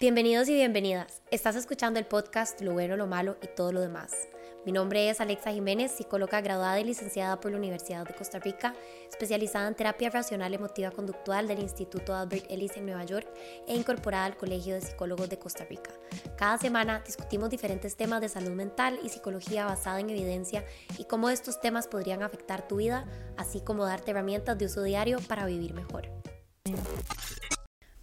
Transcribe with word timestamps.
Bienvenidos 0.00 0.48
y 0.48 0.54
bienvenidas. 0.54 1.22
Estás 1.32 1.56
escuchando 1.56 1.98
el 1.98 2.06
podcast 2.06 2.60
Lo 2.60 2.72
bueno, 2.72 2.96
lo 2.96 3.08
malo 3.08 3.36
y 3.42 3.48
todo 3.48 3.72
lo 3.72 3.80
demás. 3.80 4.28
Mi 4.64 4.70
nombre 4.70 5.10
es 5.10 5.20
Alexa 5.20 5.50
Jiménez, 5.50 5.90
psicóloga 5.90 6.40
graduada 6.40 6.78
y 6.78 6.84
licenciada 6.84 7.40
por 7.40 7.50
la 7.50 7.56
Universidad 7.56 8.06
de 8.06 8.14
Costa 8.14 8.38
Rica, 8.38 8.76
especializada 9.10 9.66
en 9.66 9.74
terapia 9.74 10.08
racional 10.10 10.54
emotiva 10.54 10.92
conductual 10.92 11.48
del 11.48 11.58
Instituto 11.58 12.14
Albert 12.14 12.48
Ellis 12.48 12.76
en 12.76 12.86
Nueva 12.86 13.02
York 13.02 13.26
e 13.66 13.74
incorporada 13.74 14.26
al 14.26 14.36
Colegio 14.36 14.74
de 14.74 14.82
Psicólogos 14.82 15.28
de 15.30 15.40
Costa 15.40 15.64
Rica. 15.64 15.90
Cada 16.36 16.58
semana 16.58 17.02
discutimos 17.04 17.50
diferentes 17.50 17.96
temas 17.96 18.20
de 18.20 18.28
salud 18.28 18.52
mental 18.52 19.00
y 19.02 19.08
psicología 19.08 19.64
basada 19.64 19.98
en 19.98 20.10
evidencia 20.10 20.64
y 20.96 21.06
cómo 21.06 21.28
estos 21.28 21.60
temas 21.60 21.88
podrían 21.88 22.22
afectar 22.22 22.68
tu 22.68 22.76
vida, 22.76 23.04
así 23.36 23.60
como 23.62 23.84
darte 23.84 24.12
herramientas 24.12 24.56
de 24.58 24.66
uso 24.66 24.84
diario 24.84 25.18
para 25.26 25.44
vivir 25.44 25.74
mejor. 25.74 26.08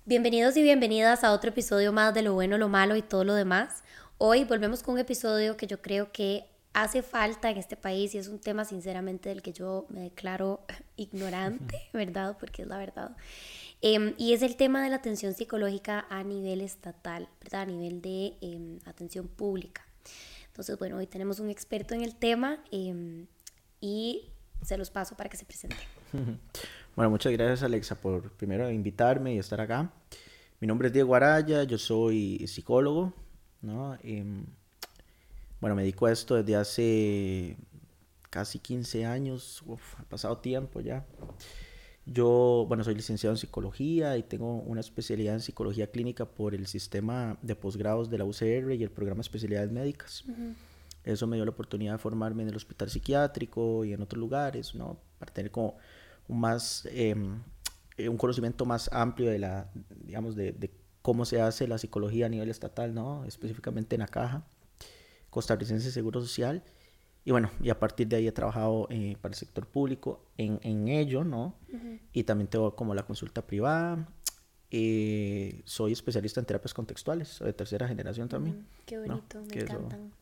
Bienvenidos 0.07 0.55
y 0.55 0.61
bienvenidas 0.61 1.23
a 1.23 1.31
otro 1.31 1.49
episodio 1.49 1.91
más 1.91 2.13
de 2.13 2.21
Lo 2.21 2.35
bueno, 2.35 2.59
lo 2.59 2.69
malo 2.69 2.95
y 2.95 3.01
todo 3.01 3.23
lo 3.23 3.33
demás. 3.33 3.81
Hoy 4.19 4.43
volvemos 4.43 4.83
con 4.83 4.93
un 4.93 4.99
episodio 4.99 5.57
que 5.57 5.65
yo 5.65 5.81
creo 5.81 6.11
que 6.11 6.45
hace 6.73 7.01
falta 7.01 7.49
en 7.49 7.57
este 7.57 7.75
país 7.75 8.13
y 8.13 8.19
es 8.19 8.27
un 8.27 8.37
tema 8.37 8.65
sinceramente 8.65 9.29
del 9.29 9.41
que 9.41 9.51
yo 9.51 9.87
me 9.89 10.01
declaro 10.01 10.63
ignorante, 10.95 11.89
¿verdad? 11.91 12.37
Porque 12.39 12.61
es 12.61 12.67
la 12.67 12.77
verdad. 12.77 13.17
Em, 13.81 14.13
y 14.19 14.33
es 14.33 14.43
el 14.43 14.57
tema 14.57 14.83
de 14.83 14.91
la 14.91 14.97
atención 14.97 15.33
psicológica 15.33 16.05
a 16.11 16.23
nivel 16.23 16.61
estatal, 16.61 17.27
¿verdad? 17.41 17.61
A 17.61 17.65
nivel 17.65 17.99
de 18.03 18.35
em, 18.41 18.79
atención 18.85 19.27
pública. 19.27 19.87
Entonces, 20.45 20.77
bueno, 20.77 20.97
hoy 20.97 21.07
tenemos 21.07 21.39
un 21.39 21.49
experto 21.49 21.95
en 21.95 22.01
el 22.01 22.15
tema 22.15 22.63
em, 22.69 23.25
y 23.81 24.29
se 24.61 24.77
los 24.77 24.91
paso 24.91 25.17
para 25.17 25.31
que 25.31 25.37
se 25.37 25.45
presente. 25.45 25.77
Bueno, 26.95 27.09
muchas 27.09 27.33
gracias 27.33 27.61
Alexa 27.61 27.95
por 27.95 28.31
primero 28.31 28.71
invitarme 28.71 29.35
y 29.35 29.37
estar 29.37 29.59
acá. 29.59 29.91
Mi 30.61 30.67
nombre 30.67 30.87
es 30.87 30.93
Diego 30.93 31.13
Araya, 31.13 31.63
yo 31.63 31.77
soy 31.77 32.47
psicólogo, 32.47 33.11
¿no? 33.61 33.97
Em, 34.01 34.45
bueno, 35.59 35.75
me 35.75 35.81
dedico 35.81 36.05
a 36.05 36.13
esto 36.13 36.35
desde 36.35 36.55
hace 36.55 37.57
casi 38.29 38.59
15 38.59 39.05
años, 39.05 39.61
Uf, 39.65 39.99
ha 39.99 40.03
pasado 40.03 40.37
tiempo 40.37 40.79
ya. 40.79 41.05
Yo, 42.05 42.65
bueno, 42.67 42.83
soy 42.83 42.95
licenciado 42.95 43.33
en 43.33 43.37
psicología 43.37 44.15
y 44.15 44.23
tengo 44.23 44.57
una 44.61 44.79
especialidad 44.79 45.33
en 45.33 45.41
psicología 45.41 45.91
clínica 45.91 46.25
por 46.25 46.55
el 46.55 46.67
sistema 46.67 47.37
de 47.41 47.55
posgrados 47.55 48.09
de 48.09 48.19
la 48.19 48.25
UCR 48.25 48.73
y 48.73 48.83
el 48.83 48.91
programa 48.91 49.17
de 49.17 49.21
especialidades 49.23 49.71
médicas. 49.71 50.23
Eso 51.03 51.27
me 51.27 51.35
dio 51.35 51.45
la 51.45 51.51
oportunidad 51.51 51.93
de 51.93 51.97
formarme 51.97 52.43
en 52.43 52.49
el 52.49 52.55
hospital 52.55 52.89
psiquiátrico 52.89 53.83
y 53.83 53.93
en 53.93 54.01
otros 54.01 54.19
lugares, 54.19 54.75
¿no? 54.75 54.99
Para 55.19 55.33
tener 55.33 55.51
como 55.51 55.77
más, 56.27 56.87
em, 56.91 57.41
un 57.97 58.17
conocimiento 58.17 58.65
más 58.65 58.89
amplio 58.91 59.29
de 59.29 59.39
la, 59.39 59.71
digamos, 60.05 60.35
de, 60.35 60.51
de 60.51 60.71
cómo 61.01 61.25
se 61.25 61.41
hace 61.41 61.67
la 61.67 61.77
psicología 61.77 62.25
a 62.25 62.29
nivel 62.29 62.49
estatal, 62.49 62.93
¿no? 62.93 63.25
Específicamente 63.25 63.95
en 63.95 64.01
la 64.01 64.07
caja 64.07 64.45
costarricense 65.35 65.87
de 65.87 65.91
Seguro 65.91 66.21
Social. 66.21 66.63
Y 67.25 67.31
bueno, 67.31 67.51
y 67.61 67.69
a 67.69 67.77
partir 67.77 68.07
de 68.07 68.15
ahí 68.15 68.27
he 68.27 68.31
trabajado 68.31 68.87
eh, 68.89 69.17
para 69.21 69.33
el 69.33 69.37
sector 69.37 69.67
público 69.67 70.23
en, 70.37 70.59
en 70.63 70.87
ello, 70.87 71.25
¿no? 71.25 71.55
Y 72.13 72.23
también 72.23 72.47
tengo 72.47 72.73
como 72.75 72.95
la 72.95 73.03
consulta 73.03 73.45
privada. 73.45 74.07
Eh, 74.71 75.61
soy 75.65 75.91
especialista 75.91 76.39
en 76.39 76.45
terapias 76.45 76.73
contextuales, 76.73 77.39
de 77.39 77.51
tercera 77.51 77.85
generación 77.87 78.29
también. 78.29 78.59
Mm, 78.59 78.65
qué 78.85 78.97
bonito, 78.99 79.41
me 79.41 79.61
encantan. 79.61 80.13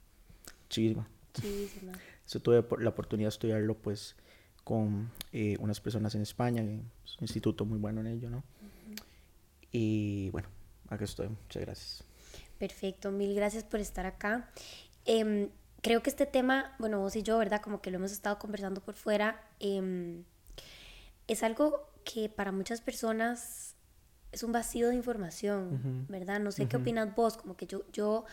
Chivísima. 0.70 1.08
Chivísima. 1.34 1.92
Eso 2.26 2.40
tuve 2.40 2.66
la 2.80 2.90
oportunidad 2.90 3.28
de 3.28 3.36
estudiarlo 3.36 3.76
pues 3.76 4.16
con 4.64 5.12
eh, 5.32 5.58
unas 5.60 5.80
personas 5.82 6.16
en 6.16 6.22
España, 6.22 6.62
es 6.64 7.18
un 7.18 7.24
instituto 7.24 7.66
muy 7.66 7.78
bueno 7.80 8.02
en 8.02 8.08
ello, 8.08 8.30
¿no? 8.30 8.44
Y 9.72 10.30
bueno, 10.30 10.48
Aquí 10.94 11.04
estoy, 11.06 11.28
muchas 11.28 11.62
gracias. 11.62 12.04
Perfecto, 12.60 13.12
mil 13.12 13.34
gracias 13.34 13.64
por 13.64 13.80
estar 13.80 14.06
acá. 14.06 14.50
Eh, 15.06 15.50
creo 15.82 16.04
que 16.04 16.10
este 16.10 16.26
tema, 16.26 16.76
bueno, 16.80 17.00
vos 17.00 17.16
y 17.16 17.24
yo, 17.24 17.38
¿verdad? 17.38 17.62
Como 17.62 17.82
que 17.82 17.90
lo 17.90 17.98
hemos 17.98 18.12
estado 18.12 18.38
conversando 18.38 18.82
por 18.82 18.96
fuera, 18.96 19.42
eh, 19.60 20.22
es 21.28 21.44
algo 21.44 21.90
que 22.04 22.30
para 22.30 22.52
muchas 22.52 22.82
personas 22.82 23.76
es 24.32 24.44
un 24.44 24.52
vacío 24.52 24.90
de 24.90 24.96
información, 24.96 25.74
uh 25.74 25.88
-huh. 25.88 26.08
¿verdad? 26.08 26.40
No 26.40 26.52
sé 26.52 26.64
uh 26.64 26.66
-huh. 26.66 26.70
qué 26.70 26.78
opinas 26.78 27.16
vos, 27.16 27.38
como 27.38 27.56
que 27.56 27.66
yo, 27.66 27.84
yo 27.92 28.26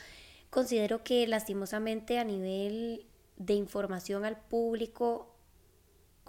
considero 0.51 1.03
que 1.03 1.27
lastimosamente 1.27 2.19
a 2.19 2.25
nivel 2.25 3.07
de 3.37 3.55
información 3.55 4.25
al 4.25 4.39
público, 4.39 5.35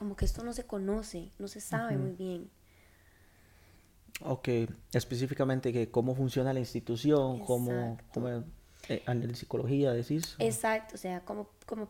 como 0.02 0.16
que 0.16 0.26
esto 0.26 0.44
no 0.44 0.52
se 0.52 0.64
conoce, 0.64 1.32
no 1.38 1.48
se 1.48 1.62
sabe 1.62 1.96
uh 1.96 2.00
-huh. 2.00 2.02
muy 2.02 2.14
bien. 2.14 2.50
Ok, 4.26 4.50
específicamente 4.94 5.72
que 5.72 5.92
cómo 5.92 6.16
funciona 6.16 6.52
la 6.54 6.60
institución, 6.60 7.34
Exacto. 7.34 7.46
cómo, 7.46 7.98
cómo 8.12 8.28
eh, 8.90 9.04
en 9.06 9.36
psicología 9.36 9.92
decís. 9.94 10.36
Exacto, 10.40 10.96
o 10.96 10.98
sea, 10.98 11.24
cómo, 11.24 11.50
cómo, 11.68 11.88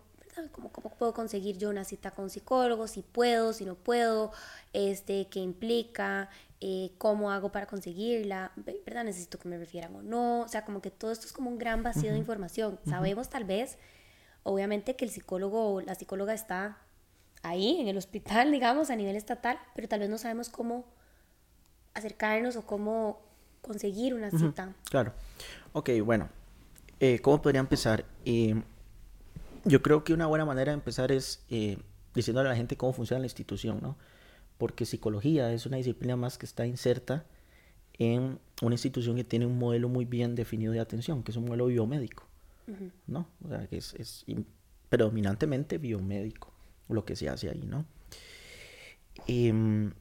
cómo, 0.52 0.74
cómo 0.74 0.90
puedo 0.90 1.14
conseguir 1.14 1.58
yo 1.58 1.70
una 1.70 1.86
cita 1.86 2.12
con 2.12 2.30
psicólogo, 2.30 2.86
si 2.90 3.02
puedo, 3.02 3.54
si 3.54 3.64
no 3.64 3.76
puedo, 3.76 4.34
este, 4.74 5.30
qué 5.30 5.40
implica, 5.40 6.30
eh, 6.60 6.92
cómo 6.98 7.32
hago 7.32 7.54
para 7.54 7.66
conseguirla, 7.66 8.52
¿verdad? 8.58 9.06
Necesito 9.06 9.40
que 9.40 9.48
me 9.48 9.58
refieran 9.58 9.96
o 9.96 10.02
no, 10.02 10.42
o 10.42 10.48
sea, 10.50 10.66
como 10.66 10.82
que 10.82 10.92
todo 10.92 11.14
esto 11.14 11.28
es 11.28 11.32
como 11.32 11.50
un 11.50 11.58
gran 11.58 11.82
vacío 11.82 12.04
uh 12.04 12.08
-huh. 12.08 12.12
de 12.12 12.20
información. 12.20 12.74
Uh 12.74 12.88
-huh. 12.88 12.90
Sabemos 12.90 13.30
tal 13.30 13.46
vez, 13.46 13.78
obviamente, 14.44 14.98
que 14.98 15.06
el 15.06 15.12
psicólogo 15.12 15.76
o 15.76 15.80
la 15.80 15.96
psicóloga 15.96 16.34
está 16.34 16.78
ahí, 17.44 17.80
en 17.80 17.88
el 17.88 17.98
hospital, 17.98 18.52
digamos, 18.52 18.90
a 18.90 18.96
nivel 18.96 19.16
estatal, 19.16 19.60
pero 19.76 19.88
tal 19.88 20.00
vez 20.00 20.10
no 20.10 20.18
sabemos 20.18 20.50
cómo 20.50 20.86
acercarnos 21.94 22.56
o 22.56 22.66
cómo 22.66 23.22
conseguir 23.62 24.14
una 24.14 24.32
cita. 24.32 24.68
Uh 24.68 24.70
-huh, 24.70 24.90
claro. 24.90 25.14
Ok, 25.74 25.90
bueno. 26.04 26.30
Eh, 27.00 27.20
¿Cómo 27.20 27.42
podría 27.42 27.60
empezar? 27.60 28.06
Eh, 28.26 28.62
yo 29.66 29.82
creo 29.82 30.04
que 30.04 30.14
una 30.14 30.28
buena 30.28 30.46
manera 30.46 30.72
de 30.72 30.76
empezar 30.76 31.12
es 31.12 31.44
eh, 31.50 31.78
diciéndole 32.14 32.50
a 32.50 32.52
la 32.52 32.56
gente 32.56 32.78
cómo 32.78 32.94
funciona 32.94 33.20
la 33.20 33.26
institución, 33.26 33.80
¿no? 33.82 33.98
Porque 34.58 34.86
psicología 34.86 35.52
es 35.52 35.66
una 35.66 35.78
disciplina 35.78 36.16
más 36.16 36.38
que 36.38 36.46
está 36.46 36.66
inserta 36.66 37.26
en 37.98 38.40
una 38.62 38.76
institución 38.76 39.16
que 39.16 39.24
tiene 39.24 39.46
un 39.46 39.58
modelo 39.58 39.90
muy 39.90 40.06
bien 40.06 40.36
definido 40.36 40.74
de 40.74 40.80
atención, 40.80 41.24
que 41.24 41.32
es 41.32 41.38
un 41.38 41.46
modelo 41.46 41.68
biomédico, 41.68 42.24
uh 42.68 42.72
-huh. 42.72 42.92
¿no? 43.08 43.28
O 43.44 43.50
sea, 43.50 43.68
que 43.68 43.78
es, 43.78 43.94
es 43.96 44.26
predominantemente 44.90 45.78
biomédico 45.80 46.51
lo 46.94 47.06
que 47.06 47.16
se 47.16 47.30
hace 47.30 47.50
ahí, 47.50 47.64
¿no? 47.66 47.86
Eh, 49.28 49.92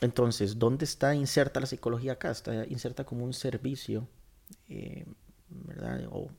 entonces, 0.00 0.58
¿dónde 0.58 0.84
está 0.84 1.14
inserta 1.14 1.60
la 1.60 1.66
psicología 1.66 2.12
acá? 2.12 2.30
Está 2.30 2.66
inserta 2.66 3.04
como 3.04 3.24
un 3.24 3.32
servicio, 3.32 4.06
eh, 4.68 5.06
¿verdad? 5.48 6.06
O, 6.10 6.30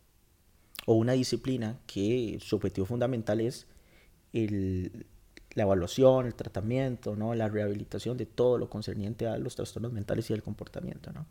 una 0.85 1.13
disciplina 1.13 1.77
que 1.85 2.39
su 2.41 2.55
objetivo 2.55 2.85
fundamental 2.85 3.41
es 3.41 3.67
la 4.31 5.63
evaluación, 5.63 6.27
el 6.27 6.35
tratamiento, 6.35 7.15
¿no? 7.17 7.35
la 7.35 7.49
rehabilitación 7.49 8.15
de 8.15 8.25
todo 8.25 8.57
lo 8.57 8.69
concerniente 8.69 9.27
a 9.27 9.37
los 9.37 9.55
trastornos 9.57 9.91
mentales 9.91 10.29
y 10.29 10.33
el 10.33 10.43
comportamiento. 10.43 11.11
¿no? 11.11 11.25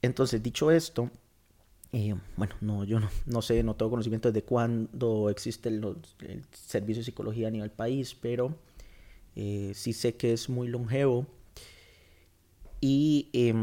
Entonces, 0.00 0.44
dicho 0.44 0.70
esto, 0.70 1.10
eh, 1.92 2.14
bueno, 2.36 2.54
no, 2.60 2.84
yo 2.84 3.00
no, 3.00 3.10
no, 3.26 3.42
sé, 3.42 3.62
no 3.62 3.76
tengo 3.76 3.90
conocimiento 3.90 4.32
de 4.32 4.42
cuándo 4.42 5.28
existe 5.28 5.68
el, 5.68 5.96
servicio 6.52 7.00
de 7.00 7.04
psicología 7.04 7.48
a 7.48 7.50
nivel 7.50 7.70
país, 7.70 8.14
pero 8.14 8.56
eh, 9.36 9.72
sí 9.74 9.92
sé 9.92 10.16
que 10.16 10.32
es 10.32 10.48
muy 10.48 10.68
longevo. 10.68 11.26
Y 12.80 13.28
eh, 13.32 13.54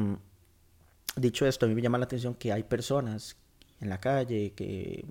dicho 1.18 1.46
esto, 1.46 1.66
a 1.66 1.70
mí 1.70 1.76
me 1.76 1.82
llama 1.82 1.98
la 1.98 2.06
atención 2.06 2.36
que 2.36 2.54
hay 2.54 2.64
personas 2.64 3.36
en 3.82 3.90
la 3.90 4.00
calle 4.00 4.54
que 4.54 5.06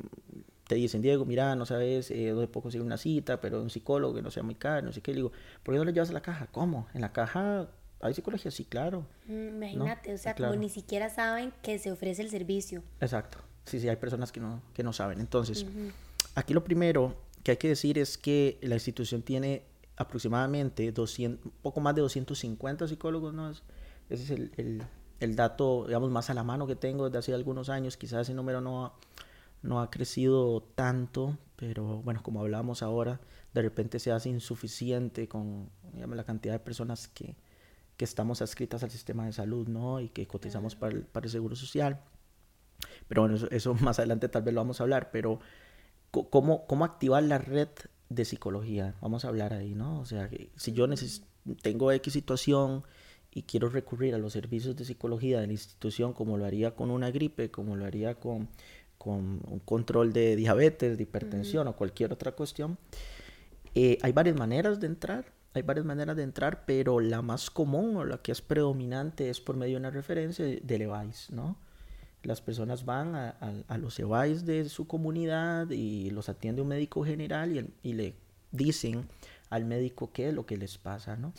te 0.69 0.75
dicen, 0.75 1.03
Diego, 1.03 1.25
mira, 1.25 1.57
no 1.57 1.67
sabes 1.67 2.11
eh, 2.11 2.29
dónde 2.29 2.47
puedo 2.47 2.65
conseguir 2.65 2.87
una 2.87 2.99
cita, 2.99 3.41
pero 3.41 3.61
un 3.63 3.71
psicólogo 3.71 4.15
que 4.15 4.23
no 4.23 4.31
sea 4.31 4.43
muy 4.43 4.55
caro, 4.55 4.87
no 4.87 4.93
sé 4.93 5.01
qué. 5.01 5.13
Le 5.13 5.17
digo, 5.17 5.33
¿por 5.63 5.75
qué 5.75 5.79
no 5.79 5.85
le 5.85 5.93
llevas 5.93 6.11
a 6.11 6.13
la 6.13 6.21
caja? 6.21 6.47
¿Cómo? 6.53 6.87
¿En 6.95 7.01
la 7.01 7.13
caja 7.13 7.69
hay 8.01 8.15
psicología? 8.15 8.51
Sí, 8.51 8.65
claro. 8.65 9.07
Mm, 9.27 9.49
imagínate, 9.49 10.11
¿no? 10.11 10.15
o 10.15 10.19
sea, 10.19 10.35
claro. 10.35 10.53
como 10.53 10.63
ni 10.63 10.69
siquiera 10.69 11.11
saben 11.11 11.53
que 11.63 11.79
se 11.79 11.91
ofrece 11.91 12.23
el 12.23 12.31
servicio. 12.31 12.83
Exacto. 13.01 13.39
Sí, 13.65 13.81
sí, 13.81 13.89
hay 13.89 13.97
personas 13.97 14.33
que 14.33 14.41
no, 14.41 14.63
que 14.73 14.83
no 14.83 14.93
saben. 14.93 15.21
Entonces, 15.21 15.65
uh 15.65 15.67
-huh. 15.67 15.93
aquí 16.35 16.55
lo 16.55 16.65
primero 16.65 17.17
que 17.43 17.53
hay 17.53 17.57
que 17.57 17.69
decir 17.69 17.99
es 17.99 18.17
que 18.17 18.59
la 18.63 18.77
institución 18.77 19.23
tiene 19.23 19.63
aproximadamente 19.97 20.91
200, 20.93 21.45
un 21.45 21.53
poco 21.61 21.81
más 21.81 21.95
de 21.95 22.03
250 22.03 22.89
psicólogos, 22.89 23.35
¿no? 23.35 23.51
Ese 23.51 23.63
es 24.09 24.31
el, 24.31 24.53
el, 24.57 24.83
el, 25.21 25.37
dato, 25.37 25.85
digamos, 25.87 26.11
más 26.11 26.31
a 26.31 26.35
la 26.35 26.45
mano 26.45 26.67
que 26.67 26.77
tengo 26.77 27.07
desde 27.07 27.19
hace 27.19 27.35
algunos 27.35 27.69
años. 27.69 27.97
Quizás 27.97 28.23
ese 28.23 28.35
número 28.35 28.61
no 28.61 28.87
ha, 28.87 28.95
no 29.63 29.81
ha 29.81 29.91
crecido 29.91 30.63
tanto, 30.75 31.37
pero 31.57 32.01
bueno, 32.03 32.23
como 32.23 32.41
hablábamos 32.41 32.83
ahora, 32.83 33.21
de 33.53 33.63
repente 33.63 33.99
se 33.99 34.13
hace 34.13 34.29
insuficiente 34.29 35.29
con 35.29 35.69
digamos, 35.93 36.17
la 36.17 36.25
cantidad 36.25 36.55
de 36.55 36.61
personas 36.61 37.09
que, 37.09 37.37
que 37.99 38.07
estamos 38.07 38.41
adscritas 38.41 38.83
al 38.83 38.91
sistema 38.91 39.27
de 39.27 39.35
salud, 39.35 39.69
¿no? 39.69 40.01
Y 40.01 40.09
que 40.09 40.27
cotizamos 40.27 40.75
para 40.75 40.95
el, 40.95 41.03
para 41.03 41.27
el 41.27 41.31
Seguro 41.31 41.55
Social. 41.55 42.01
Pero 43.09 43.21
bueno, 43.23 43.37
eso, 43.37 43.51
eso 43.51 43.75
más 43.83 43.99
adelante 43.99 44.31
tal 44.31 44.43
vez 44.43 44.55
lo 44.55 44.61
vamos 44.63 44.81
a 44.81 44.85
hablar, 44.85 45.11
pero 45.11 45.41
¿cómo, 46.11 46.67
cómo 46.67 46.87
activar 46.87 47.23
la 47.25 47.37
red 47.37 47.69
de 48.09 48.25
psicología. 48.25 48.95
Vamos 49.01 49.25
a 49.25 49.29
hablar 49.29 49.53
ahí, 49.53 49.75
¿no? 49.75 50.01
O 50.01 50.07
sea, 50.07 50.31
si 50.57 50.73
yo 50.73 50.87
tengo 51.63 51.93
X 51.93 52.13
situación 52.13 52.85
y 53.31 53.43
quiero 53.43 53.69
recurrir 53.69 54.15
a 54.15 54.19
los 54.19 54.33
servicios 54.33 54.77
de 54.77 54.85
psicología 54.85 55.41
de 55.41 55.47
la 55.47 55.53
institución 55.53 56.13
como 56.13 56.39
lo 56.39 56.45
haría 56.45 56.75
con 56.75 56.91
una 56.91 57.11
gripe, 57.11 57.51
como 57.51 57.77
lo 57.77 57.85
haría 57.85 58.15
con, 58.15 58.49
con 58.97 59.41
un 59.47 59.61
control 59.65 60.13
de 60.13 60.37
diabetes, 60.37 60.97
de 60.97 61.03
hipertensión 61.03 61.69
o 61.69 61.77
cualquier 61.77 62.13
otra 62.13 62.33
cuestión, 62.33 62.79
eh, 63.75 63.99
hay 64.03 64.13
varias 64.13 64.37
maneras 64.37 64.81
de 64.81 64.87
entrar. 64.87 65.38
Hay 65.59 65.63
varias 65.63 65.85
maneras 65.85 66.17
de 66.17 66.23
entrar, 66.23 66.65
pero 66.67 67.01
la 67.01 67.21
más 67.21 67.51
común 67.51 67.97
o 67.97 68.05
la 68.05 68.19
que 68.19 68.33
es 68.33 68.41
predominante 68.41 69.29
es 69.29 69.41
por 69.41 69.57
medio 69.57 69.75
de 69.75 69.81
una 69.81 69.91
referencia 69.91 70.45
del 70.45 70.83
EVAIS, 70.83 71.31
¿no? 71.31 71.57
Las 72.23 72.41
personas 72.41 72.85
van 72.85 73.15
a, 73.15 73.31
a, 73.69 73.79
los 73.79 73.99
EVAIS 73.99 74.45
de 74.45 74.69
su 74.69 74.87
comunidad 74.87 75.71
y 75.71 76.11
los 76.11 76.29
atiende 76.29 76.63
un 76.63 76.69
médico 76.69 77.05
general 77.05 77.57
y, 77.57 77.89
y 77.89 77.93
le 77.95 78.15
dicen 78.51 79.09
al 79.51 79.65
médico 79.65 80.13
qué 80.13 80.29
es 80.29 80.35
lo 80.35 80.47
que 80.47 80.57
les 80.57 80.79
pasa, 80.79 81.17
¿no? 81.17 81.33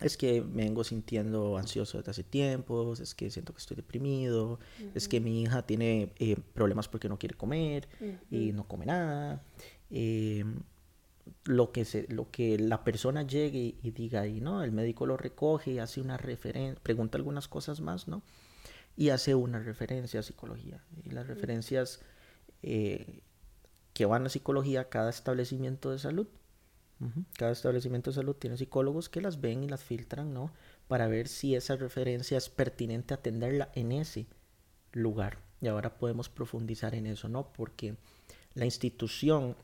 es 0.00 0.16
que 0.16 0.42
me 0.42 0.64
vengo 0.64 0.84
sintiendo 0.84 1.56
ansioso 1.56 1.98
desde 1.98 2.10
hace 2.10 2.24
tiempo, 2.24 2.92
es 2.92 3.14
que 3.14 3.30
siento 3.30 3.54
que 3.54 3.60
estoy 3.60 3.76
deprimido, 3.76 4.58
es 4.94 5.08
que 5.08 5.20
mi 5.20 5.42
hija 5.42 5.62
tiene 5.62 6.12
eh, 6.18 6.36
problemas 6.52 6.88
porque 6.88 7.08
no 7.08 7.18
quiere 7.18 7.36
comer 7.36 7.88
y 8.30 8.52
no 8.52 8.66
come 8.66 8.86
nada. 8.86 9.42
Em, 9.90 10.56
lo, 11.44 11.72
que 11.72 11.84
se, 11.84 12.06
lo 12.08 12.30
que 12.30 12.58
la 12.58 12.84
persona 12.84 13.22
llegue 13.22 13.76
y, 13.82 13.90
diga 13.90 14.24
¿no? 14.26 14.62
El 14.62 14.72
médico 14.72 15.06
lo 15.06 15.16
recoge, 15.16 15.80
hace 15.80 16.00
una 16.00 16.16
referencia, 16.16 16.80
pregunta 16.82 17.18
algunas 17.18 17.48
cosas 17.48 17.80
más, 17.80 18.08
¿no? 18.08 18.22
Y 18.96 19.10
hace 19.10 19.34
una 19.34 19.58
referencia 19.58 20.20
a 20.20 20.22
psicología. 20.22 20.82
Y 21.04 21.10
las 21.10 21.26
referencias 21.26 22.00
eh, 22.62 23.20
que 23.92 24.06
van 24.06 24.26
a 24.26 24.28
psicología, 24.28 24.88
cada 24.88 25.10
establecimiento 25.10 25.90
de 25.90 25.98
salud, 25.98 26.26
cada 27.36 27.52
establecimiento 27.52 28.10
de 28.10 28.14
salud 28.14 28.36
tiene 28.36 28.56
psicólogos 28.56 29.08
que 29.10 29.20
las 29.20 29.40
ven 29.40 29.62
y 29.62 29.68
las 29.68 29.82
filtran, 29.82 30.32
¿no? 30.32 30.52
Para 30.88 31.06
ver 31.06 31.28
si 31.28 31.54
esa 31.54 31.76
referencia 31.76 32.38
es 32.38 32.48
pertinente 32.48 33.12
atenderla 33.12 33.70
en 33.74 33.92
ese 33.92 34.26
lugar. 34.92 35.38
Y 35.60 35.66
ahora 35.66 35.98
podemos 35.98 36.28
profundizar 36.28 36.94
en 36.94 37.06
eso, 37.06 37.28
¿no? 37.28 37.52
Porque 37.52 37.96
la 38.54 38.64
institución 38.64 39.56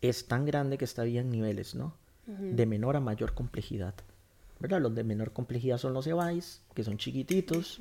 es 0.00 0.26
tan 0.26 0.44
grande 0.44 0.78
que 0.78 0.84
está 0.84 1.04
bien 1.04 1.30
niveles, 1.30 1.74
¿no? 1.74 1.94
De 2.26 2.66
menor 2.66 2.96
a 2.96 3.00
mayor 3.00 3.34
complejidad. 3.34 3.94
¿Verdad? 4.58 4.80
Los 4.80 4.94
de 4.94 5.04
menor 5.04 5.32
complejidad 5.32 5.78
son 5.78 5.92
los 5.92 6.06
EVAIS, 6.06 6.62
que 6.74 6.82
son 6.82 6.96
chiquititos, 6.96 7.80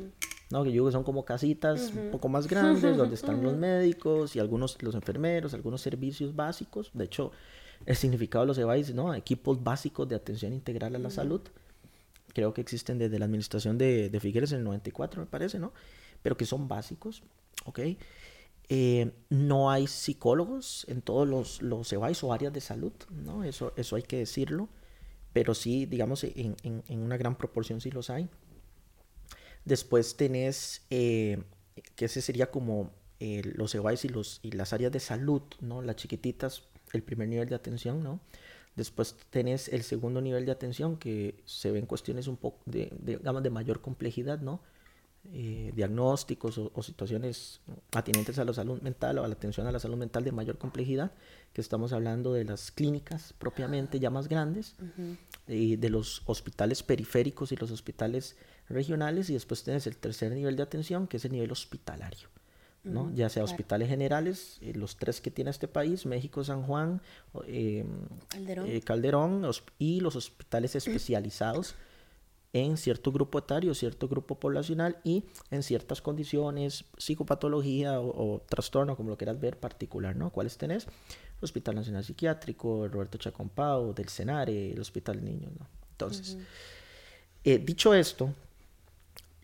¿no? 0.52 0.64
Que 0.64 0.72
yo 0.72 0.84
creo 0.84 0.86
que 0.88 0.92
son 0.92 1.04
como 1.04 1.26
casitas 1.26 1.94
un 1.96 2.12
poco 2.12 2.28
más 2.28 2.48
grandes, 2.48 2.98
donde 2.98 3.16
están 3.16 3.42
los 3.42 3.56
médicos 3.56 4.36
y 4.36 4.40
algunos, 4.40 4.82
los 4.84 4.94
enfermeros, 4.94 5.54
algunos 5.54 5.82
servicios 5.82 6.36
básicos. 6.36 6.92
De 6.94 7.06
hecho, 7.06 7.32
el 7.86 7.96
significado 7.96 8.44
de 8.44 8.48
los 8.48 8.58
EVAIS, 8.58 8.94
¿no? 8.94 9.16
Equipos 9.16 9.64
básicos 9.64 10.08
de 10.08 10.16
atención 10.16 10.54
integral 10.54 10.96
a 10.96 11.00
la 11.00 11.10
salud. 11.10 11.42
Creo 12.34 12.54
que 12.54 12.62
existen 12.62 13.00
desde 13.00 13.18
la 13.18 13.26
administración 13.26 13.78
de, 13.78 14.10
de 14.10 14.20
Figueres 14.20 14.52
en 14.52 14.60
el 14.60 14.64
94, 14.66 15.22
me 15.22 15.28
parece, 15.28 15.58
¿no? 15.58 15.72
Pero 16.22 16.36
que 16.36 16.46
son 16.46 16.68
básicos, 16.68 17.24
¿ok? 17.64 17.80
Eh, 18.70 19.12
no 19.30 19.70
hay 19.70 19.88
psicólogos 19.88 20.86
en 20.90 21.02
todos 21.02 21.28
los, 21.28 21.62
los 21.62 21.92
EVAIS 21.92 22.24
o 22.24 22.34
áreas 22.34 22.54
de 22.54 22.62
salud, 22.62 22.94
¿no? 23.12 23.44
Eso, 23.44 23.74
eso 23.76 23.96
hay 23.96 24.04
que 24.04 24.18
decirlo. 24.18 24.70
Pero 25.34 25.54
sí, 25.54 25.86
digamos, 25.86 26.24
en, 26.24 26.56
en, 26.64 27.00
una 27.00 27.18
gran 27.18 27.38
proporción 27.38 27.82
sí 27.82 27.92
los 27.92 28.10
hay. 28.10 28.30
Después 29.66 30.16
tenés, 30.16 30.84
eh, 30.90 31.44
que 31.96 32.06
ese 32.06 32.22
sería 32.22 32.50
como 32.52 32.92
eh, 33.20 33.42
los 33.44 33.76
EVAIS 33.76 34.06
y, 34.06 34.12
y 34.44 34.52
las 34.52 34.72
áreas 34.72 34.92
de 34.92 35.00
salud, 35.00 35.42
¿no? 35.60 35.82
Las 35.82 35.98
chiquititas 35.98 36.64
el 36.94 37.04
primer 37.04 37.28
nivel 37.28 37.50
de 37.50 37.56
atención, 37.56 38.04
¿no? 38.04 38.20
Después 38.76 39.16
tenés 39.30 39.70
el 39.70 39.84
segundo 39.84 40.22
nivel 40.22 40.46
de 40.46 40.52
atención 40.52 40.98
que 40.98 41.42
se 41.46 41.72
ven 41.72 41.86
cuestiones 41.86 42.28
un 42.28 42.38
poco, 42.38 42.60
de, 42.66 42.92
digamos, 43.00 43.42
de 43.44 43.50
mayor 43.50 43.82
complejidad, 43.82 44.40
¿no? 44.40 44.62
Eh, 45.34 45.72
diagnósticos 45.76 46.58
o, 46.58 46.84
situaciones 46.84 47.60
atinentes 47.94 48.38
a 48.38 48.46
la 48.46 48.54
salud 48.54 48.82
mental 48.82 49.18
o 49.18 49.24
a 49.24 49.28
la 49.28 49.34
atención 49.34 49.66
a 49.66 49.72
la 49.72 49.80
salud 49.80 49.98
mental 49.98 50.24
de 50.24 50.32
mayor 50.32 50.58
complejidad, 50.58 51.12
que 51.52 51.62
estamos 51.62 51.94
hablando 51.94 52.32
de 52.34 52.46
las 52.46 52.72
clínicas 52.72 53.34
propiamente 53.34 54.00
ya 54.00 54.10
más 54.10 54.28
grandes, 54.28 54.76
y 55.48 55.78
de 55.78 55.90
los 55.90 56.22
hospitales 56.26 56.84
periféricos 56.84 57.52
y 57.52 57.56
los 57.56 57.72
hospitales 57.72 58.38
regionales, 58.70 59.30
y 59.30 59.34
después 59.34 59.64
tenés 59.64 59.88
el 59.88 59.98
tercer 59.98 60.32
nivel 60.32 60.56
de 60.56 60.64
atención, 60.64 61.08
que 61.08 61.18
es 61.18 61.26
el 61.26 61.32
nivel 61.32 61.52
hospitalario. 61.52 62.30
¿no? 62.84 63.12
ya 63.16 63.30
sea 63.30 63.44
hospitales 63.44 63.90
generales, 63.90 64.60
eh, 64.62 64.74
los 64.76 64.96
tres 64.96 65.20
que 65.20 65.32
tiene 65.32 65.50
este 65.50 65.68
país, 65.68 66.06
México, 66.06 66.44
San 66.44 66.62
Juan, 66.62 67.02
em, 67.48 67.88
Calderón, 68.84 69.44
eh, 69.44 69.50
y 69.80 70.02
los 70.02 70.16
hospitales 70.16 70.76
especializados 70.76 71.74
en 72.56 72.78
cierto 72.78 73.12
grupo 73.12 73.38
etario, 73.38 73.74
cierto 73.74 74.08
grupo 74.08 74.40
poblacional 74.40 74.98
y 75.04 75.26
en 75.52 75.62
ciertas 75.62 76.02
condiciones, 76.02 76.86
psicopatología 76.98 78.00
o, 78.00 78.42
trastorno, 78.48 78.96
como 78.96 79.10
lo 79.10 79.18
quieras 79.18 79.42
ver, 79.42 79.60
particular, 79.60 80.16
¿no? 80.16 80.30
¿Cuáles 80.30 80.58
tenés? 80.58 80.86
El 80.86 81.44
Hospital 81.44 81.76
Nacional 81.76 82.06
Psiquiátrico, 82.06 82.88
Roberto 82.88 83.18
Chacompao, 83.18 83.94
del 83.94 84.08
Senare, 84.08 84.72
el 84.72 84.80
Hospital 84.80 85.22
Niños, 85.22 85.52
¿no? 85.60 85.68
Entonces, 85.92 86.38
eh, 87.44 87.58
dicho 87.58 87.94
esto, 87.94 88.34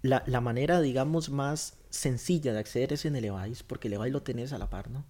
la, 0.02 0.24
la 0.25 0.40
manera, 0.40 0.80
digamos, 0.80 1.30
más 1.30 1.78
sencilla 1.90 2.54
de 2.54 2.60
acceder 2.60 2.94
es 2.94 3.04
en 3.04 3.18
el 3.18 3.25
EVAIS, 3.25 3.63
porque 3.63 3.90
el 3.90 3.96
EVAIS 3.96 4.13
lo 4.13 4.22
tenés 4.24 4.54
a 4.54 4.58
la 4.58 4.69
par, 4.69 4.90
¿no? 4.90 5.04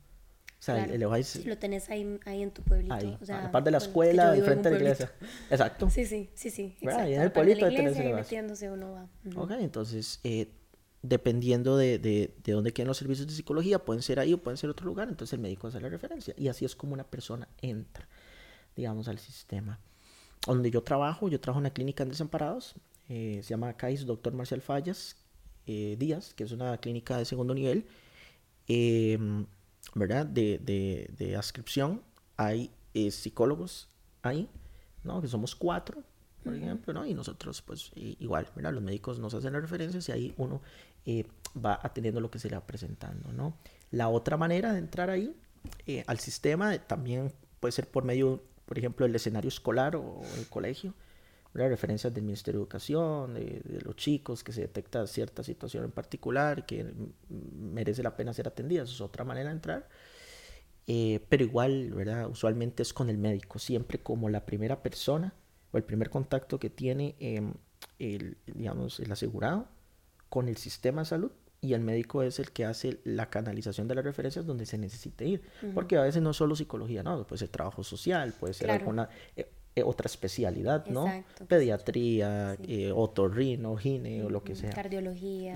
O 0.61 0.63
sea, 0.63 0.85
el 0.85 1.01
EVAIS... 1.01 1.43
lo 1.47 1.57
tenés 1.57 1.89
ahí, 1.89 2.19
ahí 2.23 2.43
en 2.43 2.51
tu 2.51 2.61
pueblito. 2.61 2.93
Ahí, 2.93 3.17
a 3.29 3.41
la 3.41 3.51
par 3.51 3.63
de 3.63 3.71
la 3.71 3.79
escuela, 3.79 4.31
de 4.31 4.43
frente 4.43 4.67
a 4.67 4.71
la 4.71 4.77
iglesia. 4.77 5.11
Exacto. 5.49 5.89
Sí, 5.89 6.05
sí, 6.05 6.29
sí, 6.35 6.51
sí. 6.51 6.75
Exacto. 6.79 7.07
en 7.07 7.19
el 7.19 7.31
pueblito 7.31 7.65
de 7.65 7.75
tenés 7.75 7.97
el 7.97 8.13
metiéndose 8.13 8.69
uno 8.69 8.91
va. 8.91 9.09
Ok, 9.41 9.53
entonces, 9.59 10.19
eh, 10.23 10.49
dependiendo 11.01 11.77
de, 11.77 11.97
de, 11.97 12.35
de 12.43 12.51
dónde 12.51 12.73
queden 12.73 12.89
los 12.89 12.97
servicios 12.97 13.27
de 13.27 13.33
psicología, 13.33 13.79
pueden 13.79 14.03
ser 14.03 14.19
ahí 14.19 14.33
o 14.35 14.37
pueden 14.37 14.57
ser 14.57 14.69
otro 14.69 14.85
lugar, 14.85 15.09
entonces 15.09 15.33
el 15.33 15.39
médico 15.39 15.65
hace 15.65 15.81
la 15.81 15.89
referencia. 15.89 16.35
Y 16.37 16.47
así 16.47 16.63
es 16.63 16.75
como 16.75 16.93
una 16.93 17.05
persona 17.05 17.47
entra, 17.63 18.07
digamos, 18.75 19.07
al 19.07 19.17
sistema. 19.17 19.79
Donde 20.45 20.69
yo 20.69 20.83
trabajo, 20.83 21.27
yo 21.27 21.41
trabajo 21.41 21.57
en 21.57 21.63
una 21.63 21.73
clínica 21.73 22.03
en 22.03 22.09
desamparados, 22.09 22.75
eh, 23.09 23.39
se 23.41 23.49
llama 23.49 23.73
CAIS 23.73 24.05
Doctor 24.05 24.33
Marcial 24.33 24.61
Fallas, 24.61 25.15
eh, 25.65 25.95
Díaz, 25.97 26.35
que 26.35 26.43
es 26.43 26.51
una 26.51 26.77
clínica 26.77 27.17
de 27.17 27.25
segundo 27.25 27.55
nivel, 27.55 27.87
em, 28.67 29.47
¿verdad? 29.95 30.25
De, 30.25 30.59
de, 30.59 31.09
de, 31.17 31.35
adscripción. 31.35 32.01
Hay 32.37 32.71
eh, 32.93 33.11
psicólogos 33.11 33.89
ahí, 34.21 34.49
¿no? 35.03 35.21
Que 35.21 35.27
somos 35.27 35.55
cuatro, 35.55 36.03
por 36.43 36.55
ejemplo, 36.55 36.93
¿no? 36.93 37.05
Y 37.05 37.13
nosotros, 37.13 37.61
pues, 37.61 37.91
igual, 37.95 38.47
¿verdad? 38.55 38.73
Los 38.73 38.83
médicos 38.83 39.19
nos 39.19 39.33
hacen 39.33 39.53
las 39.53 39.61
referencias 39.61 40.07
y 40.09 40.11
ahí 40.11 40.33
uno 40.37 40.61
eh, 41.05 41.25
va 41.63 41.79
atendiendo 41.81 42.19
lo 42.19 42.31
que 42.31 42.39
se 42.39 42.49
le 42.49 42.55
va 42.55 42.65
presentando, 42.65 43.31
¿no? 43.31 43.57
La 43.91 44.09
otra 44.09 44.37
manera 44.37 44.73
de 44.73 44.79
entrar 44.79 45.09
ahí 45.09 45.35
al 46.07 46.19
sistema 46.19 46.75
también 46.79 47.31
puede 47.59 47.71
ser 47.71 47.87
por 47.87 48.03
medio, 48.03 48.43
por 48.65 48.77
ejemplo, 48.77 49.05
del 49.05 49.15
escenario 49.15 49.49
escolar 49.49 49.95
o 49.95 50.21
el 50.37 50.47
colegio, 50.47 50.93
referencias 51.53 52.13
del 52.13 52.23
Ministerio 52.23 52.59
de 52.59 52.63
Educación, 52.63 53.33
de, 53.33 53.81
los 53.83 53.95
chicos, 53.95 54.43
que 54.43 54.53
se 54.53 54.61
detecta 54.61 55.05
cierta 55.07 55.43
situación 55.43 55.83
en 55.83 55.91
particular 55.91 56.65
que 56.65 56.93
merece 57.29 58.03
la 58.03 58.15
pena 58.15 58.33
ser 58.33 58.47
atendida. 58.47 58.83
Eso 58.83 58.93
es 58.93 59.01
otra 59.01 59.23
manera 59.23 59.49
de 59.49 59.55
entrar. 59.55 59.89
Eh, 60.87 61.25
pero 61.29 61.43
igual, 61.43 61.91
¿verdad? 61.93 62.29
Usualmente 62.29 62.83
es 62.83 62.93
con 62.93 63.09
el 63.09 63.17
médico, 63.17 63.59
siempre 63.59 63.99
como 63.99 64.29
la 64.29 64.45
primera 64.45 64.81
persona 64.81 65.33
o 65.71 65.77
el 65.77 65.83
primer 65.83 66.09
contacto 66.09 66.59
que 66.59 66.69
tiene 66.69 67.15
em, 67.19 67.53
el, 67.99 68.37
digamos, 68.45 68.99
el 68.99 69.11
asegurado 69.11 69.67
con 70.29 70.47
el 70.47 70.57
sistema 70.57 71.01
de 71.01 71.05
salud 71.05 71.31
y 71.61 71.73
el 71.73 71.81
médico 71.81 72.23
es 72.23 72.39
el 72.39 72.51
que 72.51 72.65
hace 72.65 72.99
la 73.03 73.29
canalización 73.29 73.87
de 73.87 73.93
las 73.93 74.03
referencias 74.03 74.45
donde 74.45 74.65
se 74.65 74.79
necesite 74.79 75.27
ir. 75.27 75.43
Porque 75.75 75.95
a 75.95 76.01
veces 76.01 76.21
no 76.21 76.33
solo 76.33 76.55
psicología, 76.55 77.03
no, 77.03 77.25
puede 77.27 77.39
ser 77.39 77.49
trabajo 77.49 77.83
social, 77.83 78.33
puede 78.39 78.55
ser 78.55 78.71
alguna... 78.71 79.09
Eh, 79.35 79.47
eh, 79.75 79.83
otra 79.83 80.07
especialidad, 80.07 80.85
¿no? 80.87 81.05
Pediatría, 81.47 82.57
eh, 82.67 82.91
otorrino, 82.93 83.77
gine 83.77 84.23
o 84.23 84.29
lo 84.29 84.43
que 84.43 84.55
sea. 84.55 84.71
Cardiología. 84.71 85.55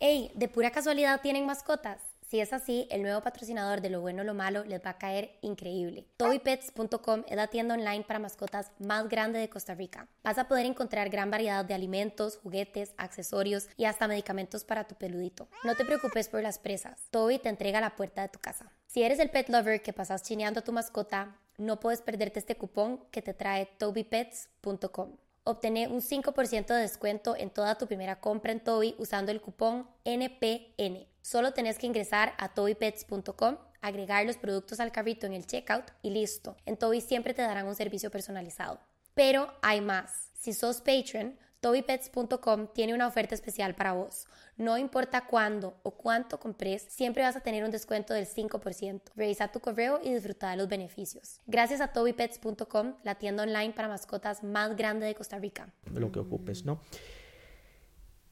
Ey, 0.00 0.30
¿de 0.34 0.48
pura 0.48 0.70
casualidad 0.70 1.20
tienen 1.20 1.44
mascotas? 1.44 2.00
Si 2.28 2.40
es 2.40 2.52
así, 2.52 2.86
el 2.90 3.00
nuevo 3.00 3.22
patrocinador 3.22 3.80
de 3.80 3.88
Lo 3.88 4.02
Bueno 4.02 4.22
Lo 4.22 4.34
Malo 4.34 4.62
les 4.64 4.84
va 4.84 4.90
a 4.90 4.98
caer 4.98 5.38
increíble. 5.40 6.04
TobyPets.com 6.18 7.22
es 7.26 7.36
la 7.36 7.46
tienda 7.46 7.74
online 7.74 8.04
para 8.04 8.18
mascotas 8.18 8.70
más 8.78 9.08
grande 9.08 9.38
de 9.38 9.48
Costa 9.48 9.74
Rica. 9.74 10.06
Vas 10.22 10.36
a 10.36 10.46
poder 10.46 10.66
encontrar 10.66 11.08
gran 11.08 11.30
variedad 11.30 11.64
de 11.64 11.72
alimentos, 11.72 12.36
juguetes, 12.42 12.92
accesorios 12.98 13.68
y 13.78 13.86
hasta 13.86 14.06
medicamentos 14.06 14.64
para 14.64 14.86
tu 14.86 14.94
peludito. 14.94 15.48
No 15.64 15.74
te 15.74 15.86
preocupes 15.86 16.28
por 16.28 16.42
las 16.42 16.58
presas. 16.58 17.08
Toby 17.10 17.38
te 17.38 17.48
entrega 17.48 17.78
a 17.78 17.80
la 17.80 17.96
puerta 17.96 18.20
de 18.20 18.28
tu 18.28 18.38
casa. 18.38 18.70
Si 18.86 19.02
eres 19.02 19.20
el 19.20 19.30
pet 19.30 19.48
lover 19.48 19.80
que 19.80 19.94
pasas 19.94 20.22
chineando 20.22 20.60
a 20.60 20.64
tu 20.64 20.72
mascota, 20.72 21.34
no 21.58 21.80
puedes 21.80 22.00
perderte 22.00 22.38
este 22.38 22.56
cupón 22.56 23.04
que 23.10 23.20
te 23.20 23.34
trae 23.34 23.66
tobypets.com. 23.78 25.16
Obtener 25.44 25.90
un 25.90 26.00
5% 26.00 26.66
de 26.66 26.80
descuento 26.80 27.34
en 27.36 27.50
toda 27.50 27.76
tu 27.76 27.86
primera 27.86 28.20
compra 28.20 28.52
en 28.52 28.60
Toby 28.60 28.94
usando 28.98 29.32
el 29.32 29.40
cupón 29.40 29.88
NPN. 30.04 31.06
Solo 31.22 31.52
tenés 31.52 31.78
que 31.78 31.86
ingresar 31.86 32.34
a 32.38 32.54
tobypets.com, 32.54 33.56
agregar 33.80 34.24
los 34.24 34.36
productos 34.36 34.78
al 34.80 34.92
carrito 34.92 35.26
en 35.26 35.32
el 35.32 35.46
checkout 35.46 35.90
y 36.02 36.10
listo. 36.10 36.56
En 36.64 36.76
Toby 36.76 37.00
siempre 37.00 37.34
te 37.34 37.42
darán 37.42 37.66
un 37.66 37.74
servicio 37.74 38.10
personalizado. 38.10 38.78
Pero 39.14 39.52
hay 39.62 39.80
más. 39.80 40.30
Si 40.34 40.52
sos 40.52 40.80
patron, 40.80 41.38
TobyPets.com 41.60 42.68
tiene 42.72 42.94
una 42.94 43.08
oferta 43.08 43.34
especial 43.34 43.74
para 43.74 43.92
vos. 43.92 44.26
No 44.56 44.78
importa 44.78 45.26
cuándo 45.26 45.76
o 45.82 45.90
cuánto 45.90 46.38
compres, 46.38 46.86
siempre 46.88 47.22
vas 47.22 47.36
a 47.36 47.40
tener 47.40 47.64
un 47.64 47.70
descuento 47.70 48.14
del 48.14 48.26
5%. 48.26 49.00
Revisa 49.16 49.50
tu 49.50 49.60
correo 49.60 50.00
y 50.02 50.14
disfruta 50.14 50.50
de 50.50 50.56
los 50.56 50.68
beneficios. 50.68 51.40
Gracias 51.46 51.80
a 51.80 51.92
TobyPets.com, 51.92 52.94
la 53.02 53.16
tienda 53.16 53.42
online 53.42 53.72
para 53.72 53.88
mascotas 53.88 54.44
más 54.44 54.76
grande 54.76 55.06
de 55.06 55.14
Costa 55.14 55.38
Rica. 55.38 55.72
Lo 55.92 56.12
que 56.12 56.20
ocupes, 56.20 56.64
¿no? 56.64 56.80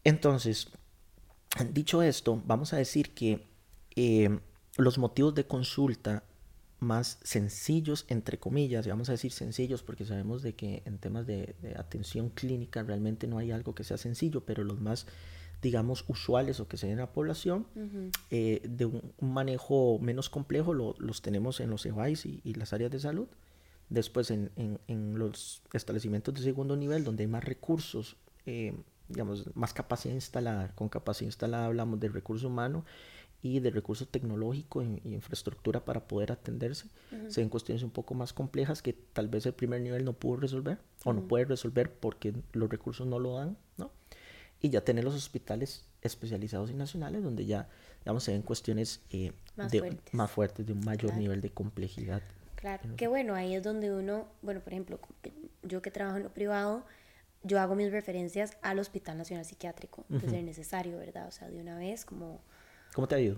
Entonces, 0.04 0.68
dicho 1.72 2.02
esto, 2.02 2.40
vamos 2.44 2.72
a 2.72 2.76
decir 2.76 3.12
que 3.12 3.44
eh, 3.96 4.38
los 4.76 4.98
motivos 4.98 5.34
de 5.34 5.46
consulta 5.46 6.22
más 6.78 7.18
sencillos, 7.22 8.04
entre 8.08 8.38
comillas, 8.38 8.86
y 8.86 8.90
vamos 8.90 9.08
a 9.08 9.12
decir 9.12 9.32
sencillos 9.32 9.82
porque 9.82 10.04
sabemos 10.04 10.42
de 10.42 10.54
que 10.54 10.82
en 10.84 10.98
temas 10.98 11.26
de, 11.26 11.54
atención 11.76 12.28
clínica 12.30 12.82
realmente 12.82 13.26
no 13.26 13.38
hay 13.38 13.50
algo 13.50 13.74
que 13.74 13.84
sea 13.84 13.96
sencillo, 13.96 14.42
pero 14.44 14.62
los 14.62 14.80
más, 14.80 15.06
digamos, 15.62 16.04
usuales 16.08 16.60
o 16.60 16.68
que 16.68 16.76
se 16.76 16.86
den 16.86 16.94
en 16.94 17.00
la 17.00 17.12
población, 17.12 17.66
eh, 18.30 18.62
de 18.68 18.86
un, 18.86 19.14
manejo 19.20 19.98
menos 20.00 20.28
complejo 20.28 20.74
los 20.74 21.22
tenemos 21.22 21.60
en 21.60 21.70
los 21.70 21.86
EVAIS 21.86 22.26
y, 22.26 22.54
las 22.54 22.72
áreas 22.72 22.90
de 22.90 23.00
salud. 23.00 23.28
Después 23.88 24.30
en, 24.30 24.50
en, 24.56 25.18
los 25.18 25.62
establecimientos 25.72 26.34
de 26.34 26.42
segundo 26.42 26.76
nivel, 26.76 27.04
donde 27.04 27.22
hay 27.22 27.28
más 27.28 27.44
recursos, 27.44 28.16
eh, 28.44 28.74
digamos, 29.08 29.44
más 29.54 29.72
capacidad 29.72 30.12
instalada. 30.12 30.74
Con 30.74 30.88
capacidad 30.88 31.28
instalada 31.28 31.66
hablamos 31.66 32.00
del 32.00 32.12
recurso 32.12 32.48
humano 32.48 32.84
y 33.42 33.60
de 33.60 33.70
recursos 33.70 34.08
tecnológicos 34.08 34.84
y, 34.84 35.14
infraestructura 35.14 35.84
para 35.84 36.06
poder 36.06 36.32
atenderse, 36.32 36.88
se 37.28 37.40
ven 37.40 37.48
cuestiones 37.48 37.82
un 37.82 37.90
poco 37.90 38.14
más 38.14 38.32
complejas 38.32 38.82
que 38.82 38.92
tal 38.92 39.28
vez 39.28 39.46
el 39.46 39.52
primer 39.52 39.80
nivel 39.80 40.04
no 40.04 40.14
pudo 40.14 40.36
resolver 40.36 40.78
o 41.04 41.12
no 41.12 41.28
puede 41.28 41.44
resolver 41.44 41.92
porque 41.92 42.34
los 42.52 42.68
recursos 42.68 43.06
no 43.06 43.18
lo 43.18 43.34
dan, 43.34 43.56
¿no? 43.76 43.90
Y 44.60 44.70
ya 44.70 44.82
tener 44.82 45.04
los 45.04 45.14
hospitales 45.14 45.84
especializados 46.02 46.70
y 46.70 46.74
nacionales 46.74 47.22
donde 47.22 47.44
ya, 47.44 47.68
digamos, 48.00 48.24
se 48.24 48.32
ven 48.32 48.42
cuestiones 48.42 49.02
eh, 49.10 49.32
más, 49.54 49.70
de, 49.70 49.80
fuertes. 49.80 50.14
más 50.14 50.30
fuertes, 50.30 50.66
de 50.66 50.72
un 50.72 50.80
mayor 50.80 51.14
nivel 51.16 51.40
de 51.40 51.50
complejidad. 51.50 52.22
Claro, 52.54 52.82
qué 52.96 53.06
bueno, 53.06 53.34
ahí 53.34 53.54
es 53.54 53.62
donde 53.62 53.92
uno, 53.92 54.26
bueno, 54.40 54.60
por 54.60 54.72
ejemplo, 54.72 54.98
yo 55.62 55.82
que 55.82 55.90
trabajo 55.90 56.16
en 56.16 56.22
lo 56.22 56.32
privado, 56.32 56.84
yo 57.42 57.60
hago 57.60 57.74
mis 57.74 57.92
referencias 57.92 58.56
al 58.62 58.78
Hospital 58.78 59.18
Nacional 59.18 59.44
Psiquiátrico, 59.44 60.04
de 60.08 60.28
ser 60.28 60.42
necesario, 60.42 60.98
¿verdad? 60.98 61.28
O 61.28 61.30
sea, 61.30 61.48
de 61.48 61.60
una 61.60 61.78
vez 61.78 62.04
como 62.04 62.40
¿Cómo 62.96 63.06
te 63.06 63.14
ha 63.14 63.20
ido? 63.20 63.36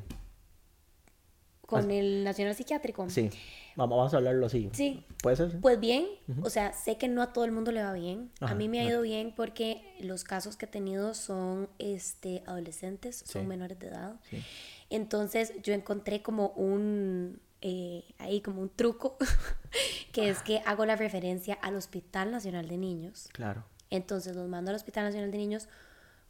Con 1.67 1.91
el 1.91 2.23
Nacional 2.23 2.55
Psiquiátrico. 2.55 3.11
Sí. 3.11 3.29
Vamos, 3.75 4.15
a 4.15 4.19
hablarlo 4.19 4.47
así. 4.47 4.71
Sí. 4.73 5.05
¿Puede 5.21 5.35
ser? 5.35 5.61
Pues 5.61 5.81
bien, 5.81 6.07
o 6.43 6.49
sea, 6.49 6.73
sé 6.73 6.97
que 6.97 7.09
no 7.09 7.23
a 7.23 7.33
todo 7.33 7.45
el 7.45 7.51
mundo 7.51 7.73
le 7.73 7.83
va 7.83 7.93
bien. 7.93 8.31
a 8.41 8.55
mí 8.55 8.69
me 8.69 8.79
ha 8.79 8.85
ido 8.85 9.03
bien 9.03 9.35
porque 9.35 9.83
los 9.99 10.23
casos 10.23 10.57
que 10.57 10.67
he 10.67 10.69
tenido 10.69 11.13
son 11.13 11.69
este, 11.81 12.45
adolescentes, 12.47 13.25
son 13.27 13.49
menores 13.49 13.81
de 13.81 13.89
edad. 13.89 14.21
Sí. 14.31 14.45
Entonces 14.91 15.53
yo 15.65 15.75
encontré 15.75 16.23
como 16.23 16.51
un, 16.51 17.41
eh, 17.61 18.05
ahí 18.19 18.41
como 18.41 18.63
un 18.63 18.69
truco, 18.69 19.17
que 20.13 20.31
es 20.31 20.41
que 20.43 20.63
hago 20.67 20.87
la 20.87 20.95
referencia 20.95 21.55
al 21.55 21.75
Hospital 21.75 22.31
Nacional 22.31 22.69
de 22.69 22.79
Niños. 22.79 23.29
Claro. 23.33 23.65
Entonces 23.91 24.37
los 24.37 24.49
mando 24.49 24.71
al 24.71 24.77
Hospital 24.77 25.07
Nacional 25.07 25.33
de 25.33 25.39
Niños 25.39 25.69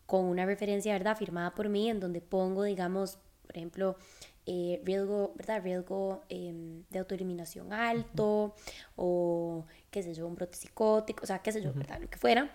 con 0.08 0.24
una 0.24 0.46
referencia, 0.46 0.94
¿verdad? 0.94 1.18
Firmada 1.18 1.54
por 1.54 1.68
mí, 1.68 1.90
en 1.90 2.00
donde 2.00 2.22
pongo, 2.22 2.62
digamos, 2.62 3.18
por 3.46 3.54
ejemplo, 3.54 3.98
eh, 4.46 4.80
riesgo, 4.82 5.34
¿verdad? 5.36 5.62
Riesgo 5.62 6.22
em, 6.30 6.82
de 6.88 6.98
autoeliminación 6.98 7.74
alto 7.74 8.54
o, 8.96 9.66
qué 9.90 10.02
sé 10.02 10.14
yo, 10.14 10.26
un 10.26 10.34
brote 10.34 10.56
psicótico, 10.56 11.24
o 11.24 11.26
sea, 11.26 11.40
qué 11.40 11.52
sé 11.52 11.60
yo, 11.60 11.74
¿verdad? 11.74 12.00
Lo 12.00 12.08
que 12.08 12.16
fuera. 12.16 12.50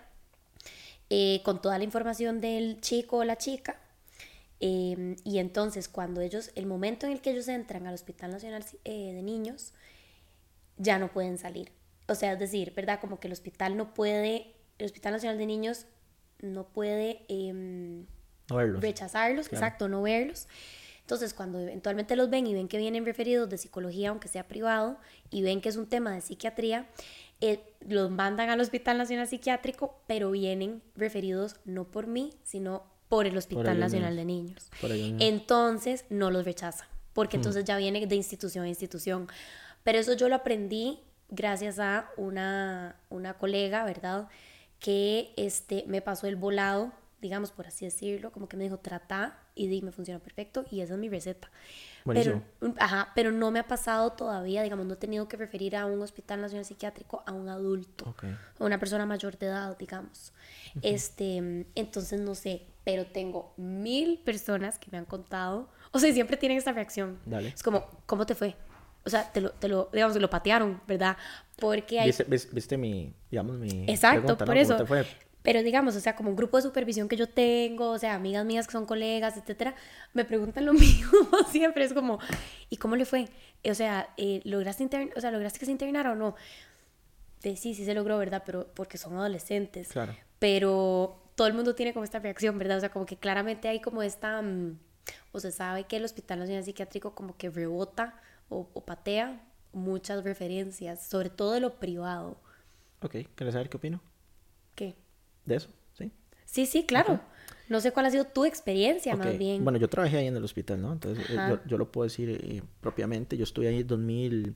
Eh, 1.10 1.42
con 1.44 1.62
toda 1.62 1.78
la 1.78 1.84
información 1.84 2.40
del 2.40 2.80
chico 2.80 3.18
o 3.18 3.24
la 3.24 3.38
chica. 3.38 3.78
Em, 4.58 5.14
y 5.22 5.38
entonces, 5.38 5.88
cuando 5.88 6.22
ellos, 6.22 6.50
el 6.56 6.66
momento 6.66 7.06
en 7.06 7.12
el 7.12 7.20
que 7.20 7.30
ellos 7.30 7.46
entran 7.46 7.86
al 7.86 7.94
Hospital 7.94 8.32
Nacional 8.32 8.64
eh, 8.84 9.12
de 9.12 9.22
Niños, 9.22 9.74
ya 10.76 10.98
no 10.98 11.12
pueden 11.12 11.38
salir. 11.38 11.70
O 12.08 12.16
sea, 12.16 12.32
es 12.32 12.38
decir, 12.40 12.74
¿verdad? 12.74 12.98
Como 13.00 13.20
que 13.20 13.28
el 13.28 13.32
hospital 13.32 13.76
no 13.76 13.94
puede, 13.94 14.56
el 14.78 14.86
Hospital 14.86 15.12
Nacional 15.12 15.38
de 15.38 15.46
Niños 15.46 15.86
no 16.40 16.64
puede 16.68 17.24
em, 17.28 18.06
rechazarlos, 18.48 19.46
exacto, 19.52 19.88
no 19.88 20.02
verlos. 20.02 20.48
Entonces, 21.00 21.34
cuando 21.34 21.58
eventualmente 21.58 22.16
los 22.16 22.30
ven 22.30 22.46
y 22.46 22.54
ven 22.54 22.66
que 22.66 22.78
vienen 22.78 23.04
referidos 23.04 23.48
de 23.50 23.58
psicología, 23.58 24.08
aunque 24.08 24.28
sea 24.28 24.48
privado, 24.48 24.96
y 25.30 25.42
ven 25.42 25.60
que 25.60 25.68
es 25.68 25.76
un 25.76 25.86
tema 25.86 26.12
de 26.14 26.22
psiquiatría, 26.22 26.86
eh, 27.42 27.60
los 27.86 28.10
mandan 28.10 28.48
al 28.48 28.60
Hospital 28.60 28.96
Nacional 28.96 29.28
Psiquiátrico, 29.28 30.00
pero 30.06 30.30
vienen 30.30 30.80
referidos 30.96 31.56
no 31.66 31.84
por 31.84 32.06
mí, 32.06 32.30
sino 32.42 32.84
por 33.10 33.26
el 33.26 33.36
Hospital 33.36 33.78
Nacional 33.78 34.16
de 34.16 34.24
Niños. 34.24 34.70
Entonces, 35.20 36.06
no 36.08 36.30
los 36.30 36.46
rechazan, 36.46 36.88
porque 37.12 37.36
mm. 37.36 37.40
entonces 37.40 37.64
ya 37.64 37.76
viene 37.76 38.06
de 38.06 38.16
institución 38.16 38.64
a 38.64 38.68
institución. 38.68 39.28
Pero 39.82 39.98
eso 39.98 40.14
yo 40.14 40.30
lo 40.30 40.36
aprendí 40.36 41.00
gracias 41.28 41.78
a 41.78 42.08
una, 42.16 42.96
una 43.10 43.34
colega, 43.34 43.84
¿verdad? 43.84 44.28
Que 44.84 45.32
este, 45.38 45.82
me 45.86 46.02
pasó 46.02 46.26
el 46.26 46.36
volado, 46.36 46.92
digamos 47.22 47.52
por 47.52 47.66
así 47.66 47.86
decirlo, 47.86 48.30
como 48.32 48.50
que 48.50 48.58
me 48.58 48.64
dijo, 48.64 48.76
trata 48.76 49.38
y 49.54 49.66
di, 49.66 49.80
me 49.80 49.92
funciona 49.92 50.20
perfecto 50.20 50.66
y 50.70 50.82
esa 50.82 50.92
es 50.92 51.00
mi 51.00 51.08
receta. 51.08 51.50
Pero, 52.04 52.42
ajá, 52.78 53.10
pero 53.14 53.32
no 53.32 53.50
me 53.50 53.60
ha 53.60 53.66
pasado 53.66 54.12
todavía, 54.12 54.62
digamos, 54.62 54.84
no 54.84 54.92
he 54.92 54.96
tenido 54.98 55.26
que 55.26 55.38
referir 55.38 55.74
a 55.74 55.86
un 55.86 56.02
hospital 56.02 56.42
nacional 56.42 56.66
psiquiátrico 56.66 57.22
a 57.24 57.32
un 57.32 57.48
adulto, 57.48 58.14
a 58.58 58.62
una 58.62 58.78
persona 58.78 59.06
mayor 59.06 59.38
de 59.38 59.46
edad, 59.46 59.74
digamos. 59.78 60.34
este, 60.82 61.64
entonces, 61.74 62.20
no 62.20 62.34
sé, 62.34 62.66
pero 62.84 63.06
tengo 63.06 63.54
mil 63.56 64.18
personas 64.18 64.78
que 64.78 64.90
me 64.90 64.98
han 64.98 65.06
contado, 65.06 65.70
o 65.92 65.98
sea, 65.98 66.12
siempre 66.12 66.36
tienen 66.36 66.58
esta 66.58 66.72
reacción. 66.72 67.18
Es 67.54 67.62
como, 67.62 67.86
¿cómo 68.04 68.26
te 68.26 68.34
fue? 68.34 68.54
O 69.06 69.10
sea, 69.10 69.30
te 69.30 69.40
lo, 69.40 69.50
te 69.50 69.68
lo, 69.68 69.90
digamos, 69.92 70.16
lo 70.16 70.30
patearon, 70.30 70.80
¿verdad? 70.86 71.16
Porque 71.56 72.00
hay... 72.00 72.12
¿Viste, 72.26 72.76
mi, 72.76 73.14
digamos, 73.30 73.58
mi 73.58 73.84
Exacto, 73.88 74.36
por 74.38 74.56
eso. 74.56 74.76
Pero 75.42 75.62
digamos, 75.62 75.94
o 75.94 76.00
sea, 76.00 76.16
como 76.16 76.30
un 76.30 76.36
grupo 76.36 76.56
de 76.56 76.62
supervisión 76.62 77.06
que 77.06 77.16
yo 77.16 77.28
tengo, 77.28 77.90
o 77.90 77.98
sea, 77.98 78.14
amigas 78.14 78.46
mías 78.46 78.66
que 78.66 78.72
son 78.72 78.86
colegas, 78.86 79.36
etcétera, 79.36 79.74
me 80.14 80.24
preguntan 80.24 80.64
lo 80.64 80.72
mismo 80.72 81.12
siempre. 81.50 81.84
Es 81.84 81.92
como, 81.92 82.18
¿y 82.70 82.78
cómo 82.78 82.96
le 82.96 83.04
fue? 83.04 83.28
O 83.68 83.74
sea, 83.74 84.08
eh, 84.16 84.40
¿lograste, 84.44 84.88
o 85.14 85.20
sea, 85.20 85.30
¿lograste 85.30 85.58
que 85.58 85.66
se 85.66 85.72
internara 85.72 86.12
o 86.12 86.14
no? 86.14 86.34
De, 87.42 87.56
sí, 87.56 87.74
sí 87.74 87.84
se 87.84 87.92
logró, 87.92 88.16
¿verdad? 88.16 88.42
Pero 88.46 88.68
porque 88.72 88.96
son 88.96 89.18
adolescentes. 89.18 89.88
Claro. 89.88 90.16
Pero 90.38 91.22
todo 91.34 91.46
el 91.46 91.52
mundo 91.52 91.74
tiene 91.74 91.92
como 91.92 92.04
esta 92.04 92.20
reacción, 92.20 92.58
¿verdad? 92.58 92.78
O 92.78 92.80
sea, 92.80 92.88
como 92.88 93.04
que 93.04 93.18
claramente 93.18 93.68
hay 93.68 93.80
como 93.80 94.02
esta... 94.02 94.40
Mm, 94.40 94.78
o 95.32 95.40
se 95.40 95.52
sabe 95.52 95.84
que 95.84 95.96
el 95.96 96.04
Hospital 96.04 96.38
Nacional 96.38 96.64
Psiquiátrico 96.64 97.14
como 97.14 97.36
que 97.36 97.50
rebota 97.50 98.18
o, 98.48 98.66
patea 98.84 99.40
muchas 99.72 100.24
referencias, 100.24 101.06
sobre 101.06 101.30
todo 101.30 101.52
de 101.52 101.60
lo 101.60 101.78
privado. 101.78 102.36
Ok, 103.02 103.16
¿quieres 103.34 103.52
saber 103.52 103.68
qué 103.68 103.76
opino? 103.76 104.00
¿Qué? 104.74 104.94
De 105.44 105.56
eso, 105.56 105.68
¿sí? 105.92 106.12
Sí, 106.44 106.66
sí, 106.66 106.84
claro. 106.86 107.20
No 107.68 107.80
sé 107.80 107.92
cuál 107.92 108.06
ha 108.06 108.10
sido 108.10 108.24
tu 108.26 108.44
experiencia, 108.44 109.16
más 109.16 109.38
bien. 109.38 109.64
Bueno, 109.64 109.78
yo 109.78 109.88
trabajé 109.88 110.18
ahí 110.18 110.26
en 110.26 110.36
el 110.36 110.44
hospital, 110.44 110.82
¿no? 110.82 110.92
Entonces, 110.92 111.24
eh, 111.30 111.58
yo, 111.66 111.78
lo 111.78 111.90
puedo 111.90 112.04
decir 112.04 112.28
eh, 112.30 112.62
propiamente. 112.80 113.36
Yo 113.36 113.44
estuve 113.44 113.68
ahí 113.68 113.80
en 113.80 113.86
2000, 113.86 114.54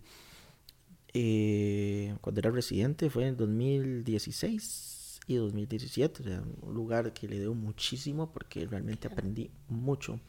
eh, 1.14 2.14
cuando 2.21 2.38
era 2.40 2.50
residente, 2.50 3.09
fue 3.09 3.26
en 3.26 3.37
2016 3.37 5.21
y 5.26 5.37
2017. 5.37 6.23
O 6.23 6.25
sea, 6.26 6.42
un 6.61 6.75
lugar 6.75 7.14
que 7.14 7.28
le 7.28 7.38
debo 7.38 7.54
muchísimo 7.54 8.30
porque 8.30 8.66
realmente 8.66 9.09
aprendí 9.09 9.50
mucho. 9.68 10.21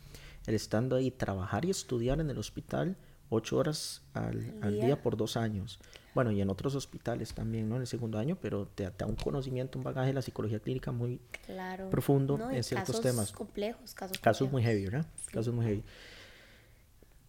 El 0.48 0.56
estando 0.56 0.96
ahí, 0.96 1.12
trabajar 1.12 1.66
y 1.66 1.70
estudiar 1.70 2.22
en 2.22 2.30
el 2.30 2.38
hospital 2.38 2.96
ocho 3.30 3.58
horas 3.58 4.02
al, 4.14 4.80
día? 4.80 5.02
por 5.02 5.18
dos 5.18 5.38
años. 5.38 5.80
Bueno, 6.16 6.32
y 6.32 6.42
en 6.42 6.50
otros 6.50 6.76
hospitales 6.76 7.34
también, 7.34 7.70
¿no? 7.70 7.76
En 7.76 7.82
el 7.82 7.88
segundo 7.88 8.18
año, 8.18 8.38
pero 8.42 8.68
te, 8.68 8.84
da 8.84 9.06
un 9.06 9.16
conocimiento, 9.16 9.78
un 9.78 9.84
bagaje 9.84 10.08
de 10.08 10.14
la 10.14 10.22
psicología 10.22 10.60
clínica 10.60 10.92
muy 10.92 11.22
profundo 11.92 12.50
en 12.50 12.64
ciertos 12.64 12.98
casos 12.98 13.02
temas. 13.02 13.32
Complejos, 13.32 13.94
casos, 13.94 14.18
casos 14.18 14.52
muy 14.52 14.64
heavy, 14.64 14.86
¿verdad? 14.86 15.06
Casos 15.32 15.54
muy 15.54 15.66
heavy. 15.66 15.84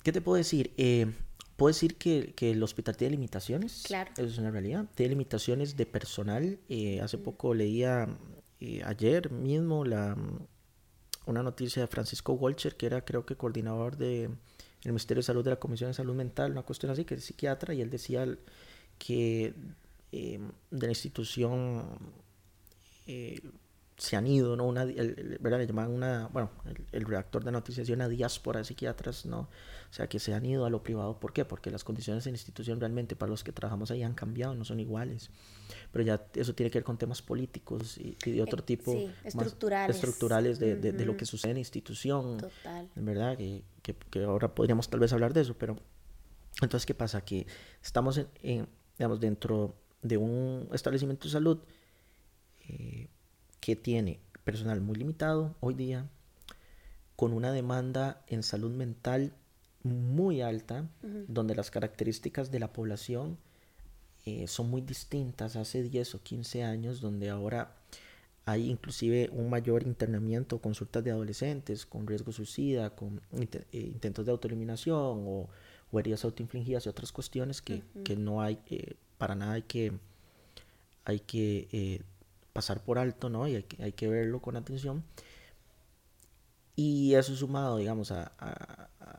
¿Qué 0.03 0.13
te 0.13 0.21
puedo 0.21 0.37
decir? 0.37 0.73
Eh, 0.79 1.13
puedo 1.57 1.69
decir 1.69 1.97
que, 1.97 2.33
que, 2.35 2.53
el 2.53 2.63
hospital 2.63 2.97
tiene 2.97 3.13
limitaciones. 3.13 3.83
Claro. 3.87 4.11
Eso 4.15 4.25
es 4.25 4.39
una 4.39 4.51
realidad. 4.51 4.87
Tiene 4.95 5.11
limitaciones 5.11 5.77
de 5.77 5.85
personal. 5.85 6.59
Eh, 6.71 7.03
hace 7.03 7.19
poco 7.19 7.53
leía, 7.53 8.09
eh, 8.61 8.83
ayer 8.87 9.31
mismo, 9.31 9.85
la, 9.85 10.17
una 11.27 11.43
noticia 11.43 11.83
de 11.83 11.87
Francisco 11.87 12.33
Walcher, 12.33 12.77
que 12.77 12.87
era 12.87 13.05
creo 13.05 13.27
que 13.27 13.37
coordinador 13.37 13.99
de 13.99 14.31
el 14.85 14.93
Ministerio 14.93 15.21
de 15.21 15.27
Salud 15.27 15.45
de 15.45 15.51
la 15.51 15.59
Comisión 15.59 15.91
de 15.91 15.95
Salud 15.95 16.15
Mental, 16.15 16.53
una 16.53 16.63
cuestión 16.63 16.91
así, 16.91 17.05
que 17.05 17.15
es 17.15 17.25
psiquiatra, 17.25 17.75
y 17.75 17.81
él 17.81 17.91
decía 17.91 18.27
que 18.99 19.55
em, 20.13 20.51
de 20.71 20.87
la 20.87 20.93
institución 20.93 21.85
eh, 23.07 23.41
se 24.01 24.17
han 24.17 24.27
ido, 24.27 24.57
¿no? 24.57 24.65
Una, 24.65 24.85
el, 24.85 25.39
¿verdad? 25.41 25.59
Le 25.59 25.67
llaman 25.67 25.91
una, 25.91 26.29
bueno, 26.33 26.51
el, 26.91 27.05
redactor 27.05 27.45
de 27.45 27.53
noticias 27.53 27.87
y 27.87 27.93
una 27.93 28.09
diáspora 28.09 28.61
de 28.61 28.65
psiquiatras, 28.65 29.27
¿no? 29.27 29.41
O 29.41 29.93
sea, 29.93 30.09
que 30.09 30.19
se 30.19 30.33
han 30.33 30.47
ido 30.47 30.65
a 30.65 30.71
lo 30.71 30.83
privado. 30.83 31.21
¿Por 31.21 31.35
qué? 31.35 31.45
Porque 31.45 31.71
las 31.71 31.85
condiciones 31.85 32.27
en 32.27 32.33
la 32.33 32.39
institución 32.39 32.81
realmente 32.81 33.15
para 33.15 33.29
los 33.29 33.45
que 33.45 33.53
trabajamos 33.53 33.91
ahí 33.91 34.03
han 34.03 34.15
cambiado, 34.15 34.55
no 34.55 34.65
son 34.65 34.81
iguales. 34.81 35.29
Pero 35.93 36.03
ya 36.03 36.25
eso 36.35 36.55
tiene 36.55 36.71
que 36.71 36.79
ver 36.79 36.85
con 36.85 36.97
temas 36.97 37.21
políticos 37.21 37.99
y, 37.99 38.17
de 38.25 38.41
otro 38.41 38.61
eh, 38.61 38.65
tipo. 38.65 38.91
Sí, 38.91 39.13
estructurales. 39.23 39.97
estructurales 39.97 40.59
de, 40.59 40.77
de, 40.77 41.05
lo 41.05 41.19
que 41.19 41.27
sucede 41.27 41.51
en 41.51 41.57
la 41.57 41.61
institución. 41.61 42.39
Total. 42.39 42.89
¿Verdad? 42.95 43.37
Que, 43.37 43.63
que, 43.83 43.95
que, 43.95 44.25
ahora 44.25 44.55
podríamos 44.55 44.89
tal 44.89 45.01
vez 45.01 45.13
hablar 45.13 45.35
de 45.35 45.43
eso, 45.43 45.55
pero... 45.59 45.77
Entonces, 46.63 46.87
¿qué 46.87 46.95
pasa? 46.95 47.21
Que 47.21 47.47
estamos, 47.83 48.19
en, 48.43 48.67
digamos, 48.99 49.21
dentro 49.21 49.75
de 50.01 50.17
un 50.17 50.71
establecimiento 50.73 51.25
de 51.25 51.33
salud 51.33 51.59
eh, 52.61 53.09
que 53.61 53.77
tiene 53.77 54.21
personal 54.45 54.81
muy 54.81 54.97
limitado 54.97 55.55
hoy 55.61 55.75
día, 55.75 56.09
con 57.17 57.33
una 57.33 57.53
demanda 57.53 58.23
en 58.27 58.43
salud 58.43 58.73
mental 58.73 59.33
muy 59.83 60.41
alta, 60.43 60.89
donde 61.29 61.55
las 61.55 61.71
características 61.71 62.51
de 62.51 62.59
la 62.59 62.73
población 62.73 63.39
eh, 64.27 64.47
son 64.47 64.71
muy 64.71 64.83
distintas 64.83 65.57
hace 65.57 65.83
10 65.83 66.15
o 66.17 66.23
15 66.23 66.65
años, 66.65 67.01
donde 67.01 67.31
ahora 67.31 67.77
hay 68.45 68.71
inclusive 68.71 69.31
un 69.33 69.49
mayor 69.49 69.83
internamiento, 69.83 70.61
consultas 70.61 71.05
de 71.05 71.11
adolescentes 71.11 71.87
con 71.87 72.07
riesgo 72.07 72.33
suicida, 72.33 72.91
con 72.91 73.21
eh, 73.33 73.65
intentos 73.73 74.27
de 74.27 74.33
autoeliminación 74.33 75.25
o, 75.27 75.49
o, 75.91 76.01
heridas 76.01 76.25
autoinfligidas 76.25 76.85
y 76.87 76.89
otras 76.89 77.13
cuestiones 77.13 77.63
que, 77.63 77.83
que 78.05 78.17
no 78.17 78.43
hay, 78.43 78.59
eh, 78.71 78.95
para 79.17 79.35
nada 79.35 79.53
hay 79.53 79.63
que, 79.63 79.93
hay 81.05 81.21
que 81.21 82.03
pasar 82.53 82.83
por 82.83 82.99
alto, 82.99 83.29
¿no? 83.29 83.47
Y 83.49 83.65
hay 83.79 83.93
que, 83.93 84.09
verlo 84.09 84.41
con 84.41 84.57
atención. 84.57 85.05
Y 86.77 87.15
eso 87.15 87.35
sumado, 87.37 87.77
digamos, 87.77 88.11
a, 88.13 88.33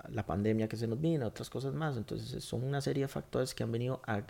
la 0.09 0.25
pandemia 0.25 0.67
que 0.67 0.77
se 0.77 0.87
nos 0.87 0.99
viene, 0.99 1.23
a 1.23 1.27
otras 1.27 1.49
cosas 1.49 1.73
más. 1.73 1.97
Entonces, 1.97 2.43
son 2.43 2.63
una 2.63 2.81
serie 2.81 3.03
de 3.03 3.07
factores 3.07 3.53
que 3.53 3.63
han 3.63 3.71
venido 3.71 4.01
a, 4.05 4.23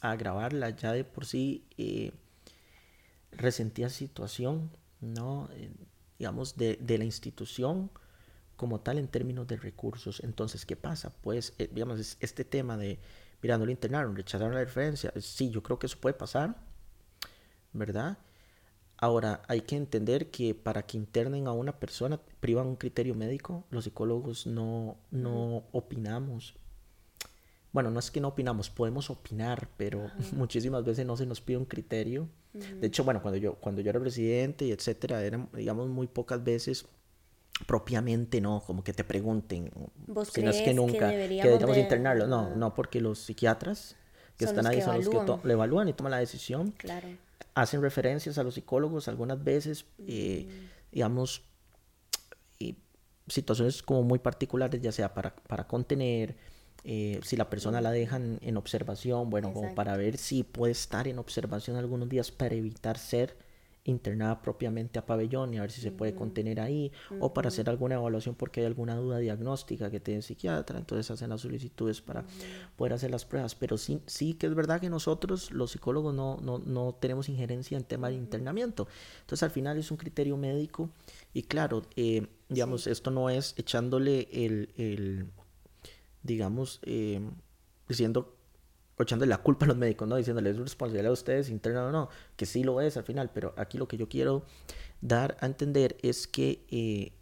agravar 0.00 0.52
la 0.52 0.70
ya 0.70 0.92
de 0.92 1.04
por 1.04 1.26
sí 1.26 1.64
eh, 1.78 2.12
resentida 3.32 3.88
situación, 3.88 4.70
¿no? 5.00 5.48
digamos, 6.18 6.56
de, 6.56 6.76
de, 6.80 6.98
la 6.98 7.04
institución 7.04 7.90
como 8.56 8.80
tal 8.80 8.98
en 8.98 9.08
términos 9.08 9.46
de 9.46 9.56
recursos. 9.56 10.20
Entonces, 10.22 10.66
¿qué 10.66 10.76
pasa? 10.76 11.12
Pues, 11.22 11.54
eh, 11.58 11.68
digamos, 11.72 12.16
este 12.20 12.44
tema 12.44 12.76
de 12.76 12.98
mirando 13.42 13.66
lo 13.66 13.72
internaron, 13.72 14.16
rechazaron 14.16 14.54
la 14.54 14.60
referencia. 14.60 15.12
Sí, 15.20 15.50
yo 15.50 15.62
creo 15.62 15.78
que 15.78 15.86
eso 15.86 15.98
puede 16.00 16.14
pasar 16.14 16.56
¿verdad? 17.76 18.18
Ahora, 18.98 19.42
hay 19.46 19.60
que 19.60 19.76
entender 19.76 20.30
que 20.30 20.54
para 20.54 20.82
que 20.84 20.96
internen 20.96 21.46
a 21.46 21.52
una 21.52 21.78
persona, 21.78 22.18
privan 22.40 22.66
un 22.66 22.76
criterio 22.76 23.14
médico, 23.14 23.64
los 23.70 23.84
psicólogos 23.84 24.46
no, 24.46 24.96
no 25.10 25.64
opinamos. 25.72 26.54
Bueno, 27.72 27.90
no 27.90 27.98
es 28.00 28.10
que 28.10 28.22
no 28.22 28.28
opinamos, 28.28 28.70
podemos 28.70 29.10
opinar, 29.10 29.68
pero 29.76 30.10
muchísimas 30.32 30.82
veces 30.82 31.04
no 31.04 31.16
se 31.16 31.26
nos 31.26 31.42
pide 31.42 31.58
un 31.58 31.66
criterio. 31.66 32.28
De 32.54 32.86
hecho, 32.86 33.04
bueno, 33.04 33.20
cuando 33.20 33.36
yo, 33.36 33.56
cuando 33.56 33.82
yo 33.82 33.90
era 33.90 34.00
presidente 34.00 34.64
y 34.64 34.72
etcétera, 34.72 35.22
eran, 35.22 35.50
digamos, 35.52 35.90
muy 35.90 36.06
pocas 36.06 36.42
veces 36.42 36.86
propiamente 37.66 38.40
no, 38.40 38.62
como 38.66 38.82
que 38.82 38.94
te 38.94 39.04
pregunten, 39.04 39.70
si 40.32 40.42
no 40.42 40.50
es 40.50 40.62
que 40.62 40.72
nunca, 40.72 41.10
que 41.10 41.16
deberíamos, 41.16 41.76
internarlo. 41.76 42.26
No, 42.26 42.56
no, 42.56 42.74
porque 42.74 43.02
los 43.02 43.18
psiquiatras 43.18 43.96
que 44.38 44.46
están 44.46 44.66
ahí 44.66 44.80
son 44.80 44.96
los 44.96 45.06
que 45.10 45.16
lo 45.16 45.52
evalúan 45.52 45.86
y 45.88 45.92
toman 45.92 46.12
la 46.12 46.18
decisión. 46.18 46.70
Claro 46.78 47.08
hacen 47.56 47.80
referencias 47.80 48.36
a 48.36 48.44
los 48.44 48.54
psicólogos 48.54 49.08
algunas 49.08 49.42
veces, 49.42 49.86
eh, 50.06 50.46
digamos, 50.92 51.42
y 52.58 52.76
situaciones 53.26 53.82
como 53.82 54.02
muy 54.02 54.18
particulares, 54.18 54.80
ya 54.82 54.92
sea 54.92 55.14
para, 55.14 55.34
para 55.34 55.66
contener, 55.66 56.36
eh, 56.84 57.18
si 57.24 57.34
la 57.34 57.48
persona 57.48 57.80
la 57.80 57.90
dejan 57.90 58.38
en 58.42 58.58
observación, 58.58 59.30
bueno, 59.30 59.54
como 59.54 59.74
para 59.74 59.96
ver 59.96 60.18
si 60.18 60.42
puede 60.42 60.72
estar 60.72 61.08
en 61.08 61.18
observación 61.18 61.76
algunos 61.76 62.10
días 62.10 62.30
para 62.30 62.54
evitar 62.54 62.98
ser 62.98 63.38
internada 63.90 64.42
propiamente 64.42 64.98
a 64.98 65.06
pabellón 65.06 65.54
y 65.54 65.58
a 65.58 65.62
ver 65.62 65.70
si 65.70 65.80
se 65.80 65.90
puede 65.92 66.14
contener 66.14 66.60
ahí 66.60 66.92
o 67.20 67.32
para 67.32 67.48
hacer 67.48 67.70
alguna 67.70 67.94
evaluación 67.96 68.34
porque 68.34 68.60
hay 68.60 68.66
alguna 68.66 68.96
duda 68.96 69.18
diagnóstica 69.18 69.90
que 69.90 70.00
tiene 70.00 70.18
el 70.18 70.22
psiquiatra, 70.22 70.78
entonces 70.78 71.10
hacen 71.10 71.30
las 71.30 71.40
solicitudes 71.40 72.00
para 72.00 72.24
poder 72.76 72.92
hacer 72.94 73.10
las 73.10 73.24
pruebas, 73.24 73.54
pero 73.54 73.78
sí, 73.78 74.00
sí 74.06 74.34
que 74.34 74.46
es 74.46 74.54
verdad 74.54 74.80
que 74.80 74.90
nosotros 74.90 75.50
los 75.50 75.70
psicólogos 75.70 76.14
no, 76.14 76.38
no, 76.42 76.58
no 76.58 76.96
tenemos 77.00 77.28
injerencia 77.28 77.76
en 77.76 77.84
tema 77.84 78.08
de 78.08 78.14
internamiento, 78.14 78.88
entonces 79.20 79.42
al 79.42 79.50
final 79.50 79.78
es 79.78 79.90
un 79.90 79.96
criterio 79.96 80.36
médico 80.36 80.90
y 81.32 81.42
claro, 81.42 81.82
eh, 81.96 82.26
digamos, 82.48 82.86
esto 82.86 83.10
no 83.10 83.30
es 83.30 83.54
echándole 83.56 84.28
el, 84.32 84.70
el 84.76 85.26
digamos, 86.22 86.80
eh, 86.82 87.20
diciendo 87.88 88.35
echándole 89.04 89.30
la 89.30 89.38
culpa 89.38 89.66
a 89.66 89.68
los 89.68 89.76
médicos, 89.76 90.08
¿no? 90.08 90.16
Diciéndoles 90.16 90.54
es 90.54 90.60
responsabilidad 90.60 91.10
de 91.10 91.12
ustedes, 91.12 91.50
interna 91.50 91.86
o 91.86 91.90
no, 91.90 92.08
que 92.36 92.46
sí 92.46 92.64
lo 92.64 92.80
es 92.80 92.96
al 92.96 93.04
final, 93.04 93.30
pero 93.32 93.54
aquí 93.56 93.78
lo 93.78 93.88
que 93.88 93.96
yo 93.96 94.08
quiero 94.08 94.44
dar 95.00 95.36
a 95.40 95.46
entender 95.46 95.96
es 96.02 96.26
que 96.26 96.64
eh, 96.70 97.12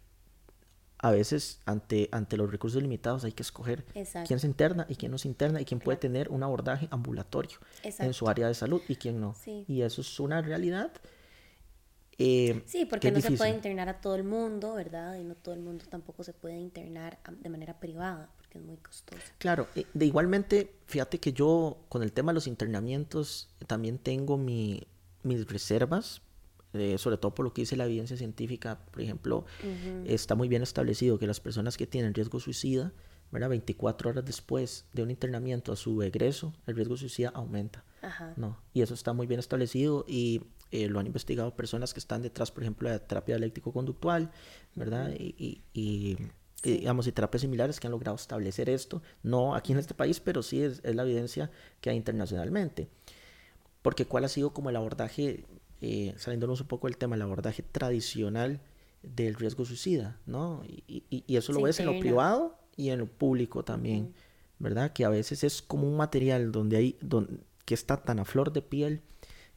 a 0.97 1.11
veces 1.11 1.59
ante, 1.65 2.09
ante 2.11 2.37
los 2.37 2.49
recursos 2.49 2.81
limitados 2.81 3.25
hay 3.25 3.33
que 3.33 3.43
escoger 3.43 3.85
quién 4.25 4.39
se 4.39 4.47
interna 4.47 4.85
y 4.89 4.95
quién 4.95 5.11
no 5.11 5.17
se 5.17 5.27
interna 5.27 5.61
y 5.61 5.65
quién 5.65 5.79
puede 5.79 5.97
tener 5.97 6.29
un 6.29 6.43
abordaje 6.43 6.87
ambulatorio 6.91 7.57
en 7.83 8.13
su 8.13 8.27
área 8.27 8.47
de 8.47 8.53
salud 8.53 8.81
y 8.87 8.95
quién 8.95 9.19
no. 9.19 9.35
Y 9.67 9.81
eso 9.81 10.01
es 10.01 10.19
una 10.19 10.41
realidad. 10.41 10.91
Eh, 12.17 12.63
sí, 12.65 12.85
porque 12.85 13.11
no 13.11 13.19
se 13.19 13.31
puede 13.31 13.51
internar 13.51 13.89
a 13.89 13.99
todo 13.99 14.15
el 14.15 14.23
mundo, 14.23 14.75
¿verdad? 14.75 15.17
Y 15.17 15.25
no 15.25 15.35
todo 15.35 15.53
el 15.53 15.59
mundo 15.59 15.83
tampoco 15.89 16.23
se 16.23 16.31
puede 16.31 16.57
internar 16.57 17.19
de 17.29 17.49
manera 17.49 17.77
privada 17.77 18.29
es 18.55 18.63
muy 18.63 18.77
costoso. 18.77 19.21
Claro, 19.37 19.67
eh, 19.75 19.85
de 19.93 20.05
igualmente, 20.05 20.75
fíjate 20.87 21.19
que 21.19 21.33
yo 21.33 21.77
con 21.89 22.03
el 22.03 22.11
tema 22.11 22.31
de 22.31 22.35
los 22.35 22.47
internamientos 22.47 23.49
también 23.67 23.97
tengo 23.97 24.37
mi, 24.37 24.87
mis 25.23 25.47
reservas, 25.47 26.21
eh, 26.73 26.97
sobre 26.97 27.17
todo 27.17 27.33
por 27.33 27.45
lo 27.45 27.53
que 27.53 27.61
dice 27.61 27.75
la 27.75 27.85
evidencia 27.85 28.17
científica, 28.17 28.79
por 28.91 29.01
ejemplo, 29.01 29.45
está 30.05 30.35
muy 30.35 30.47
bien 30.47 30.61
establecido 30.61 31.17
que 31.17 31.27
las 31.27 31.39
personas 31.39 31.77
que 31.77 31.87
tienen 31.87 32.13
riesgo 32.13 32.39
suicida, 32.39 32.91
¿verdad? 33.31 33.49
24 33.49 34.09
horas 34.09 34.25
después 34.25 34.85
de 34.93 35.03
un 35.03 35.09
internamiento 35.09 35.71
a 35.71 35.75
su 35.75 36.01
egreso, 36.01 36.53
el 36.67 36.75
riesgo 36.75 36.97
suicida 36.97 37.29
aumenta. 37.29 37.85
¿no? 38.35 38.59
Y 38.71 38.81
eso 38.81 38.93
está 38.93 39.13
muy 39.13 39.25
bien 39.25 39.39
establecido 39.39 40.05
y 40.07 40.43
eh, 40.71 40.87
lo 40.89 40.99
han 40.99 41.07
investigado 41.07 41.55
personas 41.55 41.91
que 41.91 41.99
están 41.99 42.21
detrás, 42.21 42.51
por 42.51 42.61
ejemplo, 42.61 42.87
de 42.87 42.95
la 42.95 43.07
terapia 43.07 43.35
eléctrico-conductual, 43.35 44.31
¿verdad? 44.75 45.11
y, 45.17 45.63
y 45.73 46.17
digamos, 46.71 47.07
y 47.07 47.11
terapias 47.11 47.41
similares 47.41 47.79
que 47.79 47.87
han 47.87 47.91
logrado 47.91 48.15
establecer 48.15 48.69
esto, 48.69 49.01
no 49.23 49.55
aquí 49.55 49.73
en 49.73 49.79
este 49.79 49.93
país, 49.93 50.19
pero 50.19 50.43
sí 50.43 50.61
es, 50.61 50.81
la 50.83 51.03
evidencia 51.03 51.51
que 51.81 51.89
hay 51.89 51.97
internacionalmente. 51.97 52.89
Porque 53.81 54.05
cuál 54.05 54.25
ha 54.25 54.29
sido 54.29 54.53
como 54.53 54.69
el 54.69 54.75
abordaje, 54.75 55.45
eh, 55.81 56.13
saliéndonos 56.17 56.61
un 56.61 56.67
poco 56.67 56.87
del 56.87 56.97
tema, 56.97 57.15
el 57.15 57.21
abordaje 57.21 57.63
tradicional 57.63 58.61
del 59.03 59.35
riesgo 59.35 59.65
suicida, 59.65 60.19
¿no? 60.25 60.63
Y, 60.65 61.03
y, 61.09 61.35
eso 61.35 61.53
lo 61.53 61.61
ves 61.61 61.79
en 61.79 61.85
lo 61.85 61.99
privado 61.99 62.57
y 62.75 62.89
en 62.89 62.99
lo 62.99 63.05
público 63.05 63.63
también, 63.63 64.15
¿verdad? 64.57 64.91
Que 64.93 65.05
a 65.05 65.09
veces 65.09 65.43
es 65.43 65.61
como 65.61 65.87
un 65.87 65.95
material 65.95 66.51
donde 66.51 66.77
hay, 66.77 66.97
donde, 67.01 67.37
que 67.65 67.75
está 67.75 67.97
tan 67.97 68.19
a 68.19 68.25
flor 68.25 68.51
de 68.51 68.63
piel 68.63 69.01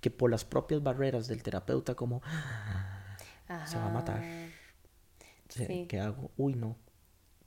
que 0.00 0.10
por 0.10 0.30
las 0.30 0.44
propias 0.44 0.82
barreras 0.82 1.28
del 1.28 1.42
terapeuta 1.42 1.94
como 1.94 2.20
se 3.66 3.76
va 3.76 3.86
a 3.86 3.92
matar. 3.92 4.22
Sí. 5.48 5.86
¿Qué 5.88 5.98
hago? 5.98 6.30
Uy, 6.36 6.54
no, 6.54 6.76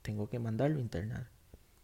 tengo 0.02 0.28
que 0.28 0.38
mandarlo 0.38 0.78
a 0.78 0.80
internar. 0.80 1.30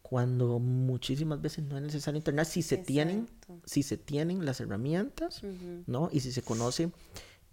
Cuando 0.02 0.58
muchísimas 0.58 1.40
veces 1.42 1.64
no 1.64 1.76
es 1.76 1.82
necesario 1.82 2.16
internar 2.16 2.46
si 2.46 2.62
se 2.62 2.78
tienen, 2.78 3.28
si 3.64 3.82
se 3.82 3.98
tienen 3.98 4.44
las 4.46 4.60
herramientas, 4.60 5.42
¿no? 5.86 6.08
Y 6.10 6.20
si 6.20 6.32
se 6.32 6.42
conoce 6.42 6.90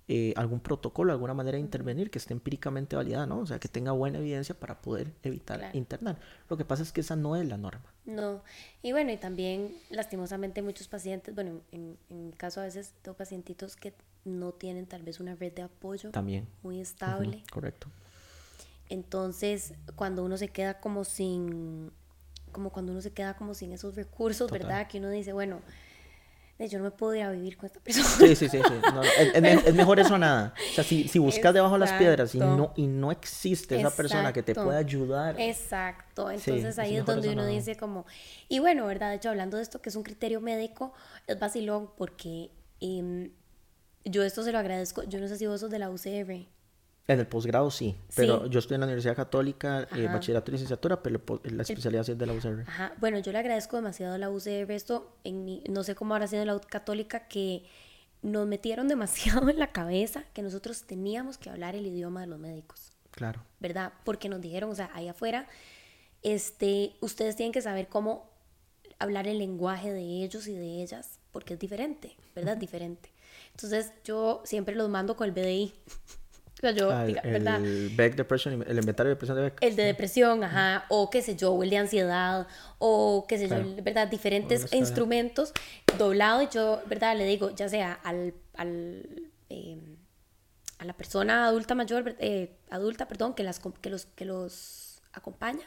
eh, 0.07 0.33
algún 0.37 0.59
protocolo, 0.59 1.11
alguna 1.11 1.33
manera 1.33 1.55
de 1.57 1.61
intervenir 1.61 2.11
que 2.11 2.19
esté 2.19 2.33
empíricamente 2.33 2.95
validada, 2.95 3.25
¿no? 3.25 3.39
O 3.39 3.45
sea, 3.45 3.59
que 3.59 3.67
tenga 3.67 3.91
buena 3.91 4.19
evidencia 4.19 4.57
para 4.57 4.81
poder 4.81 5.11
evitar 5.23 5.75
internar. 5.75 6.19
Lo 6.49 6.55
que 6.55 6.63
pasa 6.63 6.83
es 6.83 6.91
que 6.93 7.01
esa 7.01 7.15
no 7.15 7.35
es 7.35 7.45
la 7.47 7.57
norma. 7.57 7.91
No. 8.05 8.41
Y 8.81 8.91
bueno, 8.91 9.11
y 9.11 9.17
también 9.17 9.75
lastimosamente 9.89 10.61
muchos 10.61 10.87
pacientes, 10.87 11.33
bueno, 11.35 11.61
en, 11.71 11.97
en 12.09 12.27
mi 12.27 12.33
caso 12.33 12.61
a 12.61 12.63
veces 12.63 12.93
tengo 13.01 13.17
pacientitos 13.17 13.75
que 13.75 13.93
no 14.23 14.51
tienen 14.51 14.85
tal 14.85 15.03
vez 15.03 15.19
una 15.19 15.35
red 15.35 15.53
de 15.53 15.63
apoyo 15.63 16.11
también 16.11 16.47
muy 16.63 16.79
estable. 16.79 17.43
correcto. 17.51 17.89
Entonces, 18.89 19.73
cuando 19.95 20.23
uno 20.23 20.37
se 20.37 20.49
queda 20.49 20.79
como 20.79 21.03
sin, 21.03 21.91
como 22.51 22.69
cuando 22.69 22.91
uno 22.91 23.01
se 23.01 23.11
queda 23.11 23.35
como 23.35 23.53
sin 23.53 23.71
esos 23.71 23.95
recursos, 23.95 24.49
¿verdad? 24.51 24.87
Que 24.87 24.99
uno 24.99 25.09
dice, 25.09 25.33
bueno, 25.33 25.61
yo 26.57 26.77
no 26.77 26.85
me 26.85 26.91
puedo 26.91 27.13
ir 27.15 27.23
a 27.23 27.31
vivir 27.31 27.57
con 27.57 27.65
esta 27.65 27.79
persona. 27.79 28.07
Sí, 28.07 28.35
sí, 28.35 28.47
sí, 28.47 28.59
sí. 28.59 28.73
es, 29.43 29.73
mejor 29.73 29.99
eso 29.99 30.15
a 30.15 30.19
nada. 30.19 30.53
O 30.71 30.73
sea, 30.73 30.83
si, 30.83 31.07
si 31.07 31.19
buscas 31.19 31.53
debajo 31.53 31.73
de 31.73 31.79
las 31.79 31.93
piedras 31.93 32.33
y 32.33 32.39
no, 32.39 32.71
y 32.75 32.87
no 32.87 33.11
existe 33.11 33.77
esa 33.77 33.91
persona 33.91 34.31
que 34.31 34.41
te 34.41 34.55
pueda 34.55 34.77
ayudar. 34.77 35.39
Exacto. 35.39 36.31
Entonces 36.31 36.79
ahí 36.79 36.95
es, 36.95 37.05
donde 37.05 37.29
uno 37.29 37.45
dice 37.45 37.75
como... 37.75 38.05
Y 38.47 38.59
bueno, 38.59 38.85
¿verdad? 38.85 39.09
De 39.09 39.17
hecho, 39.17 39.29
hablando 39.29 39.57
de 39.57 39.63
esto, 39.63 39.81
que 39.81 39.89
es 39.89 39.95
un 39.95 40.03
criterio 40.03 40.39
médico, 40.41 40.93
es 41.27 41.39
vacilón 41.39 41.89
porque... 41.97 42.51
Em, 42.79 43.31
yo 44.05 44.23
esto 44.23 44.43
se 44.43 44.51
lo 44.51 44.59
agradezco, 44.59 45.03
yo 45.03 45.19
no 45.19 45.27
sé 45.27 45.35
si 45.35 45.47
vos 45.47 45.59
sos 45.59 45.71
de 45.71 45.79
la 45.79 45.89
UCR. 45.89 46.45
En 47.07 47.19
el 47.19 47.27
posgrado 47.27 47.69
sí, 47.69 47.95
pero 48.15 48.47
yo 48.47 48.57
estoy 48.57 48.75
en 48.75 48.81
la 48.81 48.87
Universidad 48.87 49.15
Católica, 49.15 49.87
eh, 49.95 50.07
bachillerato 50.07 50.49
y 50.49 50.53
licenciatura, 50.53 51.03
pero 51.03 51.21
la 51.43 51.61
especialidad 51.61 52.09
es 52.09 52.17
de 52.17 52.25
la 52.25 52.33
UCR. 52.33 52.63
Ajá, 52.67 52.93
bueno, 52.97 53.19
yo 53.19 53.31
le 53.31 53.37
agradezco 53.37 53.75
demasiado 53.75 54.15
a 54.15 54.17
la 54.17 54.31
UCR 54.31 54.71
esto, 54.71 55.15
en 55.23 55.45
mi, 55.45 55.63
no 55.69 55.83
sé 55.83 55.93
cómo 55.93 56.15
habrá 56.15 56.25
sido 56.25 56.43
la 56.45 56.59
Católica, 56.59 57.27
que 57.27 57.63
nos 58.23 58.47
metieron 58.47 58.87
demasiado 58.89 59.49
en 59.49 59.59
la 59.59 59.71
cabeza 59.71 60.23
que 60.33 60.41
nosotros 60.41 60.83
teníamos 60.83 61.37
que 61.37 61.51
hablar 61.51 61.75
el 61.75 61.85
idioma 61.85 62.21
de 62.21 62.27
los 62.27 62.39
médicos. 62.39 62.91
Claro. 63.11 63.43
¿Verdad? 63.59 63.93
Porque 64.03 64.27
nos 64.27 64.41
dijeron, 64.41 64.71
o 64.71 64.75
sea, 64.75 64.89
ahí 64.95 65.07
afuera, 65.07 65.47
este, 66.23 66.95
ustedes 67.01 67.35
tienen 67.35 67.53
que 67.53 67.61
saber 67.61 67.87
cómo 67.87 68.31
hablar 68.97 69.27
el 69.27 69.37
lenguaje 69.37 69.93
de 69.93 70.23
ellos 70.23 70.47
y 70.47 70.55
de 70.55 70.81
ellas, 70.81 71.19
porque 71.31 71.53
es 71.53 71.59
diferente, 71.59 72.17
¿verdad? 72.33 72.57
Diferente. 72.57 73.11
Entonces 73.51 73.91
yo 74.03 74.41
siempre 74.43 74.75
los 74.75 74.89
mando 74.89 75.15
con 75.15 75.27
el 75.27 75.33
BDI. 75.33 75.73
o 76.57 76.61
sea, 76.61 76.71
yo, 76.71 76.89
ah, 76.89 77.05
el, 77.05 77.15
¿verdad? 77.15 77.63
El 77.63 77.89
Beck 77.95 78.15
Depression, 78.15 78.63
el 78.65 78.79
inventario 78.79 79.09
de 79.09 79.15
depresión 79.15 79.37
de 79.37 79.43
Beck. 79.43 79.57
El 79.61 79.75
de 79.75 79.83
depresión, 79.83 80.43
ajá, 80.43 80.85
o 80.89 81.09
qué 81.09 81.21
sé 81.21 81.35
yo, 81.35 81.51
o 81.51 81.63
el 81.63 81.69
de 81.69 81.77
ansiedad, 81.77 82.47
o 82.79 83.25
qué 83.27 83.37
sé 83.37 83.49
yo, 83.49 83.83
¿verdad? 83.83 84.07
Diferentes 84.07 84.73
instrumentos 84.73 85.51
doblados 85.97 86.49
yo, 86.51 86.81
¿verdad? 86.87 87.17
Le 87.17 87.25
digo, 87.25 87.53
ya 87.53 87.67
sea 87.67 87.93
al, 88.03 88.33
al 88.55 89.31
em, 89.49 89.97
a 90.77 90.85
la 90.85 90.93
persona 90.93 91.47
adulta 91.47 91.75
mayor, 91.75 92.15
eh, 92.19 92.57
adulta, 92.69 93.07
perdón, 93.07 93.33
que, 93.33 93.43
las, 93.43 93.59
que, 93.59 93.89
los, 93.89 94.05
que 94.05 94.25
los 94.25 95.01
acompaña, 95.13 95.65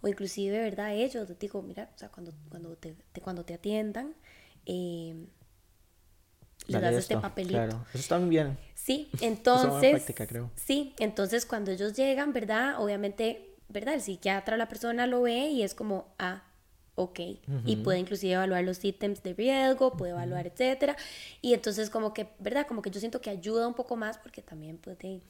o 0.00 0.08
inclusive, 0.08 0.58
¿verdad? 0.58 0.94
Ellos, 0.94 1.26
te 1.26 1.34
digo, 1.34 1.62
mira, 1.62 1.90
o 1.94 1.98
sea, 1.98 2.08
cuando, 2.10 2.32
cuando, 2.48 2.76
te, 2.76 2.96
cuando 3.22 3.44
te 3.44 3.54
atiendan, 3.54 4.14
eh, 4.66 5.26
le 6.68 6.80
das 6.80 6.94
este 6.94 7.16
papelito. 7.16 7.54
Claro, 7.54 7.84
eso 7.90 7.98
está 7.98 8.18
muy 8.18 8.30
bien. 8.30 8.56
Sí, 8.74 9.10
entonces, 9.20 9.90
práctica, 9.90 10.26
creo. 10.26 10.50
sí, 10.54 10.94
entonces 10.98 11.44
cuando 11.44 11.70
ellos 11.70 11.94
llegan, 11.94 12.32
¿verdad? 12.32 12.80
Obviamente, 12.80 13.54
¿verdad? 13.68 13.94
El 13.94 14.00
psiquiatra, 14.00 14.56
la 14.56 14.68
persona 14.68 15.06
lo 15.06 15.22
ve 15.22 15.48
y 15.48 15.62
es 15.62 15.74
como, 15.74 16.14
ah, 16.18 16.44
ok. 16.94 17.20
Y 17.64 17.76
puede 17.76 17.98
inclusive 17.98 18.34
evaluar 18.34 18.64
los 18.64 18.84
ítems 18.84 19.22
de 19.22 19.34
riesgo, 19.34 19.96
puede 19.96 20.12
evaluar, 20.12 20.46
etcétera. 20.46 20.96
Y 21.42 21.54
entonces 21.54 21.90
como 21.90 22.14
que, 22.14 22.28
¿verdad? 22.38 22.66
Como 22.66 22.82
que 22.82 22.90
yo 22.90 23.00
siento 23.00 23.20
que 23.20 23.30
ayuda 23.30 23.66
un 23.66 23.74
poco 23.74 23.96
más 23.96 24.18
porque 24.18 24.42
también 24.42 24.78
puede 24.78 25.20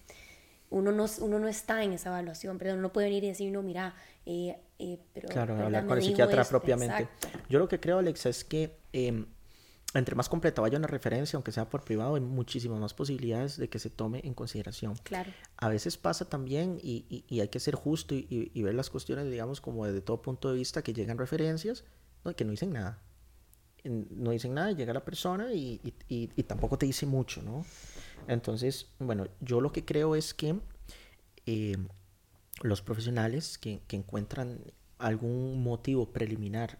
uno 0.70 0.92
no, 0.92 1.07
uno 1.20 1.38
no 1.38 1.48
está 1.48 1.83
en 1.83 1.92
esa 1.92 2.11
evaluación, 2.11 2.59
pero 2.59 2.74
uno 2.74 2.83
no 2.83 2.92
puede 2.92 3.09
venir 3.09 3.24
y 3.24 3.29
decir, 3.29 3.51
no, 3.51 3.62
mira, 3.62 3.94
eh, 4.27 4.59
eh, 4.79 4.98
pero... 5.14 5.29
Claro, 5.29 5.57
hablar 5.57 5.87
con 5.87 5.96
el 5.98 6.05
psiquiatra 6.05 6.44
propiamente. 6.44 7.09
Yo 7.48 7.59
lo 7.59 7.68
que 7.68 7.81
creo, 7.81 7.98
Alex, 7.98 8.27
es 8.27 8.44
que 8.44 8.77
em, 8.92 9.27
entre 9.94 10.14
más 10.14 10.29
completa 10.29 10.61
vaya 10.61 10.79
una 10.79 10.87
referencia, 10.87 11.37
aunque 11.37 11.53
sea 11.53 11.68
por 11.68 11.83
privado, 11.83 12.16
hay 12.16 12.20
muchísimas 12.20 12.79
más 12.79 12.92
posibilidades 12.92 13.57
de 13.57 13.68
que 13.68 13.79
se 13.79 13.88
tome 13.88 14.20
en 14.24 14.35
consideración. 14.35 14.96
Claro. 15.03 15.33
A 15.57 15.68
veces 15.68 15.96
pasa 15.96 16.29
también, 16.29 16.79
y, 16.83 17.24
y, 17.29 17.40
hay 17.40 17.48
que 17.48 17.59
ser 17.59 17.74
justo 17.74 18.14
y, 18.14 18.51
y, 18.53 18.62
ver 18.62 18.74
las 18.74 18.90
cuestiones, 18.90 19.31
digamos, 19.31 19.61
como 19.61 19.87
desde 19.87 20.03
todo 20.03 20.20
punto 20.20 20.51
de 20.51 20.57
vista, 20.57 20.83
que 20.83 20.92
llegan 20.92 21.16
referencias 21.16 21.85
¿no? 22.24 22.35
que 22.37 22.44
no 22.44 22.51
dicen 22.51 22.72
nada. 22.72 23.03
No 23.85 24.33
dicen 24.33 24.55
nada, 24.55 24.72
llega 24.72 24.92
la 24.92 25.05
persona 25.05 25.53
y, 25.55 25.81
tampoco 26.46 26.77
te 26.77 26.85
dice 26.85 27.07
mucho, 27.07 27.42
¿no? 27.42 27.64
Entonces, 28.27 28.88
bueno, 28.98 29.27
yo 29.40 29.62
lo 29.62 29.72
que 29.72 29.87
creo 29.87 30.16
es 30.16 30.35
que 30.35 30.61
eh, 31.46 31.79
los 32.61 32.83
profesionales 32.83 33.57
que, 33.57 33.81
que 33.87 33.96
encuentran 33.96 34.61
algún 34.98 35.62
motivo 35.62 36.12
preliminar 36.12 36.79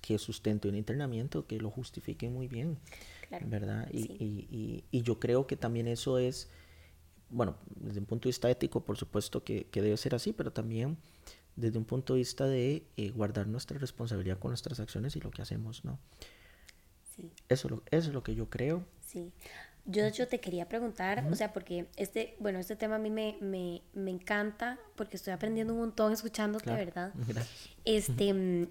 que 0.00 0.18
sustente 0.18 0.68
un 0.68 0.74
internamiento, 0.74 1.46
que 1.46 1.58
lo 1.58 1.70
justifique 1.70 2.28
muy 2.30 2.48
bien, 2.48 2.78
¿verdad? 3.46 3.88
Y, 3.92 4.00
y, 4.00 4.84
y, 4.90 5.02
yo 5.02 5.18
creo 5.18 5.46
que 5.46 5.56
también 5.56 5.88
eso 5.88 6.18
es, 6.18 6.48
bueno, 7.30 7.56
desde 7.76 8.00
un 8.00 8.06
punto 8.06 8.28
de 8.28 8.30
vista 8.30 8.50
ético, 8.50 8.84
por 8.84 8.96
supuesto 8.96 9.44
que, 9.44 9.64
que 9.64 9.82
debe 9.82 9.96
ser 9.96 10.14
así, 10.14 10.32
pero 10.32 10.52
también 10.52 10.96
desde 11.56 11.78
un 11.78 11.84
punto 11.84 12.14
de 12.14 12.18
vista 12.18 12.46
de 12.46 12.86
eh, 12.96 13.10
guardar 13.10 13.48
nuestra 13.48 13.78
responsabilidad 13.78 14.38
con 14.38 14.50
nuestras 14.50 14.78
acciones 14.80 15.16
y 15.16 15.20
lo 15.20 15.30
que 15.30 15.42
hacemos, 15.42 15.84
¿no? 15.84 15.98
Sí. 17.16 17.32
Eso, 17.48 17.82
eso 17.90 18.08
es 18.08 18.14
lo 18.14 18.22
que 18.22 18.34
yo 18.34 18.48
creo. 18.48 18.84
Sí. 19.04 19.32
Yo 19.84 20.02
de 20.02 20.08
hecho 20.08 20.28
te 20.28 20.38
quería 20.38 20.68
preguntar, 20.68 21.26
o 21.30 21.34
sea, 21.34 21.52
porque 21.52 21.86
este, 21.96 22.36
bueno, 22.38 22.58
este 22.58 22.76
tema 22.76 22.96
a 22.96 22.98
mí 22.98 23.10
me, 23.10 23.38
me, 23.40 23.82
me 23.94 24.10
encanta 24.10 24.78
porque 24.96 25.16
estoy 25.16 25.32
aprendiendo 25.32 25.72
un 25.72 25.80
montón 25.80 26.12
escuchándote, 26.12 26.70
¿verdad? 26.70 27.12
Gracias. 27.26 27.70
Este, 27.86 28.68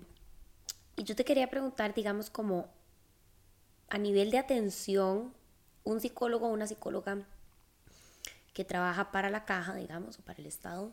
y 0.97 1.03
yo 1.03 1.15
te 1.15 1.23
quería 1.23 1.49
preguntar, 1.49 1.93
digamos, 1.93 2.29
como 2.29 2.67
a 3.89 3.97
nivel 3.97 4.31
de 4.31 4.39
atención, 4.39 5.33
un 5.83 6.01
psicólogo 6.01 6.47
o 6.47 6.51
una 6.51 6.67
psicóloga 6.67 7.19
que 8.53 8.65
trabaja 8.65 9.11
para 9.11 9.29
la 9.29 9.45
caja, 9.45 9.75
digamos, 9.75 10.17
o 10.19 10.23
para 10.23 10.39
el 10.39 10.47
Estado, 10.47 10.91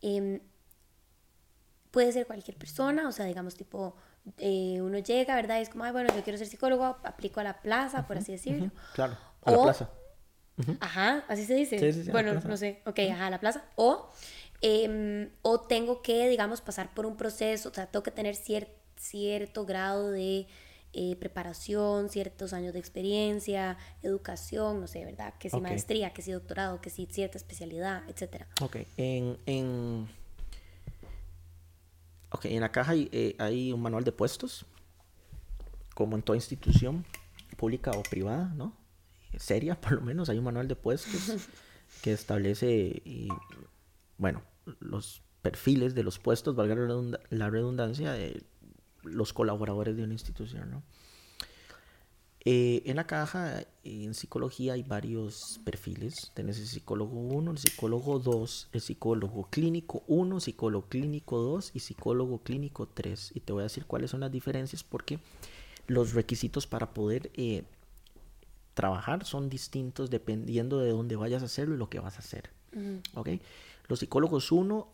em, 0.00 0.40
puede 1.90 2.12
ser 2.12 2.26
cualquier 2.26 2.56
persona, 2.56 3.08
o 3.08 3.12
sea, 3.12 3.26
digamos, 3.26 3.56
tipo, 3.56 3.96
eh, 4.38 4.80
uno 4.80 4.98
llega, 4.98 5.34
¿verdad? 5.34 5.58
Y 5.58 5.62
es 5.62 5.68
como, 5.68 5.82
ay, 5.82 5.92
bueno, 5.92 6.14
yo 6.14 6.22
quiero 6.22 6.38
ser 6.38 6.46
psicólogo, 6.46 6.84
aplico 6.84 7.40
a 7.40 7.44
la 7.44 7.60
plaza, 7.60 8.06
por 8.06 8.16
así 8.16 8.32
decirlo. 8.32 8.70
claro, 8.94 9.18
a 9.44 9.50
la 9.50 9.62
plaza. 9.62 9.90
Ajá, 10.78 11.24
así 11.26 11.44
se 11.46 11.54
dice. 11.54 12.10
bueno, 12.12 12.34
no 12.34 12.56
sé, 12.56 12.80
ok, 12.86 12.98
ajá, 13.12 13.26
a 13.26 13.30
la 13.30 13.40
plaza. 13.40 13.64
O, 13.74 14.08
em, 14.60 15.30
o 15.42 15.60
tengo 15.62 16.00
que, 16.00 16.28
digamos, 16.28 16.60
pasar 16.60 16.94
por 16.94 17.06
un 17.06 17.16
proceso, 17.16 17.70
o 17.70 17.74
sea, 17.74 17.86
tengo 17.86 18.04
que 18.04 18.12
tener 18.12 18.36
cierto 18.36 18.79
cierto 19.00 19.64
grado 19.66 20.10
de 20.10 20.46
eh, 20.92 21.16
preparación, 21.16 22.08
ciertos 22.08 22.52
años 22.52 22.72
de 22.72 22.80
experiencia, 22.80 23.78
educación, 24.02 24.80
no 24.80 24.86
sé, 24.86 25.04
¿verdad? 25.04 25.34
Que 25.38 25.48
si 25.48 25.60
maestría, 25.60 26.12
que 26.12 26.20
si 26.20 26.32
doctorado, 26.32 26.80
que 26.80 26.90
si 26.90 27.06
cierta 27.06 27.38
especialidad, 27.38 28.02
etcétera. 28.08 28.48
Ok, 28.60 28.78
en, 28.96 29.38
en, 29.46 30.08
okay, 32.30 32.54
en 32.54 32.60
la 32.60 32.72
caja 32.72 32.92
hay, 32.92 33.08
eh, 33.12 33.36
hay 33.38 33.72
un 33.72 33.80
manual 33.80 34.04
de 34.04 34.12
puestos, 34.12 34.66
como 35.94 36.16
en 36.16 36.22
toda 36.22 36.36
institución 36.36 37.04
pública 37.56 37.92
o 37.92 38.02
privada, 38.02 38.52
¿no? 38.56 38.76
Seria, 39.38 39.74
por 39.80 39.92
lo 39.92 40.00
menos, 40.00 40.28
hay 40.28 40.38
un 40.38 40.44
manual 40.44 40.66
de 40.66 40.76
puestos 40.76 41.48
que 42.02 42.12
establece, 42.12 43.00
y, 43.04 43.28
bueno, 44.18 44.42
los 44.80 45.22
perfiles 45.40 45.94
de 45.94 46.02
los 46.02 46.18
puestos, 46.18 46.56
valga 46.56 46.74
la 47.30 47.48
redundancia, 47.48 48.12
de 48.12 48.42
los 49.02 49.32
colaboradores 49.32 49.96
de 49.96 50.04
una 50.04 50.12
institución, 50.12 50.70
¿no? 50.70 50.82
Eh, 52.46 52.82
en 52.86 52.96
la 52.96 53.06
caja, 53.06 53.64
en 53.84 54.14
psicología, 54.14 54.72
hay 54.72 54.82
varios 54.82 55.60
perfiles. 55.64 56.32
Tienes 56.34 56.58
el 56.58 56.66
psicólogo 56.66 57.18
1, 57.20 57.50
el 57.50 57.58
psicólogo 57.58 58.18
2, 58.18 58.68
el 58.72 58.80
psicólogo 58.80 59.48
clínico 59.50 60.02
1, 60.06 60.40
psicólogo 60.40 60.88
clínico 60.88 61.38
2 61.38 61.72
y 61.74 61.80
psicólogo 61.80 62.38
clínico 62.38 62.88
3. 62.88 63.32
Y 63.34 63.40
te 63.40 63.52
voy 63.52 63.60
a 63.60 63.64
decir 63.64 63.84
cuáles 63.84 64.10
son 64.10 64.20
las 64.20 64.32
diferencias 64.32 64.82
porque 64.82 65.18
los 65.86 66.14
requisitos 66.14 66.66
para 66.66 66.94
poder 66.94 67.30
eh, 67.34 67.64
trabajar 68.72 69.26
son 69.26 69.50
distintos 69.50 70.08
dependiendo 70.08 70.78
de 70.78 70.90
dónde 70.90 71.16
vayas 71.16 71.42
a 71.42 71.46
hacerlo 71.46 71.74
y 71.74 71.78
lo 71.78 71.90
que 71.90 72.00
vas 72.00 72.16
a 72.16 72.20
hacer. 72.20 72.50
¿Ok? 73.14 73.28
Los 73.88 73.98
psicólogos 73.98 74.50
1 74.50 74.88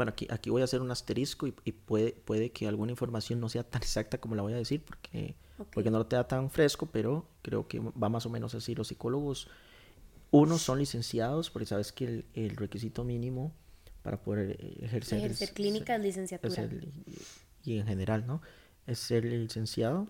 bueno, 0.00 0.12
aquí, 0.12 0.26
aquí 0.30 0.48
voy 0.48 0.62
a 0.62 0.64
hacer 0.64 0.80
un 0.80 0.90
asterisco 0.90 1.46
y, 1.46 1.52
puede, 1.52 2.12
puede 2.12 2.52
que 2.52 2.66
alguna 2.66 2.90
información 2.90 3.38
no 3.38 3.50
sea 3.50 3.64
tan 3.64 3.82
exacta 3.82 4.18
como 4.18 4.34
la 4.34 4.40
voy 4.40 4.54
a 4.54 4.56
decir 4.56 4.82
porque, 4.82 5.34
porque 5.74 5.90
no 5.90 5.98
lo 5.98 6.06
te 6.06 6.16
da 6.16 6.26
tan 6.26 6.50
fresco, 6.50 6.86
pero 6.86 7.28
creo 7.42 7.68
que 7.68 7.80
va 7.80 8.08
más 8.08 8.24
o 8.24 8.30
menos 8.30 8.54
así. 8.54 8.74
Los 8.74 8.88
psicólogos, 8.88 9.48
unos 10.30 10.62
son 10.62 10.78
licenciados, 10.78 11.50
porque 11.50 11.66
sabes 11.66 11.92
que 11.92 12.24
el, 12.32 12.56
requisito 12.56 13.04
mínimo 13.04 13.52
para 14.00 14.22
poder 14.22 14.56
eh, 14.58 14.78
ejercer... 14.80 15.18
Ejercer 15.18 15.52
clínica 15.52 15.96
es 15.96 16.02
licenciatura. 16.02 16.70
y 17.62 17.76
en 17.76 17.86
general, 17.86 18.26
¿no? 18.26 18.40
Es 18.86 19.00
ser 19.00 19.26
licenciado 19.26 20.08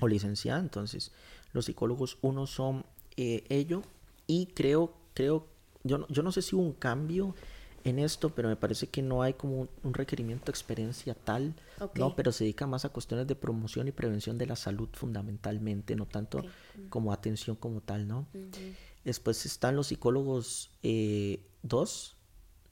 o 0.00 0.08
licenciada. 0.08 0.60
Entonces, 0.60 1.12
los 1.52 1.66
psicólogos, 1.66 2.16
unos 2.22 2.48
son 2.48 2.86
eh, 3.18 3.44
ello 3.50 3.82
y 4.26 4.46
creo, 4.46 4.94
creo, 5.12 5.46
yo, 5.84 6.08
yo 6.08 6.22
no 6.22 6.32
sé 6.32 6.40
si 6.40 6.56
hubo 6.56 6.62
un 6.62 6.72
cambio 6.72 7.34
en 7.84 7.98
esto, 7.98 8.30
pero 8.34 8.48
me 8.48 8.56
parece 8.56 8.88
que 8.88 9.02
no 9.02 9.22
hay 9.22 9.34
como 9.34 9.68
un, 9.82 9.94
requerimiento 9.94 10.46
de 10.46 10.50
experiencia 10.50 11.14
tal, 11.14 11.54
¿no? 11.94 12.14
Pero 12.14 12.32
se 12.32 12.44
dedica 12.44 12.66
más 12.66 12.84
a 12.84 12.90
cuestiones 12.90 13.26
de 13.26 13.34
promoción 13.34 13.88
y 13.88 13.92
prevención 13.92 14.38
de 14.38 14.46
la 14.46 14.56
salud 14.56 14.88
fundamentalmente, 14.92 15.96
no 15.96 16.06
tanto 16.06 16.42
como 16.88 17.12
atención 17.12 17.56
como 17.56 17.80
tal, 17.80 18.06
¿no? 18.06 18.26
Después 19.04 19.46
están 19.46 19.76
los 19.76 19.88
psicólogos 19.88 20.70
eh, 20.82 21.46
dos, 21.62 22.16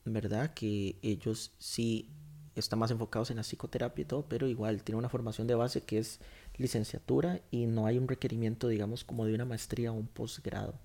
¿verdad? 0.05 0.53
Que 0.53 0.97
ellos 1.01 1.53
sí 1.57 2.09
están 2.55 2.79
más 2.79 2.91
enfocados 2.91 3.31
en 3.31 3.37
la 3.37 3.43
psicoterapia 3.43 4.03
y 4.03 4.05
todo, 4.05 4.25
pero 4.27 4.47
igual 4.47 4.83
tienen 4.83 4.99
una 4.99 5.09
formación 5.09 5.47
de 5.47 5.55
base 5.55 5.81
que 5.81 5.97
es 5.99 6.19
licenciatura 6.57 7.41
y 7.51 7.65
no 7.65 7.85
hay 7.85 7.97
un 7.97 8.07
requerimiento, 8.07 8.67
digamos, 8.67 9.03
como 9.03 9.25
de 9.25 9.33
una 9.33 9.45
maestría 9.45 9.91
o 9.91 9.95
un 9.95 10.07
posgrado. 10.07 10.75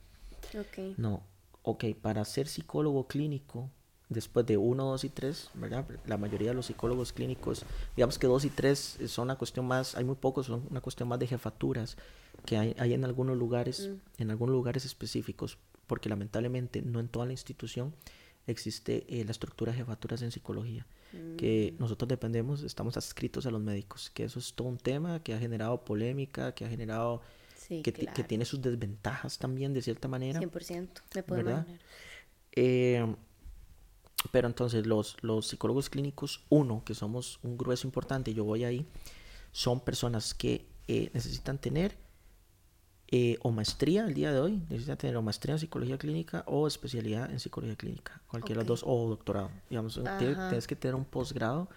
No, 0.96 1.24
ok, 1.62 1.84
para 2.00 2.24
ser 2.24 2.46
psicólogo 2.46 3.06
clínico 3.06 3.70
después 4.14 4.46
de 4.46 4.56
1, 4.56 4.84
2 4.84 5.04
y 5.04 5.08
3, 5.10 5.50
¿verdad? 5.54 5.86
La 6.06 6.16
mayoría 6.16 6.48
de 6.48 6.54
los 6.54 6.66
psicólogos 6.66 7.12
clínicos, 7.12 7.64
digamos 7.96 8.18
que 8.18 8.26
2 8.26 8.44
y 8.46 8.50
3 8.50 8.98
son 9.06 9.24
una 9.24 9.36
cuestión 9.36 9.66
más, 9.66 9.94
hay 9.96 10.04
muy 10.04 10.16
pocos, 10.16 10.46
son 10.46 10.66
una 10.70 10.80
cuestión 10.80 11.08
más 11.08 11.18
de 11.18 11.26
jefaturas 11.26 11.96
que 12.46 12.56
hay, 12.56 12.74
hay 12.78 12.94
en 12.94 13.04
algunos 13.04 13.36
lugares, 13.36 13.88
mm. 13.88 14.22
en 14.22 14.30
algunos 14.30 14.54
lugares 14.54 14.84
específicos, 14.84 15.58
porque 15.86 16.08
lamentablemente 16.08 16.82
no 16.82 17.00
en 17.00 17.08
toda 17.08 17.26
la 17.26 17.32
institución 17.32 17.94
existe 18.46 19.06
eh, 19.08 19.24
la 19.24 19.30
estructura 19.30 19.72
de 19.72 19.78
jefaturas 19.78 20.22
en 20.22 20.30
psicología, 20.30 20.86
que 21.38 21.72
mm. 21.72 21.80
nosotros 21.80 22.08
dependemos, 22.08 22.62
estamos 22.62 22.96
adscritos 22.96 23.46
a 23.46 23.50
los 23.50 23.60
médicos, 23.60 24.10
que 24.10 24.24
eso 24.24 24.38
es 24.38 24.54
todo 24.54 24.68
un 24.68 24.78
tema 24.78 25.22
que 25.22 25.34
ha 25.34 25.38
generado 25.38 25.84
polémica, 25.84 26.54
que 26.54 26.64
ha 26.64 26.68
generado, 26.68 27.22
que, 27.68 27.82
que, 27.82 28.24
tiene 28.24 28.44
sus 28.44 28.60
desventajas 28.60 29.38
también 29.38 29.72
de 29.72 29.80
cierta 29.80 30.08
manera. 30.08 30.40
100%, 30.40 30.88
me 31.14 31.22
puedo 31.22 31.40
imaginar. 31.40 31.80
Eh, 32.56 33.14
pero 34.30 34.48
entonces 34.48 34.86
los, 34.86 35.16
los 35.22 35.48
psicólogos 35.48 35.90
clínicos, 35.90 36.44
uno, 36.48 36.82
que 36.84 36.94
somos 36.94 37.38
un 37.42 37.56
grueso 37.56 37.86
importante, 37.86 38.34
yo 38.34 38.44
voy 38.44 38.64
ahí, 38.64 38.86
son 39.52 39.80
personas 39.80 40.34
que 40.34 40.66
eh, 40.88 41.10
necesitan 41.14 41.58
tener 41.58 41.96
eh, 43.08 43.38
o 43.42 43.50
maestría 43.50 44.04
el 44.04 44.14
día 44.14 44.32
de 44.32 44.40
hoy, 44.40 44.62
necesitan 44.68 44.96
tener 44.96 45.16
o 45.16 45.22
maestría 45.22 45.54
en 45.54 45.58
psicología 45.58 45.98
clínica 45.98 46.42
o 46.46 46.66
especialidad 46.66 47.30
en 47.30 47.38
psicología 47.38 47.76
clínica, 47.76 48.20
cualquiera 48.28 48.62
de 48.62 48.68
los 48.68 48.80
dos, 48.80 48.90
o 48.90 49.08
doctorado. 49.08 49.50
Digamos, 49.68 50.00
tienes 50.18 50.66
que 50.66 50.74
tener 50.74 50.94
un 50.94 51.04
posgrado 51.04 51.68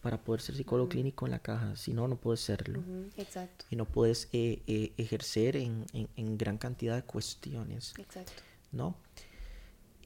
para 0.00 0.22
poder 0.22 0.40
ser 0.40 0.54
psicólogo 0.54 0.88
clínico 0.88 1.26
en 1.26 1.32
la 1.32 1.40
caja, 1.40 1.76
si 1.76 1.92
no, 1.92 2.08
no 2.08 2.16
puedes 2.16 2.40
serlo. 2.40 2.82
Exacto. 3.16 3.66
Y 3.68 3.76
no 3.76 3.84
puedes 3.84 4.28
eh, 4.32 4.94
ejercer 4.96 5.56
en, 5.56 5.84
en, 5.92 6.38
gran 6.38 6.56
cantidad 6.56 6.96
de 6.96 7.02
cuestiones. 7.02 7.92
Exacto. 7.98 8.42
¿No? 8.72 8.96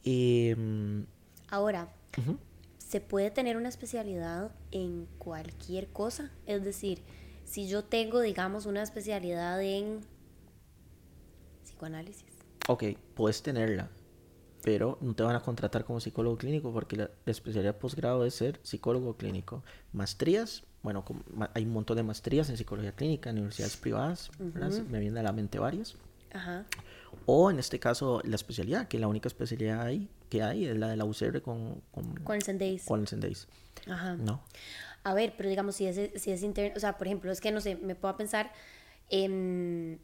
Eh, 0.02 0.56
Ahora, 1.54 1.88
¿se 2.78 3.00
puede 3.00 3.30
tener 3.30 3.56
una 3.56 3.68
especialidad 3.68 4.50
en 4.72 5.06
cualquier 5.18 5.86
cosa? 5.86 6.32
Es 6.46 6.64
decir, 6.64 7.04
si 7.44 7.68
yo 7.68 7.84
tengo, 7.84 8.20
digamos, 8.20 8.66
una 8.66 8.82
especialidad 8.82 9.62
en 9.62 10.00
psicoanálisis. 11.62 12.26
Ok, 12.66 12.82
puedes 13.14 13.40
tenerla, 13.44 13.88
pero 14.64 14.98
no 15.00 15.14
te 15.14 15.22
van 15.22 15.36
a 15.36 15.42
contratar 15.42 15.84
como 15.84 16.00
psicólogo 16.00 16.38
clínico 16.38 16.72
porque 16.72 16.96
la, 16.96 17.10
especialidad 17.24 17.78
posgrado 17.78 18.24
es 18.24 18.34
ser 18.34 18.58
psicólogo 18.64 19.16
clínico. 19.16 19.62
Maestrías, 19.92 20.64
bueno, 20.82 21.04
hay 21.54 21.66
un 21.66 21.72
montón 21.72 21.98
de 21.98 22.02
maestrías 22.02 22.50
en 22.50 22.56
psicología 22.56 22.96
clínica 22.96 23.30
en 23.30 23.36
universidades 23.36 23.76
privadas, 23.76 24.32
me 24.40 24.98
vienen 24.98 25.18
a 25.18 25.22
la 25.22 25.32
mente 25.32 25.60
varias. 25.60 25.94
Ajá. 26.32 26.66
O 27.26 27.50
en 27.50 27.58
este 27.58 27.78
caso 27.78 28.20
la 28.24 28.36
especialidad, 28.36 28.88
que 28.88 28.98
la 28.98 29.08
única 29.08 29.28
especialidad 29.28 29.90
que 30.28 30.42
hay 30.42 30.66
es 30.66 30.76
la 30.76 30.88
de 30.88 30.96
la 30.96 31.04
UCR 31.04 31.42
con, 31.42 31.82
con, 31.90 32.14
con 32.16 32.36
el 32.36 32.42
Sendeis. 32.42 32.84
Con 32.84 33.00
el 33.00 33.08
Sendeis. 33.08 33.48
Ajá. 33.88 34.14
¿No? 34.14 34.42
A 35.02 35.14
ver, 35.14 35.34
pero 35.36 35.48
digamos, 35.48 35.76
si 35.76 35.86
es, 35.86 36.10
si 36.20 36.30
es 36.30 36.42
interno, 36.42 36.76
o 36.76 36.80
sea, 36.80 36.96
por 36.96 37.06
ejemplo, 37.06 37.30
es 37.30 37.40
que 37.40 37.52
no 37.52 37.60
sé, 37.60 37.76
me 37.76 37.94
puedo 37.94 38.16
pensar 38.16 38.52
en 39.10 40.00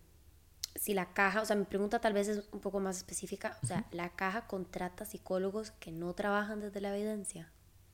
si 0.74 0.94
la 0.94 1.12
caja, 1.12 1.42
o 1.42 1.44
sea, 1.44 1.56
mi 1.56 1.64
pregunta 1.64 2.00
tal 2.00 2.12
vez 2.12 2.28
es 2.28 2.48
un 2.52 2.60
poco 2.60 2.80
más 2.80 2.98
específica, 2.98 3.58
o 3.62 3.66
sea, 3.66 3.86
¿la 3.90 4.10
caja 4.10 4.46
contrata 4.46 5.04
psicólogos 5.04 5.72
que 5.72 5.90
no 5.90 6.12
trabajan 6.14 6.60
desde 6.60 6.80
la 6.80 6.94
evidencia? 6.94 7.50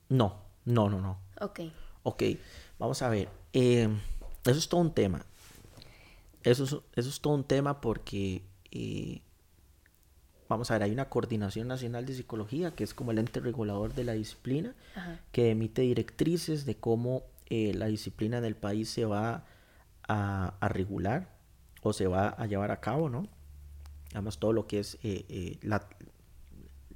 No, 0.08 0.42
no, 0.64 0.90
no, 0.90 1.00
no. 1.00 1.18
Ok. 1.40 1.60
Ok, 2.02 2.22
vamos 2.78 3.02
a 3.02 3.08
ver. 3.08 3.28
Eh, 3.52 3.88
eso 4.44 4.58
es 4.58 4.68
todo 4.68 4.80
un 4.80 4.94
tema. 4.94 5.24
Eso 6.42 6.64
es, 6.64 6.76
eso 6.94 7.08
es 7.08 7.20
todo 7.20 7.34
un 7.34 7.44
tema 7.44 7.80
porque 7.80 8.42
vamos 10.48 10.70
a 10.70 10.74
ver, 10.74 10.84
hay 10.84 10.92
una 10.92 11.08
coordinación 11.08 11.68
nacional 11.68 12.06
de 12.06 12.14
psicología, 12.14 12.72
que 12.72 12.84
es 12.84 12.94
como 12.94 13.10
el 13.10 13.18
ente 13.18 13.40
regulador 13.40 13.94
de 13.94 14.04
la 14.04 14.12
disciplina, 14.12 14.74
que 15.32 15.50
emite 15.50 15.82
directrices 15.82 16.64
de 16.66 16.76
cómo 16.76 17.24
eh, 17.48 17.72
la 17.74 17.86
disciplina 17.86 18.40
del 18.40 18.56
país 18.56 18.90
se 18.90 19.04
va 19.04 19.44
a, 20.08 20.68
regular 20.68 21.28
o 21.82 21.92
se 21.92 22.06
va 22.06 22.28
a 22.28 22.46
llevar 22.46 22.70
a 22.70 22.80
cabo, 22.80 23.08
¿no? 23.08 23.28
Digamos, 24.08 24.38
todo 24.38 24.52
lo 24.52 24.66
que 24.66 24.80
es 24.80 24.94
eh, 25.02 25.24
eh, 25.28 25.58
la, 25.62 25.88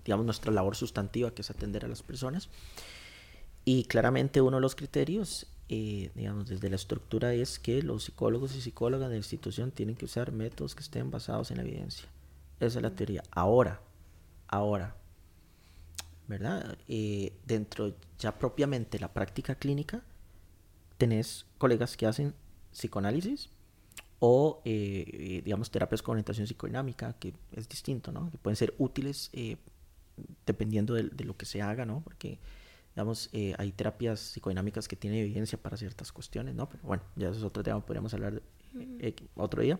digamos, 0.04 0.24
nuestra 0.24 0.52
labor 0.52 0.76
sustantiva, 0.76 1.32
que 1.32 1.42
es 1.42 1.50
atender 1.50 1.84
a 1.84 1.88
las 1.88 2.02
personas. 2.02 2.48
Y 3.64 3.84
claramente 3.84 4.40
uno 4.40 4.56
de 4.56 4.62
los 4.62 4.74
criterios 4.74 5.46
digamos, 5.70 6.48
desde 6.48 6.68
la 6.68 6.76
estructura 6.76 7.32
es 7.32 7.58
que 7.58 7.82
los 7.82 8.04
psicólogos 8.04 8.56
y 8.56 8.60
psicólogas 8.60 9.08
de 9.08 9.14
la 9.14 9.18
institución 9.18 9.70
tienen 9.70 9.94
que 9.94 10.04
usar 10.04 10.32
métodos 10.32 10.74
que 10.74 10.82
estén 10.82 11.10
basados 11.10 11.50
en 11.50 11.58
la 11.58 11.62
evidencia. 11.62 12.08
Esa 12.58 12.78
es 12.78 12.82
la 12.82 12.94
teoría. 12.94 13.22
Ahora, 13.30 13.80
ahora, 14.48 14.96
¿verdad? 16.28 16.76
Eh, 16.88 17.32
dentro 17.46 17.94
ya 18.18 18.38
propiamente 18.38 18.98
la 18.98 19.12
práctica 19.12 19.54
clínica, 19.54 20.02
tenés 20.98 21.46
colegas 21.58 21.96
que 21.96 22.06
hacen 22.06 22.34
psicoanálisis 22.72 23.50
o, 24.18 24.60
eh, 24.64 25.04
eh, 25.08 25.42
digamos, 25.44 25.70
terapias 25.70 26.02
con 26.02 26.12
orientación 26.12 26.46
psicodinámica, 26.46 27.14
que 27.14 27.32
es 27.52 27.68
distinto, 27.68 28.12
¿no? 28.12 28.30
Que 28.30 28.38
pueden 28.38 28.56
ser 28.56 28.74
útiles 28.78 29.30
dependiendo 30.44 30.94
de, 30.94 31.04
de, 31.04 31.24
lo 31.24 31.36
que 31.36 31.46
se 31.46 31.62
haga, 31.62 31.86
¿no? 31.86 32.02
Porque 32.02 32.38
digamos, 32.94 33.30
eh, 33.32 33.54
hay 33.58 33.72
terapias 33.72 34.20
psicodinámicas 34.20 34.88
que 34.88 34.96
tienen 34.96 35.20
evidencia 35.20 35.58
para 35.60 35.76
ciertas 35.76 36.12
cuestiones, 36.12 36.54
¿no? 36.54 36.68
Pero 36.68 36.82
bueno, 36.82 37.02
ya 37.16 37.28
eso 37.28 37.38
es 37.38 37.44
otro 37.44 37.62
tema, 37.62 37.84
podríamos 37.84 38.12
hablar 38.14 38.42
eh, 38.74 39.14
otro 39.36 39.62
día. 39.62 39.78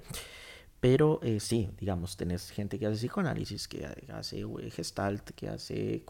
Pero 0.79 1.21
eh, 1.23 1.41
sí, 1.41 1.69
digamos, 1.79 2.17
tenés 2.17 2.51
gente 2.51 2.79
que 2.79 2.87
hace 2.87 2.97
psicoanálisis, 2.97 3.69
que 3.69 3.87
hace 4.15 4.43
gestalt, 4.71 5.33
que 5.33 5.47
hace... 5.47 6.03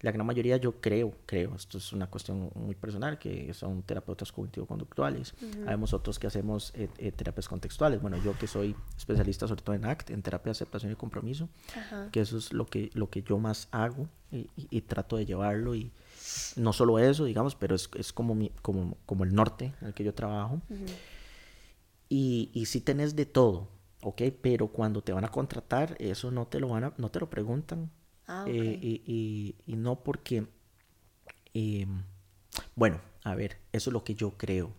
La 0.00 0.10
gran 0.10 0.26
mayoría 0.26 0.56
yo 0.56 0.80
creo, 0.80 1.14
creo, 1.26 1.54
esto 1.54 1.78
es 1.78 1.92
una 1.92 2.08
cuestión 2.08 2.50
muy 2.56 2.74
personal, 2.74 3.20
que 3.20 3.54
son 3.54 3.84
terapeutas 3.84 4.32
cognitivo-conductuales. 4.32 5.32
Hay 5.68 5.76
otros 5.92 6.18
que 6.18 6.26
hacemos 6.26 6.72
terapias 7.14 7.46
contextuales. 7.46 8.02
Bueno, 8.02 8.16
yo 8.16 8.36
que 8.36 8.48
soy 8.48 8.74
especialista 8.96 9.46
sobre 9.46 9.62
todo 9.62 9.76
en 9.76 9.84
ACT, 9.84 10.10
en 10.10 10.22
terapia 10.22 10.46
de 10.50 10.56
aceptación 10.56 10.90
y 10.90 10.96
compromiso, 10.96 11.48
que 12.10 12.18
eso 12.18 12.36
es 12.36 12.52
lo 12.52 12.66
que, 12.66 12.90
lo 12.94 13.08
que 13.08 13.22
yo 13.22 13.38
más 13.38 13.68
hago 13.70 14.08
y 14.32 14.80
trato 14.80 15.18
de 15.18 15.24
llevarlo 15.24 15.76
y 15.76 15.92
no 16.56 16.72
solo 16.72 16.98
eso, 16.98 17.24
digamos, 17.24 17.54
pero 17.54 17.74
es, 17.74 17.88
es 17.96 18.12
como, 18.12 18.34
mi, 18.34 18.50
como, 18.62 18.96
como 19.06 19.24
el 19.24 19.34
norte 19.34 19.74
en 19.80 19.88
el 19.88 19.94
que 19.94 20.04
yo 20.04 20.14
trabajo. 20.14 20.60
y, 22.08 22.50
y 22.52 22.66
si 22.66 22.80
tenés 22.80 23.16
de 23.16 23.26
todo, 23.26 23.68
¿ok? 24.02 24.22
Pero 24.40 24.68
cuando 24.68 25.02
te 25.02 25.12
van 25.12 25.24
a 25.24 25.30
contratar, 25.30 25.96
eso 25.98 26.30
no 26.30 26.46
te 26.46 26.60
lo, 26.60 26.68
van 26.68 26.84
a, 26.84 26.94
no 26.96 27.10
te 27.10 27.20
lo 27.20 27.28
preguntan. 27.28 27.90
Ah, 28.26 28.44
eh, 28.48 28.78
y, 28.82 29.02
y, 29.06 29.56
y, 29.72 29.76
no 29.76 30.02
porque, 30.02 30.46
em, 31.54 32.02
bueno, 32.74 33.00
a 33.22 33.34
ver, 33.34 33.58
eso 33.72 33.90
es 33.90 33.94
lo 33.94 34.02
que 34.04 34.14
yo 34.14 34.36
creo. 34.36 34.72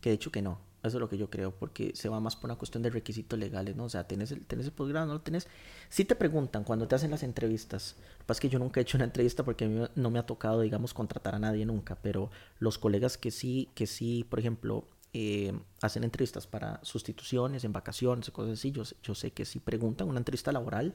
Que 0.00 0.10
de 0.10 0.14
hecho 0.14 0.32
que 0.32 0.42
no. 0.42 0.58
Eso 0.82 0.96
es 0.96 1.00
lo 1.00 1.08
que 1.08 1.16
yo 1.16 1.30
creo, 1.30 1.52
porque 1.52 1.92
se 1.94 2.08
va 2.08 2.18
más 2.18 2.34
por 2.34 2.50
una 2.50 2.58
cuestión 2.58 2.82
de 2.82 2.90
requisitos 2.90 3.38
legales, 3.38 3.76
¿no? 3.76 3.84
O 3.84 3.88
sea, 3.88 4.08
¿tenés 4.08 4.32
el, 4.32 4.44
tenés 4.44 4.66
el 4.66 4.72
posgrado? 4.72 5.06
¿No 5.06 5.12
lo 5.14 5.20
tenés? 5.20 5.46
Si 5.88 6.04
te 6.04 6.16
preguntan 6.16 6.64
cuando 6.64 6.88
te 6.88 6.96
hacen 6.96 7.12
las 7.12 7.22
entrevistas, 7.22 7.94
lo 7.98 8.18
que 8.18 8.24
pasa 8.24 8.38
es 8.38 8.40
que 8.40 8.48
yo 8.48 8.58
nunca 8.58 8.80
he 8.80 8.82
hecho 8.82 8.98
una 8.98 9.04
entrevista 9.04 9.44
porque 9.44 9.66
a 9.66 9.68
mí 9.68 9.86
no 9.94 10.10
me 10.10 10.18
ha 10.18 10.26
tocado, 10.26 10.60
digamos, 10.60 10.92
contratar 10.92 11.36
a 11.36 11.38
nadie 11.38 11.64
nunca, 11.64 11.94
pero 12.02 12.30
los 12.58 12.78
colegas 12.78 13.16
que 13.16 13.30
sí, 13.30 13.70
que 13.76 13.86
sí, 13.86 14.26
por 14.28 14.40
ejemplo, 14.40 14.88
eh, 15.12 15.52
hacen 15.82 16.02
entrevistas 16.02 16.48
para 16.48 16.80
sustituciones, 16.82 17.62
en 17.62 17.72
vacaciones, 17.72 18.30
cosas 18.30 18.58
así, 18.58 18.72
yo, 18.72 18.82
yo 19.04 19.14
sé 19.14 19.30
que 19.30 19.44
sí 19.44 19.60
preguntan 19.60 20.08
una 20.08 20.18
entrevista 20.18 20.50
laboral, 20.50 20.94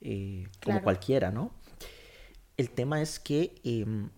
eh, 0.00 0.48
como 0.64 0.82
cualquiera, 0.82 1.30
¿no? 1.30 1.52
El 2.56 2.70
tema 2.70 3.00
es 3.00 3.20
que, 3.20 3.60
em, 3.62 4.10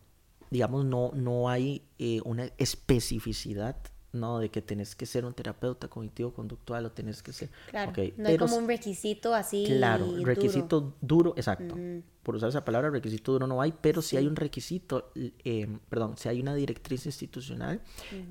digamos, 0.51 0.87
no, 0.87 1.11
no 1.14 1.51
hay 1.51 1.83
eh, 1.99 2.21
una 2.25 2.47
especificidad 2.57 3.77
no 4.12 4.38
de 4.38 4.51
que 4.51 4.61
tenés 4.61 4.94
que 4.94 5.07
ser 5.07 5.25
un 5.25 5.35
terapeuta 5.35 5.88
cognitivo 5.88 6.33
conductual 6.33 6.87
o 6.87 6.92
tenés 6.92 7.23
que 7.23 7.33
ser 7.33 7.51
claro 7.68 7.92
no 8.16 8.29
hay 8.29 8.37
como 8.37 8.57
un 8.57 8.66
requisito 8.66 9.35
así 9.35 9.64
claro 9.66 10.07
requisito 10.25 10.94
duro, 11.01 11.35
exacto. 11.37 11.77
Por 12.23 12.37
usar 12.37 12.51
esa 12.51 12.64
palabra 12.64 12.90
requisito 12.90 13.33
duro 13.33 13.46
no 13.46 13.61
hay 13.62 13.73
pero 13.73 14.03
si 14.03 14.16
hay 14.16 14.27
un 14.27 14.37
requisito 14.37 15.12
eh, 15.14 15.79
perdón 15.88 16.16
si 16.16 16.29
hay 16.29 16.40
una 16.40 16.55
directriz 16.55 17.07
institucional 17.07 17.81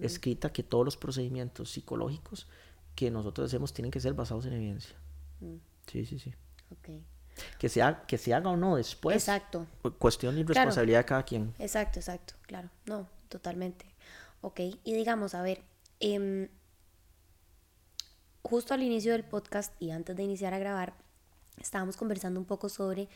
escrita 0.02 0.52
que 0.52 0.64
todos 0.64 0.86
los 0.86 0.98
procedimientos 0.98 1.72
psicológicos 1.72 2.48
que 2.96 3.10
nosotros 3.10 3.48
hacemos 3.48 3.74
tienen 3.74 3.92
que 3.92 4.00
ser 4.00 4.14
basados 4.14 4.46
en 4.46 4.54
evidencia. 4.54 4.96
Mm. 5.40 5.56
sí 5.88 6.06
sí 6.06 6.20
sí. 6.20 6.34
Okay. 6.82 7.04
que 7.58 7.70
se 7.70 7.82
haga, 7.82 8.06
que 8.06 8.18
se 8.18 8.34
haga 8.34 8.50
o 8.50 8.58
no 8.58 8.76
después 8.76 9.16
exacto. 9.16 9.66
cuestión 9.98 10.38
y 10.38 10.44
responsabilidad 10.44 11.00
de 11.00 11.06
cada 11.06 11.24
quien. 11.24 11.54
Exacto 11.58 12.00
exacto 12.00 12.36
claro. 12.46 12.70
No 12.86 13.08
totalmente. 13.30 13.86
Ok, 14.42 14.60
y 14.84 14.94
digamos, 14.94 15.36
a 15.36 15.42
ver, 15.42 15.62
Em, 16.00 16.48
justo 18.42 18.74
al 18.74 18.84
inicio 18.84 19.12
del 19.12 19.24
podcast 19.24 19.74
y 19.82 19.92
antes 19.92 20.16
de 20.16 20.24
iniciar 20.24 20.54
a 20.54 20.60
grabar, 20.60 20.94
estábamos 21.60 21.98
conversando 21.98 22.40
un 22.40 22.46
poco 22.46 22.70
sobre 22.70 23.10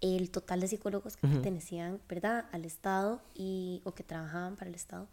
el 0.00 0.30
total 0.30 0.60
de 0.60 0.68
psicólogos 0.68 1.16
que 1.16 1.28
pertenecían, 1.28 2.00
¿verdad?, 2.08 2.46
al 2.52 2.64
Estado 2.64 3.22
y, 3.34 3.80
o 3.84 3.94
que 3.94 4.02
trabajaban 4.02 4.56
para 4.56 4.68
el 4.68 4.74
Estado. 4.74 5.08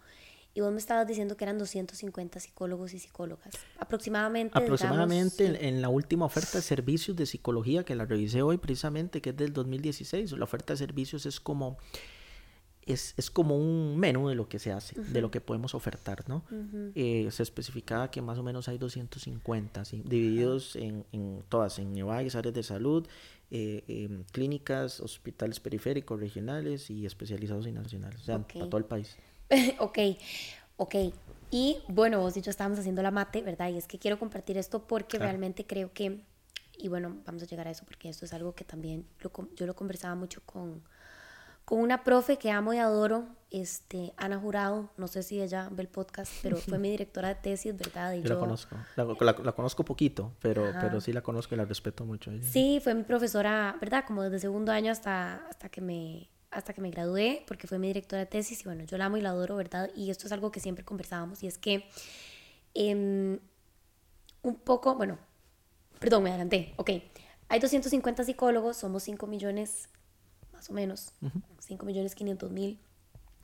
Y 0.56 0.62
vos 0.62 0.72
me 0.72 0.80
estabas 0.80 1.08
diciendo 1.08 1.38
que 1.38 1.46
eran 1.46 1.60
250 1.60 2.40
psicólogos 2.40 2.94
y 2.94 3.00
psicólogas. 3.00 3.54
Aproximadamente. 3.78 4.58
Aproximadamente 4.58 5.68
en, 5.68 5.82
la 5.82 5.90
última 5.90 6.26
oferta 6.26 6.58
de 6.58 6.64
servicios 6.64 7.16
de 7.16 7.28
psicología 7.28 7.84
que 7.84 7.96
la 7.96 8.06
revisé 8.06 8.42
hoy 8.42 8.58
precisamente, 8.58 9.22
que 9.22 9.30
es 9.30 9.38
del 9.38 9.54
2016. 9.54 10.32
La 10.32 10.44
oferta 10.44 10.74
de 10.74 10.78
servicios 10.78 11.28
es 11.28 11.40
como 11.40 11.78
es, 12.90 13.14
es, 13.18 13.30
como 13.30 13.56
un 13.56 13.98
menú 13.98 14.30
de 14.30 14.36
lo 14.36 14.50
que 14.50 14.58
se 14.58 14.72
hace, 14.72 15.00
de 15.00 15.22
lo 15.22 15.30
que 15.30 15.42
podemos 15.42 15.76
ofertar, 15.76 16.28
¿no? 16.28 16.44
Eh, 16.96 17.30
se 17.32 17.44
especificaba 17.44 18.10
que 18.10 18.22
más 18.22 18.38
o 18.40 18.44
menos 18.44 18.68
hay 18.68 18.78
250, 18.78 19.86
¿sí? 19.86 20.02
divididos 20.06 20.76
en, 20.76 21.06
en, 21.12 21.44
todas, 21.50 21.78
en 21.80 21.96
EVAIS, 21.96 22.36
áreas 22.36 22.56
de 22.56 22.64
salud, 22.64 23.08
eh, 23.52 23.84
em, 23.88 24.24
clínicas, 24.32 25.00
hospitales 25.00 25.60
periféricos, 25.60 26.20
regionales 26.20 26.90
y 26.90 27.06
especializados 27.06 27.68
y 27.68 27.72
nacionales, 27.72 28.22
o 28.22 28.24
sea, 28.24 28.40
para 28.40 28.66
todo 28.66 28.78
el 28.78 28.86
país. 28.86 29.18
ok, 29.80 30.00
ok. 30.78 30.96
Y 31.52 31.78
bueno, 31.88 32.20
vos 32.20 32.38
y 32.38 32.42
yo 32.42 32.52
estábamos 32.52 32.80
haciendo 32.80 33.02
la 33.02 33.12
mate, 33.12 33.42
¿verdad? 33.42 33.70
Y 33.70 33.78
es 33.78 33.88
que 33.88 33.98
quiero 34.00 34.20
compartir 34.20 34.58
esto 34.58 34.88
porque 34.88 35.18
realmente 35.18 35.66
creo 35.66 35.94
que, 35.94 36.22
y 36.78 36.88
bueno, 36.88 37.18
vamos 37.26 37.44
a 37.44 37.46
llegar 37.46 37.68
a 37.68 37.72
eso 37.72 37.86
porque 37.86 38.10
esto 38.10 38.26
es 38.26 38.34
algo 38.34 38.54
que 38.54 38.64
también 38.64 39.06
yo 39.56 39.66
lo 39.66 39.76
conversaba 39.76 40.16
mucho 40.16 40.42
con 40.46 40.84
con 41.70 41.82
una 41.82 42.04
profe 42.04 42.38
que 42.38 42.50
amo 42.50 42.74
y 42.74 42.80
adoro, 42.80 43.28
este, 43.52 44.12
Ana 44.18 44.40
Jurado, 44.40 44.90
no 44.98 45.08
sé 45.08 45.22
si 45.22 45.40
ella 45.40 45.70
ve 45.72 45.84
el 45.84 45.88
podcast, 45.88 46.34
pero 46.42 46.58
fue 46.58 46.80
mi 46.80 46.90
directora 46.90 47.28
de 47.28 47.36
tesis, 47.36 47.78
¿verdad? 47.78 48.16
yo, 48.16 48.24
la 48.24 48.40
conozco, 48.40 48.76
la, 48.96 49.52
conozco 49.52 49.86
poquito, 49.86 50.34
pero, 50.42 50.72
pero 50.82 51.00
sí 51.00 51.14
la 51.14 51.22
conozco 51.22 51.54
y 51.54 51.60
la 51.60 51.66
respeto 51.66 52.06
mucho. 52.06 52.32
Sí, 52.42 52.80
fue 52.84 52.96
mi 52.96 53.04
profesora, 53.04 53.78
¿verdad? 53.80 54.04
Como 54.08 54.24
desde 54.24 54.40
segundo 54.40 54.72
año 54.72 54.92
hasta, 54.92 55.48
hasta, 55.48 55.70
que 55.70 55.80
me, 55.80 56.32
hasta 56.50 56.74
que 56.74 56.82
me 56.82 56.90
gradué, 56.90 57.44
porque 57.48 57.68
fue 57.68 57.78
mi 57.78 57.86
directora 57.86 58.22
de 58.22 58.26
tesis 58.26 58.62
y 58.62 58.64
bueno, 58.64 58.86
yo 58.86 58.98
la 58.98 59.06
amo 59.06 59.18
y 59.18 59.22
la 59.22 59.30
adoro, 59.30 59.56
¿verdad? 59.56 59.92
Y 59.96 60.10
esto 60.10 60.26
es 60.26 60.32
algo 60.32 60.52
que 60.52 60.60
siempre 60.60 60.84
conversábamos 60.84 61.44
y 61.44 61.48
es 61.48 61.60
que 61.60 61.88
em, 62.74 63.38
un 64.42 64.56
poco, 64.56 64.96
bueno, 64.96 65.20
perdón, 66.00 66.24
me 66.24 66.32
adelanté, 66.32 66.74
ok. 66.78 66.90
Hay 67.48 67.60
250 67.60 68.24
psicólogos, 68.24 68.78
somos 68.78 69.04
5 69.04 69.28
millones 69.28 69.88
más 70.60 70.70
o 70.70 70.74
menos, 70.74 71.14
5 71.70 71.86
millones 71.86 72.16
500 72.16 72.52
mil 72.52 72.80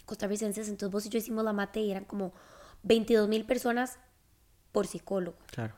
costarricenses. 0.05 0.67
Entonces 0.67 0.91
vos 0.91 1.05
y 1.05 1.09
yo 1.09 1.19
hicimos 1.19 1.45
la 1.45 1.53
mate 1.53 1.79
y 1.79 1.91
eran 1.91 2.05
como 2.05 2.33
22 2.83 3.29
mil 3.29 3.45
personas 3.45 3.99
por 4.71 4.87
psicólogo. 4.87 5.37
Claro. 5.47 5.75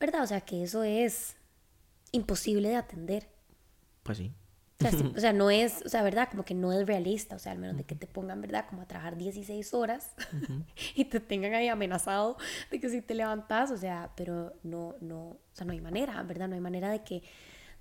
¿Verdad? 0.00 0.22
O 0.22 0.26
sea 0.26 0.40
que 0.40 0.62
eso 0.62 0.82
es 0.82 1.36
imposible 2.12 2.70
de 2.70 2.76
atender. 2.76 3.28
Pues 4.02 4.18
sí. 4.18 4.32
O 5.14 5.20
sea, 5.20 5.32
no 5.32 5.50
es, 5.50 5.82
o 5.84 5.88
sea, 5.88 6.02
¿verdad? 6.02 6.28
Como 6.30 6.44
que 6.44 6.54
no 6.54 6.72
es 6.72 6.86
realista, 6.86 7.36
o 7.36 7.38
sea, 7.38 7.52
al 7.52 7.58
menos 7.58 7.76
de 7.76 7.84
que 7.84 7.94
te 7.94 8.06
pongan, 8.06 8.40
¿verdad? 8.40 8.66
Como 8.68 8.82
a 8.82 8.86
trabajar 8.86 9.16
16 9.16 9.74
horas 9.74 10.14
y 10.94 11.04
te 11.04 11.20
tengan 11.20 11.54
ahí 11.54 11.68
amenazado 11.68 12.36
de 12.70 12.80
que 12.80 12.88
si 12.88 13.02
te 13.02 13.14
levantas, 13.14 13.70
o 13.70 13.76
sea, 13.76 14.10
pero 14.16 14.54
no, 14.62 14.96
no, 15.00 15.20
o 15.20 15.40
sea, 15.52 15.66
no 15.66 15.72
hay 15.72 15.80
manera, 15.80 16.22
¿verdad? 16.22 16.48
No 16.48 16.54
hay 16.54 16.60
manera 16.60 16.90
de 16.90 17.04
que 17.04 17.22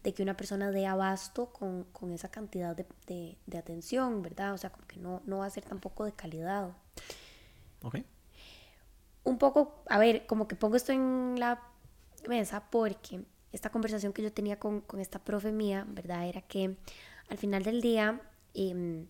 de 0.03 0.13
que 0.13 0.21
una 0.21 0.35
persona 0.35 0.69
dé 0.71 0.85
abasto 0.85 1.47
con, 1.53 1.85
con 1.85 2.11
esa 2.11 2.29
cantidad 2.29 2.75
de, 2.75 3.37
de, 3.45 3.57
atención, 3.57 4.21
¿verdad? 4.21 4.53
O 4.53 4.57
sea, 4.57 4.69
como 4.69 4.85
que 4.85 4.99
no, 4.99 5.21
no 5.25 5.39
va 5.39 5.45
a 5.45 5.49
ser 5.49 5.63
tampoco 5.63 6.03
de 6.03 6.11
calidad. 6.11 6.71
Ok. 7.81 7.99
Un 9.23 9.37
poco, 9.37 9.81
a 9.87 9.97
ver, 9.97 10.25
como 10.25 10.47
que 10.49 10.57
pongo 10.57 10.75
esto 10.75 10.91
en 10.91 11.39
la 11.39 11.61
mesa 12.27 12.69
porque 12.69 13.23
esta 13.53 13.69
conversación 13.69 14.11
que 14.11 14.21
yo 14.21 14.33
tenía 14.33 14.59
con, 14.59 14.81
con 14.81 14.99
esta 14.99 15.19
profe 15.19 15.53
mía, 15.53 15.85
¿verdad? 15.87 16.27
Era 16.27 16.41
que 16.41 16.75
al 17.29 17.37
final 17.37 17.63
del 17.63 17.79
día, 17.79 18.21
em, 18.53 19.07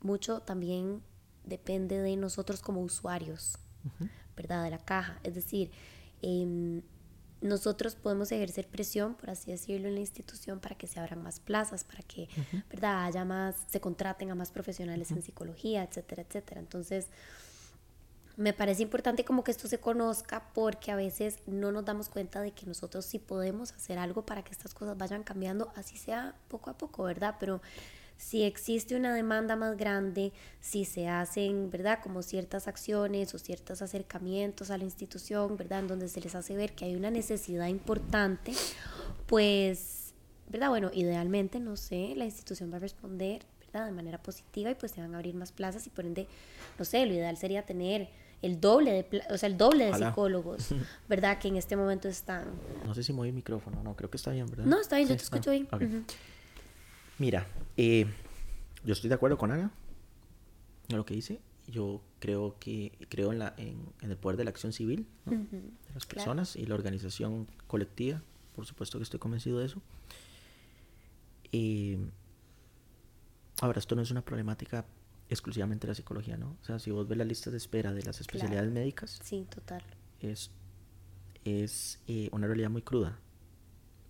mucho 0.00 0.40
también 0.40 1.02
depende 1.44 1.98
de 1.98 2.16
nosotros 2.16 2.62
como 2.62 2.80
usuarios, 2.80 3.58
¿verdad? 4.34 4.64
De 4.64 4.70
la 4.70 4.78
caja. 4.78 5.20
Es 5.24 5.34
decir, 5.34 5.70
eh, 6.22 6.82
nosotros 7.40 7.94
podemos 7.94 8.32
ejercer 8.32 8.66
presión, 8.66 9.14
por 9.14 9.30
así 9.30 9.50
decirlo, 9.50 9.88
en 9.88 9.94
la 9.94 10.00
institución 10.00 10.60
para 10.60 10.76
que 10.76 10.86
se 10.86 10.98
abran 10.98 11.22
más 11.22 11.40
plazas, 11.40 11.84
para 11.84 12.02
que, 12.02 12.28
¿verdad?, 12.68 13.04
haya 13.04 13.24
más, 13.24 13.56
se 13.68 13.80
contraten 13.80 14.30
a 14.30 14.34
más 14.34 14.50
profesionales 14.50 15.10
en 15.10 15.22
psicología, 15.22 15.84
etcétera, 15.84 16.22
etcétera. 16.22 16.60
Entonces, 16.60 17.06
me 18.36 18.52
parece 18.52 18.82
importante 18.82 19.24
como 19.24 19.42
que 19.42 19.50
esto 19.50 19.66
se 19.66 19.78
conozca 19.78 20.52
porque 20.54 20.92
a 20.92 20.96
veces 20.96 21.38
no 21.46 21.72
nos 21.72 21.84
damos 21.84 22.08
cuenta 22.08 22.40
de 22.40 22.52
que 22.52 22.66
nosotros 22.66 23.04
sí 23.04 23.18
podemos 23.18 23.72
hacer 23.72 23.98
algo 23.98 24.22
para 24.24 24.44
que 24.44 24.52
estas 24.52 24.74
cosas 24.74 24.96
vayan 24.96 25.24
cambiando, 25.24 25.72
así 25.74 25.98
sea 25.98 26.36
poco 26.46 26.70
a 26.70 26.78
poco, 26.78 27.02
¿verdad? 27.02 27.34
Pero 27.40 27.60
si 28.18 28.42
existe 28.42 28.96
una 28.96 29.14
demanda 29.14 29.56
más 29.56 29.76
grande, 29.76 30.32
si 30.60 30.84
se 30.84 31.08
hacen, 31.08 31.70
¿verdad? 31.70 32.00
Como 32.02 32.22
ciertas 32.22 32.66
acciones 32.66 33.32
o 33.32 33.38
ciertos 33.38 33.80
acercamientos 33.80 34.70
a 34.70 34.76
la 34.76 34.84
institución, 34.84 35.56
¿verdad? 35.56 35.78
En 35.78 35.86
donde 35.86 36.08
se 36.08 36.20
les 36.20 36.34
hace 36.34 36.56
ver 36.56 36.74
que 36.74 36.84
hay 36.84 36.96
una 36.96 37.12
necesidad 37.12 37.68
importante, 37.68 38.52
pues, 39.26 40.12
¿verdad? 40.48 40.68
Bueno, 40.68 40.90
idealmente, 40.92 41.60
no 41.60 41.76
sé, 41.76 42.14
la 42.16 42.24
institución 42.24 42.72
va 42.72 42.76
a 42.76 42.80
responder, 42.80 43.46
¿verdad? 43.60 43.86
De 43.86 43.92
manera 43.92 44.20
positiva 44.20 44.72
y 44.72 44.74
pues 44.74 44.92
se 44.92 45.00
van 45.00 45.14
a 45.14 45.18
abrir 45.18 45.36
más 45.36 45.52
plazas 45.52 45.86
y 45.86 45.90
por 45.90 46.04
ende, 46.04 46.26
no 46.76 46.84
sé, 46.84 47.06
lo 47.06 47.14
ideal 47.14 47.36
sería 47.36 47.64
tener 47.64 48.08
el 48.42 48.60
doble 48.60 48.92
de, 48.92 49.22
o 49.30 49.38
sea, 49.38 49.48
el 49.48 49.56
doble 49.56 49.86
de 49.86 49.94
psicólogos, 49.94 50.74
¿verdad? 51.08 51.38
Que 51.38 51.48
en 51.48 51.56
este 51.56 51.76
momento 51.76 52.08
están. 52.08 52.46
No 52.84 52.94
sé 52.96 53.04
si 53.04 53.12
mueve 53.12 53.28
el 53.28 53.36
micrófono, 53.36 53.80
no, 53.84 53.94
creo 53.94 54.10
que 54.10 54.16
está 54.16 54.32
bien, 54.32 54.46
¿verdad? 54.46 54.64
No, 54.64 54.80
está 54.80 54.96
bien, 54.96 55.08
yo 55.08 55.16
te 55.16 55.22
escucho 55.22 55.52
bien. 55.52 55.68
Mira, 57.18 57.48
eh, 57.76 58.06
yo 58.84 58.92
estoy 58.92 59.08
de 59.08 59.14
acuerdo 59.14 59.38
con 59.38 59.50
Ana 59.50 59.72
en 60.88 60.96
lo 60.96 61.04
que 61.04 61.14
dice. 61.14 61.40
Yo 61.66 62.00
creo 62.20 62.56
que 62.58 62.92
creo 63.08 63.32
en, 63.32 63.40
la, 63.40 63.54
en, 63.58 63.92
el 64.00 64.16
poder 64.16 64.36
de 64.36 64.44
la 64.44 64.50
acción 64.50 64.72
civil 64.72 65.06
de 65.26 65.70
las 65.92 66.06
personas 66.06 66.56
y 66.56 66.64
la 66.64 66.74
organización 66.74 67.46
colectiva. 67.66 68.22
Por 68.54 68.66
supuesto 68.66 68.98
que 68.98 69.02
estoy 69.02 69.20
convencido 69.20 69.58
de 69.58 69.66
eso. 69.66 69.82
Eh, 71.52 71.98
ahora, 73.60 73.78
esto 73.80 73.96
no 73.96 74.02
es 74.02 74.10
una 74.10 74.24
problemática 74.24 74.86
exclusivamente 75.28 75.86
de 75.86 75.90
la 75.90 75.94
psicología, 75.94 76.36
¿no? 76.36 76.56
O 76.62 76.64
sea, 76.64 76.78
si 76.78 76.90
vos 76.90 77.06
ves 77.06 77.18
la 77.18 77.24
lista 77.24 77.50
de 77.50 77.58
espera 77.58 77.92
de 77.92 78.02
las 78.02 78.20
especialidades 78.20 78.70
médicas, 78.70 79.20
sí, 79.22 79.46
total. 79.54 79.82
Es, 80.20 80.50
es 81.44 82.00
eh, 82.06 82.28
una 82.32 82.46
realidad 82.46 82.70
muy 82.70 82.82
cruda 82.82 83.18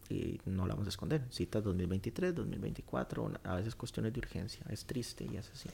y 0.08 0.40
no 0.46 0.66
la 0.66 0.74
vamos 0.74 0.86
a 0.86 0.90
esconder. 0.90 1.26
Citas 1.30 1.62
2023, 1.64 2.34
2024, 2.34 3.32
a 3.44 3.56
veces 3.56 3.74
cuestiones 3.74 4.12
de 4.12 4.20
urgencia, 4.20 4.64
es 4.70 4.84
triste 4.84 5.26
y 5.30 5.36
es 5.36 5.50
así. 5.50 5.68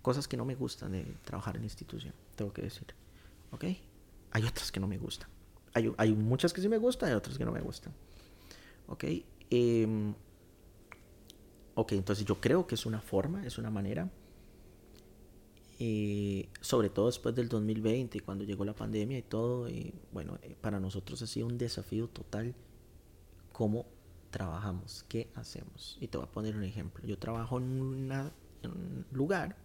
Cosas 0.00 0.26
que 0.26 0.36
no 0.36 0.44
me 0.44 0.54
gustan 0.54 0.92
de 0.92 1.04
trabajar 1.24 1.56
en 1.56 1.64
institución, 1.64 2.14
tengo 2.34 2.52
que 2.52 2.62
decir. 2.62 2.86
¿Ok? 3.50 3.64
Hay 4.30 4.44
otras 4.44 4.72
que 4.72 4.80
no 4.80 4.88
me 4.88 4.98
gustan. 4.98 5.28
Hay, 5.74 5.92
hay 5.96 6.14
muchas 6.14 6.52
que 6.52 6.60
sí 6.60 6.68
me 6.68 6.78
gustan 6.78 7.10
y 7.10 7.12
otras 7.12 7.38
que 7.38 7.44
no 7.44 7.52
me 7.52 7.60
gustan. 7.60 7.92
¿Ok? 8.88 9.04
Em, 9.50 10.14
ok, 11.74 11.92
entonces 11.92 12.24
yo 12.24 12.40
creo 12.40 12.66
que 12.66 12.74
es 12.74 12.86
una 12.86 13.00
forma, 13.00 13.46
es 13.46 13.58
una 13.58 13.70
manera. 13.70 14.10
Eh, 15.78 16.48
sobre 16.60 16.90
todo 16.90 17.06
después 17.06 17.34
del 17.34 17.48
2020, 17.48 18.20
cuando 18.20 18.44
llegó 18.44 18.64
la 18.64 18.74
pandemia 18.74 19.18
y 19.18 19.22
todo, 19.22 19.68
bueno, 20.12 20.38
eh, 20.42 20.56
para 20.60 20.80
nosotros 20.80 21.20
ha 21.22 21.26
sido 21.26 21.46
un 21.46 21.58
desafío 21.58 22.08
total 22.08 22.54
cómo 23.52 23.86
trabajamos, 24.30 25.04
qué 25.08 25.30
hacemos. 25.34 25.98
Y 26.00 26.08
te 26.08 26.18
voy 26.18 26.26
a 26.26 26.30
poner 26.30 26.56
un 26.56 26.64
ejemplo. 26.64 27.06
Yo 27.06 27.18
trabajo 27.18 27.58
en, 27.58 27.80
un 27.80 29.06
lugar, 29.12 29.56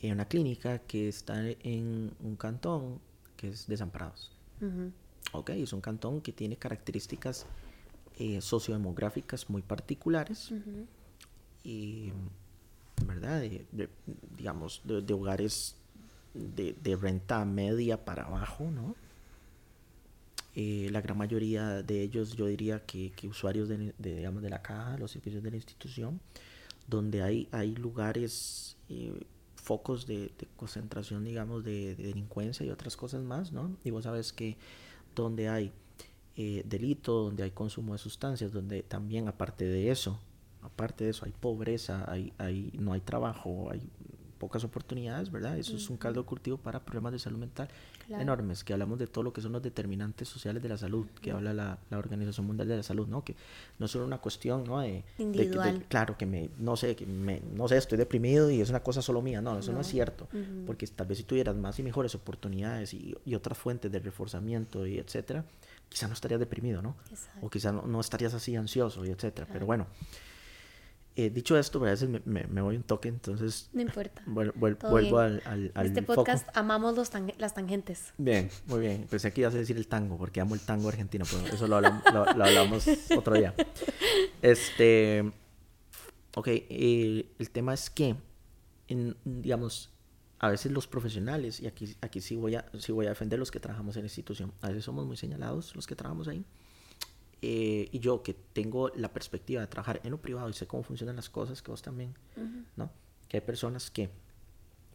en 0.00 0.12
una 0.12 0.26
clínica 0.26 0.78
que 0.78 1.08
está 1.08 1.48
en 1.48 2.14
un 2.20 2.36
cantón 2.36 3.00
que 3.36 3.48
es 3.48 3.66
Desamparados. 3.66 4.32
Ok, 5.32 5.50
es 5.50 5.72
un 5.72 5.80
cantón 5.80 6.22
que 6.22 6.32
tiene 6.32 6.56
características 6.56 7.46
eh, 8.18 8.40
sociodemográficas 8.40 9.50
muy 9.50 9.60
particulares. 9.62 10.52
Y, 11.62 12.12
¿verdad? 13.04 13.42
digamos, 14.36 14.80
de, 14.84 15.12
hogares 15.12 15.76
de, 16.32 16.74
de, 16.80 16.96
renta 16.96 17.44
media 17.44 18.04
para 18.04 18.24
abajo, 18.24 18.70
¿no? 18.70 18.94
Eh, 20.58 20.88
la 20.90 21.02
gran 21.02 21.18
mayoría 21.18 21.82
de 21.82 22.00
ellos 22.00 22.34
yo 22.34 22.46
diría 22.46 22.80
que, 22.86 23.12
que 23.12 23.28
usuarios 23.28 23.68
de, 23.68 23.92
digamos, 23.98 24.42
de 24.42 24.48
la 24.48 24.62
caja, 24.62 24.96
los 24.96 25.10
servicios 25.10 25.42
de 25.42 25.50
la 25.50 25.56
institución, 25.56 26.18
donde 26.88 27.22
hay, 27.22 27.46
hay 27.52 27.76
lugares, 27.76 28.78
eh, 28.88 29.20
focos 29.54 30.06
de, 30.06 30.32
concentración, 30.56 31.24
digamos, 31.24 31.62
de, 31.62 31.94
delincuencia 31.96 32.64
y 32.64 32.70
otras 32.70 32.96
cosas 32.96 33.22
más, 33.22 33.52
¿no? 33.52 33.76
Y 33.84 33.90
vos 33.90 34.04
sabes 34.04 34.32
que 34.32 34.56
donde 35.14 35.50
hay 35.50 35.72
eh, 36.36 36.62
delito, 36.64 37.24
donde 37.24 37.42
hay 37.42 37.50
consumo 37.50 37.92
de 37.92 37.98
sustancias, 37.98 38.50
donde 38.50 38.82
también 38.82 39.28
aparte 39.28 39.66
de 39.66 39.90
eso, 39.90 40.18
aparte 40.62 41.04
de 41.04 41.10
eso 41.10 41.26
hay 41.26 41.32
pobreza, 41.32 42.10
hay, 42.10 42.32
hay, 42.38 42.72
no 42.78 42.94
hay 42.94 43.00
trabajo, 43.00 43.70
hay 43.70 43.90
pocas 44.38 44.64
oportunidades, 44.64 45.30
¿verdad? 45.30 45.58
Eso 45.58 45.76
es 45.76 45.88
un 45.90 45.96
caldo 45.96 46.22
de 46.22 46.26
cultivo 46.26 46.56
para 46.56 46.84
problemas 46.84 47.12
de 47.12 47.18
salud 47.18 47.38
mental 47.38 47.68
enormes, 48.08 48.62
que 48.62 48.72
hablamos 48.72 48.98
de 48.98 49.06
todo 49.06 49.24
lo 49.24 49.32
que 49.32 49.40
son 49.40 49.52
los 49.52 49.62
determinantes 49.62 50.28
sociales 50.28 50.62
de 50.62 50.68
la 50.68 50.76
salud, 50.76 51.06
que 51.20 51.32
habla 51.32 51.52
la, 51.52 51.78
la, 51.90 51.98
Organización 51.98 52.46
Mundial 52.46 52.68
de 52.68 52.76
la 52.76 52.82
Salud, 52.82 53.08
¿no? 53.08 53.24
Que 53.24 53.34
no 53.78 53.86
es 53.86 53.92
solo 53.92 54.04
una 54.04 54.18
cuestión, 54.18 54.64
¿no? 54.64 54.80
De, 54.80 55.04
Individual. 55.18 55.84
claro, 55.88 56.16
que 56.16 56.26
me, 56.26 56.50
no 56.58 56.76
sé, 56.76 56.94
que 56.94 57.06
me, 57.06 57.42
no 57.54 57.66
sé, 57.66 57.76
estoy 57.76 57.98
deprimido 57.98 58.50
y 58.50 58.60
es 58.60 58.70
una 58.70 58.80
cosa 58.80 59.02
solo 59.02 59.22
mía, 59.22 59.40
no, 59.40 59.58
eso 59.58 59.72
no, 59.72 59.80
es 59.80 59.88
cierto, 59.88 60.28
porque 60.66 60.86
tal 60.86 61.06
vez 61.06 61.18
si 61.18 61.24
tuvieras 61.24 61.56
más 61.56 61.78
y 61.78 61.82
mejores 61.82 62.14
oportunidades 62.14 62.94
y, 62.94 63.16
y 63.24 63.34
otras 63.34 63.58
fuentes 63.58 63.90
de 63.90 63.98
reforzamiento 63.98 64.86
y 64.86 64.98
etcétera, 64.98 65.44
quizá 65.88 66.06
no 66.06 66.14
estarías 66.14 66.40
deprimido, 66.40 66.82
¿no? 66.82 66.96
O 67.40 67.50
quizá 67.50 67.72
no, 67.72 67.82
no, 67.82 68.00
estarías 68.00 68.34
así 68.34 68.54
ansioso 68.56 69.04
y 69.04 69.10
etcétera, 69.10 69.48
pero 69.52 69.66
bueno. 69.66 69.86
Eh, 71.18 71.30
dicho 71.30 71.56
esto, 71.56 71.78
a 71.78 71.90
veces 71.90 72.10
me, 72.10 72.44
me, 72.46 72.60
voy 72.60 72.76
un 72.76 72.82
toque, 72.82 73.08
entonces... 73.08 73.70
No 73.72 73.80
importa. 73.80 74.22
vuelvo 74.26 75.18
al, 75.18 75.42
al, 75.46 75.72
al, 75.74 75.86
Este 75.86 76.02
podcast 76.02 76.46
amamos 76.54 76.94
los 76.94 77.10
las 77.38 77.54
tangentes. 77.54 78.12
Bien, 78.18 78.50
muy 78.66 78.80
bien. 78.80 79.06
Pensé 79.08 79.32
que 79.32 79.40
ibas 79.40 79.54
a 79.54 79.58
decir 79.58 79.78
el 79.78 79.88
tango, 79.88 80.18
porque 80.18 80.42
amo 80.42 80.54
el 80.54 80.60
tango 80.60 80.90
argentino, 80.90 81.24
pero 81.24 81.54
eso 81.54 81.66
lo 81.66 81.76
hablamos, 81.76 82.02
lo, 82.12 82.44
hablamos 82.44 82.86
otro 83.16 83.34
día. 83.34 83.54
Este... 84.42 85.32
Ok, 86.34 86.48
eh, 86.48 87.32
el 87.38 87.50
tema 87.50 87.72
es 87.72 87.88
que, 87.88 88.14
en, 88.88 89.16
digamos, 89.24 89.90
a 90.38 90.50
veces 90.50 90.70
los 90.70 90.86
profesionales, 90.86 91.60
y 91.60 91.66
aquí, 91.66 91.96
aquí 92.02 92.20
sí, 92.20 92.36
voy 92.36 92.56
a, 92.56 92.66
sí 92.78 92.92
voy 92.92 93.06
a 93.06 93.08
defender 93.08 93.38
los 93.38 93.50
que 93.50 93.58
trabajamos 93.58 93.96
en 93.96 94.02
la 94.02 94.06
institución, 94.06 94.52
a 94.60 94.68
veces 94.68 94.84
somos 94.84 95.06
muy 95.06 95.16
señalados 95.16 95.74
los 95.74 95.86
que 95.86 95.96
trabajamos 95.96 96.28
ahí, 96.28 96.44
eh, 97.42 97.88
y 97.92 97.98
yo 97.98 98.22
que 98.22 98.34
tengo 98.34 98.90
la 98.94 99.12
perspectiva 99.12 99.60
de 99.60 99.66
trabajar 99.66 100.00
en 100.02 100.10
lo 100.10 100.20
privado 100.20 100.48
y 100.48 100.52
sé 100.54 100.66
cómo 100.66 100.82
funcionan 100.82 101.16
las 101.16 101.28
cosas, 101.28 101.62
que 101.62 101.70
vos 101.70 101.82
también, 101.82 102.14
¿no? 102.76 102.90
Que 103.28 103.38
hay 103.38 103.40
personas 103.40 103.90
que 103.90 104.10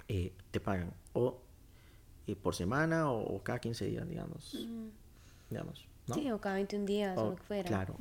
eh, 0.08 0.34
te 0.50 0.60
pagan 0.60 0.94
o 1.14 1.39
eh, 2.28 2.36
por 2.36 2.56
semana 2.56 3.12
o, 3.12 3.42
cada 3.44 3.60
15 3.60 3.86
días, 3.86 4.08
digamos. 4.08 4.68
digamos 5.50 5.88
¿no? 6.08 6.16
Sí, 6.16 6.32
o 6.32 6.42
cada 6.42 6.56
21 6.56 6.86
días 6.86 7.18
o, 7.18 7.32
lo 7.32 7.36
que 7.36 7.44
fuera. 7.44 7.68
Claro. 7.68 7.96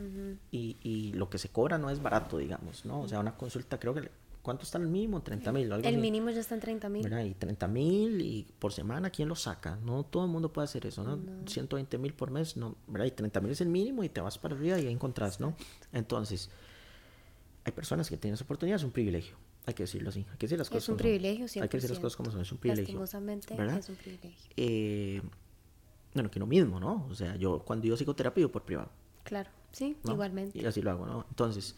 y, 0.50 0.78
y, 0.82 1.12
lo 1.12 1.28
que 1.28 1.38
se 1.38 1.50
cobra 1.50 1.76
no 1.76 1.90
es 1.90 2.00
barato, 2.00 2.38
digamos, 2.38 2.84
¿no? 2.86 3.02
O 3.02 3.08
sea, 3.08 3.20
una 3.20 3.36
consulta 3.36 3.78
creo 3.78 3.94
que 3.94 4.10
¿Cuánto 4.42 4.64
está 4.64 4.78
el 4.78 4.88
mínimo? 4.88 5.22
30 5.22 5.52
mil. 5.52 5.70
El 5.72 5.98
mínimo 5.98 6.30
ya 6.30 6.40
está 6.40 6.54
en 6.54 6.60
30 6.60 6.88
mil. 6.88 7.06
Y 7.06 7.34
30 7.34 7.68
mil 7.68 8.20
y 8.22 8.46
por 8.58 8.72
semana, 8.72 9.10
¿quién 9.10 9.28
lo 9.28 9.34
saca? 9.34 9.76
No 9.84 10.04
todo 10.04 10.24
el 10.24 10.30
mundo 10.30 10.50
puede 10.50 10.64
hacer 10.64 10.86
eso, 10.86 11.04
¿no? 11.04 11.18
120 11.46 11.98
mil 11.98 12.14
por 12.14 12.30
mes, 12.30 12.56
no, 12.56 12.76
¿verdad? 12.86 13.06
Y 13.06 13.10
30 13.10 13.40
mil 13.40 13.52
es 13.52 13.60
el 13.60 13.68
mínimo 13.68 14.02
y 14.02 14.08
te 14.08 14.20
vas 14.20 14.38
para 14.38 14.54
arriba 14.54 14.80
y 14.80 14.86
ahí 14.86 14.92
encontrás, 14.92 15.40
¿no? 15.40 15.54
Entonces, 15.92 16.48
hay 17.64 17.72
personas 17.72 18.08
que 18.08 18.16
tienen 18.16 18.34
esa 18.34 18.44
oportunidad, 18.44 18.76
es 18.76 18.84
un 18.84 18.92
privilegio. 18.92 19.36
Hay 19.66 19.74
que 19.74 19.82
decirlo 19.82 20.08
así. 20.08 20.24
Hay 20.30 20.38
que 20.38 20.46
decir 20.46 20.58
las 20.58 20.70
cosas 20.70 20.84
Es 20.84 20.88
un 20.88 20.96
privilegio, 20.96 21.46
sí. 21.46 21.60
Hay 21.60 21.68
que 21.68 21.76
decir 21.76 21.90
las 21.90 22.00
cosas 22.00 22.16
como 22.16 22.30
son, 22.30 22.40
es 22.40 22.50
un 22.50 22.58
privilegio. 22.58 22.98
Lastimosamente, 22.98 23.54
es 23.54 23.88
un 23.90 23.96
privilegio. 23.96 24.52
Eh, 24.56 25.20
bueno, 26.14 26.30
que 26.30 26.38
lo 26.38 26.46
mismo, 26.46 26.80
¿no? 26.80 27.06
O 27.10 27.14
sea, 27.14 27.36
yo 27.36 27.58
cuando 27.60 27.86
yo 27.86 27.94
psicoterapia, 27.94 28.40
yo 28.40 28.50
por 28.50 28.62
privado. 28.62 28.88
Claro, 29.22 29.50
sí, 29.70 29.98
igualmente. 30.08 30.58
Y 30.58 30.64
así 30.64 30.80
lo 30.80 30.92
hago, 30.92 31.04
¿no? 31.04 31.26
Entonces, 31.28 31.76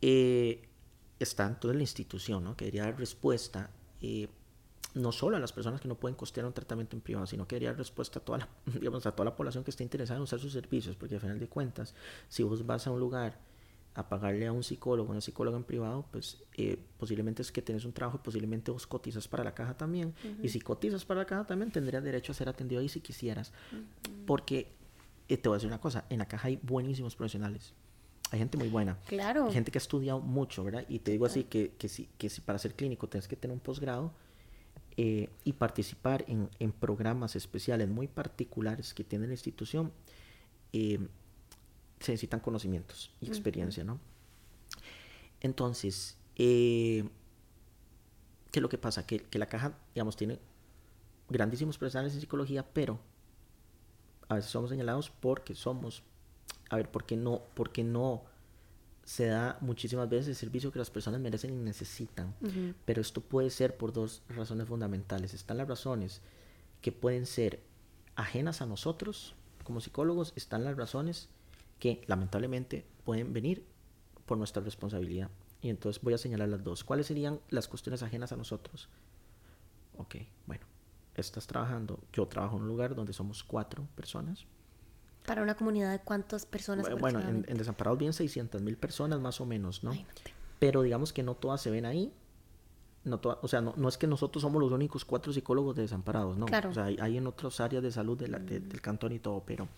eh 0.00 0.66
está 1.18 1.46
en 1.46 1.56
toda 1.56 1.74
la 1.74 1.80
institución, 1.80 2.44
¿no? 2.44 2.56
Que 2.56 2.66
debería 2.66 2.84
dar 2.84 2.98
respuesta 2.98 3.70
eh, 4.00 4.28
no 4.94 5.12
solo 5.12 5.36
a 5.36 5.40
las 5.40 5.52
personas 5.52 5.80
que 5.80 5.88
no 5.88 5.94
pueden 5.94 6.16
costear 6.16 6.46
un 6.46 6.52
tratamiento 6.52 6.96
en 6.96 7.02
privado, 7.02 7.26
sino 7.26 7.46
que 7.46 7.56
debería 7.56 7.70
dar 7.70 7.78
respuesta 7.78 8.18
a 8.18 8.24
toda 8.24 8.38
la, 8.38 8.48
digamos, 8.66 9.06
a 9.06 9.12
toda 9.12 9.26
la 9.26 9.36
población 9.36 9.62
que 9.62 9.70
esté 9.70 9.84
interesada 9.84 10.16
en 10.16 10.22
usar 10.22 10.38
sus 10.38 10.52
servicios, 10.52 10.96
porque 10.96 11.16
al 11.16 11.20
final 11.20 11.38
de 11.38 11.48
cuentas, 11.48 11.94
si 12.28 12.42
vos 12.42 12.64
vas 12.66 12.86
a 12.86 12.90
un 12.90 13.00
lugar 13.00 13.38
a 13.94 14.08
pagarle 14.08 14.46
a 14.46 14.52
un 14.52 14.62
psicólogo, 14.62 15.10
una 15.10 15.22
psicóloga 15.22 15.56
en 15.56 15.64
privado, 15.64 16.06
pues 16.10 16.42
eh, 16.54 16.78
posiblemente 16.98 17.40
es 17.40 17.50
que 17.50 17.62
tienes 17.62 17.84
un 17.86 17.92
trabajo 17.92 18.18
y 18.20 18.24
posiblemente 18.24 18.70
vos 18.70 18.86
cotizas 18.86 19.26
para 19.26 19.42
la 19.42 19.54
caja 19.54 19.74
también. 19.74 20.14
Y 20.42 20.50
si 20.50 20.60
cotizas 20.60 21.06
para 21.06 21.20
la 21.20 21.26
caja 21.26 21.46
también 21.46 21.70
tendrías 21.70 22.04
derecho 22.04 22.32
a 22.32 22.34
ser 22.34 22.50
atendido 22.50 22.82
ahí 22.82 22.90
si 22.90 23.00
quisieras. 23.00 23.54
Porque 24.26 24.70
eh, 25.28 25.38
te 25.38 25.48
voy 25.48 25.56
a 25.56 25.56
decir 25.56 25.68
una 25.68 25.80
cosa, 25.80 26.04
en 26.10 26.18
la 26.18 26.28
caja 26.28 26.48
hay 26.48 26.58
buenísimos 26.62 27.16
profesionales 27.16 27.72
hay 28.30 28.38
gente 28.38 28.56
muy 28.56 28.68
buena. 28.68 28.98
Claro. 29.06 29.46
Hay 29.46 29.52
gente 29.52 29.70
que 29.70 29.78
ha 29.78 29.80
estudiado 29.80 30.20
mucho, 30.20 30.64
¿verdad? 30.64 30.84
Y 30.88 30.98
te 30.98 31.12
digo 31.12 31.26
así 31.26 31.44
que, 31.44 31.72
que, 31.78 31.88
si, 31.88 32.08
que 32.18 32.28
si 32.28 32.40
para 32.40 32.58
ser 32.58 32.74
clínico 32.74 33.08
tienes 33.08 33.28
que 33.28 33.36
tener 33.36 33.54
un 33.54 33.60
posgrado 33.60 34.12
eh, 34.96 35.30
y 35.44 35.52
participar 35.52 36.24
en, 36.26 36.50
en, 36.58 36.72
programas 36.72 37.36
especiales 37.36 37.88
muy 37.88 38.08
particulares 38.08 38.94
que 38.94 39.04
tiene 39.04 39.26
la 39.26 39.34
institución, 39.34 39.92
eh, 40.72 40.98
se 42.00 42.12
necesitan 42.12 42.40
conocimientos 42.40 43.12
y 43.20 43.26
experiencia, 43.26 43.84
¿no? 43.84 44.00
Entonces, 45.40 46.16
eh, 46.36 47.04
¿qué 48.50 48.58
es 48.58 48.62
lo 48.62 48.68
que 48.68 48.78
pasa? 48.78 49.06
Que, 49.06 49.20
que 49.20 49.38
la 49.38 49.46
caja, 49.46 49.78
digamos, 49.94 50.16
tiene 50.16 50.38
grandísimos 51.28 51.78
profesionales 51.78 52.14
en 52.14 52.20
psicología, 52.20 52.66
pero 52.72 52.98
a 54.28 54.34
veces 54.34 54.50
somos 54.50 54.70
señalados 54.70 55.10
porque 55.10 55.54
somos 55.54 56.02
a 56.68 56.76
ver, 56.76 56.90
¿por 56.90 57.04
qué 57.04 57.16
no, 57.16 57.42
por 57.54 57.72
qué 57.72 57.84
no 57.84 58.24
se 59.04 59.26
da 59.26 59.56
muchísimas 59.60 60.08
veces 60.08 60.28
el 60.28 60.34
servicio 60.34 60.72
que 60.72 60.78
las 60.78 60.90
personas 60.90 61.20
merecen 61.20 61.52
y 61.52 61.56
necesitan? 61.56 62.34
Pero 62.84 63.00
esto 63.00 63.20
puede 63.20 63.50
ser 63.50 63.76
por 63.76 63.92
dos 63.92 64.22
razones 64.28 64.66
fundamentales. 64.66 65.34
Están 65.34 65.58
las 65.58 65.68
razones 65.68 66.22
que 66.82 66.92
pueden 66.92 67.26
ser 67.26 67.60
ajenas 68.16 68.62
a 68.62 68.66
nosotros 68.66 69.34
como 69.62 69.80
psicólogos, 69.80 70.32
están 70.36 70.64
las 70.64 70.76
razones 70.76 71.28
que 71.78 72.02
lamentablemente 72.06 72.86
pueden 73.04 73.32
venir 73.32 73.64
por 74.24 74.38
nuestra 74.38 74.62
responsabilidad. 74.62 75.30
Y 75.60 75.70
entonces 75.70 76.02
voy 76.02 76.14
a 76.14 76.18
señalar 76.18 76.48
las 76.48 76.62
dos. 76.62 76.84
¿Cuáles 76.84 77.06
serían 77.06 77.40
las 77.48 77.68
cuestiones 77.68 78.02
ajenas 78.02 78.32
a 78.32 78.36
nosotros? 78.36 78.88
Ok, 79.98 80.16
bueno, 80.46 80.64
estás 81.14 81.46
trabajando, 81.46 81.98
yo 82.12 82.26
trabajo 82.26 82.56
en 82.56 82.62
un 82.62 82.68
lugar 82.68 82.94
donde 82.94 83.12
somos 83.12 83.42
cuatro 83.42 83.86
personas, 83.94 84.46
¿Para 85.26 85.42
una 85.42 85.56
comunidad 85.56 85.90
de 85.92 85.98
cuántas 85.98 86.46
personas? 86.46 86.88
Bueno, 86.98 87.20
en, 87.20 87.44
en, 87.48 87.58
Desamparados 87.58 87.98
bien 87.98 88.12
600 88.12 88.62
mil 88.62 88.76
personas 88.76 89.20
más 89.20 89.40
o 89.40 89.46
menos, 89.46 89.82
¿no? 89.82 89.92
Pero 90.58 90.82
digamos 90.82 91.12
que 91.12 91.22
no 91.22 91.34
todas 91.34 91.60
se 91.60 91.70
ven 91.70 91.84
ahí. 91.84 92.12
No 93.04 93.20
o 93.22 93.48
sea, 93.48 93.60
no, 93.60 93.74
no, 93.76 93.88
es 93.88 93.98
que 93.98 94.06
nosotros 94.06 94.42
somos 94.42 94.60
los 94.60 94.72
únicos 94.72 95.04
cuatro 95.04 95.32
psicólogos 95.32 95.76
de 95.76 95.82
Desamparados, 95.82 96.36
¿no? 96.36 96.46
Claro. 96.46 96.70
O 96.70 96.74
sea, 96.74 96.84
hay, 96.84 97.16
en 97.16 97.26
otras 97.26 97.60
áreas 97.60 97.82
de 97.82 97.92
salud 97.92 98.18
de 98.18 98.26
del 98.28 98.80
cantón 98.80 99.12
y 99.12 99.18
todo, 99.18 99.42
pero... 99.44 99.68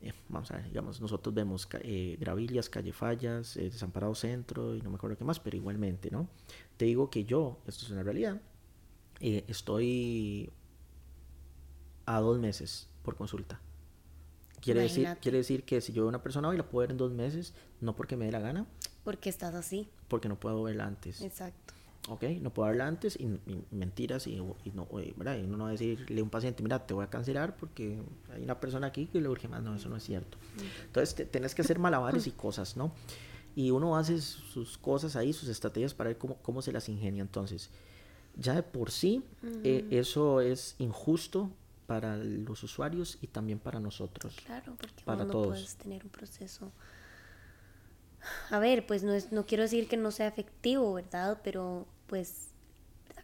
Eh, 0.00 0.12
vamos 0.28 0.50
a 0.50 0.56
ver, 0.56 0.64
digamos, 0.64 1.00
nosotros 1.00 1.32
vemos 1.32 1.68
eh, 1.74 2.16
Gravillas, 2.18 2.68
Calle 2.68 2.92
Fallas, 2.92 3.56
eh, 3.56 3.70
Desamparado 3.70 4.16
Centro 4.16 4.74
y 4.74 4.82
no 4.82 4.90
me 4.90 4.96
acuerdo 4.96 5.16
qué 5.16 5.22
más, 5.22 5.38
pero 5.38 5.56
igualmente, 5.56 6.10
¿no? 6.10 6.28
Te 6.76 6.86
digo 6.86 7.08
que 7.08 7.24
yo, 7.24 7.58
esto 7.68 7.84
es 7.84 7.92
una 7.92 8.02
realidad, 8.02 8.40
estoy 9.20 10.50
a 12.06 12.18
dos 12.18 12.40
meses 12.40 12.88
por 13.04 13.14
consulta. 13.14 13.60
Quiere 14.62 14.82
decir, 14.82 15.08
quiere 15.20 15.38
decir 15.38 15.64
que 15.64 15.80
si 15.80 15.92
yo 15.92 16.02
veo 16.02 16.08
a 16.08 16.10
una 16.10 16.22
persona 16.22 16.48
hoy 16.48 16.56
la 16.56 16.62
puedo 16.62 16.82
ver 16.82 16.92
en 16.92 16.96
dos 16.96 17.10
meses, 17.10 17.52
no 17.80 17.96
porque 17.96 18.16
me 18.16 18.26
dé 18.26 18.32
la 18.32 18.38
gana. 18.38 18.66
Porque 19.02 19.28
estás 19.28 19.54
así. 19.54 19.88
Porque 20.06 20.28
no 20.28 20.38
puedo 20.38 20.62
verla 20.62 20.86
antes. 20.86 21.20
Exacto. 21.20 21.74
Ok, 22.08 22.24
no 22.40 22.52
puedo 22.52 22.68
verla 22.68 22.86
antes 22.86 23.16
y, 23.16 23.28
mentiras 23.70 24.26
y, 24.26 24.34
y, 24.34 24.70
no, 24.72 24.88
¿verdad? 25.16 25.36
y 25.38 25.42
uno 25.42 25.56
no 25.56 25.64
va 25.64 25.70
a 25.70 25.72
decirle 25.72 26.20
a 26.20 26.24
un 26.24 26.30
paciente, 26.30 26.62
mira, 26.62 26.84
te 26.84 26.94
voy 26.94 27.04
a 27.04 27.10
cancelar 27.10 27.56
porque 27.56 28.00
hay 28.32 28.42
una 28.42 28.58
persona 28.58 28.88
aquí 28.88 29.06
que 29.06 29.20
le 29.20 29.28
urge 29.28 29.48
más. 29.48 29.62
No, 29.62 29.74
eso 29.74 29.88
no 29.88 29.96
es 29.96 30.04
cierto. 30.04 30.38
Entonces, 30.84 31.14
te, 31.14 31.26
tenés 31.26 31.54
que 31.54 31.62
hacer 31.62 31.78
malabares 31.78 32.26
y 32.28 32.30
cosas, 32.30 32.76
¿no? 32.76 32.92
Y 33.56 33.70
uno 33.70 33.96
hace 33.96 34.20
sus 34.20 34.78
cosas 34.78 35.16
ahí, 35.16 35.32
sus 35.32 35.48
estrategias 35.48 35.92
para 35.92 36.08
ver 36.08 36.18
cómo, 36.18 36.36
cómo 36.36 36.62
se 36.62 36.72
las 36.72 36.88
ingenia. 36.88 37.22
Entonces, 37.22 37.70
ya 38.36 38.54
de 38.54 38.62
por 38.62 38.90
sí, 38.90 39.24
eh, 39.64 39.86
eso 39.90 40.40
es 40.40 40.76
injusto 40.78 41.50
para 41.86 42.16
los 42.16 42.62
usuarios 42.62 43.18
y 43.20 43.26
también 43.26 43.58
para 43.58 43.80
nosotros. 43.80 44.36
Claro, 44.46 44.74
porque 44.76 45.02
para 45.04 45.24
no 45.24 45.32
puedes 45.32 45.76
tener 45.76 46.04
un 46.04 46.10
proceso. 46.10 46.72
A 48.50 48.58
ver, 48.58 48.86
pues 48.86 49.02
no, 49.02 49.12
es, 49.12 49.32
no 49.32 49.46
quiero 49.46 49.64
decir 49.64 49.88
que 49.88 49.96
no 49.96 50.10
sea 50.10 50.28
efectivo, 50.28 50.94
¿verdad? 50.94 51.40
Pero 51.42 51.86
pues 52.06 52.48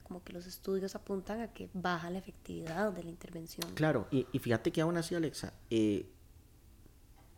como 0.03 0.25
que 0.25 0.33
los 0.33 0.47
estudios 0.47 0.95
apuntan 0.95 1.43
a 1.43 1.53
que 1.53 1.69
baja 1.75 2.09
la 2.11 2.19
efectividad 2.19 2.93
de 2.93 3.05
la 3.05 3.11
intervención. 3.11 3.71
Claro, 3.75 4.09
y, 4.11 4.27
y 4.33 4.39
fíjate 4.39 4.73
que 4.73 4.81
aún 4.81 4.97
así, 4.97 5.15
Alexa, 5.15 5.53
eh, 5.69 6.11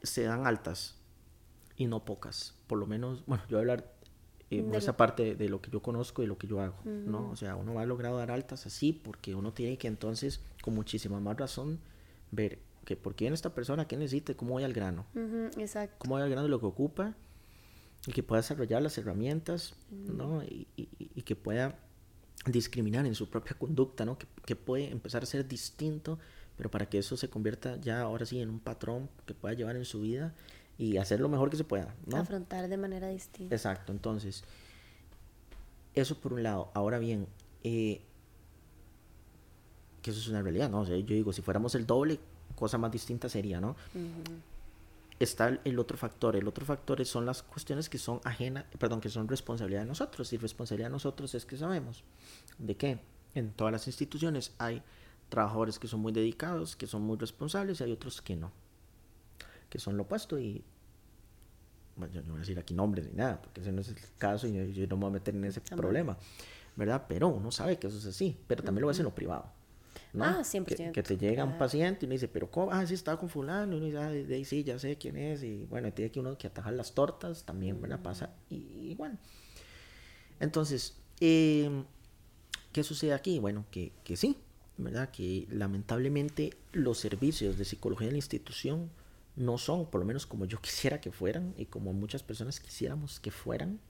se 0.03 0.23
dan 0.23 0.47
altas 0.47 0.97
y 1.77 1.87
no 1.87 2.05
pocas. 2.05 2.55
Por 2.69 2.79
lo 2.79 2.87
menos, 2.87 3.25
bueno, 3.27 3.43
yo 3.49 3.57
voy 3.57 3.69
a 3.69 3.73
hablar 3.73 4.00
en 4.51 4.75
esa 4.75 4.97
parte 4.97 5.37
de 5.37 5.49
lo 5.49 5.61
que 5.61 5.71
yo 5.71 5.81
conozco 5.81 6.23
y 6.23 6.27
lo 6.27 6.37
que 6.37 6.49
yo 6.49 6.61
hago, 6.61 6.77
¿no? 6.85 7.31
O 7.31 7.37
sea, 7.37 7.55
uno 7.55 7.75
va 7.75 7.83
a 7.83 7.87
lograr 7.87 8.13
dar 8.15 8.33
altas 8.33 8.67
así 8.67 8.93
porque 8.93 9.35
uno 9.35 9.53
tiene 9.53 9.79
que 9.79 9.87
entonces, 9.87 10.41
con 10.61 10.75
muchísima 10.75 11.21
más 11.21 11.37
razón, 11.37 11.79
ver 12.33 12.59
que 12.85 12.97
por 12.97 13.15
quién 13.15 13.33
esta 13.33 13.55
persona, 13.55 13.87
qué 13.87 13.97
necesita, 13.97 14.35
cómo 14.35 14.53
voy 14.53 14.65
al 14.65 14.73
grano. 14.73 15.07
exacto. 15.57 15.97
Cómo 15.99 16.17
voy 16.17 16.23
al 16.23 16.31
grano 16.31 16.45
de 16.45 16.49
lo 16.49 16.59
que 16.59 16.67
ocupa 16.67 17.15
y 18.07 18.13
que 18.13 18.25
pueda 18.25 18.41
desarrollar 18.41 18.83
las 18.83 18.99
herramientas, 18.99 19.75
¿no? 19.91 20.43
Y, 20.43 20.67
y, 20.77 21.23
que 21.23 21.37
pueda 21.37 21.79
discriminar 22.47 23.07
en 23.07 23.15
su 23.15 23.31
propia 23.31 23.57
conducta, 23.57 24.05
¿no? 24.05 24.19
Que, 24.19 24.27
que 24.45 24.57
puede 24.57 24.91
empezar 24.91 25.23
a 25.23 25.27
ser 25.27 25.47
distinto, 25.47 26.19
pero 26.57 26.71
para 26.71 26.89
que 26.89 26.99
eso 26.99 27.17
se 27.17 27.31
convierta 27.31 27.77
ya 27.81 28.01
ahora 28.01 28.27
sí 28.27 28.41
en 28.41 28.51
un 28.51 28.59
patrón 28.59 29.09
que 29.27 29.35
pueda 29.35 29.55
llevar 29.55 29.77
en 29.77 29.85
su 29.85 30.01
vida 30.01 30.35
y 30.81 30.97
hacer 30.97 31.21
lo 31.21 31.29
mejor 31.29 31.51
que 31.51 31.59
se 31.59 31.65
pueda, 31.65 31.95
¿no? 32.07 32.17
Afrontar 32.17 32.67
de 32.67 32.79
manera 32.79 33.09
distinta. 33.09 33.55
Exacto, 33.55 33.93
entonces, 33.93 34.45
eso 35.95 36.19
por 36.19 36.33
un 36.33 36.43
lado. 36.43 36.71
Ahora 36.73 36.99
bien, 36.99 37.27
eh, 37.63 38.01
que 40.01 40.11
eso 40.11 40.21
es 40.21 40.29
una 40.29 40.41
realidad, 40.41 40.71
¿no? 40.71 40.81
O 40.81 40.87
sea, 40.87 40.97
yo 40.97 41.15
digo, 41.15 41.35
si 41.35 41.43
fuéramos 41.43 41.75
el 41.75 41.87
doble, 41.87 42.19
cosa 42.55 42.79
más 42.79 42.91
distinta 42.91 43.29
sería, 43.29 43.61
¿no? 43.61 43.77
Está 45.19 45.61
el 45.63 45.79
otro 45.79 45.99
factor. 45.99 46.35
El 46.35 46.49
otro 46.49 46.65
factor 46.65 47.05
son 47.05 47.27
las 47.27 47.43
cuestiones 47.43 47.91
que 47.91 47.99
son 47.99 48.23
ajenas, 48.25 48.65
perdón, 48.79 49.03
que 49.03 49.11
son 49.11 49.29
responsabilidad 49.29 49.83
de 49.83 49.89
nosotros. 49.89 50.33
Y 50.33 50.39
responsabilidad 50.39 50.89
de 50.89 50.93
nosotros 50.93 51.35
es 51.35 51.45
que 51.45 51.59
sabemos 51.59 52.05
de 52.57 52.75
qué. 52.75 53.01
En 53.35 53.53
todas 53.53 53.71
las 53.71 53.87
instituciones 53.87 54.55
hay 54.57 54.83
trabajadores 55.29 55.79
que 55.79 55.89
son 55.89 56.01
muy 56.01 56.13
dedicados, 56.13 56.75
que 56.75 56.87
son 56.87 57.03
muy 57.03 57.19
responsables, 57.19 57.81
y 57.81 57.85
hay 57.85 57.93
otros 57.93 58.23
que 58.23 58.35
no, 58.35 58.51
que 59.71 59.79
son 59.79 59.97
lo 59.97 60.03
opuesto. 60.03 60.39
Y 60.39 60.63
bueno, 61.97 62.13
yo 62.13 62.23
no 62.23 62.29
voy 62.29 62.39
a 62.39 62.41
decir 62.41 62.59
aquí 62.59 62.75
nombres 62.75 63.07
ni 63.07 63.15
nada, 63.15 63.41
porque 63.41 63.61
ese 63.61 63.73
no 63.73 63.81
es 63.81 63.89
el 63.89 63.97
caso 64.19 64.47
y 64.47 64.73
yo, 64.73 64.87
no 64.87 64.97
me 64.97 65.03
voy 65.03 65.11
a 65.11 65.13
meter 65.15 65.35
en 65.35 65.45
ese 65.45 65.61
problema, 65.61 66.19
¿verdad? 66.77 67.07
Pero 67.09 67.29
uno 67.29 67.51
sabe 67.51 67.79
que 67.79 67.87
eso 67.87 67.99
es 67.99 68.07
así, 68.07 68.37
pero 68.47 68.63
también 68.63 68.83
lo 68.83 68.89
ves 68.89 68.99
en 68.99 69.05
lo 69.05 69.15
privado. 69.15 69.53
¿no? 70.13 70.25
Ah, 70.25 70.45
siempre 70.45 70.75
que, 70.75 70.93
que, 70.93 71.03
te 71.03 71.17
llega 71.17 71.45
un 71.45 71.57
paciente 71.57 72.05
y 72.05 72.07
uno 72.07 72.15
dice, 72.15 72.29
pero 72.29 72.51
¿cómo? 72.51 72.73
Ah, 72.73 72.85
sí, 72.87 72.95
estaba 72.95 73.19
con 73.19 73.29
fulano. 73.29 73.75
Y 73.75 73.77
uno 73.77 73.87
dice, 73.87 73.99
ah, 73.99 74.11
de 74.11 74.35
ahí 74.35 74.45
sí, 74.45 74.65
ya 74.65 74.79
sé 74.79 74.97
quién 74.97 75.17
es. 75.17 75.43
Y 75.43 75.67
bueno, 75.67 75.93
tiene 75.93 76.11
que 76.11 76.21
uno 76.21 76.37
que 76.37 76.47
atajar 76.47 76.73
las 76.73 76.95
tortas, 76.95 77.45
también, 77.45 77.81
¿verdad? 77.81 78.01
Pasa 78.03 78.31
y, 78.49 78.95
bueno. 78.95 79.19
Entonces, 80.41 80.97
em, 81.21 81.85
¿qué 82.73 82.83
sucede 82.83 83.13
aquí? 83.13 83.39
Bueno, 83.39 83.67
que, 83.71 83.93
que 84.05 84.17
sí, 84.17 84.37
¿verdad? 84.79 85.11
Que 85.11 85.47
lamentablemente 85.51 86.57
los 86.73 86.99
servicios 86.99 87.59
de 87.59 87.65
psicología 87.65 88.09
en 88.09 88.15
la 88.15 88.19
institución 88.19 88.91
no 89.41 89.57
son, 89.59 89.87
por 89.87 90.01
lo 90.01 90.07
menos 90.07 90.27
como 90.27 90.45
yo 90.45 90.61
quisiera 90.63 91.01
que 91.01 91.11
fueran 91.11 91.55
y 91.57 91.67
como 91.67 91.93
muchas 91.93 92.23
personas 92.23 92.61
quisiéramos 92.61 93.19
que 93.19 93.31
fueran. 93.31 93.81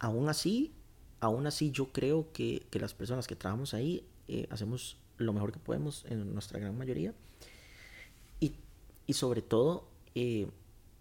Aún 0.00 0.28
así, 0.28 0.74
aún 1.20 1.46
así 1.46 1.70
yo 1.70 1.92
creo 1.92 2.32
que, 2.32 2.66
que 2.70 2.78
las 2.78 2.94
personas 2.94 3.26
que 3.26 3.36
trabajamos 3.36 3.74
ahí 3.74 4.06
eh, 4.28 4.46
hacemos 4.50 4.98
lo 5.16 5.32
mejor 5.32 5.52
que 5.52 5.58
podemos 5.58 6.04
en 6.08 6.32
nuestra 6.32 6.60
gran 6.60 6.76
mayoría. 6.76 7.14
Y, 8.40 8.54
y 9.06 9.12
sobre 9.14 9.42
todo, 9.42 9.88
eh, 10.14 10.48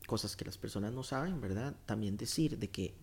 cosas 0.07 0.35
que 0.35 0.45
las 0.45 0.57
personas 0.57 0.93
no 0.93 1.03
saben, 1.03 1.41
¿verdad? 1.41 1.75
También 1.85 2.17
decir 2.17 2.57
de 2.57 2.69
que 2.69 2.93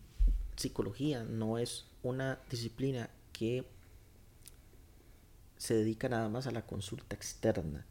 psicología 0.57 1.25
no 1.25 1.59
es 1.59 1.87
una 2.03 2.41
disciplina 2.51 3.11
que 3.33 3.67
se 5.57 5.75
dedica 5.75 6.09
nada 6.09 6.29
más 6.29 6.47
a 6.47 6.51
la 6.51 6.67
consulta 6.67 7.15
externa. 7.15 7.87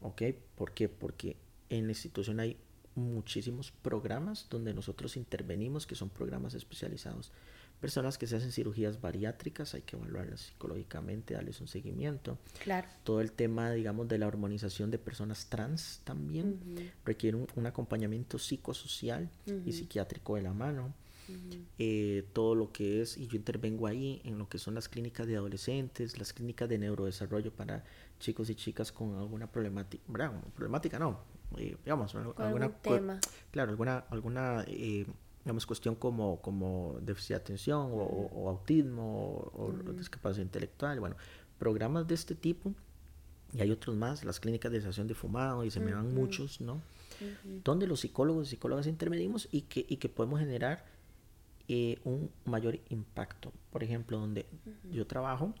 ¿Ok? 0.00 0.22
¿Por 0.54 0.72
qué? 0.72 0.88
Porque 0.88 1.36
en 1.68 1.84
la 1.84 1.92
institución 1.92 2.40
hay 2.40 2.56
muchísimos 2.94 3.70
programas 3.70 4.46
donde 4.48 4.74
nosotros 4.74 5.16
intervenimos 5.16 5.86
que 5.86 5.94
son 5.94 6.08
programas 6.08 6.54
especializados. 6.54 7.30
Personas 7.80 8.16
que 8.16 8.26
se 8.26 8.36
hacen 8.36 8.52
cirugías 8.52 9.02
bariátricas, 9.02 9.74
hay 9.74 9.82
que 9.82 9.96
evaluarlas 9.96 10.40
psicológicamente, 10.40 11.34
darles 11.34 11.60
un 11.60 11.68
seguimiento. 11.68 12.38
Claro. 12.64 12.88
Todo 13.04 13.20
el 13.20 13.32
tema, 13.32 13.70
digamos, 13.70 14.08
de 14.08 14.16
la 14.16 14.26
hormonización 14.26 14.90
de 14.90 14.98
personas 14.98 15.50
trans 15.50 16.00
también 16.04 16.58
requiere 17.04 17.36
un, 17.36 17.66
acompañamiento 17.66 18.38
psicosocial 18.38 19.28
y 19.66 19.72
psiquiátrico 19.72 20.36
de 20.36 20.42
la 20.42 20.54
mano. 20.54 20.94
Eh, 21.78 22.24
todo 22.32 22.54
lo 22.54 22.72
que 22.72 23.02
es, 23.02 23.16
y 23.16 23.26
yo 23.26 23.36
intervengo 23.36 23.86
ahí 23.86 24.20
en 24.24 24.38
lo 24.38 24.48
que 24.48 24.58
son 24.58 24.74
las 24.74 24.88
clínicas 24.88 25.26
de 25.26 25.36
adolescentes, 25.36 26.18
las 26.18 26.32
clínicas 26.32 26.68
de 26.68 26.78
neurodesarrollo 26.78 27.52
para 27.52 27.84
chicos 28.18 28.48
y 28.50 28.54
chicas 28.54 28.92
con 28.92 29.16
alguna 29.16 29.50
problemática, 29.50 30.02
problemática 30.54 30.98
no, 30.98 31.20
eh, 31.58 31.76
digamos, 31.84 32.14
alguna, 32.14 32.70
tema. 32.78 33.20
claro, 33.50 33.70
alguna, 33.70 33.98
alguna 34.10 34.64
eh, 34.68 35.06
digamos, 35.44 35.66
cuestión 35.66 35.94
como, 35.96 36.40
como 36.40 36.98
déficit 37.02 37.30
de 37.30 37.34
atención 37.36 37.90
o, 37.92 38.48
autismo 38.48 39.50
o, 39.54 39.72
discapacidad 39.92 40.44
intelectual, 40.44 40.98
bueno, 41.00 41.16
programas 41.58 42.06
de 42.06 42.14
este 42.14 42.34
tipo, 42.34 42.74
y 43.52 43.60
hay 43.60 43.70
otros 43.70 43.96
más, 43.96 44.24
las 44.24 44.40
clínicas 44.40 44.72
de 44.72 44.78
desación 44.78 45.06
de 45.06 45.14
fumado, 45.14 45.64
y 45.64 45.70
se 45.70 45.80
me 45.80 45.92
van 45.92 46.14
muchos, 46.14 46.60
¿no? 46.60 46.80
Donde 47.64 47.86
los 47.86 48.00
psicólogos 48.00 48.48
y 48.48 48.50
psicólogas 48.50 48.86
intervenimos 48.86 49.48
y 49.50 49.62
que, 49.62 49.86
y 49.88 49.96
que 49.96 50.08
podemos 50.08 50.40
generar 50.40 50.84
eh, 51.68 51.98
un 52.04 52.30
mayor 52.44 52.78
impacto. 52.90 53.52
Por 53.70 53.82
ejemplo, 53.82 54.18
donde 54.18 54.46
yo 54.90 55.06
trabajo, 55.06 55.54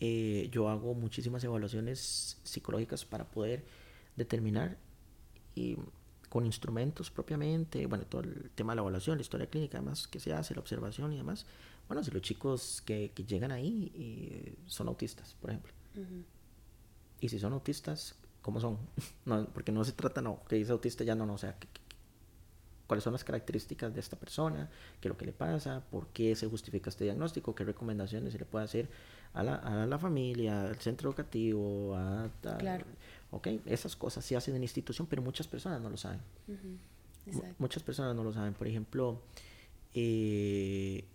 eh, 0.00 0.48
yo 0.50 0.68
hago 0.68 0.94
muchísimas 0.94 1.44
evaluaciones 1.44 2.40
psicológicas 2.42 3.04
para 3.04 3.30
poder 3.30 3.64
determinar 4.16 4.78
y 5.54 5.76
con 6.28 6.46
instrumentos 6.46 7.10
propiamente, 7.10 7.86
bueno, 7.86 8.06
todo 8.06 8.22
el 8.22 8.50
tema 8.54 8.72
de 8.72 8.76
la 8.76 8.82
evaluación, 8.82 9.18
la 9.18 9.22
historia 9.22 9.46
clínica, 9.48 9.78
además 9.78 10.08
que 10.08 10.18
se 10.18 10.32
hace, 10.32 10.54
la 10.54 10.60
observación 10.60 11.12
y 11.12 11.18
demás. 11.18 11.44
Bueno, 11.88 12.02
si 12.02 12.10
los 12.10 12.22
chicos 12.22 12.82
que, 12.86 13.12
que 13.14 13.24
llegan 13.24 13.52
ahí 13.52 13.92
y 13.94 14.70
son 14.70 14.88
autistas, 14.88 15.36
por 15.40 15.50
ejemplo. 15.50 15.72
Y 17.20 17.28
si 17.28 17.38
son 17.38 17.52
autistas, 17.52 18.16
¿cómo 18.40 18.60
son? 18.60 18.78
no, 19.26 19.46
porque 19.52 19.72
no 19.72 19.84
se 19.84 19.92
trata, 19.92 20.22
no, 20.22 20.42
que 20.48 20.56
dice 20.56 20.72
autista 20.72 21.04
ya 21.04 21.14
no, 21.14 21.26
no, 21.26 21.34
o 21.34 21.38
sea, 21.38 21.58
que, 21.58 21.68
cuáles 22.92 23.04
son 23.04 23.14
las 23.14 23.24
características 23.24 23.94
de 23.94 24.00
esta 24.00 24.18
persona, 24.18 24.68
qué 25.00 25.08
es 25.08 25.10
lo 25.10 25.16
que 25.16 25.24
le 25.24 25.32
pasa, 25.32 25.82
por 25.90 26.08
qué 26.08 26.36
se 26.36 26.46
justifica 26.46 26.90
este 26.90 27.04
diagnóstico, 27.04 27.54
qué 27.54 27.64
recomendaciones 27.64 28.34
se 28.34 28.38
le 28.38 28.44
puede 28.44 28.66
hacer 28.66 28.90
a 29.32 29.42
la, 29.42 29.54
a 29.54 29.86
la 29.86 29.98
familia, 29.98 30.64
al 30.64 30.76
centro 30.76 31.08
educativo, 31.08 31.96
a, 31.96 32.28
claro. 32.58 32.84
ok, 33.30 33.48
esas 33.64 33.96
cosas 33.96 34.26
se 34.26 34.36
hacen 34.36 34.54
en 34.56 34.62
institución, 34.62 35.06
pero 35.08 35.22
muchas 35.22 35.48
personas 35.48 35.80
no 35.80 35.88
lo 35.88 35.96
saben. 35.96 36.20
Muchas 37.56 37.82
personas 37.82 38.14
no 38.14 38.24
lo 38.24 38.30
saben. 38.34 38.52
Por 38.52 38.66
ejemplo, 38.66 39.22
eh, 39.94 41.06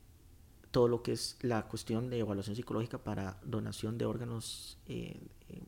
todo 0.72 0.88
lo 0.88 1.04
que 1.04 1.12
es 1.12 1.38
la 1.44 1.68
cuestión 1.68 2.10
de 2.10 2.18
evaluación 2.18 2.56
psicológica 2.56 2.98
para 2.98 3.38
donación 3.46 4.00
de 4.00 4.06
órganos, 4.06 4.80
eh, 4.88 5.22
eh, 5.50 5.62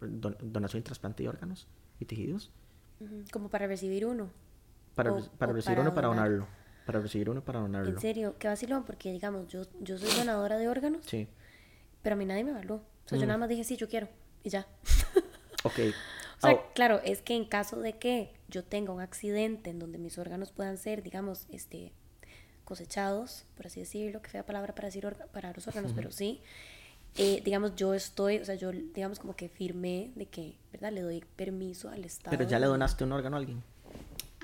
donación 0.00 0.78
y 0.78 0.84
trasplante 0.84 1.24
de 1.24 1.28
órganos 1.28 1.66
y 1.98 2.04
tejidos. 2.04 2.52
Como 3.32 3.48
para 3.48 3.66
recibir 3.66 4.06
uno. 4.06 4.30
Para, 4.94 5.16
para 5.38 5.52
recibir 5.52 5.80
uno 5.80 5.94
para 5.94 6.08
donarlo. 6.08 6.46
Para 6.86 7.00
recibir 7.00 7.30
uno 7.30 7.42
para 7.42 7.60
donarlo. 7.60 7.90
En 7.90 8.00
serio, 8.00 8.36
qué 8.38 8.48
vacilón, 8.48 8.84
porque 8.84 9.12
digamos, 9.12 9.48
yo, 9.48 9.62
yo 9.80 9.98
soy 9.98 10.10
donadora 10.18 10.58
de 10.58 10.68
órganos. 10.68 11.04
Sí. 11.06 11.28
Pero 12.02 12.14
a 12.14 12.16
mí 12.16 12.24
nadie 12.24 12.44
me 12.44 12.50
evaluó. 12.50 12.76
O 12.76 13.08
sea, 13.08 13.18
yo 13.18 13.24
mm. 13.24 13.28
nada 13.28 13.38
más 13.38 13.48
dije, 13.48 13.64
sí, 13.64 13.76
yo 13.76 13.88
quiero. 13.88 14.08
Y 14.42 14.50
ya. 14.50 14.66
ok. 15.64 15.78
O 16.38 16.40
sea, 16.40 16.58
claro, 16.74 17.00
es 17.04 17.20
que 17.20 17.34
en 17.34 17.44
caso 17.44 17.80
de 17.80 17.98
que 17.98 18.32
yo 18.48 18.64
tenga 18.64 18.92
un 18.92 19.00
accidente 19.00 19.70
en 19.70 19.78
donde 19.78 19.98
mis 19.98 20.16
órganos 20.16 20.52
puedan 20.52 20.78
ser, 20.78 21.02
digamos, 21.02 21.46
este 21.50 21.92
cosechados, 22.64 23.46
por 23.56 23.66
así 23.66 23.80
decirlo, 23.80 24.22
que 24.22 24.30
fea 24.30 24.46
palabra 24.46 24.76
para 24.76 24.86
decir 24.86 25.04
para 25.32 25.52
los 25.52 25.66
órganos, 25.66 25.92
pero 25.92 26.12
sí, 26.12 26.40
eh, 27.16 27.42
digamos, 27.44 27.74
yo 27.74 27.94
estoy, 27.94 28.38
o 28.38 28.44
sea, 28.44 28.54
yo, 28.54 28.70
digamos, 28.70 29.18
como 29.18 29.34
que 29.34 29.48
firmé 29.48 30.12
de 30.14 30.26
que, 30.26 30.56
¿verdad? 30.72 30.92
Le 30.92 31.00
doy 31.00 31.24
permiso 31.34 31.88
al 31.88 32.04
Estado. 32.04 32.36
Pero 32.36 32.48
ya 32.48 32.60
le 32.60 32.66
donaste 32.66 33.02
un 33.02 33.10
órgano 33.10 33.36
a 33.36 33.40
alguien. 33.40 33.62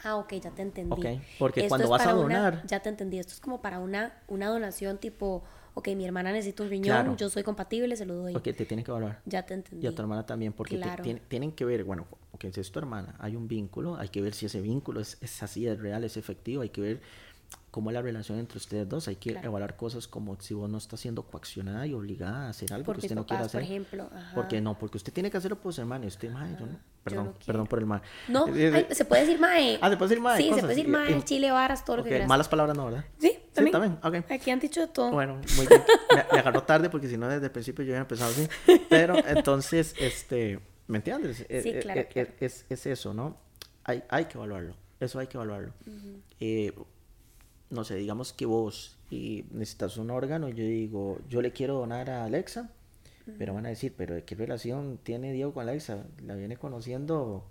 Ah, 0.04 0.16
ok, 0.16 0.34
ya 0.34 0.50
te 0.50 0.62
entendí. 0.62 0.92
Ok, 0.92 1.22
porque 1.38 1.68
cuando 1.68 1.88
vas 1.88 2.06
a 2.06 2.12
donar... 2.12 2.66
ya 2.66 2.80
te 2.80 2.88
entendí, 2.88 3.18
esto 3.18 3.32
es 3.32 3.40
como 3.40 3.60
para 3.62 3.78
una, 3.78 4.12
una 4.28 4.48
donación 4.48 4.98
tipo, 4.98 5.42
ok, 5.74 5.88
mi 5.96 6.04
hermana 6.04 6.32
necesita 6.32 6.62
un 6.62 6.70
riñón, 6.70 7.16
yo 7.16 7.28
soy 7.28 7.42
compatible, 7.42 7.96
se 7.96 8.06
lo 8.06 8.14
doy. 8.14 8.34
Ok, 8.34 8.42
te 8.42 8.66
tienes 8.66 8.84
que 8.84 8.90
evaluar. 8.90 9.20
Ya 9.24 9.44
te 9.44 9.54
entendí. 9.54 9.84
Y 9.84 9.88
a 9.88 9.94
tu 9.94 10.02
hermana 10.02 10.26
también, 10.26 10.52
porque 10.52 10.80
tienen 11.28 11.52
que 11.52 11.64
ver, 11.64 11.84
bueno, 11.84 12.06
ok, 12.32 12.46
si 12.52 12.60
es 12.60 12.70
tu 12.70 12.78
hermana, 12.78 13.14
hay 13.18 13.36
un 13.36 13.48
vínculo, 13.48 13.96
hay 13.96 14.08
que 14.08 14.20
ver 14.20 14.34
si 14.34 14.46
ese 14.46 14.60
vínculo 14.60 15.00
es, 15.00 15.18
es 15.20 15.42
así, 15.42 15.66
es 15.66 15.78
real, 15.80 16.04
es 16.04 16.16
efectivo, 16.16 16.62
hay 16.62 16.70
que 16.70 16.80
ver 16.80 17.00
cómo 17.76 17.90
es 17.90 17.94
la 17.94 18.00
relación 18.00 18.38
entre 18.38 18.56
ustedes 18.56 18.88
dos. 18.88 19.06
Hay 19.06 19.16
que 19.16 19.32
evaluar 19.32 19.76
cosas 19.76 20.08
como 20.08 20.40
si 20.40 20.54
vos 20.54 20.70
no 20.70 20.78
estás 20.78 20.98
siendo 20.98 21.24
coaccionada 21.24 21.86
y 21.86 21.92
obligada 21.92 22.46
a 22.46 22.48
hacer 22.48 22.72
algo 22.72 22.90
que 22.94 23.00
usted 23.00 23.14
no 23.14 23.26
quiere 23.26 23.44
hacer. 23.44 23.60
Por 23.60 23.62
ejemplo. 23.70 24.08
Porque 24.34 24.62
no, 24.62 24.78
porque 24.78 24.96
usted 24.96 25.12
tiene 25.12 25.30
que 25.30 25.36
hacerlo 25.36 25.60
por 25.60 25.74
su 25.74 25.82
hermano. 25.82 26.06
Usted, 26.06 26.30
mae, 26.30 26.56
yo 26.58 26.64
no. 26.64 26.78
Perdón, 27.04 27.34
perdón 27.44 27.66
por 27.66 27.78
el 27.78 27.84
mal. 27.84 28.00
No, 28.28 28.46
se 28.46 29.04
puede 29.04 29.26
decir 29.26 29.38
mae. 29.38 29.78
Ah, 29.82 29.90
se 29.90 29.98
puede 29.98 30.08
decir 30.08 30.22
mae. 30.22 30.38
Sí, 30.38 30.44
se 30.54 30.60
puede 30.60 30.68
decir 30.68 30.88
mae, 30.88 31.22
chile, 31.24 31.50
varas, 31.50 31.84
todo 31.84 31.98
lo 31.98 32.02
que 32.02 32.08
quieras. 32.08 32.26
Malas 32.26 32.48
palabras 32.48 32.74
no, 32.74 32.86
¿verdad? 32.86 33.04
Sí, 33.18 33.38
también. 33.52 33.66
Sí, 33.66 33.70
también. 33.72 33.98
Okay. 34.22 34.36
Aquí 34.36 34.50
han 34.50 34.58
dicho 34.58 34.80
de 34.80 34.86
todo. 34.86 35.10
Bueno, 35.10 35.34
muy 35.34 35.66
bien. 35.66 35.82
me, 36.32 36.38
agarró 36.38 36.62
tarde 36.62 36.88
porque 36.88 37.08
si 37.08 37.18
no 37.18 37.28
desde 37.28 37.44
el 37.44 37.52
principio 37.52 37.84
yo 37.84 37.92
había 37.92 38.00
empezado 38.00 38.30
así. 38.30 38.48
Pero 38.88 39.16
entonces, 39.28 39.94
este, 39.98 40.60
¿me 40.86 40.96
entiendes? 40.96 41.36
Sí, 41.36 41.44
eh, 41.50 41.80
claro, 41.82 42.00
eh, 42.00 42.08
claro. 42.10 42.30
Es, 42.40 42.64
es, 42.70 42.86
eso, 42.86 43.12
¿no? 43.12 43.36
Hay, 43.84 44.02
hay 44.08 44.24
que 44.24 44.38
evaluarlo. 44.38 44.74
Eso 44.98 45.18
hay 45.18 45.26
que 45.26 45.36
evaluarlo. 45.36 45.74
eh, 46.40 46.72
no 47.70 47.84
sé, 47.84 47.96
digamos 47.96 48.32
que 48.32 48.46
vos 48.46 48.96
y 49.10 49.44
necesitas 49.50 49.96
un 49.96 50.10
órgano, 50.10 50.48
yo 50.48 50.64
digo, 50.64 51.18
yo 51.28 51.42
le 51.42 51.52
quiero 51.52 51.74
donar 51.74 52.10
a 52.10 52.24
Alexa, 52.24 52.70
pero 53.38 53.54
van 53.54 53.66
a 53.66 53.70
decir, 53.70 53.92
pero 53.96 54.24
¿qué 54.24 54.36
relación 54.36 55.00
tiene 55.02 55.32
Diego 55.32 55.52
con 55.52 55.68
Alexa? 55.68 56.04
La 56.24 56.36
viene 56.36 56.56
conociendo 56.56 57.44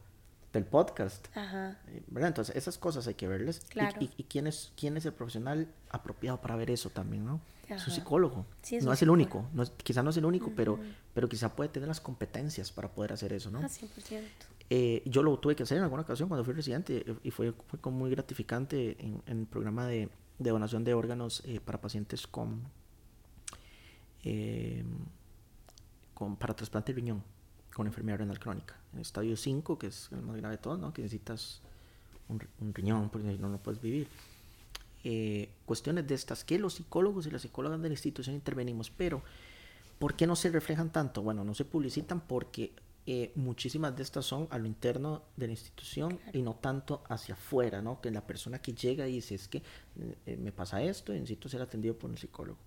del 0.53 0.65
podcast. 0.65 1.27
Ajá. 1.35 1.77
Eh, 1.89 2.01
¿Verdad? 2.07 2.29
Entonces, 2.29 2.55
esas 2.55 2.77
cosas 2.77 3.07
hay 3.07 3.15
que. 3.15 3.27
Claro. 3.69 3.97
Y, 3.99 4.23
quién, 4.23 4.47
es, 4.47 4.71
quién 4.77 4.95
es 4.95 5.05
el 5.05 5.11
profesional 5.11 5.67
apropiado 5.89 6.39
para 6.39 6.55
ver 6.55 6.71
eso 6.71 6.89
también, 6.89 7.25
¿no? 7.25 7.41
Es 7.67 7.87
un 7.87 7.93
psicólogo. 7.93 8.45
Sí, 8.61 8.79
no 8.79 8.93
es 8.93 9.01
el 9.01 9.09
único. 9.09 9.49
No 9.53 9.65
quizá 9.83 10.03
no 10.03 10.11
es 10.11 10.17
el 10.17 10.25
único, 10.25 10.51
pero, 10.55 10.79
pero 11.13 11.27
quizá 11.27 11.55
puede 11.55 11.69
tener 11.69 11.87
las 11.87 11.99
competencias 11.99 12.71
para 12.71 12.89
poder 12.89 13.13
hacer 13.13 13.33
eso, 13.33 13.49
¿no? 13.49 13.59
Ah, 13.59 13.67
100%. 13.67 14.21
Eh, 14.69 15.03
yo 15.05 15.21
lo 15.21 15.37
tuve 15.37 15.55
que 15.55 15.63
hacer 15.63 15.77
en 15.77 15.83
alguna 15.83 16.01
ocasión 16.01 16.27
cuando 16.27 16.43
fui 16.43 16.53
residente 16.53 17.05
y 17.23 17.31
fue, 17.31 17.53
fue 17.67 17.79
como 17.79 17.99
muy 17.99 18.09
gratificante 18.09 18.97
en, 18.99 19.21
el 19.27 19.45
programa 19.45 19.85
de, 19.85 20.09
de 20.39 20.49
donación 20.49 20.83
de 20.83 20.93
órganos 20.93 21.43
eh, 21.45 21.59
para 21.59 21.79
pacientes 21.79 22.25
con, 22.25 22.63
eh, 24.23 24.83
con 26.13 26.35
para 26.35 26.55
trasplante 26.55 26.93
de 26.93 26.95
riñón 26.95 27.23
con 27.75 27.87
enfermedad 27.87 28.19
renal 28.19 28.39
crónica. 28.39 28.79
En 28.93 29.01
estadio 29.01 29.35
5, 29.35 29.77
que 29.77 29.87
es 29.87 30.09
el 30.13 30.21
más 30.21 30.37
grave 30.37 30.55
de 30.55 30.61
todos, 30.61 30.79
¿no? 30.79 30.93
que 30.93 31.01
necesitas 31.01 31.61
un, 32.29 32.41
un 32.61 32.73
riñón 32.73 33.09
porque 33.09 33.29
si 33.29 33.37
no, 33.37 33.49
no 33.49 33.57
puedes 33.57 33.81
vivir. 33.81 34.07
Eh, 35.07 35.49
cuestiones 35.65 36.07
de 36.07 36.15
estas 36.15 36.43
que 36.43 36.57
los 36.57 36.73
psicólogos 36.73 37.27
y 37.27 37.31
las 37.31 37.43
psicólogas 37.43 37.79
de 37.79 37.89
la 37.89 37.93
institución 37.93 38.33
intervenimos, 38.33 38.89
pero 38.89 39.21
¿por 39.99 40.15
qué 40.15 40.25
no 40.25 40.35
se 40.35 40.49
reflejan 40.49 40.89
tanto? 40.89 41.21
Bueno, 41.21 41.43
no 41.43 41.53
se 41.53 41.63
publicitan 41.63 42.21
porque 42.21 42.71
eh, 43.07 43.31
muchísimas 43.35 43.95
de 43.95 44.01
estas 44.01 44.25
son 44.25 44.47
a 44.49 44.57
lo 44.57 44.65
interno 44.65 45.23
de 45.35 45.45
la 45.47 45.53
institución 45.53 46.19
y 46.33 46.41
no 46.41 46.55
tanto 46.55 47.03
hacia 47.07 47.35
afuera, 47.35 47.81
¿no? 47.81 48.01
Que 48.01 48.09
la 48.09 48.25
persona 48.25 48.59
que 48.59 48.73
llega 48.73 49.07
y 49.07 49.13
dice, 49.13 49.35
es 49.35 49.47
que 49.47 49.61
eh, 50.25 50.37
me 50.37 50.51
pasa 50.51 50.81
esto 50.81 51.13
y 51.13 51.19
necesito 51.19 51.47
ser 51.47 51.61
atendido 51.61 51.97
por 51.97 52.09
un 52.09 52.17
psicólogo. 52.17 52.57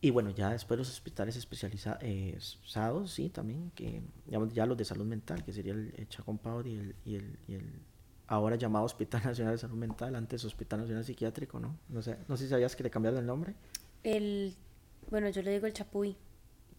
Y 0.00 0.08
bueno, 0.08 0.30
ya 0.30 0.50
después 0.50 0.78
los 0.78 0.88
hospitales 0.88 1.36
especializados, 1.36 3.10
sí, 3.10 3.28
también, 3.28 3.70
que 3.74 4.00
digamos, 4.24 4.54
ya 4.54 4.64
los 4.64 4.78
de 4.78 4.86
salud 4.86 5.04
mental, 5.04 5.44
que 5.44 5.52
sería 5.52 5.74
el, 5.74 5.92
el 5.98 6.08
Chacón 6.08 6.40
y 6.64 6.74
el, 6.74 6.96
y 7.04 7.14
el, 7.16 7.38
y 7.48 7.54
el 7.54 7.82
ahora 8.28 8.56
llamado 8.56 8.86
Hospital 8.86 9.22
Nacional 9.26 9.54
de 9.54 9.58
Salud 9.58 9.76
Mental, 9.76 10.14
antes 10.14 10.42
Hospital 10.46 10.80
Nacional 10.80 11.04
Psiquiátrico, 11.04 11.60
¿no? 11.60 11.76
No 11.90 12.00
sé, 12.00 12.16
no 12.28 12.38
sé 12.38 12.44
si 12.44 12.50
sabías 12.50 12.74
que 12.74 12.82
le 12.82 12.90
cambiaron 12.90 13.20
el 13.20 13.26
nombre. 13.26 13.54
El, 14.02 14.54
bueno, 15.10 15.28
yo 15.28 15.42
le 15.42 15.50
digo 15.50 15.66
el 15.66 15.74
Chapuy. 15.74 16.16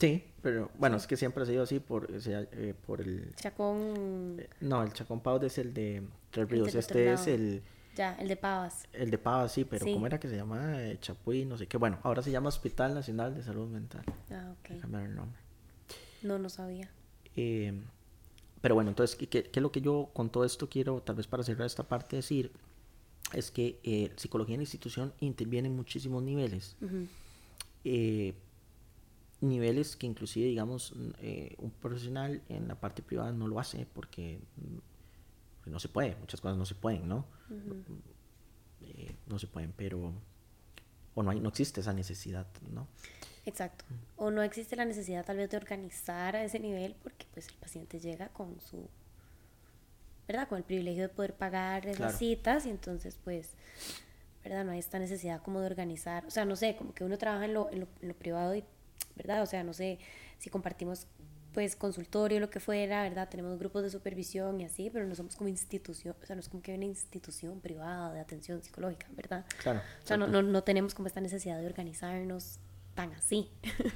Sí, 0.02 0.24
pero 0.41 0.72
bueno, 0.80 0.97
es 0.97 1.06
que 1.06 1.16
siempre 1.16 1.43
ha 1.43 1.45
sido 1.45 1.62
así 1.62 1.80
por, 1.80 2.12
o 2.12 2.20
sea, 2.20 2.41
eh, 2.54 2.74
por 2.88 3.02
el... 3.02 3.36
Chacón... 3.36 4.38
Eh, 4.39 4.49
no, 4.62 4.82
el 4.82 4.91
Chacón 4.93 5.20
Pavas 5.20 5.43
es 5.43 5.60
el 5.60 5.76
de 5.76 6.02
Tres 6.32 6.49
Ríos, 6.49 6.74
este 6.74 7.14
es 7.14 7.28
el... 7.28 7.62
Ya, 7.95 8.16
el 8.16 8.28
de 8.28 8.36
Pavas. 8.36 8.88
El 8.93 9.12
de 9.12 9.20
Pavas, 9.20 9.52
sí, 9.52 9.64
pero 9.64 9.86
Sí. 9.86 9.93
¿cómo 9.93 10.08
era 10.08 10.20
que 10.20 10.28
se 10.28 10.36
llamaba? 10.36 10.82
Eh, 10.82 10.97
Chapuy, 10.99 11.45
no 11.45 11.56
sé 11.58 11.68
qué. 11.68 11.78
Bueno, 11.78 11.99
ahora 12.02 12.24
se 12.24 12.32
llama 12.32 12.49
Hospital 12.49 12.95
Nacional 12.95 13.36
de 13.36 13.43
Salud 13.43 13.68
Mental. 13.68 14.04
Ah, 14.32 14.56
ok. 14.60 14.72
el 14.72 15.16
nombre. 15.16 15.39
No, 16.24 16.39
no 16.39 16.49
sabía. 16.49 16.89
Eh, 17.36 17.80
pero 18.62 18.74
bueno, 18.74 18.89
entonces, 18.89 19.16
¿qué, 19.16 19.28
qué, 19.28 19.52
es 19.54 19.62
lo 19.62 19.72
que 19.72 19.82
yo 19.82 20.10
con 20.14 20.32
todo 20.32 20.45
esto 20.45 20.68
quiero, 20.68 21.02
tal 21.02 21.16
vez 21.16 21.28
para 21.28 21.43
cerrar 21.43 21.68
esta 21.68 21.84
parte, 21.84 22.16
decir? 22.16 22.52
Es 23.34 23.52
que 23.52 23.80
eh, 23.84 24.12
psicología 24.16 24.56
en 24.56 24.62
la 24.62 24.64
institución 24.64 25.14
interviene 25.20 25.68
en 25.68 25.76
muchísimos 25.76 26.24
niveles. 26.24 26.76
Eh, 27.84 28.34
niveles 29.42 29.96
que 29.96 30.08
inclusive, 30.08 30.48
digamos, 30.48 30.94
eh, 31.20 31.56
un 31.58 31.72
profesional 31.72 32.42
en 32.48 32.68
la 32.68 32.76
parte 32.80 33.02
privada 33.02 33.32
no 33.32 33.48
lo 33.48 33.60
hace 33.60 33.86
porque 33.94 34.39
mm, 34.58 35.70
no 35.72 35.80
se 35.80 35.89
puede, 35.89 36.16
muchas 36.16 36.39
cosas 36.42 36.58
no 36.58 36.66
se 36.66 36.76
pueden, 36.76 37.08
¿no? 37.08 37.26
Eh, 38.82 39.16
no 39.28 39.39
se 39.39 39.48
pueden, 39.48 39.74
pero... 39.76 40.14
O 41.14 41.24
no, 41.24 41.32
hay, 41.32 41.39
no 41.39 41.50
existe 41.50 41.82
esa 41.82 41.92
necesidad, 41.94 42.48
¿no? 42.72 42.88
Exacto. 43.46 43.84
O 44.16 44.32
no 44.32 44.44
existe 44.44 44.76
la 44.76 44.86
necesidad 44.86 45.26
tal 45.26 45.38
vez 45.38 45.50
de 45.50 45.58
organizar 45.58 46.36
a 46.36 46.44
ese 46.44 46.60
nivel 46.60 46.96
porque 47.02 47.26
pues 47.34 47.48
el 47.50 47.56
paciente 47.56 48.00
llega 48.00 48.30
con 48.30 48.60
su, 48.62 48.88
¿verdad? 50.28 50.48
Con 50.48 50.60
el 50.60 50.64
privilegio 50.64 51.04
de 51.04 51.10
poder 51.10 51.36
pagar 51.36 51.86
esas 51.86 51.98
Claro. 51.98 52.18
citas 52.18 52.66
y 52.66 52.70
entonces 52.70 53.20
pues, 53.24 53.50
¿verdad? 54.44 54.64
No 54.64 54.72
hay 54.72 54.80
esta 54.80 55.00
necesidad 55.00 55.42
como 55.42 55.60
de 55.60 55.66
organizar. 55.66 56.26
O 56.26 56.32
sea, 56.32 56.46
no 56.46 56.56
sé, 56.56 56.76
como 56.78 56.94
que 56.94 57.04
uno 57.04 57.18
trabaja 57.18 57.46
en 57.46 57.54
lo, 57.56 57.70
en 57.72 57.82
lo, 57.82 57.88
en 58.02 58.08
lo 58.08 58.14
privado 58.14 58.56
y, 58.56 58.64
¿verdad? 59.16 59.41
O 59.41 59.45
sea, 59.45 59.64
no 59.64 59.74
sé 59.74 59.99
si 60.39 60.49
compartimos 60.49 61.08
pues 61.54 61.76
consultorio, 61.76 62.39
lo 62.39 62.49
que 62.49 62.62
fuera, 62.62 63.04
¿verdad? 63.04 63.28
Tenemos 63.28 63.60
grupos 63.60 63.84
de 63.84 63.89
supervisión 63.89 64.62
y 64.62 64.64
así, 64.66 64.89
pero 64.89 65.06
no 65.06 65.16
somos 65.16 65.36
como 65.36 65.49
institución, 65.49 66.16
o 66.22 66.26
sea, 66.26 66.34
no 66.36 66.39
es 66.39 66.47
como 66.47 66.64
que 66.64 66.74
una 66.74 66.86
institución 66.86 67.60
privada 67.60 68.14
de 68.14 68.22
atención 68.22 68.64
psicológica, 68.64 69.08
¿verdad? 69.12 69.45
Claro. 69.62 69.82
O 70.02 70.08
sea, 70.08 70.16
no, 70.16 70.28
no, 70.28 70.41
no 70.41 70.64
tenemos 70.64 70.95
como 70.95 71.08
esta 71.08 71.20
necesidad 71.20 71.60
de 71.60 71.66
organizarnos 71.66 72.60
tan 72.95 73.12
así. 73.14 73.49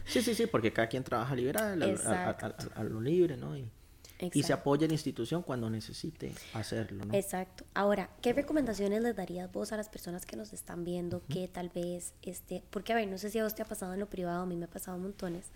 Sí, 0.06 0.22
sí, 0.22 0.36
sí, 0.36 0.48
porque 0.48 0.74
cada 0.74 0.90
quien 0.90 1.04
trabaja 1.06 1.34
liberal, 1.34 1.82
a- 2.08 2.30
a 2.76 2.84
lo 2.84 3.00
libre, 3.00 3.38
¿no? 3.38 3.58
Y, 3.58 3.72
y 4.20 4.30
se 4.30 4.40
Exacto. 4.40 4.62
apoya 4.62 4.88
la 4.88 4.94
institución 4.94 5.44
cuando 5.44 5.70
necesite 5.70 6.34
hacerlo, 6.54 7.06
¿no? 7.06 7.14
Exacto. 7.14 7.66
Ahora, 7.74 8.10
¿qué 8.22 8.34
recomendaciones 8.34 9.02
les 9.02 9.16
darías 9.16 9.52
vos 9.52 9.74
a 9.74 9.78
las 9.78 9.90
personas 9.90 10.26
que 10.26 10.38
nos 10.38 10.54
están 10.54 10.84
viendo 10.86 11.22
que 11.28 11.48
tal 11.48 11.70
vez, 11.70 12.14
este, 12.22 12.64
porque 12.70 12.94
a 12.94 12.96
ver, 12.96 13.08
no 13.08 13.18
sé 13.18 13.30
si 13.30 13.40
a 13.40 13.44
vos 13.44 13.56
te 13.56 13.62
ha 13.62 13.66
pasado 13.66 13.94
en 13.94 14.00
lo 14.00 14.10
privado, 14.10 14.44
a 14.44 14.46
mí 14.46 14.56
me 14.56 14.66
ha 14.66 14.70
pasado 14.70 14.98
montones, 14.98 15.52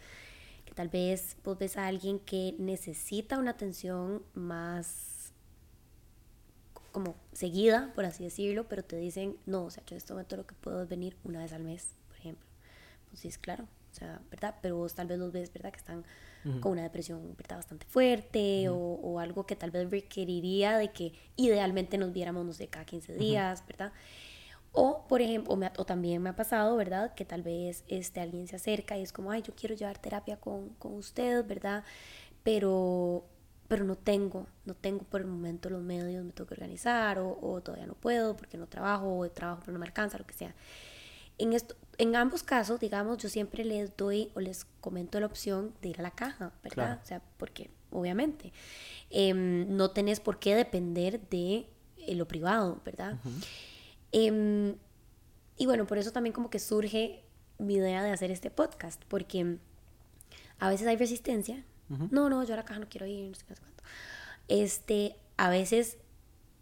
que 0.66 0.74
tal 0.74 0.90
vez 0.90 1.38
vos 1.44 1.58
ves 1.58 1.78
a 1.78 1.88
alguien 1.88 2.20
que 2.20 2.56
necesita 2.60 3.38
una 3.38 3.52
atención 3.52 4.24
más 4.34 5.34
como 6.92 7.16
seguida, 7.32 7.92
por 7.96 8.06
así 8.06 8.24
decirlo, 8.24 8.68
pero 8.68 8.84
te 8.84 8.98
dicen, 8.98 9.38
no, 9.46 9.66
o 9.66 9.70
sea, 9.70 9.84
yo 9.86 9.94
en 9.94 9.98
este 9.98 10.14
momento 10.14 10.36
lo 10.36 10.46
que 10.46 10.56
puedo 10.56 10.84
es 10.84 10.90
venir 10.90 11.16
una 11.24 11.40
vez 11.40 11.54
al 11.54 11.64
mes, 11.64 11.94
por 12.08 12.18
ejemplo. 12.18 12.46
Pues 13.10 13.22
sí, 13.22 13.28
es 13.28 13.38
claro, 13.38 13.64
o 13.64 13.96
sea, 13.96 14.22
¿verdad? 14.30 14.56
Pero 14.62 14.78
vos 14.78 14.96
tal 14.96 15.08
vez 15.08 15.18
los 15.18 15.32
ves, 15.32 15.54
¿verdad? 15.54 15.72
Que 15.72 15.78
están 15.78 16.04
con 16.62 16.72
una 16.72 16.84
depresión, 16.84 17.36
¿verdad? 17.36 17.58
Bastante 17.58 17.86
fuerte 17.86 18.70
o, 18.70 18.76
o 18.76 19.20
algo 19.20 19.46
que 19.46 19.56
tal 19.56 19.72
vez 19.72 19.90
requeriría 19.90 20.78
de 20.78 20.92
que 20.92 21.14
idealmente 21.36 21.98
nos 21.98 22.14
viéramos, 22.14 22.46
no 22.46 22.54
sé, 22.54 22.68
cada 22.68 22.86
15 22.86 23.16
días, 23.16 23.64
¿verdad? 23.68 23.92
O, 24.72 25.08
por 25.08 25.22
ejemplo, 25.22 25.54
o, 25.54 25.58
me 25.58 25.72
o 25.78 25.86
también 25.86 26.22
me 26.22 26.30
ha 26.30 26.36
pasado, 26.36 26.76
¿verdad? 26.76 27.14
Que 27.16 27.26
tal 27.26 27.42
vez 27.42 27.84
este, 27.88 28.20
alguien 28.20 28.48
se 28.48 28.56
acerca 28.56 28.98
y 28.98 29.02
es 29.02 29.12
como, 29.12 29.32
ay, 29.32 29.42
yo 29.42 29.54
quiero 29.56 29.76
llevar 29.76 29.98
terapia 29.98 30.38
con, 30.38 30.70
con 30.76 30.94
usted, 30.94 31.46
¿verdad? 31.46 31.84
Pero, 32.44 33.26
pero 33.68 33.84
no 33.84 33.96
tengo, 33.96 34.48
no 34.66 34.76
tengo 34.76 35.04
por 35.06 35.22
el 35.22 35.28
momento 35.28 35.70
los 35.70 35.82
medios, 35.82 36.24
me 36.24 36.32
tengo 36.34 36.48
que 36.48 36.54
organizar 36.54 37.20
o, 37.20 37.38
o 37.42 37.62
todavía 37.62 37.88
no 37.88 37.96
puedo 37.96 38.36
porque 38.38 38.58
no 38.58 38.68
trabajo 38.68 39.18
o 39.18 39.30
trabajo 39.30 39.62
pero 39.62 39.74
no 39.74 39.80
me 39.80 39.86
alcanza, 39.88 40.18
lo 40.18 40.26
que 40.26 40.34
sea. 40.34 40.54
En, 41.40 41.54
esto, 41.54 41.76
en 42.00 42.16
ambos 42.16 42.44
casos, 42.44 42.80
digamos, 42.80 43.18
yo 43.18 43.28
siempre 43.28 43.66
les 43.66 43.96
doy 43.98 44.32
o 44.34 44.40
les 44.40 44.66
comento 44.80 45.20
la 45.20 45.26
opción 45.26 45.74
de 45.82 45.90
ir 45.90 46.00
a 46.00 46.02
la 46.02 46.12
caja, 46.12 46.54
¿verdad? 46.64 46.86
Claro. 46.86 47.02
O 47.04 47.06
sea, 47.06 47.22
porque 47.38 47.70
obviamente 47.92 48.54
em, 49.10 49.76
no 49.76 49.92
tenés 49.92 50.22
por 50.22 50.40
qué 50.40 50.56
depender 50.56 51.20
de 51.30 51.68
eh, 51.98 52.16
lo 52.16 52.26
privado, 52.26 52.82
¿verdad? 52.86 53.18
Em, 54.14 54.76
y 55.58 55.66
bueno, 55.66 55.86
por 55.86 55.98
eso 55.98 56.12
también 56.12 56.34
como 56.34 56.50
que 56.50 56.60
surge 56.60 57.22
mi 57.58 57.76
idea 57.76 58.02
de 58.02 58.12
hacer 58.12 58.32
este 58.32 58.50
podcast, 58.50 59.04
porque 59.10 59.58
a 60.58 60.70
veces 60.70 60.88
hay 60.88 60.96
resistencia. 60.96 61.64
No, 62.12 62.30
no, 62.30 62.44
yo 62.44 62.54
a 62.54 62.58
la 62.58 62.66
caja 62.66 62.80
no 62.80 62.88
quiero 62.88 63.08
ir, 63.08 63.28
no 63.28 63.36
sé 63.36 63.44
qué, 63.46 63.50
no 63.50 63.56
sé 63.56 63.62
cuánto. 63.64 63.84
Este, 64.48 65.16
a 65.38 65.50
veces, 65.50 65.98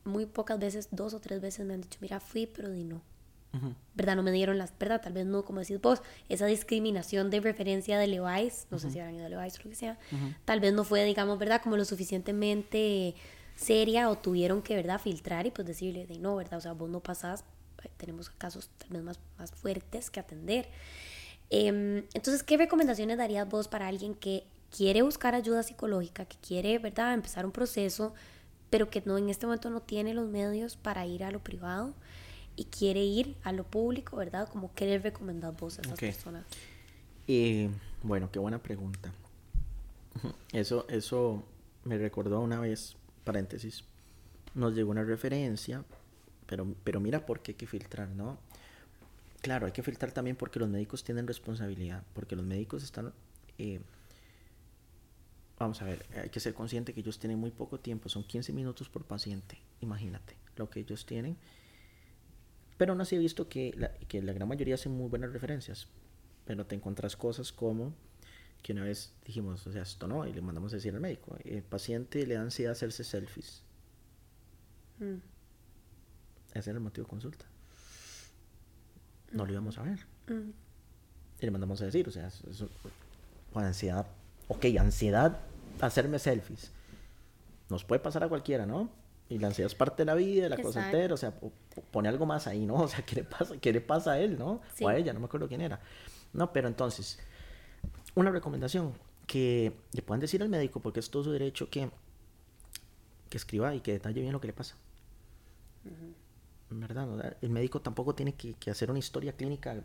muy 0.03 0.25
pocas 0.25 0.57
veces, 0.57 0.88
dos 0.91 1.13
o 1.13 1.19
tres 1.19 1.41
veces 1.41 1.65
me 1.65 1.73
han 1.73 1.81
dicho, 1.81 1.99
mira, 2.01 2.19
fui, 2.21 2.47
pero 2.47 2.71
di 2.71 2.85
no. 2.85 3.03
¿Verdad? 3.95 4.15
No 4.15 4.23
me 4.23 4.31
dieron 4.31 4.57
las, 4.57 4.77
¿verdad? 4.77 5.01
Tal 5.01 5.13
vez 5.13 5.25
no, 5.25 5.43
como 5.43 5.59
decís 5.59 5.81
vos, 5.81 6.01
esa 6.29 6.45
discriminación 6.45 7.29
de 7.29 7.39
referencia 7.39 7.97
de 7.97 8.07
Levi's, 8.07 8.67
no 8.69 8.77
sé 8.77 8.91
si 8.91 8.99
habrán 8.99 9.15
ido 9.15 9.25
a 9.25 9.29
Levi's 9.29 9.55
o 9.55 9.63
lo 9.63 9.69
que 9.69 9.75
sea, 9.75 9.97
tal 10.45 10.59
vez 10.59 10.73
no 10.73 10.83
fue, 10.83 11.03
digamos, 11.05 11.39
¿verdad? 11.39 11.61
Como 11.61 11.77
lo 11.77 11.85
suficientemente 11.85 13.15
seria 13.55 14.09
o 14.09 14.17
tuvieron 14.17 14.61
que, 14.61 14.75
¿verdad? 14.75 15.01
Filtrar 15.01 15.47
y 15.47 15.51
pues 15.51 15.67
decirle 15.67 16.05
de 16.05 16.19
no, 16.19 16.35
¿verdad? 16.35 16.59
O 16.59 16.61
sea, 16.61 16.73
vos 16.73 16.89
no 16.89 16.99
pasás, 16.99 17.43
eh, 17.83 17.89
tenemos 17.97 18.29
casos 18.29 18.69
tal 18.77 18.89
vez 18.89 19.01
más, 19.01 19.19
más 19.39 19.51
fuertes 19.51 20.11
que 20.11 20.19
atender. 20.19 20.69
Em, 21.49 22.05
entonces, 22.13 22.43
¿qué 22.43 22.57
recomendaciones 22.57 23.17
darías 23.17 23.49
vos 23.49 23.67
para 23.67 23.87
alguien 23.87 24.13
que 24.13 24.45
quiere 24.75 25.01
buscar 25.01 25.33
ayuda 25.33 25.63
psicológica, 25.63 26.25
que 26.25 26.37
quiere, 26.37 26.77
¿verdad?, 26.77 27.13
empezar 27.13 27.45
un 27.45 27.51
proceso, 27.51 28.13
pero 28.69 28.89
que 28.89 29.01
no 29.05 29.17
en 29.17 29.29
este 29.29 29.45
momento 29.45 29.69
no 29.69 29.81
tiene 29.81 30.13
los 30.13 30.27
medios 30.27 30.75
para 30.75 31.05
ir 31.05 31.23
a 31.23 31.31
lo 31.31 31.39
privado 31.39 31.95
y 32.57 32.65
quiere 32.65 33.05
ir 33.05 33.37
a 33.43 33.53
lo 33.53 33.63
público, 33.63 34.17
¿verdad? 34.17 34.49
Como 34.49 34.73
qué 34.73 34.85
les 34.87 35.01
recomendás 35.03 35.55
vos 35.55 35.77
a 35.79 35.81
esas 35.83 35.93
Ok. 35.93 35.99
personas? 35.99 36.45
Eh, 37.27 37.69
bueno, 38.03 38.29
qué 38.31 38.39
buena 38.39 38.61
pregunta. 38.61 39.13
Eso, 40.51 40.85
eso 40.89 41.43
me 41.83 41.97
recordó 41.97 42.39
una 42.41 42.59
vez, 42.59 42.95
paréntesis, 43.23 43.83
nos 44.55 44.73
llegó 44.73 44.89
una 44.89 45.03
referencia, 45.03 45.85
pero, 46.47 46.73
pero 46.83 46.99
mira 46.99 47.25
por 47.25 47.41
qué 47.41 47.51
hay 47.51 47.55
que 47.55 47.67
filtrar, 47.67 48.09
¿no? 48.09 48.37
Claro, 49.41 49.67
hay 49.67 49.71
que 49.71 49.83
filtrar 49.83 50.11
también 50.11 50.35
porque 50.35 50.59
los 50.59 50.67
médicos 50.69 51.03
tienen 51.03 51.27
responsabilidad, 51.27 52.03
porque 52.13 52.35
los 52.35 52.45
médicos 52.45 52.83
están... 52.83 53.13
eh, 53.59 53.79
vamos 55.59 55.81
a 55.81 55.85
ver, 55.85 56.05
hay 56.21 56.29
que 56.29 56.39
ser 56.39 56.53
consciente 56.55 56.93
que 56.93 57.01
ellos 57.01 57.19
tienen 57.19 57.37
muy 57.37 57.51
poco 57.51 57.79
tiempo, 57.79 58.09
son 58.09 58.23
15 58.23 58.51
minutos 58.53 58.89
por 58.89 59.03
paciente, 59.05 59.59
imagínate 59.81 60.35
lo 60.55 60.69
que 60.69 60.79
ellos 60.79 61.05
tienen. 61.05 61.37
Pero 62.78 62.93
aún 62.93 63.01
así 63.01 63.15
he 63.15 63.19
visto 63.19 63.49
que 63.49 63.73
la, 63.75 63.91
que 63.93 64.21
la 64.21 64.34
gran 64.34 64.47
mayoría 64.47 64.75
hacen 64.75 64.91
muy 64.91 65.09
buenas 65.09 65.32
referencias, 65.34 65.88
pero 66.45 66.65
te 66.65 66.75
encuentras 66.75 67.15
cosas 67.17 67.51
como 67.51 67.93
que 68.61 68.73
una 68.73 68.84
vez 68.84 69.13
dijimos, 69.25 69.65
o 69.67 69.71
sea, 69.71 69.82
esto 69.84 70.07
no, 70.07 70.25
y 70.28 70.34
le 70.34 70.41
mandamos 70.41 70.73
a 70.73 70.78
decir 70.78 70.93
al 70.93 70.99
médico, 70.99 71.36
el 71.43 71.63
paciente 71.63 72.25
le 72.25 72.36
da 72.36 72.41
ansiedad 72.41 72.71
hacerse 72.73 73.03
selfies. 73.03 73.63
Mm, 74.99 75.15
Ese 76.53 76.69
era 76.71 76.78
el 76.78 76.84
motivo 76.84 77.05
de 77.05 77.09
consulta. 77.09 77.45
No 79.32 79.45
lo 79.45 79.51
íbamos 79.51 79.78
a 79.78 79.84
ver. 79.84 79.99
mm, 80.28 80.49
Y 81.39 81.45
le 81.45 81.51
mandamos 81.51 81.82
a 81.82 81.86
decir, 81.86 82.07
o 82.07 82.11
sea, 82.11 82.28
eso- 82.28 82.69
con 83.53 83.63
ansiedad, 83.63 84.07
ok, 84.47 84.65
ansiedad, 84.80 85.39
hacerme 85.82 86.17
selfies. 86.19 86.71
Nos 87.69 87.84
puede 87.84 87.99
pasar 87.99 88.23
a 88.23 88.28
cualquiera, 88.30 88.65
¿no? 88.65 88.89
Y 89.30 89.39
la 89.39 89.47
ansiedad 89.47 89.67
es 89.69 89.75
parte 89.75 90.03
de 90.03 90.05
la 90.05 90.13
vida, 90.15 90.47
la 90.47 90.55
cosa 90.55 90.80
Exacto. 90.80 90.95
entera, 90.97 91.13
o 91.13 91.17
sea, 91.17 91.32
po- 91.38 91.51
po- 91.75 91.82
pone 91.91 92.07
algo 92.07 92.25
más 92.25 92.47
ahí, 92.47 92.65
¿no? 92.65 92.75
O 92.84 92.88
sea, 92.88 93.05
¿qué 93.05 93.15
le 93.15 93.23
pasa, 93.23 93.57
qué 93.57 93.73
le 93.73 93.82
pasa 93.82 94.13
a 94.13 94.19
él, 94.19 94.38
no? 94.39 94.61
Sí. 94.73 94.84
O 94.86 94.88
a 94.88 94.95
ella, 94.95 95.11
no 95.13 95.19
me 95.19 95.25
acuerdo 95.25 95.47
quién 95.47 95.61
era. 95.61 95.82
No, 96.34 96.53
pero 96.53 96.67
entonces, 96.67 97.19
una 98.15 98.32
recomendación 98.32 98.93
que 99.25 99.73
le 99.91 100.01
puedan 100.01 100.21
decir 100.21 100.41
al 100.41 100.47
médico, 100.49 100.80
porque 100.80 101.01
es 101.01 101.09
todo 101.09 101.25
su 101.25 101.32
derecho, 101.32 101.69
que, 101.69 101.89
que 103.30 103.38
escriba 103.38 103.75
y 103.75 103.82
que 103.82 103.91
detalle 103.93 104.21
bien 104.21 104.32
lo 104.32 104.39
que 104.39 104.47
le 104.47 104.53
pasa. 104.53 104.75
¿Verdad? 106.69 107.05
¿no? 107.07 107.21
El 107.41 107.49
médico 107.49 107.82
tampoco 107.82 108.13
tiene 108.15 108.34
que, 108.34 108.53
que 108.55 108.69
hacer 108.71 108.89
una 108.89 108.99
historia 108.99 109.34
clínica 109.34 109.82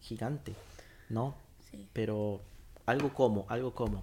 gigante, 0.00 0.54
¿no? 1.08 1.34
Sí. 1.70 1.88
Pero 1.92 2.40
algo 2.86 3.12
como, 3.12 3.44
algo 3.48 3.74
como 3.74 4.02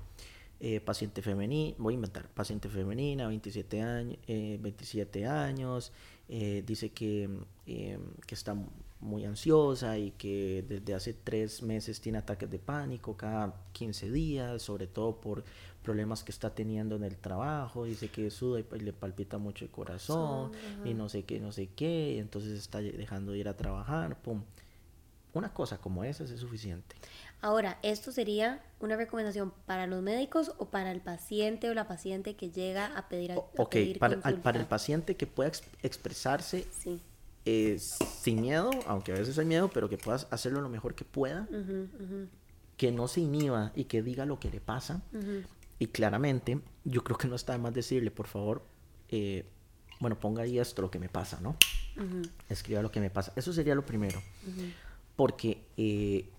eh, 0.59 0.81
paciente 0.81 1.21
femenina, 1.21 1.75
voy 1.77 1.93
a 1.93 1.95
inventar, 1.95 2.27
paciente 2.29 2.69
femenina, 2.69 3.27
27 3.27 3.81
años, 3.81 4.17
eh, 4.27 4.57
27 4.61 5.25
años, 5.25 5.91
eh, 6.27 6.63
dice 6.65 6.91
que, 6.91 7.29
eh, 7.65 7.97
que 8.27 8.35
está 8.35 8.55
muy 8.99 9.25
ansiosa 9.25 9.97
y 9.97 10.11
que 10.11 10.63
desde 10.67 10.93
hace 10.93 11.13
tres 11.13 11.63
meses 11.63 12.01
tiene 12.01 12.17
ataques 12.17 12.51
de 12.51 12.59
pánico 12.59 13.15
cada 13.15 13.55
15 13.71 14.11
días, 14.11 14.61
sobre 14.61 14.87
todo 14.87 15.21
por 15.21 15.43
problemas 15.81 16.23
que 16.23 16.31
está 16.31 16.53
teniendo 16.53 16.97
en 16.97 17.03
el 17.03 17.15
trabajo, 17.17 17.85
dice 17.85 18.09
que 18.09 18.29
suda 18.29 18.59
y 18.59 18.79
le 18.79 18.93
palpita 18.93 19.37
mucho 19.37 19.65
el 19.65 19.71
corazón 19.71 20.51
y 20.83 20.93
no 20.93 21.07
sé 21.07 21.23
qué, 21.23 21.39
no 21.39 21.51
sé 21.51 21.69
qué, 21.75 22.15
y 22.15 22.19
entonces 22.19 22.59
está 22.59 22.79
dejando 22.79 23.31
de 23.31 23.39
ir 23.39 23.47
a 23.47 23.55
trabajar, 23.55 24.21
pum. 24.21 24.43
Una 25.33 25.53
cosa 25.53 25.77
como 25.77 26.03
esa 26.03 26.23
es 26.23 26.31
suficiente. 26.39 26.95
Ahora, 27.41 27.79
¿esto 27.83 28.11
sería 28.11 28.61
una 28.81 28.95
recomendación 28.97 29.53
para 29.65 29.87
los 29.87 30.01
médicos 30.01 30.51
o 30.57 30.65
para 30.69 30.91
el 30.91 30.99
paciente 31.01 31.69
o 31.69 31.73
la 31.73 31.87
paciente 31.87 32.35
que 32.35 32.49
llega 32.51 32.87
a 32.97 33.07
pedir, 33.07 33.31
a, 33.31 33.37
ok, 33.37 33.69
pedir 33.71 33.99
para, 33.99 34.19
al- 34.23 34.41
para 34.41 34.59
el 34.59 34.65
paciente 34.65 35.15
que 35.15 35.25
pueda 35.25 35.47
ex- 35.49 35.63
expresarse 35.81 36.67
Sí. 36.77 36.99
eh, 37.45 37.77
sin 37.79 38.41
miedo, 38.41 38.69
aunque 38.87 39.13
a 39.13 39.15
veces 39.15 39.37
hay 39.39 39.45
miedo, 39.45 39.69
pero 39.73 39.87
que 39.89 39.97
puedas 39.97 40.27
hacerlo 40.31 40.59
lo 40.61 40.69
mejor 40.69 40.95
que 40.95 41.05
pueda, 41.05 41.47
que 42.77 42.91
no 42.91 43.07
se 43.07 43.21
inhiba 43.21 43.71
y 43.75 43.85
que 43.85 44.01
diga 44.03 44.25
lo 44.25 44.39
que 44.39 44.49
le 44.49 44.59
pasa. 44.59 45.01
Y 45.79 45.87
claramente, 45.87 46.59
yo 46.83 47.03
creo 47.05 47.17
que 47.17 47.27
no 47.29 47.35
está 47.35 47.53
de 47.53 47.59
más 47.59 47.73
decirle, 47.73 48.11
por 48.11 48.27
favor, 48.27 48.63
eh, 49.07 49.45
bueno, 50.01 50.19
ponga 50.19 50.43
ahí 50.43 50.59
esto, 50.59 50.81
lo 50.81 50.91
que 50.91 50.99
me 50.99 51.07
pasa, 51.09 51.39
¿no? 51.41 51.55
Escriba 52.49 52.81
lo 52.81 52.91
que 52.91 52.99
me 52.99 53.09
pasa. 53.09 53.31
Eso 53.37 53.51
sería 53.53 53.75
lo 53.75 53.85
primero. 53.85 54.21
Porque 55.15 55.63
eh, 55.77 56.29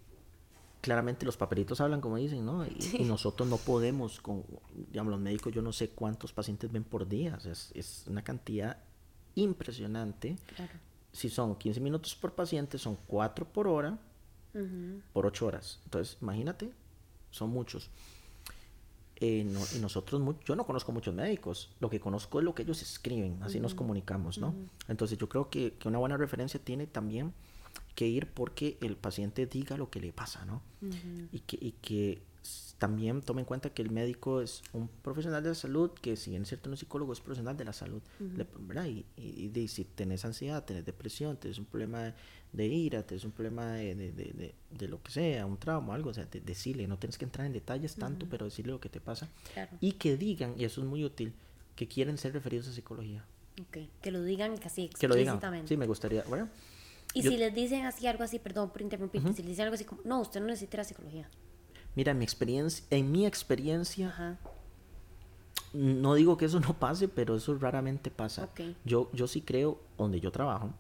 claramente 0.81 1.26
los 1.26 1.37
papelitos 1.37 1.81
hablan, 1.81 2.01
como 2.01 2.16
dicen, 2.16 2.45
¿no? 2.45 2.64
Y, 2.66 2.76
y 2.99 3.05
nosotros 3.05 3.49
no 3.49 3.57
podemos, 3.59 4.20
con, 4.20 4.45
digamos, 4.91 5.11
los 5.11 5.20
médicos, 5.20 5.53
yo 5.53 5.62
no 5.62 5.72
sé 5.72 5.91
cuántos 5.91 6.33
pacientes 6.33 6.70
ven 6.72 6.85
por 6.85 7.07
día. 7.09 7.35
o 7.37 7.41
sea, 7.41 7.53
es, 7.53 7.70
es 7.74 8.05
una 8.07 8.22
cantidad 8.22 8.78
impresionante. 9.35 10.37
Claro. 10.57 10.72
Si 11.12 11.28
son 11.28 11.57
15 11.57 11.81
minutos 11.81 12.14
por 12.14 12.33
paciente, 12.35 12.78
son 12.78 12.97
4 13.07 13.45
por 13.53 13.66
hora, 13.66 13.99
por 15.12 15.26
8 15.26 15.47
horas. 15.47 15.81
Entonces, 15.85 16.16
imagínate, 16.20 16.72
son 17.31 17.51
muchos. 17.51 17.91
Eh, 19.16 19.45
no- 19.45 19.61
y 19.76 19.81
nosotros, 19.81 20.22
yo 20.47 20.57
no 20.57 20.64
conozco 20.64 20.93
muchos 20.93 21.14
médicos, 21.14 21.70
lo 21.81 21.91
que 21.91 22.01
conozco 22.01 22.39
es 22.39 22.45
lo 22.45 22.55
que 22.55 22.62
ellos 22.62 22.81
escriben, 22.81 23.43
así 23.43 23.61
nos 23.61 23.74
comunicamos, 23.74 24.39
¿no? 24.39 24.55
Entonces 24.89 25.18
yo 25.18 25.28
creo 25.28 25.51
que, 25.51 25.74
que 25.74 25.89
una 25.89 25.99
buena 25.99 26.16
referencia 26.16 26.59
tiene 26.59 26.87
también 26.87 27.35
que 27.95 28.07
ir 28.07 28.26
porque 28.28 28.78
el 28.80 28.97
paciente 28.97 29.47
diga 29.47 29.76
lo 29.76 29.91
que 29.91 30.01
le 30.01 30.12
pasa, 30.12 30.45
¿no? 30.45 30.62
y, 31.32 31.41
que, 31.41 31.59
y 31.61 31.72
que 31.82 32.22
también 32.78 33.20
tome 33.20 33.43
en 33.43 33.45
cuenta 33.45 33.68
que 33.68 33.82
el 33.82 33.91
médico 33.91 34.41
es 34.41 34.62
un 34.72 34.88
profesional 34.88 35.43
de 35.43 35.51
la 35.51 35.55
salud, 35.55 35.91
que 36.01 36.16
si 36.16 36.30
bien 36.30 36.43
es 36.43 36.49
cierto 36.49 36.70
no 36.70 36.74
es 36.74 36.80
psicólogo, 36.80 37.12
es 37.12 37.20
profesional 37.20 37.55
de 37.57 37.64
la 37.66 37.74
salud, 37.74 38.01
¿verdad? 38.61 38.86
Y, 38.86 39.05
y- 39.18 39.68
si 39.68 39.84
tenés 39.84 40.24
ansiedad, 40.24 40.64
tenés 40.64 40.86
depresión, 40.86 41.36
tenés 41.36 41.59
un 41.59 41.66
problema 41.66 42.03
de, 42.05 42.14
de 42.55 42.66
ira, 42.66 43.03
tenés 43.03 43.24
un 43.24 43.32
problema 43.32 43.72
de, 43.72 43.95
de, 43.95 44.55
de- 44.70 44.88
lo 44.88 45.03
que 45.03 45.12
sea, 45.12 45.45
un 45.45 45.59
trauma, 45.59 45.95
algo, 45.95 46.09
o 46.11 46.14
sea, 46.14 46.24
de- 46.24 46.41
decirle, 46.41 46.86
no 46.88 46.99
tienes 46.99 47.18
que 47.18 47.26
entrar 47.26 47.47
en 47.47 47.53
detalles 47.53 47.97
tanto, 47.97 48.26
pero 48.30 48.47
decirle 48.47 48.72
lo 48.72 48.80
que 48.80 48.88
te 48.88 49.01
pasa. 49.03 49.28
Claro. 49.53 49.76
Y 49.80 49.93
que 49.93 50.16
digan, 50.16 50.55
y 50.57 50.64
eso 50.64 50.80
es 50.80 50.86
muy 50.86 51.05
útil, 51.05 51.34
que 51.76 51.86
quieren 51.86 52.16
ser 52.16 52.32
referidos 52.32 52.68
a 52.68 52.72
psicología. 52.72 53.22
Ok, 53.61 53.76
Que 54.01 54.11
lo 54.11 54.22
digan 54.22 54.57
casi 54.57 54.88
Que 54.88 55.07
lo 55.07 55.14
digan. 55.14 55.34
explícitamente. 55.34 55.68
Sí, 55.68 55.76
me 55.76 55.86
gustaría, 55.86 56.22
bueno, 56.24 56.49
Y 57.14 57.22
yo- 57.22 57.30
si 57.30 57.36
les 57.38 57.54
dicen 57.54 57.84
así 57.86 58.06
algo 58.06 58.22
así, 58.24 58.38
perdón 58.38 58.70
por 58.70 58.82
interrumpir, 58.82 59.20
si 59.34 59.42
les 59.42 59.46
dicen 59.48 59.64
algo 59.64 59.74
así 59.74 59.84
como, 59.84 60.00
no, 60.04 60.20
usted 60.20 60.40
no 60.40 60.46
necesita 60.46 60.76
la 60.78 60.84
psicología. 60.84 61.28
mira, 61.96 62.12
en 62.12 62.18
mi 62.18 62.24
experiencia, 62.24 62.84
en 62.90 63.11
mi 63.11 63.26
experiencia, 63.26 64.08
Ajá. 64.08 64.38
No 65.72 66.14
digo 66.14 66.36
que 66.36 66.46
eso 66.46 66.58
no 66.61 66.74
pase, 66.78 67.06
pero 67.08 67.36
eso 67.36 67.56
raramente 67.56 68.11
pasa. 68.11 68.48
Yo, 68.84 69.08
yo 69.12 69.28
sí 69.28 69.40
creo, 69.40 69.80
donde 69.96 70.18
yo 70.20 70.32
trabajo, 70.32 70.70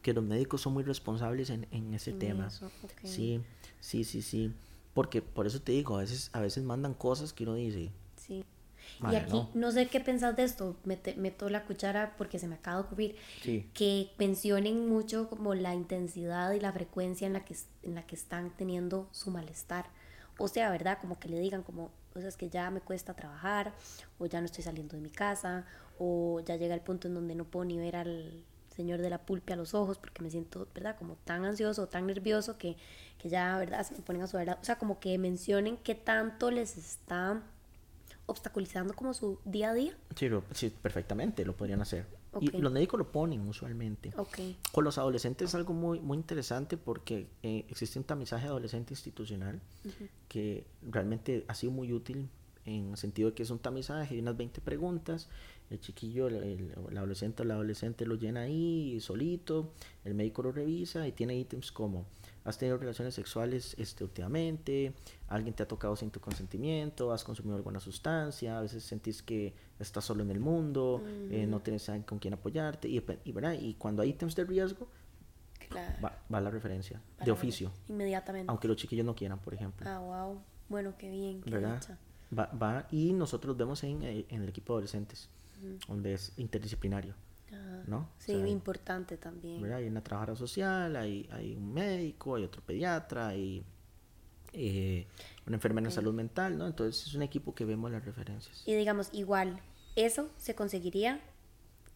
que 0.00 0.14
los 0.14 0.24
médicos 0.24 0.62
son 0.62 0.72
muy 0.72 0.84
responsables 0.84 1.50
en, 1.50 1.66
en 1.70 1.92
ese 1.92 2.12
En 2.12 2.18
tema. 2.18 2.50
Sí, 3.04 3.42
sí, 3.80 4.04
sí, 4.04 4.22
sí. 4.22 4.52
Porque 4.94 5.20
por 5.20 5.46
eso 5.46 5.60
te 5.60 5.72
digo, 5.72 5.96
a 5.96 6.00
veces, 6.00 6.30
a 6.32 6.40
veces 6.40 6.64
mandan 6.64 6.94
cosas 6.94 7.32
que 7.34 7.44
uno 7.44 7.54
dice, 7.54 7.90
Sí. 8.16 8.44
Y 9.10 9.14
aquí, 9.16 9.32
no. 9.32 9.50
no. 9.54 9.72
sé 9.72 9.86
qué 9.86 10.00
pensás 10.00 10.36
de 10.36 10.44
esto, 10.44 10.76
mete- 10.84 11.14
meto 11.16 11.48
la 11.48 11.64
cuchara 11.64 12.14
porque 12.16 12.38
se 12.38 12.46
me 12.48 12.56
acaba 12.56 12.78
de 12.78 12.82
ocurrir, 12.84 13.16
Sí. 13.42 13.70
que 13.74 14.10
mencionen 14.18 14.88
mucho 14.88 15.28
como 15.28 15.54
la 15.54 15.74
intensidad 15.74 16.52
y 16.52 16.60
la 16.60 16.72
frecuencia 16.72 17.26
en 17.26 17.32
la 17.32 17.44
que, 17.44 17.56
en 17.82 17.94
la 17.94 18.06
que 18.06 18.14
están 18.16 18.50
teniendo 18.56 19.08
su 19.12 19.30
malestar. 19.30 19.86
O 20.38 20.48
sea, 20.48 20.70
¿verdad? 20.70 20.98
Como 21.00 21.18
que 21.18 21.28
le 21.28 21.38
digan 21.40 21.62
como, 21.62 21.90
o 22.14 22.20
sea, 22.20 22.28
es 22.28 22.36
que 22.36 22.48
ya 22.48 22.70
me 22.70 22.80
cuesta 22.80 23.14
trabajar, 23.14 23.72
o 24.18 24.26
ya 24.26 24.40
no 24.40 24.46
estoy 24.46 24.62
saliendo 24.64 24.96
de 24.96 25.02
mi 25.02 25.10
casa, 25.10 25.66
o 25.98 26.40
ya 26.46 26.56
llega 26.56 26.74
el 26.74 26.80
punto 26.80 27.08
en 27.08 27.14
donde 27.14 27.34
no 27.34 27.44
puedo 27.44 27.64
ni 27.64 27.76
ver 27.76 27.96
al 27.96 28.44
señor 28.74 29.00
de 29.00 29.10
la 29.10 29.18
pulpe 29.18 29.52
a 29.52 29.56
los 29.56 29.74
ojos 29.74 29.98
porque 29.98 30.22
me 30.22 30.30
siento, 30.30 30.68
¿verdad? 30.72 30.94
Como 30.96 31.16
tan 31.24 31.44
ansioso 31.44 31.88
tan 31.88 32.06
nervioso 32.06 32.56
que, 32.58 32.76
que 33.18 33.28
ya, 33.28 33.58
¿verdad? 33.58 33.84
Se 33.84 33.94
me 33.94 34.00
ponen 34.02 34.22
a 34.22 34.28
sudar. 34.28 34.46
la- 34.46 34.58
O 34.60 34.64
sea, 34.64 34.76
como 34.78 35.00
que 35.00 35.18
mencionen 35.18 35.76
qué 35.78 35.96
tanto 35.96 36.52
les 36.52 36.76
está 36.78 37.42
obstaculizando 38.28 38.94
como 38.94 39.12
su 39.14 39.40
día 39.44 39.70
a 39.70 39.74
día. 39.74 39.96
sí, 40.14 40.28
lo- 40.28 40.44
sí, 40.52 40.70
perfectamente 40.70 41.44
lo 41.44 41.56
podrían 41.56 41.80
hacer. 41.80 42.06
Y 42.40 42.50
los 42.58 42.70
médicos 42.70 42.98
lo 42.98 43.10
ponen 43.10 43.40
usualmente. 43.48 44.12
Ok. 44.16 44.38
Con 44.70 44.84
los 44.84 44.98
adolescentes 44.98 45.48
es 45.48 45.54
algo 45.54 45.72
muy, 45.72 45.98
muy 45.98 46.16
interesante 46.16 46.76
porque 46.76 47.26
eh, 47.42 47.64
existe 47.68 47.98
un 47.98 48.04
tamizaje 48.04 48.46
adolescente 48.46 48.92
institucional 48.92 49.60
que 50.28 50.66
realmente 50.82 51.44
ha 51.48 51.54
sido 51.54 51.72
muy 51.72 51.92
útil 51.92 52.28
en 52.66 52.90
el 52.90 52.96
sentido 52.98 53.30
de 53.30 53.34
que 53.34 53.42
es 53.42 53.50
un 53.50 53.58
tamizaje 53.58 54.14
de 54.14 54.20
unas 54.20 54.36
20 54.36 54.60
preguntas. 54.60 55.28
El 55.70 55.80
chiquillo, 55.80 56.28
el, 56.28 56.34
el- 56.36 56.74
el 56.90 56.98
adolescente 56.98 57.42
o 57.42 57.44
la 57.46 57.54
adolescente 57.54 58.04
lo 58.06 58.14
llena 58.16 58.42
ahí 58.42 59.00
solito, 59.00 59.72
el 60.04 60.14
médico 60.14 60.42
lo 60.42 60.52
revisa 60.52 61.08
y 61.08 61.12
tiene 61.12 61.34
ítems 61.36 61.72
como 61.72 62.04
has 62.48 62.58
tenido 62.58 62.78
relaciones 62.78 63.14
sexuales 63.14 63.74
este, 63.78 64.04
últimamente, 64.04 64.94
alguien 65.28 65.54
te 65.54 65.62
ha 65.62 65.68
tocado 65.68 65.94
sin 65.96 66.10
tu 66.10 66.20
consentimiento, 66.20 67.12
has 67.12 67.22
consumido 67.24 67.56
alguna 67.56 67.78
sustancia, 67.80 68.58
a 68.58 68.62
veces 68.62 68.82
sentís 68.84 69.22
que 69.22 69.54
estás 69.78 70.04
solo 70.04 70.22
en 70.22 70.30
el 70.30 70.40
mundo, 70.40 71.02
eh, 71.30 71.46
no 71.46 71.60
tienes 71.60 71.88
alguien 71.88 72.04
con 72.04 72.18
quien 72.18 72.34
apoyarte 72.34 72.88
y, 72.88 73.04
y, 73.24 73.32
¿verdad? 73.32 73.52
y 73.52 73.74
cuando 73.74 74.02
hay 74.02 74.10
ítems 74.10 74.34
de 74.34 74.44
riesgo 74.44 74.88
Claro. 75.68 75.94
va, 76.02 76.18
va 76.32 76.40
la 76.40 76.50
referencia 76.50 77.02
de 77.22 77.30
oficio, 77.30 77.70
Inmediatamente. 77.88 78.48
aunque 78.50 78.66
los 78.68 78.76
chiquillos 78.78 79.04
no 79.04 79.14
quieran, 79.14 79.38
por 79.38 79.52
ejemplo. 79.52 79.86
Ah, 79.88 79.98
wow. 79.98 80.40
Bueno, 80.70 80.94
qué 80.96 81.10
bien. 81.10 81.42
Qué 81.42 81.50
¿verdad? 81.50 81.82
Va, 82.36 82.46
va, 82.46 82.86
y 82.90 83.12
nosotros 83.12 83.48
los 83.48 83.56
vemos 83.58 83.84
en, 83.84 84.02
eh, 84.02 84.24
en 84.30 84.42
el 84.42 84.48
equipo 84.48 84.72
de 84.72 84.76
adolescentes, 84.76 85.28
donde 85.86 86.14
es 86.14 86.32
interdisciplinario, 86.38 87.14
Ajá. 87.52 87.82
¿no? 87.86 87.98
O 87.98 88.08
Sí, 88.18 88.32
sea, 88.32 88.46
importante 88.46 89.16
también. 89.16 89.60
¿verdad? 89.62 89.78
Hay 89.78 89.86
una 89.88 90.02
trabajadora 90.02 90.36
social, 90.38 90.96
hay, 90.96 91.28
hay 91.32 91.54
un 91.54 91.72
médico, 91.72 92.36
hay 92.36 92.44
otro 92.44 92.62
pediatra, 92.62 93.28
hay 93.28 93.64
eh, 94.52 95.06
una 95.46 95.56
enfermera 95.56 95.86
en 95.86 95.92
salud 95.92 96.14
mental, 96.14 96.56
¿no? 96.58 96.66
Entonces 96.66 97.06
es 97.06 97.14
un 97.14 97.22
equipo 97.22 97.54
que 97.54 97.64
vemos 97.64 97.90
las 97.90 98.04
referencias. 98.04 98.62
Y 98.66 98.74
digamos, 98.74 99.08
igual, 99.12 99.60
eso 99.96 100.30
se 100.36 100.54
conseguiría 100.54 101.20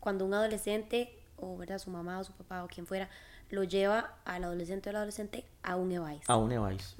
cuando 0.00 0.24
un 0.24 0.34
adolescente, 0.34 1.16
o 1.36 1.57
¿verdad? 1.57 1.78
su 1.78 1.90
mamá 1.90 2.18
o 2.18 2.24
su 2.24 2.32
papá 2.32 2.64
o 2.64 2.68
quien 2.68 2.86
fuera, 2.86 3.09
lo 3.50 3.64
lleva 3.64 4.16
al 4.24 4.44
adolescente 4.44 4.88
o 4.88 4.90
al 4.90 4.96
adolescente 4.96 5.44
a 5.62 5.76
un 5.76 5.92
EVAIS. 5.92 6.28
A 6.28 6.36
un 6.36 6.53
EVAIS. 6.53 6.96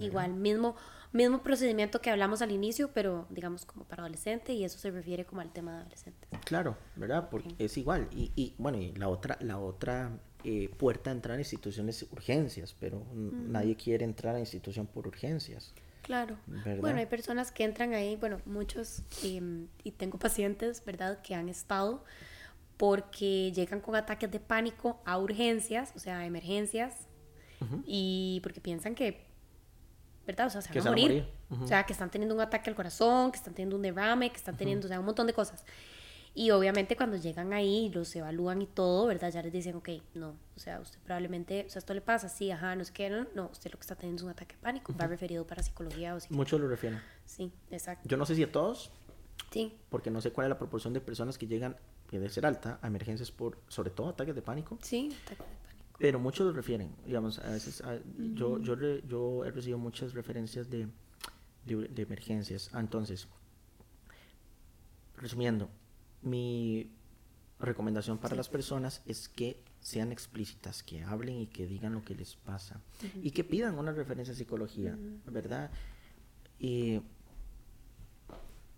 Igual, 0.00 0.34
mismo, 0.34 0.76
mismo 1.12 1.42
procedimiento 1.42 2.00
que 2.00 2.10
hablamos 2.10 2.42
al 2.42 2.52
inicio, 2.52 2.90
pero 2.92 3.26
digamos 3.30 3.64
como 3.64 3.84
para 3.84 4.02
adolescente, 4.02 4.52
y 4.52 4.64
eso 4.64 4.78
se 4.78 4.90
refiere 4.90 5.24
como 5.24 5.40
al 5.40 5.52
tema 5.52 5.72
de 5.72 5.80
adolescentes. 5.80 6.28
Claro, 6.44 6.76
¿verdad? 6.96 7.28
Porque 7.30 7.54
es 7.58 7.76
igual. 7.78 8.08
Y, 8.12 8.32
y 8.36 8.54
bueno, 8.58 8.78
y 8.78 8.92
la 8.92 9.08
otra, 9.08 9.38
la 9.40 9.58
otra 9.58 10.12
eh, 10.44 10.70
puerta 10.76 11.10
de 11.10 11.16
entrar 11.16 11.36
a 11.36 11.40
instituciones 11.40 12.02
es 12.02 12.12
urgencias, 12.12 12.74
pero 12.78 13.04
nadie 13.12 13.74
quiere 13.76 14.04
entrar 14.04 14.36
a 14.36 14.40
institución 14.40 14.86
por 14.86 15.08
urgencias. 15.08 15.74
Claro. 16.02 16.38
¿Verdad? 16.46 16.80
Bueno, 16.80 17.00
hay 17.00 17.06
personas 17.06 17.50
que 17.50 17.64
entran 17.64 17.92
ahí, 17.92 18.16
bueno, 18.16 18.40
muchos, 18.46 19.02
em, 19.22 19.66
y 19.82 19.90
tengo 19.90 20.18
pacientes, 20.18 20.84
¿verdad?, 20.84 21.20
que 21.22 21.34
han 21.34 21.48
estado 21.48 22.04
porque 22.76 23.52
llegan 23.52 23.80
con 23.80 23.96
ataques 23.96 24.30
de 24.30 24.40
pánico 24.40 25.02
a 25.04 25.18
urgencias, 25.18 25.92
o 25.96 25.98
sea, 25.98 26.20
a 26.20 26.26
emergencias, 26.26 27.08
y 27.84 28.38
porque 28.44 28.60
piensan 28.60 28.94
que, 28.94 29.26
¿verdad? 30.28 30.46
O 30.46 30.50
sea, 30.50 30.62
se 30.62 30.68
van 30.78 30.86
a 30.86 30.90
morir. 30.90 31.06
morir. 31.08 31.28
Ujú. 31.50 31.64
O 31.64 31.66
sea, 31.66 31.82
que 31.84 31.92
están 31.92 32.10
teniendo 32.10 32.34
un 32.34 32.40
ataque 32.40 32.70
al 32.70 32.76
corazón, 32.76 33.32
que 33.32 33.38
están 33.38 33.54
teniendo 33.54 33.74
un 33.74 33.82
derrame, 33.82 34.30
que 34.30 34.36
están 34.36 34.56
teniendo, 34.56 34.86
o 34.86 34.88
sea, 34.88 35.00
un 35.00 35.06
montón 35.06 35.26
de 35.26 35.32
cosas. 35.32 35.64
Y 36.34 36.50
obviamente 36.52 36.94
cuando 36.94 37.16
llegan 37.16 37.52
ahí, 37.52 37.88
los 37.92 38.14
evalúan 38.14 38.62
y 38.62 38.66
todo, 38.66 39.06
¿verdad? 39.06 39.32
Ya 39.32 39.42
les 39.42 39.52
dicen, 39.52 39.74
ok, 39.74 39.88
no, 40.14 40.36
o 40.54 40.60
sea, 40.60 40.78
usted 40.78 41.00
probablemente, 41.00 41.64
o 41.66 41.70
sea, 41.70 41.80
esto 41.80 41.94
le 41.94 42.00
pasa, 42.00 42.28
sí, 42.28 42.50
ajá, 42.52 42.76
no 42.76 42.82
es 42.82 42.92
que 42.92 43.10
no, 43.10 43.26
no, 43.34 43.48
usted 43.50 43.72
lo 43.72 43.78
que 43.78 43.82
está 43.82 43.96
teniendo 43.96 44.20
es 44.20 44.24
un 44.24 44.30
ataque 44.30 44.54
de 44.54 44.62
pánico, 44.62 44.94
va 45.00 45.06
referido 45.08 45.44
para 45.46 45.62
psicología 45.64 46.14
o 46.14 46.20
psicología. 46.20 46.36
Muchos 46.36 46.60
lo 46.60 46.68
refieren. 46.68 47.00
Sí, 47.24 47.50
exacto. 47.72 48.06
Yo 48.08 48.16
no 48.16 48.24
sé 48.26 48.36
si 48.36 48.44
a 48.44 48.52
todos, 48.52 48.92
Sí, 49.50 49.74
porque 49.88 50.10
no 50.10 50.20
sé 50.20 50.30
cuál 50.30 50.44
es 50.46 50.50
la 50.50 50.58
proporción 50.58 50.92
de 50.92 51.00
personas 51.00 51.38
que 51.38 51.46
llegan, 51.46 51.76
que 52.08 52.18
debe 52.18 52.30
ser 52.30 52.44
alta, 52.44 52.78
a 52.82 52.86
emergencias 52.86 53.32
por, 53.32 53.58
sobre 53.68 53.90
todo, 53.90 54.10
ataques 54.10 54.34
de 54.34 54.42
pánico. 54.42 54.78
sí, 54.82 55.10
ataque 55.24 55.42
de 55.42 55.44
pánico. 55.44 55.57
Pero 55.98 56.18
muchos 56.20 56.46
lo 56.46 56.52
refieren, 56.52 56.94
digamos, 57.04 57.38
a 57.40 57.50
veces, 57.50 57.80
a- 57.82 57.98
yo, 58.34 58.58
yo, 58.60 58.74
re- 58.76 59.02
yo 59.08 59.44
he 59.44 59.50
recibido 59.50 59.78
muchas 59.78 60.14
referencias 60.14 60.70
de, 60.70 60.86
de, 61.66 61.88
de 61.88 62.02
emergencias. 62.02 62.70
Ah, 62.72 62.80
Entonces, 62.80 63.26
resumiendo, 65.16 65.68
mi 66.22 66.90
recomendación 67.60 68.18
para 68.18 68.36
las 68.36 68.48
personas 68.48 69.02
es 69.06 69.28
que 69.28 69.60
sean 69.80 70.12
explícitas, 70.12 70.82
que 70.82 71.02
hablen 71.02 71.40
y 71.40 71.46
que 71.46 71.66
digan 71.66 71.92
lo 71.94 72.02
que 72.02 72.14
les 72.14 72.36
pasa 72.36 72.80
y 73.22 73.30
que 73.32 73.42
pidan 73.44 73.78
una 73.78 73.92
referencia 73.92 74.32
a 74.34 74.36
psicología, 74.36 74.96
¿verdad? 75.26 75.70
Y 76.60 77.00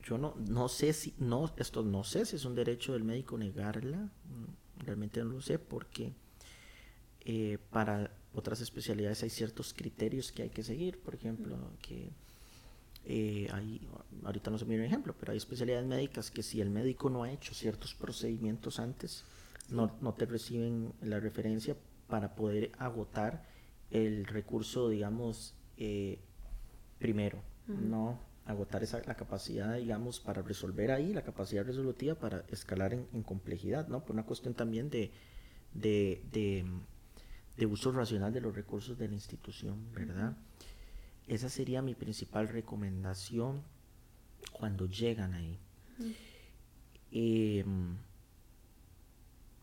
yo 0.02 0.16
no, 0.16 0.34
no 0.48 0.68
sé 0.68 0.92
si, 0.94 1.14
no, 1.18 1.52
esto 1.58 1.82
no 1.82 2.04
sé 2.04 2.24
si 2.24 2.36
es 2.36 2.44
un 2.46 2.54
derecho 2.54 2.94
del 2.94 3.04
médico 3.04 3.36
negarla, 3.36 3.98
mm, 3.98 4.84
realmente 4.84 5.22
no 5.22 5.30
lo 5.32 5.40
sé 5.42 5.58
porque 5.58 6.14
eh, 7.24 7.58
para 7.70 8.10
otras 8.34 8.60
especialidades 8.60 9.22
hay 9.22 9.30
ciertos 9.30 9.74
criterios 9.74 10.32
que 10.32 10.42
hay 10.42 10.50
que 10.50 10.62
seguir, 10.62 11.00
por 11.00 11.14
ejemplo, 11.14 11.56
que 11.82 12.10
eh, 13.04 13.48
hay, 13.52 13.80
ahorita 14.24 14.50
no 14.50 14.58
se 14.58 14.64
me 14.64 14.70
viene 14.70 14.84
un 14.84 14.88
ejemplo, 14.88 15.14
pero 15.18 15.32
hay 15.32 15.38
especialidades 15.38 15.86
médicas 15.86 16.30
que 16.30 16.42
si 16.42 16.60
el 16.60 16.70
médico 16.70 17.10
no 17.10 17.24
ha 17.24 17.32
hecho 17.32 17.54
ciertos 17.54 17.94
procedimientos 17.94 18.78
antes, 18.78 19.24
no, 19.70 19.96
no 20.00 20.14
te 20.14 20.26
reciben 20.26 20.92
la 21.02 21.20
referencia 21.20 21.76
para 22.08 22.34
poder 22.34 22.72
agotar 22.78 23.44
el 23.90 24.26
recurso, 24.26 24.88
digamos, 24.88 25.54
eh, 25.76 26.18
primero, 26.98 27.42
no 27.66 28.18
agotar 28.46 28.82
esa, 28.82 29.00
la 29.06 29.14
capacidad, 29.14 29.76
digamos, 29.76 30.20
para 30.20 30.42
resolver 30.42 30.90
ahí, 30.90 31.12
la 31.12 31.22
capacidad 31.22 31.64
resolutiva 31.64 32.16
para 32.16 32.44
escalar 32.48 32.92
en, 32.92 33.06
en 33.12 33.22
complejidad, 33.22 33.88
¿no? 33.88 34.04
Por 34.04 34.12
una 34.12 34.24
cuestión 34.24 34.54
también 34.54 34.90
de, 34.90 35.10
de, 35.72 36.22
de, 36.32 36.64
de 37.56 37.66
uso 37.66 37.92
racional 37.92 38.32
de 38.32 38.40
los 38.40 38.54
recursos 38.54 38.98
de 38.98 39.08
la 39.08 39.14
institución, 39.14 39.92
¿verdad? 39.92 40.36
Esa 41.26 41.48
sería 41.48 41.82
mi 41.82 41.94
principal 41.94 42.48
recomendación 42.48 43.62
cuando 44.52 44.86
llegan 44.86 45.34
ahí. 45.34 45.58
Em, 47.12 47.96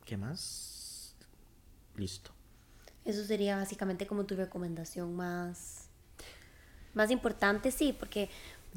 ¿Qué 0.05 0.17
más? 0.17 1.15
Listo. 1.95 2.31
Eso 3.03 3.23
sería 3.23 3.57
básicamente 3.57 4.05
como 4.05 4.25
tu 4.25 4.35
recomendación 4.35 5.15
más, 5.15 5.89
más 6.93 7.09
importante, 7.09 7.71
sí, 7.71 7.93
porque, 7.97 8.29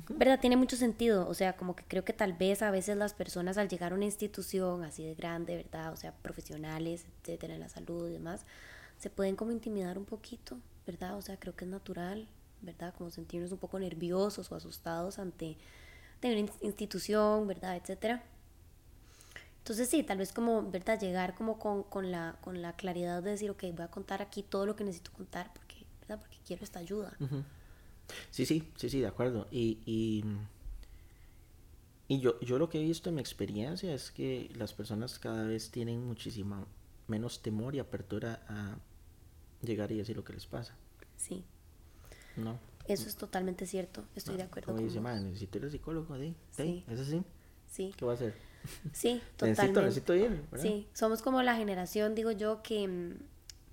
¿verdad? 0.09 0.41
Tiene 0.41 0.57
mucho 0.57 0.77
sentido, 0.77 1.29
o 1.29 1.35
sea, 1.35 1.57
como 1.57 1.75
que 1.75 1.85
creo 1.85 2.05
que 2.05 2.13
tal 2.13 2.33
vez 2.33 2.63
a 2.63 2.71
veces 2.71 2.97
las 2.97 3.13
personas 3.13 3.59
al 3.59 3.69
llegar 3.69 3.93
a 3.93 3.97
una 3.97 4.05
institución 4.05 4.85
así 4.85 5.05
de 5.05 5.15
grande, 5.15 5.57
¿verdad? 5.57 5.93
O 5.93 5.97
sea, 5.97 6.13
profesionales, 6.13 7.07
etcétera, 7.21 7.55
en 7.55 7.61
la 7.61 7.69
salud 7.69 8.09
y 8.09 8.13
demás, 8.13 8.47
se 9.01 9.11
pueden 9.11 9.35
como 9.37 9.51
intimidar 9.53 9.99
un 9.99 10.05
poquito, 10.05 10.59
¿verdad? 10.87 11.17
O 11.19 11.23
sea, 11.23 11.39
creo 11.41 11.57
que 11.57 11.65
es 11.65 11.71
natural, 11.71 12.29
¿verdad? 12.63 12.95
Como 12.97 13.11
sentirnos 13.11 13.51
un 13.53 13.59
poco 13.59 13.81
nerviosos 13.81 14.53
o 14.53 14.55
asustados 14.55 15.19
ante, 15.19 15.57
ante 16.17 16.33
una 16.33 16.41
ins- 16.49 16.59
institución, 16.63 17.49
¿verdad? 17.49 17.77
Etcétera. 17.77 18.23
Entonces 19.59 19.89
sí, 19.89 20.03
tal 20.03 20.19
vez 20.19 20.33
como, 20.33 20.71
¿verdad? 20.71 21.01
Llegar 21.01 21.35
como 21.35 21.59
con, 21.59 21.83
con, 21.85 22.11
la, 22.11 22.37
con 22.41 22.63
la 22.63 22.75
claridad 22.77 23.23
de 23.23 23.31
decir, 23.33 23.51
ok, 23.51 23.65
voy 23.75 23.83
a 23.85 23.89
contar 23.89 24.23
aquí 24.23 24.43
todo 24.43 24.67
lo 24.67 24.77
que 24.77 24.85
necesito 24.85 25.13
contar 25.13 25.53
porque, 25.55 25.85
¿verdad? 26.01 26.19
Porque 26.21 26.39
quiero 26.47 26.65
esta 26.65 26.79
ayuda. 26.79 27.17
Ujú. 27.21 27.45
Sí, 28.31 28.47
sí, 28.47 28.73
sí, 28.77 28.91
sí, 28.91 29.01
de 29.01 29.07
acuerdo. 29.07 29.47
Y, 29.51 29.79
y, 29.87 30.25
y 32.09 32.21
yo, 32.21 32.41
yo 32.41 32.59
lo 32.59 32.69
que 32.69 32.81
he 32.81 32.83
visto 32.85 33.09
en 33.09 33.15
mi 33.17 33.21
experiencia 33.21 33.95
es 33.95 34.11
que 34.11 34.51
las 34.57 34.73
personas 34.73 35.19
cada 35.19 35.45
vez 35.45 35.71
tienen 35.71 36.05
muchísima 36.07 36.67
menos 37.07 37.43
temor 37.43 37.75
y 37.75 37.79
apertura 37.79 38.43
a 38.49 38.79
llegar 39.63 39.91
y 39.93 39.99
decir 39.99 40.17
lo 40.17 40.25
que 40.25 40.33
les 40.33 40.47
pasa, 40.47 40.75
Sí, 41.17 41.45
¿no? 42.37 42.59
eso 42.87 43.09
es 43.09 43.17
totalmente 43.17 43.67
cierto. 43.67 44.05
Estoy 44.17 44.37
de 44.37 44.43
acuerdo 44.45 44.67
Como 44.69 44.79
con 44.79 44.87
dice. 44.89 45.01
"Mae, 45.01 45.21
necesito 45.21 45.59
ir 45.59 45.65
al 45.65 45.71
psicólogo, 45.71 46.17
¿sí? 46.17 46.35
Sí. 46.51 46.85
¿Es 46.89 47.01
así? 47.01 47.23
Sí, 47.69 47.95
¿Qué 47.97 48.05
va 48.05 48.13
a 48.13 48.15
hacer? 48.15 48.35
sí, 48.93 49.15
Necesito, 49.23 49.37
totalmente. 49.37 49.81
necesito 49.83 50.15
ir, 50.15 50.31
¿verdad? 50.51 50.63
Sí, 50.67 50.89
somos 50.93 51.23
como 51.23 51.43
la 51.43 51.55
generación, 51.57 52.15
digo 52.15 52.31
yo, 52.33 52.63
que, 52.63 53.17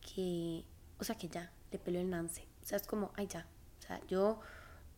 que 0.01 0.63
o 0.99 1.03
sea, 1.03 1.15
que 1.17 1.27
ya, 1.29 1.51
le 1.71 1.79
peleó 1.79 2.01
el 2.01 2.09
Nance. 2.09 2.47
O 2.63 2.65
sea, 2.67 2.77
es 2.77 2.85
como, 2.87 3.11
ay, 3.15 3.27
ya. 3.27 3.47
O 3.79 3.81
sea, 3.81 3.99
yo 4.07 4.39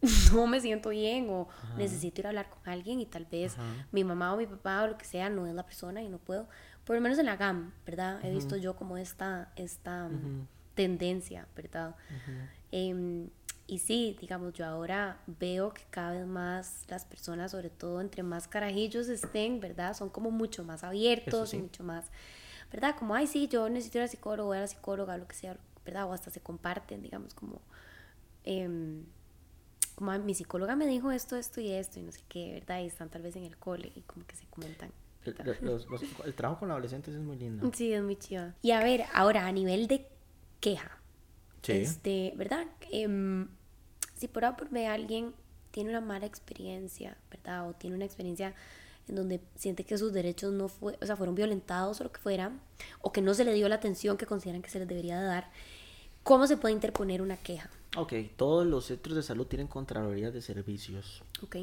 no 0.34 0.48
me 0.48 0.60
siento 0.62 0.90
bien 0.90 1.30
o 1.30 1.48
necesito 1.78 2.22
ir 2.22 2.26
a 2.28 2.30
hablar 2.30 2.50
con 2.50 2.68
alguien 2.68 3.00
y 3.02 3.06
tal 3.06 3.26
vez 3.26 3.54
Ajá. 3.58 3.88
mi 3.92 4.04
mamá 4.04 4.34
o 4.34 4.38
mi 4.38 4.48
papá 4.48 4.84
o 4.84 4.88
lo 4.88 4.98
que 4.98 5.06
sea 5.06 5.30
no 5.30 5.46
es 5.46 5.54
la 5.54 5.64
persona 5.66 6.02
y 6.02 6.10
no 6.10 6.18
puedo. 6.20 6.48
Por 6.86 6.96
lo 6.96 7.02
menos 7.02 7.20
en 7.20 7.26
la 7.28 7.36
GAM, 7.38 7.74
¿verdad? 7.86 8.24
He 8.26 8.32
visto 8.32 8.56
yo 8.58 8.76
como 8.76 8.98
esta, 8.98 9.52
esta 9.56 10.10
tendencia, 10.76 11.48
¿verdad? 11.56 11.96
Em, 12.72 13.30
y 13.68 13.80
sí, 13.80 14.18
digamos, 14.20 14.54
yo 14.54 14.66
ahora 14.66 15.20
veo 15.28 15.74
que 15.74 15.84
cada 15.92 16.12
vez 16.14 16.26
más 16.26 16.86
las 16.88 17.06
personas, 17.06 17.52
sobre 17.52 17.70
todo 17.70 18.02
entre 18.02 18.24
más 18.24 18.48
carajillos 18.48 19.08
estén, 19.10 19.60
¿verdad? 19.60 19.94
Son 19.96 20.10
como 20.10 20.32
mucho 20.32 20.64
más 20.64 20.84
abiertos, 20.84 21.50
sí. 21.52 21.58
y 21.58 21.62
mucho 21.62 21.84
más, 21.84 22.06
¿verdad? 22.72 22.96
Como, 22.98 23.14
ay, 23.16 23.28
sí, 23.28 23.48
yo 23.48 23.70
necesito 23.70 24.00
ir 24.00 24.04
al 24.04 24.10
psicólogo, 24.10 24.48
voy 24.50 24.58
a 24.58 24.62
la 24.62 24.68
psicóloga, 24.68 25.18
lo 25.18 25.28
que 25.28 25.36
sea, 25.36 25.58
¿verdad? 25.86 26.06
O 26.08 26.14
hasta 26.14 26.32
se 26.32 26.40
comparten, 26.42 27.02
digamos, 27.02 27.34
como, 27.34 27.62
em, 28.44 29.04
como 29.96 30.12
"Ay, 30.12 30.20
mi 30.20 30.34
psicóloga 30.34 30.76
me 30.76 30.88
dijo 30.88 31.12
esto, 31.12 31.36
esto 31.36 31.60
y 31.62 31.72
esto, 31.72 32.00
y 32.00 32.04
no 32.04 32.12
sé 32.12 32.22
qué, 32.30 32.54
¿verdad? 32.54 32.82
Y 32.82 32.86
están 32.88 33.10
tal 33.10 33.22
vez 33.22 33.36
en 33.36 33.44
el 33.44 33.58
cole 33.58 33.92
y 33.96 34.02
como 34.02 34.26
que 34.26 34.36
se 34.36 34.46
comentan. 34.48 34.92
El, 35.26 35.36
los- 35.62 35.88
los- 35.90 36.06
el 36.26 36.34
trabajo 36.34 36.62
con 36.62 36.72
adolescentes 36.72 37.14
es 37.14 37.20
muy 37.22 37.38
lindo. 37.38 37.70
Sí, 37.76 37.94
es 37.94 38.02
muy 38.02 38.16
chiva. 38.16 38.56
Y 38.62 38.72
a 38.72 38.80
ver, 38.82 39.04
ahora, 39.14 39.46
a 39.46 39.52
nivel 39.52 39.88
de 39.88 40.08
queja, 40.60 40.97
Sí. 41.62 41.74
este, 41.74 42.34
¿verdad? 42.36 42.66
Em, 42.91 43.47
si 44.16 44.28
por 44.28 44.45
A 44.45 44.55
por 44.57 44.70
B 44.70 44.88
alguien 44.88 45.34
tiene 45.72 45.89
una 45.89 46.01
mala 46.01 46.26
experiencia, 46.26 47.18
¿verdad? 47.30 47.70
O 47.70 47.74
tiene 47.74 47.95
una 47.95 48.05
experiencia 48.05 48.53
en 49.07 49.16
donde 49.16 49.41
siente 49.55 49.84
que 49.86 49.97
sus 49.97 50.14
derechos 50.14 50.53
no 50.53 50.68
fue, 50.68 50.97
o 51.01 51.05
sea, 51.05 51.16
fueron 51.16 51.36
violentados 51.36 51.99
o 51.99 52.03
lo 52.03 52.12
que 52.12 52.20
fuera, 52.20 52.51
o 53.01 53.12
que 53.12 53.22
no 53.22 53.34
se 53.34 53.43
le 53.43 53.53
dio 53.53 53.68
la 53.70 53.76
atención 53.76 54.18
que 54.18 54.26
consideran 54.26 54.62
que 54.62 54.70
se 54.70 54.80
les 54.80 54.88
debería 54.88 55.20
de 55.20 55.26
dar, 55.26 55.49
¿cómo 56.24 56.45
se 56.47 56.57
puede 56.57 56.74
interponer 56.76 57.22
una 57.22 57.38
queja? 57.38 57.70
Ok, 57.97 58.14
todos 58.36 58.68
los 58.68 58.86
centros 58.86 59.16
de 59.16 59.24
salud 59.24 59.47
tienen 59.47 59.68
Contralorías 59.68 60.32
de 60.34 60.41
Servicios. 60.43 61.24
¿Ok? 61.41 61.55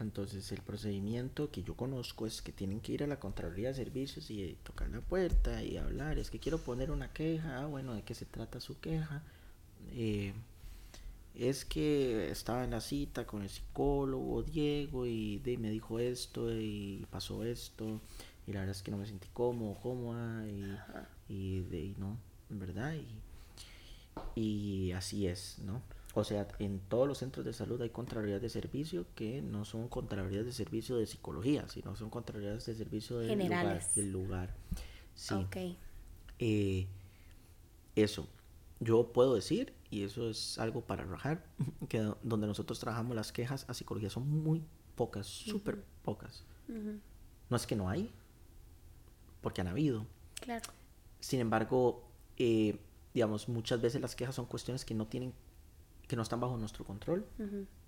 Entonces 0.00 0.50
el 0.52 0.62
procedimiento 0.62 1.50
que 1.50 1.62
yo 1.62 1.74
conozco 1.76 2.26
es 2.26 2.40
que 2.40 2.52
tienen 2.52 2.80
que 2.80 2.92
ir 2.92 3.04
a 3.04 3.06
la 3.06 3.20
Contraloría 3.20 3.68
de 3.68 3.74
Servicios 3.74 4.30
y 4.30 4.42
eh, 4.42 4.56
tocar 4.62 4.88
la 4.88 5.00
puerta 5.00 5.62
y 5.62 5.76
hablar. 5.76 6.18
Es 6.18 6.30
que 6.30 6.38
quiero 6.38 6.58
poner 6.58 6.90
una 6.90 7.12
queja. 7.12 7.62
Ah, 7.62 7.66
bueno, 7.66 7.94
¿de 7.94 8.02
qué 8.02 8.14
se 8.14 8.24
trata 8.24 8.60
su 8.60 8.80
queja? 8.80 9.22
Eh, 9.92 10.32
es 11.34 11.64
que 11.64 12.30
estaba 12.30 12.64
en 12.64 12.70
la 12.70 12.80
cita 12.80 13.26
con 13.26 13.42
el 13.42 13.48
psicólogo 13.48 14.42
Diego 14.42 15.06
y 15.06 15.38
de, 15.38 15.58
me 15.58 15.70
dijo 15.70 15.98
esto 15.98 16.52
y 16.52 17.06
pasó 17.10 17.44
esto 17.44 18.00
y 18.46 18.52
la 18.52 18.60
verdad 18.60 18.76
es 18.76 18.82
que 18.82 18.90
no 18.90 18.96
me 18.96 19.06
sentí 19.06 19.28
cómodo, 19.32 19.78
cómoda 19.80 20.46
y, 20.48 20.76
y 21.28 21.60
de 21.60 21.80
y 21.80 21.94
no, 21.98 22.16
verdad 22.48 22.94
y, 24.34 24.40
y 24.40 24.92
así 24.92 25.26
es, 25.26 25.58
¿no? 25.64 25.82
O 26.14 26.24
sea, 26.24 26.48
en 26.58 26.80
todos 26.80 27.06
los 27.06 27.18
centros 27.18 27.46
de 27.46 27.52
salud 27.52 27.80
hay 27.82 27.90
contralorías 27.90 28.42
de 28.42 28.48
servicio 28.48 29.06
que 29.14 29.42
no 29.42 29.64
son 29.64 29.88
contralorías 29.88 30.44
de 30.44 30.52
servicio 30.52 30.96
de 30.96 31.06
psicología, 31.06 31.68
sino 31.68 31.94
son 31.94 32.10
contralorías 32.10 32.66
de 32.66 32.74
servicio 32.74 33.18
del 33.18 33.28
lugar, 33.38 33.64
del 33.94 34.10
lugar. 34.12 34.54
Sí. 35.14 35.34
Ok. 35.34 35.56
Eh, 36.40 36.86
eso, 37.96 38.28
yo 38.80 39.12
puedo 39.12 39.34
decir, 39.34 39.72
y 39.90 40.02
eso 40.02 40.30
es 40.30 40.58
algo 40.58 40.80
para 40.80 41.04
rajar, 41.04 41.44
que 41.88 42.00
do- 42.00 42.18
donde 42.22 42.46
nosotros 42.46 42.78
trabajamos 42.80 43.14
las 43.14 43.30
quejas 43.32 43.64
a 43.68 43.74
psicología 43.74 44.10
son 44.10 44.28
muy 44.28 44.62
pocas, 44.96 45.26
súper 45.26 45.82
pocas. 46.02 46.44
No 47.48 47.56
es 47.56 47.66
que 47.66 47.76
no 47.76 47.88
hay, 47.88 48.10
porque 49.42 49.60
han 49.60 49.68
habido. 49.68 50.06
Claro. 50.40 50.68
Sin 51.20 51.40
embargo, 51.40 52.04
eh, 52.36 52.78
digamos, 53.14 53.48
muchas 53.48 53.80
veces 53.80 54.00
las 54.00 54.14
quejas 54.16 54.34
son 54.34 54.46
cuestiones 54.46 54.84
que 54.84 54.94
no 54.94 55.06
tienen, 55.06 55.32
que 56.10 56.16
no 56.16 56.22
están 56.22 56.40
bajo 56.40 56.56
nuestro 56.56 56.84
control. 56.84 57.24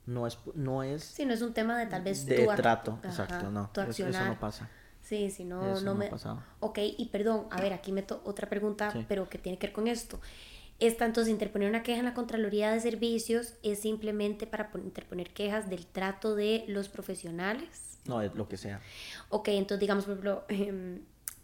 No 0.06 0.28
es, 0.28 0.38
no 0.54 0.84
es 0.84 1.02
Sí, 1.02 1.26
no 1.26 1.34
es 1.34 1.42
un 1.42 1.52
tema 1.52 1.76
de 1.76 1.86
tal 1.86 2.02
vez 2.02 2.24
de 2.24 2.46
tu 2.46 2.54
trato, 2.54 2.98
Ajá, 3.00 3.08
exacto, 3.08 3.50
no. 3.50 3.68
tu 3.74 3.80
eso- 3.80 4.08
no 4.08 4.38
pasa. 4.38 4.68
Sí, 5.00 5.28
si 5.32 5.44
no, 5.44 5.72
Eso 5.72 5.80
no 5.84 5.92
no 5.94 5.98
me... 5.98 6.06
ha 6.06 6.10
pasado. 6.10 6.40
Ok, 6.60 6.78
y 6.96 7.08
perdón, 7.10 7.48
a 7.50 7.60
ver, 7.60 7.72
aquí 7.72 7.90
meto 7.90 8.22
otra 8.24 8.48
pregunta, 8.48 8.92
Sí. 8.92 9.04
pero 9.08 9.28
que 9.28 9.38
tiene 9.38 9.58
que 9.58 9.66
ver 9.66 9.74
con 9.74 9.88
esto. 9.88 10.20
Esta, 10.78 11.04
entonces, 11.04 11.32
interponer 11.32 11.68
una 11.68 11.82
queja 11.82 11.98
en 11.98 12.04
la 12.04 12.14
Contraloría 12.14 12.70
de 12.70 12.78
Servicios 12.80 13.54
es 13.64 13.80
simplemente 13.80 14.46
para 14.46 14.70
interponer 14.84 15.30
quejas 15.32 15.68
del 15.68 15.86
trato 15.86 16.36
de 16.36 16.64
los 16.68 16.88
profesionales. 16.88 17.98
No, 18.04 18.20
es 18.22 18.32
lo 18.36 18.48
que 18.48 18.56
sea. 18.56 18.80
Ok, 19.30 19.48
entonces, 19.48 19.80
digamos, 19.80 20.04
por 20.04 20.12
ejemplo, 20.12 20.44
em, 20.48 21.02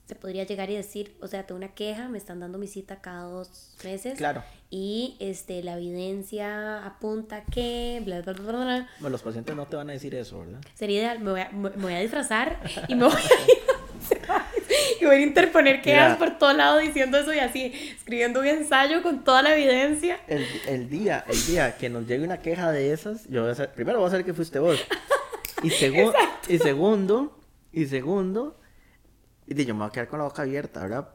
se 0.08 0.14
podría 0.14 0.44
llegar 0.44 0.70
y 0.70 0.74
decir, 0.74 1.14
o 1.20 1.28
sea, 1.28 1.46
tengo 1.46 1.58
una 1.58 1.74
queja, 1.74 2.08
me 2.08 2.16
están 2.16 2.40
dando 2.40 2.56
mi 2.56 2.66
cita 2.66 3.02
cada 3.02 3.24
dos 3.24 3.76
meses. 3.84 4.16
Claro. 4.16 4.42
Y 4.70 5.16
este, 5.20 5.62
la 5.62 5.76
evidencia 5.76 6.84
apunta 6.86 7.44
que, 7.44 8.00
bla, 8.06 8.22
bla, 8.22 8.32
bla, 8.32 8.52
bla. 8.52 8.88
Bueno, 9.00 9.10
los 9.10 9.20
pacientes 9.20 9.54
no 9.54 9.66
te 9.66 9.76
van 9.76 9.90
a 9.90 9.92
decir 9.92 10.14
eso, 10.14 10.40
¿verdad? 10.40 10.60
Sería 10.74 11.00
ideal, 11.00 11.20
me 11.20 11.30
voy 11.32 11.40
a, 11.40 11.50
me 11.50 11.68
voy 11.68 11.92
a 11.92 12.00
disfrazar 12.00 12.58
y 12.88 12.94
me 12.94 13.04
voy 13.04 13.12
a 13.12 13.18
y 15.00 15.04
voy 15.04 15.16
a 15.16 15.20
interponer 15.20 15.82
quejas 15.82 16.16
por 16.16 16.38
todo 16.38 16.54
lado 16.54 16.78
diciendo 16.78 17.18
eso 17.18 17.34
y 17.34 17.38
así, 17.38 17.72
escribiendo 17.94 18.40
un 18.40 18.46
ensayo 18.46 19.02
con 19.02 19.24
toda 19.24 19.42
la 19.42 19.54
evidencia. 19.54 20.20
El, 20.26 20.46
el 20.66 20.88
día, 20.88 21.22
el 21.28 21.46
día 21.46 21.76
que 21.76 21.90
nos 21.90 22.06
llegue 22.06 22.24
una 22.24 22.38
queja 22.38 22.72
de 22.72 22.94
esas, 22.94 23.28
yo 23.28 23.42
voy 23.42 23.50
a 23.50 23.52
hacer, 23.52 23.72
primero 23.72 23.98
voy 23.98 24.06
a 24.06 24.08
hacer 24.08 24.24
que 24.24 24.32
fuiste 24.32 24.58
vos. 24.58 24.78
Y, 25.62 25.68
segu 25.68 26.12
y 26.48 26.56
segundo, 26.58 27.38
y 27.72 27.84
segundo, 27.84 28.57
y 29.48 29.64
yo 29.64 29.74
me 29.74 29.80
voy 29.80 29.88
a 29.88 29.92
quedar 29.92 30.08
con 30.08 30.18
la 30.18 30.26
boca 30.26 30.42
abierta, 30.42 30.82
¿verdad? 30.82 31.08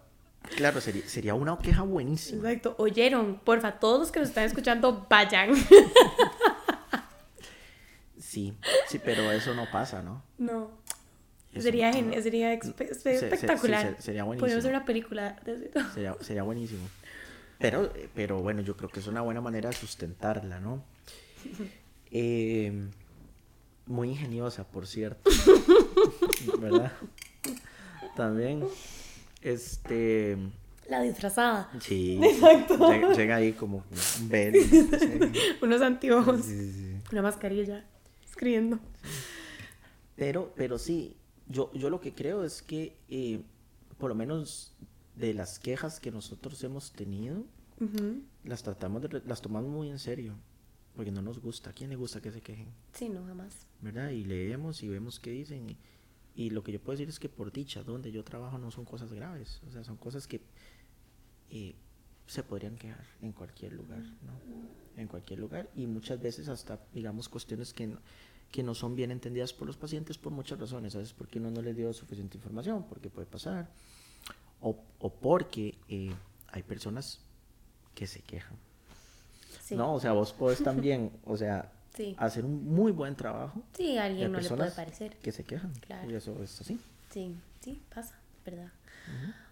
Claro, 0.58 0.82
sería, 0.82 1.08
sería 1.08 1.34
una 1.36 1.58
queja 1.58 1.84
buenísima. 1.84 2.50
Exacto. 2.50 2.76
Oyeron, 2.78 3.40
porfa, 3.44 3.80
todos 3.80 4.00
los 4.00 4.12
que 4.12 4.20
nos 4.20 4.30
están 4.30 4.44
escuchando, 4.46 5.06
vayan. 5.10 5.52
Sí, 8.34 8.58
sí, 8.88 9.00
pero 9.04 9.32
eso 9.32 9.54
no 9.54 9.70
pasa, 9.72 10.02
¿no? 10.02 10.24
No. 10.40 10.72
sería, 11.56 11.94
sería 11.94 12.54
espectacular. 12.54 13.96
sería 14.00 14.24
buenísimo. 14.24 14.48
Podemos 14.48 14.66
hacer 14.66 14.76
una 14.76 14.86
película 14.86 15.40
de 15.46 15.70
eso. 15.72 15.90
Sería, 15.94 16.16
sería 16.20 16.42
buenísimo. 16.42 16.90
Pero, 17.60 17.94
pero 18.16 18.42
bueno, 18.42 18.62
yo 18.62 18.76
creo 18.76 18.90
que 18.90 19.02
es 19.02 19.08
una 19.08 19.22
buena 19.22 19.40
manera 19.40 19.70
de 19.70 19.76
sustentarla, 19.76 20.60
¿no? 20.60 20.84
Eh, 22.16 22.72
muy 23.88 24.10
ingeniosa, 24.10 24.64
por 24.68 24.86
cierto. 24.86 25.30
¿Verdad? 26.60 26.92
También, 28.16 28.64
este... 29.42 30.38
La 30.90 31.02
disfrazada. 31.02 31.72
Sí. 31.80 32.20
Exacto. 32.24 33.14
Llega, 33.14 33.38
ahí 33.38 33.54
como 33.54 33.84
un 34.20 34.30
velo. 34.30 34.60
Unos 35.62 35.82
anteojos. 35.82 36.46
Una 37.12 37.22
mascarilla. 37.22 37.86
Escribiendo. 38.26 38.80
Pero, 40.16 40.54
pero 40.56 40.78
sí, 40.78 41.16
yo, 41.48 41.72
yo 41.74 41.90
lo 41.90 42.02
que 42.02 42.14
creo 42.14 42.44
es 42.44 42.62
que, 42.62 42.98
eh, 43.10 43.42
por 43.98 44.10
lo 44.10 44.16
menos 44.16 44.74
de 45.16 45.34
las 45.34 45.60
quejas 45.60 46.00
que 46.00 46.12
nosotros 46.12 46.64
hemos 46.64 46.92
tenido, 46.92 47.44
las 48.44 48.64
tratamos 48.64 49.02
de, 49.02 49.22
las 49.26 49.42
tomamos 49.42 49.72
muy 49.72 49.90
en 49.90 50.00
serio. 50.00 50.36
Porque 50.96 51.12
no 51.12 51.22
nos 51.22 51.40
gusta. 51.40 51.72
¿A 51.72 51.74
quién 51.74 51.90
le 51.90 51.96
gusta 51.96 52.22
que 52.22 52.32
se 52.32 52.42
quejen? 52.42 52.68
Sí, 52.94 53.10
no, 53.10 53.26
jamás. 53.26 53.66
¿Verdad? 53.82 54.10
Y 54.10 54.26
leemos 54.26 54.84
y 54.84 54.88
vemos 54.90 55.20
qué 55.20 55.32
dicen. 55.32 55.70
Y, 55.72 55.78
y 56.36 56.50
lo 56.50 56.64
que 56.64 56.72
yo 56.72 56.80
puedo 56.80 56.98
decir 56.98 57.10
es 57.10 57.20
que 57.20 57.30
por 57.30 57.52
dicha, 57.52 57.84
donde 57.84 58.12
yo 58.12 58.24
trabajo 58.24 58.58
no 58.58 58.72
son 58.72 58.86
cosas 58.86 59.14
graves, 59.14 59.62
o 59.68 59.72
sea, 59.72 59.84
son 59.84 59.98
cosas 59.98 60.28
que 60.28 60.42
eh, 61.50 61.76
se 62.28 62.44
podrían 62.44 62.76
quejar 62.76 63.06
en 63.22 63.32
cualquier 63.32 63.74
lugar, 63.74 64.00
¿no? 64.00 64.34
En 64.98 65.08
cualquier 65.08 65.40
lugar 65.40 65.70
y 65.76 65.86
muchas 65.86 66.22
veces 66.22 66.50
hasta, 66.50 66.80
digamos, 66.94 67.30
cuestiones 67.30 67.74
que 67.74 67.88
no, 67.88 68.00
que 68.52 68.64
no 68.64 68.76
son 68.76 68.96
bien 68.96 69.12
entendidas 69.12 69.54
por 69.54 69.68
los 69.68 69.78
pacientes 69.78 70.18
por 70.18 70.32
muchas 70.32 70.60
razones, 70.60 70.94
¿sabes? 70.94 71.14
Porque 71.14 71.40
uno 71.40 71.52
no 71.52 71.62
les 71.62 71.76
dio 71.76 71.92
suficiente 71.94 72.38
información, 72.38 72.86
porque 72.88 73.10
puede 73.10 73.28
pasar, 73.28 73.70
o, 74.62 74.78
o 75.00 75.14
porque 75.14 75.78
eh, 75.90 76.14
hay 76.48 76.64
personas 76.64 77.20
que 77.96 78.08
se 78.08 78.22
quejan. 78.22 78.58
No, 79.72 79.96
o 79.96 80.00
sea, 80.00 80.12
vos 80.14 80.34
podés 80.34 80.64
también, 80.64 81.12
o 81.26 81.38
sea, 81.38 81.72
hacer 82.18 82.46
un 82.46 82.66
muy 82.66 82.92
buen 82.92 83.16
trabajo. 83.16 83.64
Sí, 83.74 83.98
a 83.98 84.06
alguien 84.06 84.32
no 84.32 84.40
le 84.40 84.50
puede 84.50 84.72
parecer. 84.72 85.16
Que 85.18 85.32
se 85.32 85.44
quejan. 85.44 85.74
Claro. 85.74 86.10
Y 86.10 86.16
eso 86.16 86.42
es 86.44 86.60
así. 86.62 86.80
Sí, 87.10 87.36
sí, 87.62 87.82
pasa, 87.94 88.16
¿verdad? 88.46 88.72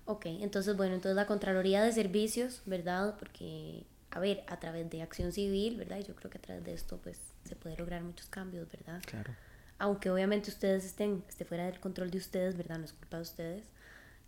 Ok, 0.05 0.25
entonces, 0.25 0.75
bueno, 0.75 0.95
entonces 0.95 1.15
la 1.15 1.27
Contraloría 1.27 1.83
de 1.83 1.91
Servicios, 1.91 2.63
¿verdad? 2.65 3.15
Porque, 3.19 3.85
a 4.09 4.19
ver, 4.19 4.43
a 4.47 4.59
través 4.59 4.89
de 4.89 5.01
acción 5.01 5.31
civil, 5.31 5.77
¿verdad? 5.77 5.99
Y 5.99 6.03
yo 6.03 6.15
creo 6.15 6.31
que 6.31 6.37
a 6.37 6.41
través 6.41 6.63
de 6.63 6.73
esto, 6.73 6.97
pues, 6.97 7.19
se 7.43 7.55
puede 7.55 7.77
lograr 7.77 8.01
muchos 8.03 8.27
cambios, 8.27 8.69
¿verdad? 8.71 9.01
Claro. 9.05 9.33
Aunque 9.77 10.09
obviamente 10.09 10.49
ustedes 10.49 10.85
estén, 10.85 11.23
esté 11.27 11.45
fuera 11.45 11.65
del 11.65 11.79
control 11.79 12.11
de 12.11 12.17
ustedes, 12.17 12.57
¿verdad? 12.57 12.79
No 12.79 12.85
es 12.85 12.93
culpa 12.93 13.17
de 13.17 13.23
ustedes. 13.23 13.63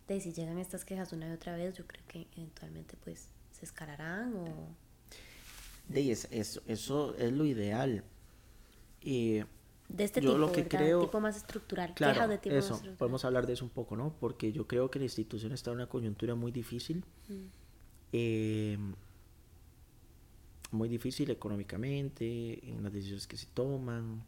De 0.08 0.20
si 0.20 0.34
llegan 0.34 0.58
estas 0.58 0.86
quejas 0.86 1.14
una 1.14 1.28
y 1.28 1.32
otra 1.32 1.56
vez, 1.56 1.76
yo 1.76 1.88
creo 1.88 2.04
que 2.08 2.28
eventualmente, 2.36 2.98
pues, 3.04 3.30
se 3.52 3.66
escalarán 3.66 4.36
o 4.36 4.68
de 5.94 6.12
eso, 6.12 6.62
eso 6.66 7.16
es 7.18 7.32
lo 7.32 7.46
ideal. 7.46 8.04
Y 9.02 9.42
de 9.90 10.04
este 10.04 10.22
tipo, 10.22 10.38
lo 10.38 10.52
que 10.52 10.68
creo, 10.68 11.02
tipo 11.02 11.20
más 11.20 11.38
estructural, 11.38 11.94
claro, 11.94 12.28
de 12.28 12.38
tipo 12.38 12.56
eso, 12.56 12.82
podemos 12.98 13.24
hablar 13.26 13.46
de 13.46 13.54
eso 13.54 13.66
un 13.66 13.72
poco, 13.72 13.96
¿no? 13.96 14.16
Porque 14.20 14.52
yo 14.52 14.68
creo 14.68 14.90
que 14.90 15.00
la 15.00 15.06
institución 15.06 15.52
está 15.52 15.72
en 15.72 15.78
una 15.78 15.88
coyuntura 15.88 16.36
muy 16.36 16.52
difícil, 16.52 17.04
mm. 17.30 17.34
eh, 18.14 18.78
muy 20.72 20.90
difícil 20.90 21.30
económicamente, 21.30 22.68
en 22.68 22.84
las 22.84 22.92
decisiones 22.92 23.28
que 23.28 23.38
se 23.38 23.46
toman, 23.48 24.24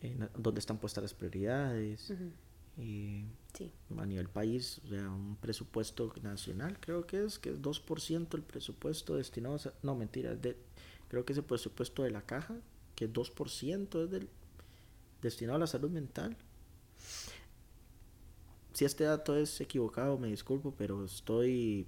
en 0.00 0.28
dónde 0.36 0.58
están 0.58 0.78
puestas 0.78 1.02
las 1.02 1.14
prioridades. 1.14 2.12
Y 2.78 3.24
a 3.98 4.06
nivel 4.06 4.28
país, 4.28 4.80
o 4.84 4.88
sea, 4.88 5.10
un 5.10 5.36
presupuesto 5.36 6.12
nacional 6.22 6.78
creo 6.80 7.06
que 7.06 7.24
es, 7.24 7.38
que 7.38 7.50
es 7.50 7.60
2% 7.60 8.34
el 8.34 8.42
presupuesto 8.42 9.16
destinado 9.16 9.56
a... 9.56 9.72
No, 9.82 9.94
mentira, 9.94 10.34
de, 10.34 10.56
creo 11.08 11.24
que 11.24 11.32
ese 11.34 11.42
presupuesto 11.42 12.02
de 12.02 12.10
la 12.10 12.22
caja, 12.22 12.56
que 12.96 13.12
2% 13.12 14.04
es 14.04 14.10
del, 14.10 14.28
destinado 15.20 15.56
a 15.56 15.60
la 15.60 15.66
salud 15.66 15.90
mental. 15.90 16.36
Si 18.72 18.86
este 18.86 19.04
dato 19.04 19.36
es 19.36 19.60
equivocado, 19.60 20.18
me 20.18 20.28
disculpo, 20.28 20.74
pero 20.76 21.04
estoy 21.04 21.86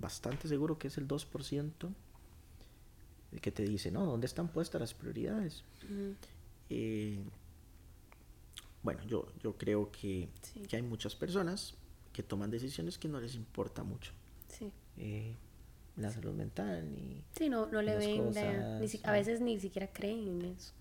bastante 0.00 0.48
seguro 0.48 0.78
que 0.78 0.88
es 0.88 0.98
el 0.98 1.06
2% 1.06 1.94
que 3.40 3.50
te 3.50 3.64
dice, 3.64 3.90
¿no? 3.90 4.04
¿Dónde 4.04 4.26
están 4.26 4.48
puestas 4.48 4.80
las 4.80 4.94
prioridades? 4.94 5.64
Bueno, 8.84 9.02
yo, 9.04 9.26
yo 9.42 9.56
creo 9.56 9.90
que, 9.90 10.28
hay 10.70 10.82
muchas 10.82 11.16
personas 11.16 11.74
que 12.12 12.22
toman 12.22 12.50
decisiones 12.50 12.98
que 12.98 13.08
no 13.08 13.18
les 13.18 13.34
importa 13.34 13.82
mucho. 13.82 14.12
Sí. 14.48 14.70
Eh, 14.98 15.34
la 15.96 16.12
salud 16.12 16.32
mental 16.32 16.92
ni... 16.92 17.24
Sí, 17.36 17.48
no, 17.48 17.66
no 17.66 17.82
le 17.82 17.96
ven, 17.96 18.30
a 19.04 19.12
veces 19.12 19.40
ni 19.40 19.58
siquiera 19.58 19.88
creen 19.92 20.28
en 20.28 20.44
eso. 20.56 20.74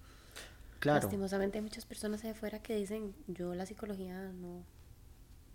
Claro. 0.80 1.02
Lastimosamente 1.02 1.58
hay 1.58 1.62
muchas 1.64 1.86
personas 1.86 2.22
allá 2.24 2.34
afuera 2.34 2.62
que 2.62 2.76
dicen, 2.76 3.16
yo 3.28 3.56
la 3.56 3.66
psicología 3.66 4.34
no, 4.34 4.66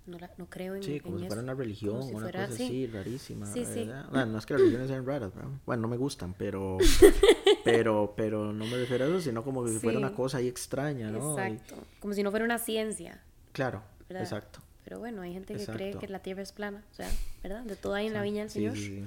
no, 0.06 0.18
la, 0.18 0.30
no 0.38 0.48
creo 0.48 0.74
en, 0.74 0.82
sí, 0.82 1.00
como 1.00 1.18
si 1.18 1.26
fuera 1.26 1.42
una 1.42 1.54
religión, 1.54 2.02
una 2.14 2.32
cosa 2.32 2.44
así, 2.44 2.86
rarísima. 2.86 3.44
Sí, 3.46 3.66
sí. 3.66 3.90
no 4.10 4.38
es 4.38 4.46
que 4.46 4.54
las 4.54 4.60
religiones 4.60 4.88
sean 4.88 5.04
raras, 5.04 5.32
bueno, 5.66 5.82
no 5.82 5.88
me 5.88 5.98
gustan, 5.98 6.34
pero, 6.38 6.78
pero, 7.64 8.14
pero 8.16 8.52
no 8.52 8.66
me 8.66 8.76
refiero 8.76 9.04
a 9.04 9.08
eso, 9.08 9.20
sino 9.20 9.44
como 9.44 9.66
si 9.68 9.78
fuera 9.78 9.98
una 9.98 10.14
cosa 10.14 10.38
ahí 10.38 10.48
extraña, 10.48 11.10
¿no? 11.10 11.38
Exacto, 11.38 11.76
como 12.00 12.14
si 12.14 12.22
no 12.22 12.30
fuera 12.30 12.44
una 12.44 12.58
ciencia. 12.58 13.22
Claro, 13.52 13.82
exacto. 14.08 14.60
Pero 14.84 14.98
bueno, 14.98 15.22
hay 15.22 15.32
gente 15.34 15.54
que 15.54 15.66
cree 15.66 15.94
que 15.98 16.08
la 16.08 16.20
Tierra 16.20 16.42
es 16.42 16.52
plana, 16.52 16.84
o 16.90 16.94
sea, 16.94 17.10
¿verdad? 17.42 17.62
De 17.64 17.76
todo 17.76 17.94
ahí 17.94 18.06
en 18.06 18.14
la 18.14 18.22
viña 18.22 18.40
del 18.40 18.50
Señor. 18.50 18.76
Sí, 18.76 19.04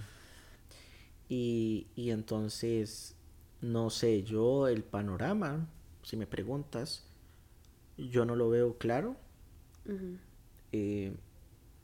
y, 1.28 1.88
y 1.96 2.12
entonces, 2.12 3.16
no 3.62 3.90
sé, 3.90 4.24
yo 4.24 4.68
el 4.68 4.84
panorama, 4.84 5.66
si 6.04 6.18
me 6.18 6.28
preguntas, 6.28 7.06
yo 7.98 8.26
no 8.26 8.36
lo 8.36 8.50
veo 8.50 8.78
claro. 8.78 9.16
Eh, 10.74 11.16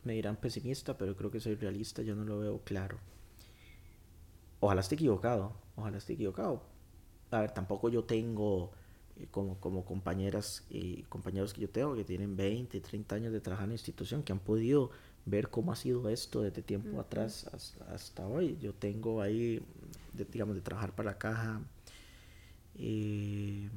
me 0.04 0.14
dirán 0.14 0.36
pesimista, 0.36 0.98
pero 0.98 1.16
creo 1.16 1.32
que 1.32 1.40
soy 1.40 1.56
realista, 1.56 2.02
yo 2.02 2.16
no 2.16 2.24
lo 2.24 2.40
veo 2.40 2.60
claro. 2.64 2.98
Ojalá 4.60 4.82
esté 4.82 4.96
equivocado, 4.96 5.54
ojalá 5.78 5.98
esté 5.98 6.14
equivocado. 6.14 6.62
A 7.32 7.42
ver, 7.42 7.52
tampoco 7.52 7.90
yo 7.90 8.04
tengo 8.04 8.72
eh, 9.16 9.28
como, 9.32 9.60
como 9.60 9.86
compañeras 9.86 10.66
y 10.70 11.04
compañeros 11.04 11.54
que 11.54 11.62
yo 11.62 11.70
tengo 11.70 11.96
que 11.96 12.04
tienen 12.04 12.36
20, 12.36 12.82
30 12.82 13.16
años 13.16 13.34
de 13.34 13.40
trabajar 13.40 13.66
en 13.66 13.70
la 13.70 13.76
institución, 13.76 14.24
que 14.24 14.34
han 14.34 14.40
podido 14.40 14.92
ver 15.26 15.50
cómo 15.50 15.72
ha 15.72 15.76
sido 15.76 16.10
esto 16.10 16.42
desde 16.42 16.62
tiempo 16.62 17.00
atrás 17.00 17.50
hasta, 17.90 18.28
hoy. 18.28 18.58
Yo 18.62 18.74
tengo 18.74 19.22
ahí, 19.22 19.62
digamos, 20.32 20.56
de 20.56 20.62
trabajar 20.62 20.96
para 20.96 21.12
la 21.12 21.18
caja 21.18 21.62
eh, 22.76 23.70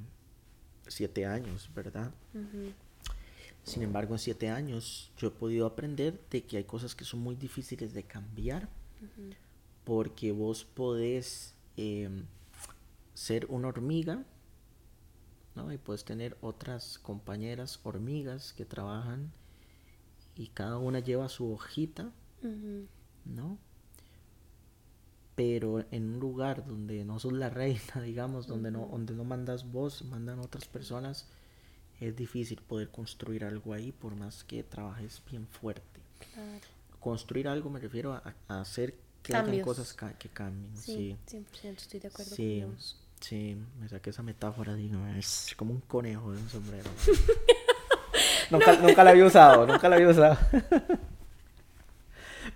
siete 0.87 1.27
años, 1.27 1.71
¿verdad? 1.75 2.13
Sin 3.65 3.83
embargo, 3.83 4.15
en 4.15 4.19
siete 4.19 4.49
años 4.49 5.13
yo 5.17 5.29
he 5.29 5.31
podido 5.31 5.67
aprender 5.67 6.21
de 6.31 6.45
que 6.45 6.57
hay 6.57 6.65
cosas 6.65 6.95
que 6.95 7.05
son 7.05 7.21
muy 7.21 7.35
difíciles 7.35 7.93
de 7.93 8.05
cambiar 8.05 8.69
porque 9.85 10.33
vos 10.33 10.65
podés 10.65 11.55
em, 11.81 12.26
ser 13.14 13.47
una 13.49 13.68
hormiga 13.68 14.24
¿no? 15.55 15.72
y 15.72 15.78
puedes 15.78 16.05
tener 16.05 16.37
otras 16.41 16.99
compañeras 16.99 17.81
hormigas 17.83 18.53
que 18.53 18.64
trabajan 18.64 19.33
y 20.35 20.49
cada 20.49 20.78
una 20.78 21.01
lleva 21.01 21.28
su 21.28 21.53
hojita, 21.53 22.12
¿no? 23.24 23.59
pero 25.41 25.87
en 25.91 26.14
un 26.14 26.20
lugar 26.20 26.66
donde 26.66 27.03
no 27.03 27.18
sos 27.18 27.33
la 27.33 27.49
reina, 27.49 27.81
digamos, 28.05 28.47
donde 28.47 28.70
no, 28.70 28.87
donde 28.91 29.14
no 29.14 29.24
mandas 29.24 29.72
vos, 29.72 30.05
mandan 30.05 30.39
otras 30.39 30.66
personas, 30.66 31.28
es 31.99 32.14
difícil 32.14 32.61
poder 32.61 32.91
construir 32.91 33.45
algo 33.45 33.72
ahí 33.72 33.91
por 33.91 34.14
más 34.16 34.45
que 34.45 34.62
trabajes 34.62 35.22
bien 35.31 35.47
fuerte. 35.47 36.01
Construir 36.99 37.49
algo 37.49 37.70
me 37.70 37.81
refiero 37.81 38.12
a, 38.12 38.35
hacer 38.49 38.99
que 39.23 39.37
hayan 39.37 39.61
cosas 39.61 39.97
que 40.18 40.29
cambien. 40.29 40.77
Sí, 40.77 41.16
100% 41.29 41.77
estoy 41.77 42.01
de 42.01 42.09
acuerdo 42.09 42.35
sí, 42.35 42.61
con 42.62 42.75
vos. 42.75 42.97
Sí, 43.21 43.57
me 43.79 43.89
saqué 43.89 44.11
esa 44.11 44.23
metáfora, 44.23 44.75
digo, 44.75 44.99
es 45.18 45.55
como 45.57 45.73
un 45.73 45.81
conejo 45.81 46.33
de 46.33 46.39
un 46.39 46.49
sombrero. 46.49 46.91
nunca, 48.51 48.77
nunca 48.77 49.05
la 49.05 49.11
había 49.11 49.27
usado, 49.27 49.66
nunca 49.66 49.89
la 49.89 49.97
había 49.97 50.09
usado. 50.09 50.39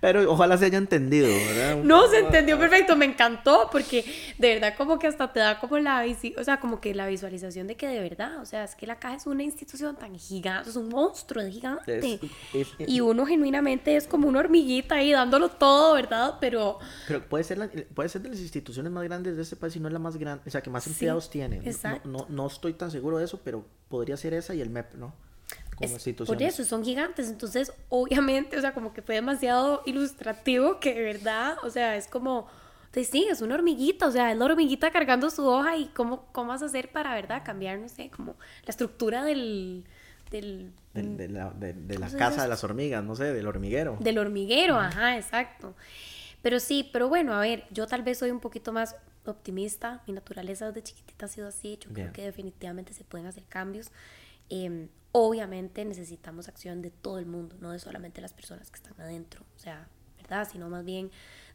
Pero 0.05 0.31
ojalá 0.31 0.55
se 0.55 0.65
haya 0.65 0.77
entendido, 0.77 1.25
¿verdad? 1.25 1.83
No, 1.83 2.07
se 2.07 2.19
entendió 2.19 2.59
perfecto, 2.59 2.95
me 2.95 3.05
encantó 3.05 3.69
porque 3.71 4.05
de 4.37 4.53
verdad 4.53 4.75
como 4.77 4.99
que 4.99 5.07
hasta 5.07 5.33
te 5.33 5.39
da 5.39 5.59
como 5.59 5.79
la, 5.79 6.05
o 6.37 6.43
sea, 6.43 6.59
como 6.59 6.79
que 6.79 6.93
la 6.93 7.07
visualización 7.07 7.65
de 7.65 7.75
que 7.75 7.87
de 7.87 7.99
verdad, 7.99 8.39
o 8.39 8.45
sea, 8.45 8.65
es 8.65 8.75
que 8.75 8.85
la 8.85 8.99
caja 8.99 9.15
es 9.15 9.25
una 9.25 9.41
institución 9.41 9.95
tan 9.95 10.15
gigante, 10.15 10.69
es 10.69 10.75
un 10.75 10.89
monstruo 10.89 11.43
de 11.43 11.51
gigante. 11.51 12.19
y 12.77 13.01
uno 13.01 13.25
genuinamente 13.25 13.95
es 13.95 14.05
como 14.05 14.27
una 14.27 14.41
hormiguita 14.41 14.93
ahí 14.93 15.11
dándolo 15.11 15.49
todo, 15.49 15.95
¿verdad? 15.95 16.35
Pero... 16.39 16.77
Pero 17.07 17.27
puede 17.27 17.43
ser, 17.43 17.87
puede 17.95 18.07
ser 18.07 18.21
de 18.21 18.29
las 18.29 18.39
instituciones 18.39 18.91
más 18.91 19.03
grandes 19.05 19.35
de 19.35 19.41
este 19.41 19.55
país 19.55 19.75
y 19.75 19.79
no 19.79 19.87
es 19.87 19.93
la 19.93 19.97
más 19.97 20.17
grande, 20.17 20.43
o 20.45 20.51
sea, 20.51 20.61
que 20.61 20.69
más 20.69 20.85
empleados 20.85 21.31
tiene. 21.31 21.61
Exacto. 21.65 22.07
No, 22.07 22.19
no, 22.19 22.25
no 22.29 22.45
estoy 22.45 22.73
tan 22.73 22.91
seguro 22.91 23.17
de 23.17 23.25
eso, 23.25 23.41
pero 23.43 23.65
podría 23.89 24.17
ser 24.17 24.35
esa 24.35 24.53
y 24.53 24.61
el 24.61 24.69
MEP, 24.69 24.93
¿no? 24.93 25.15
Por 26.25 26.41
eso, 26.41 26.63
son 26.63 26.83
gigantes. 26.83 27.29
Entonces, 27.29 27.73
obviamente, 27.89 28.57
o 28.57 28.61
sea, 28.61 28.73
como 28.73 28.93
que 28.93 29.01
fue 29.01 29.15
demasiado 29.15 29.81
ilustrativo 29.85 30.79
que 30.79 30.93
de 30.93 31.01
verdad, 31.01 31.57
o 31.63 31.69
sea, 31.69 31.95
es 31.95 32.07
como, 32.07 32.47
sí, 32.91 33.27
es 33.29 33.41
una 33.41 33.55
hormiguita, 33.55 34.07
o 34.07 34.11
sea, 34.11 34.31
es 34.31 34.37
la 34.37 34.45
hormiguita 34.45 34.91
cargando 34.91 35.29
su 35.29 35.45
hoja 35.45 35.77
y 35.77 35.87
cómo, 35.87 36.27
cómo 36.31 36.49
vas 36.49 36.61
a 36.61 36.65
hacer 36.65 36.91
para, 36.91 37.13
¿verdad? 37.13 37.41
Cambiar, 37.43 37.79
no 37.79 37.89
sé, 37.89 38.09
como 38.09 38.35
la 38.65 38.69
estructura 38.69 39.23
del... 39.23 39.85
Del, 40.31 40.73
de, 40.93 41.29
la, 41.29 41.51
de, 41.51 41.97
la 41.97 42.09
casa 42.09 42.41
de 42.41 42.49
las 42.49 42.63
hormigas, 42.63 43.03
no 43.03 43.15
sé, 43.15 43.31
del 43.31 43.47
hormiguero. 43.47 43.95
Del 43.99 44.17
hormiguero, 44.17 44.77
ajá, 44.77 45.17
exacto. 45.17 45.75
Pero 46.41 46.59
sí, 46.59 46.89
pero 46.91 47.07
bueno, 47.07 47.33
a 47.33 47.39
ver, 47.39 47.65
yo 47.71 47.87
tal 47.87 48.01
vez 48.01 48.17
soy 48.17 48.31
un 48.31 48.39
poquito 48.39 48.73
más 48.73 48.95
optimista, 49.25 50.03
mi 50.07 50.13
naturaleza 50.13 50.67
desde 50.67 50.83
chiquitita 50.83 51.25
ha 51.25 51.29
sido 51.29 51.47
así, 51.47 51.77
yo 51.79 51.91
creo 51.93 52.11
que 52.11 52.23
definitivamente 52.23 52.93
se 52.93 53.03
pueden 53.03 53.27
hacer 53.27 53.43
cambios. 53.47 53.91
Eh, 54.49 54.89
obviamente 55.11 55.85
necesitamos 55.85 56.49
acción 56.49 56.81
de 56.81 56.91
todo 56.91 57.19
el 57.19 57.25
mundo, 57.25 57.55
no 57.61 57.71
de 57.71 57.79
solamente 57.79 58.19
las 58.19 58.33
personas 58.33 58.69
que 58.69 58.75
están 58.75 58.99
adentro, 58.99 59.45
o 59.55 59.59
sea, 59.59 59.87
¿verdad? 60.17 60.47
Sino 60.51 60.69
más 60.69 60.83
bien 60.83 61.09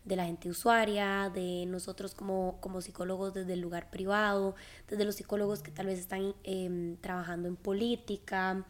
de 0.05 0.17
la 0.17 0.25
gente 0.25 0.49
usuaria, 0.49 1.31
de 1.35 1.67
nosotros 1.67 2.15
como, 2.15 2.59
como 2.61 2.81
psicólogos 2.81 3.35
desde 3.35 3.53
el 3.53 3.61
lugar 3.61 3.91
privado, 3.91 4.55
desde 4.89 5.05
los 5.05 5.17
psicólogos 5.17 5.63
que 5.63 5.71
tal 5.71 5.87
vez 5.87 5.99
están 5.99 6.35
em, 6.43 6.97
trabajando 6.97 7.49
en 7.49 7.57
política, 7.57 8.65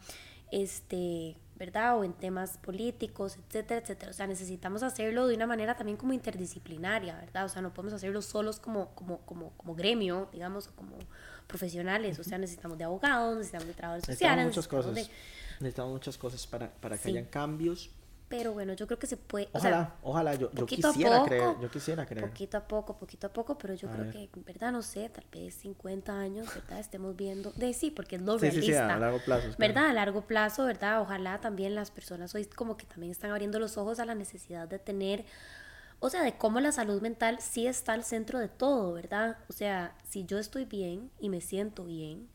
este, 0.51 1.37
¿verdad? 1.55 1.97
O 1.97 2.03
en 2.03 2.11
temas 2.11 2.57
políticos, 2.57 3.37
etcétera, 3.37 3.79
etcétera. 3.79 4.11
O 4.11 4.13
sea, 4.13 4.27
necesitamos 4.27 4.83
hacerlo 4.83 5.27
de 5.27 5.35
una 5.35 5.47
manera 5.47 5.77
también 5.77 5.97
como 5.97 6.11
interdisciplinaria, 6.11 7.15
¿verdad? 7.15 7.45
O 7.45 7.49
sea, 7.49 7.61
no 7.61 7.73
podemos 7.73 7.93
hacerlo 7.93 8.21
solos 8.21 8.59
como, 8.59 8.93
como, 8.95 9.19
como, 9.19 9.51
como 9.51 9.73
gremio, 9.73 10.27
digamos, 10.33 10.67
como 10.67 10.97
profesionales, 11.51 12.17
o 12.17 12.23
sea, 12.23 12.37
necesitamos 12.37 12.77
de 12.77 12.85
abogados, 12.85 13.35
necesitamos 13.37 13.67
de 13.67 13.73
trabajadores 13.73 14.05
sociales. 14.05 14.45
Necesitamos 14.45 14.55
muchas 14.55 14.67
cosas. 14.95 15.11
Necesitamos 15.59 15.91
muchas 15.91 16.17
cosas 16.17 16.47
para, 16.47 16.71
para 16.71 16.97
que 16.97 17.09
hayan 17.09 17.25
cambios. 17.25 17.91
Pero 18.31 18.53
bueno, 18.53 18.71
yo 18.73 18.87
creo 18.87 18.97
que 18.97 19.07
se 19.07 19.17
puede. 19.17 19.49
Ojalá, 19.51 19.93
ojalá, 20.01 20.35
yo, 20.35 20.49
yo 20.53 20.65
quisiera 20.65 21.25
creer, 21.25 21.53
yo 21.61 21.69
quisiera 21.69 22.05
creer. 22.05 22.25
Poquito 22.29 22.57
a 22.57 22.65
poco, 22.65 22.97
poquito 22.97 23.27
a 23.27 23.33
poco, 23.33 23.57
pero 23.57 23.73
yo 23.73 23.89
creo 23.89 24.09
que, 24.09 24.29
verdad, 24.45 24.71
no 24.71 24.81
sé, 24.81 25.09
tal 25.09 25.25
vez 25.29 25.53
50 25.55 26.17
años, 26.17 26.47
¿verdad? 26.55 26.79
Estemos 26.79 27.13
viendo. 27.17 27.51
De 27.57 27.73
sí, 27.73 27.91
porque 27.91 28.15
es 28.15 28.21
lo 28.21 28.39
sí, 28.39 28.49
realista. 28.49 28.65
Sí, 28.65 28.71
sí, 28.71 28.77
a 28.77 28.97
largo 28.97 29.19
plazo. 29.19 29.49
¿Verdad? 29.57 29.89
A 29.89 29.93
largo 29.93 30.21
plazo, 30.21 30.63
¿verdad? 30.63 31.01
Ojalá 31.01 31.41
también 31.41 31.75
las 31.75 31.91
personas 31.91 32.33
hoy 32.33 32.45
como 32.45 32.77
que 32.77 32.85
también 32.85 33.11
están 33.11 33.31
abriendo 33.31 33.59
los 33.59 33.77
ojos 33.77 33.99
a 33.99 34.05
la 34.05 34.15
necesidad 34.15 34.65
de 34.65 34.79
tener 34.79 35.25
o 36.01 36.09
sea, 36.09 36.23
de 36.23 36.35
cómo 36.35 36.59
la 36.59 36.71
salud 36.71 36.99
mental 36.99 37.37
sí 37.39 37.67
está 37.67 37.93
al 37.93 38.03
centro 38.03 38.39
de 38.39 38.49
todo, 38.49 38.91
¿verdad? 38.91 39.37
O 39.47 39.53
sea, 39.53 39.95
si 40.09 40.25
yo 40.25 40.39
estoy 40.39 40.65
bien 40.65 41.11
y 41.19 41.29
me 41.29 41.41
siento 41.41 41.85
bien, 41.85 42.27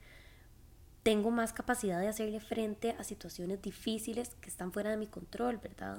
tengo 1.02 1.32
más 1.32 1.52
capacidad 1.52 2.00
de 2.00 2.06
hacerle 2.06 2.38
frente 2.38 2.94
a 2.96 3.02
situaciones 3.02 3.60
difíciles 3.60 4.36
que 4.40 4.48
están 4.48 4.72
fuera 4.72 4.90
de 4.90 4.96
mi 4.96 5.08
control, 5.08 5.58
¿verdad? 5.58 5.98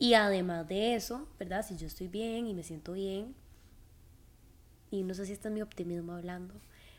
Y 0.00 0.14
además 0.14 0.66
de 0.66 0.96
eso, 0.96 1.28
¿verdad? 1.38 1.64
Si 1.64 1.76
yo 1.76 1.86
estoy 1.86 2.08
bien 2.08 2.48
y 2.48 2.54
me 2.54 2.64
siento 2.64 2.92
bien, 2.92 3.36
y 4.90 5.04
no 5.04 5.14
sé 5.14 5.26
si 5.26 5.32
este 5.32 5.46
es 5.46 5.54
mi 5.54 5.62
optimismo 5.62 6.14
hablando, 6.14 6.54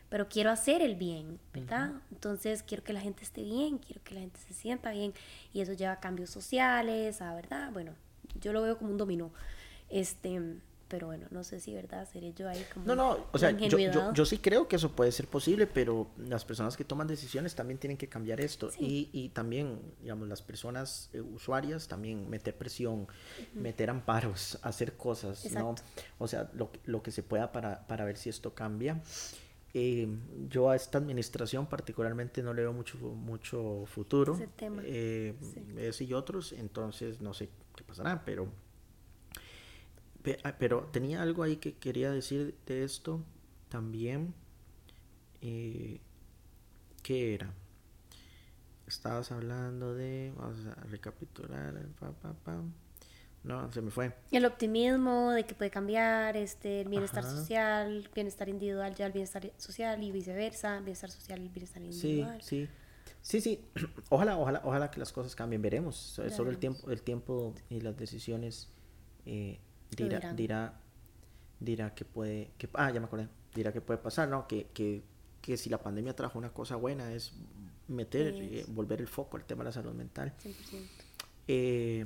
pero 0.07 0.29
quiero 0.29 0.51
hacer 0.51 0.81
el 0.81 0.95
bien, 0.95 1.37
¿verdad? 1.53 1.91
Entonces 2.11 2.63
quiero 2.63 2.85
que 2.85 2.93
la 2.93 3.01
gente 3.01 3.23
esté 3.23 3.43
bien, 3.43 3.77
quiero 3.77 4.01
que 4.05 4.13
la 4.15 4.21
gente 4.21 4.39
se 4.39 4.53
sienta 4.53 4.91
bien, 4.91 5.13
y 5.51 5.59
eso 5.59 5.73
lleva 5.73 5.93
a 5.93 5.99
cambios 5.99 6.29
sociales, 6.29 7.21
a, 7.21 7.35
¿verdad? 7.35 7.73
Bueno, 7.73 7.93
yo 8.39 8.53
lo 8.53 8.61
veo 8.61 8.77
como 8.77 8.91
un 8.91 8.97
dominó. 8.97 9.31
Este, 9.91 10.39
pero 10.91 11.07
bueno, 11.07 11.25
no 11.31 11.45
sé 11.45 11.61
si, 11.61 11.73
¿verdad? 11.73 12.05
Seré 12.11 12.33
yo 12.33 12.49
ahí 12.49 12.65
como... 12.73 12.85
No, 12.85 12.95
no, 12.95 13.27
o 13.31 13.37
sea, 13.37 13.51
yo, 13.51 13.77
yo, 13.77 14.13
yo, 14.13 14.25
sí 14.25 14.39
creo 14.39 14.67
que 14.67 14.75
eso 14.75 14.91
puede 14.91 15.13
ser 15.13 15.25
posible, 15.25 15.65
pero 15.65 16.09
las 16.17 16.43
personas 16.43 16.75
que 16.75 16.83
toman 16.83 17.07
decisiones 17.07 17.55
también 17.55 17.79
tienen 17.79 17.95
que 17.95 18.09
cambiar 18.09 18.41
esto. 18.41 18.69
Y, 18.77 19.09
y, 19.13 19.29
también, 19.29 19.79
digamos, 20.01 20.27
las 20.27 20.41
personas 20.41 21.09
eh, 21.13 21.21
usuarias 21.21 21.87
también 21.87 22.29
meter 22.29 22.57
presión, 22.57 23.07
meter 23.53 23.89
amparos, 23.89 24.59
hacer 24.63 24.97
cosas, 24.97 25.49
¿no? 25.53 25.75
O 26.19 26.27
sea, 26.27 26.49
lo, 26.53 26.69
lo, 26.83 27.01
que 27.01 27.11
se 27.11 27.23
pueda 27.23 27.53
para, 27.53 27.87
para 27.87 28.03
ver 28.03 28.17
si 28.17 28.29
esto 28.29 28.53
cambia. 28.53 29.01
Eh, 29.73 30.09
yo 30.49 30.69
a 30.69 30.75
esta 30.75 30.97
administración 30.97 31.67
particularmente 31.67 32.43
no 32.43 32.53
le 32.53 32.63
veo 32.63 32.73
mucho, 32.73 32.97
mucho 32.97 33.85
futuro. 33.85 34.35
Ese 34.35 34.47
tema. 34.47 34.81
Eh, 34.85 35.35
Ese 35.77 36.03
y 36.03 36.13
otros, 36.13 36.51
entonces 36.51 37.21
no 37.21 37.33
sé 37.33 37.49
qué 37.77 37.83
pasará, 37.85 38.25
pero 38.25 38.49
pero 40.59 40.89
tenía 40.91 41.21
algo 41.21 41.43
ahí 41.43 41.57
que 41.57 41.73
quería 41.73 42.11
decir 42.11 42.55
de 42.65 42.83
esto 42.83 43.23
también. 43.69 44.33
Eh, 45.41 45.99
¿Qué 47.03 47.33
era? 47.33 47.53
Estabas 48.87 49.31
hablando 49.31 49.93
de. 49.93 50.33
Vamos 50.37 50.65
a 50.67 50.75
recapitular. 50.83 51.73
No, 53.43 53.71
se 53.71 53.81
me 53.81 53.89
fue. 53.89 54.13
El 54.31 54.45
optimismo 54.45 55.31
de 55.31 55.45
que 55.45 55.55
puede 55.55 55.71
cambiar, 55.71 56.37
este, 56.37 56.81
el 56.81 56.89
bienestar 56.89 57.23
social, 57.23 58.07
bienestar 58.13 58.49
individual 58.49 58.93
ya 58.93 59.07
el 59.07 59.13
bienestar 59.13 59.51
social 59.57 60.03
y 60.03 60.11
viceversa, 60.11 60.79
bienestar 60.79 61.09
social 61.09 61.41
y 61.41 61.47
bienestar 61.47 61.81
individual. 61.81 62.41
Sí, 62.41 62.67
sí. 62.67 62.69
Sí, 63.21 63.41
sí. 63.41 63.65
Ojalá, 64.09 64.37
ojalá, 64.37 64.61
ojalá 64.63 64.91
que 64.91 64.99
las 64.99 65.11
cosas 65.11 65.35
cambien. 65.35 65.61
Veremos. 65.61 65.95
Solo 65.95 66.49
el 66.49 66.57
tiempo, 66.57 66.89
el 66.89 67.01
tiempo 67.01 67.53
y 67.69 67.81
las 67.81 67.95
decisiones 67.97 68.71
eh, 69.25 69.59
dirá, 69.95 70.33
dirá, 70.33 70.79
dirá 71.59 71.93
que 71.93 72.05
puede, 72.05 72.51
que, 72.57 72.69
ah, 72.73 72.91
ya 72.91 72.99
me 72.99 73.05
acordé, 73.05 73.27
dirá 73.53 73.71
que 73.71 73.81
puede 73.81 73.99
pasar, 73.99 74.29
¿no? 74.29 74.47
Que, 74.47 74.67
que, 74.73 75.03
que 75.41 75.57
si 75.57 75.69
la 75.69 75.81
pandemia 75.81 76.15
trajo 76.15 76.37
una 76.39 76.51
cosa 76.51 76.75
buena 76.75 77.13
es 77.13 77.33
meter, 77.87 78.33
eh, 78.35 78.65
volver 78.69 79.01
el 79.01 79.07
foco 79.07 79.37
al 79.37 79.45
tema 79.45 79.63
de 79.63 79.69
la 79.69 79.71
salud 79.71 79.93
mental. 79.93 80.33
Eh, 81.47 82.05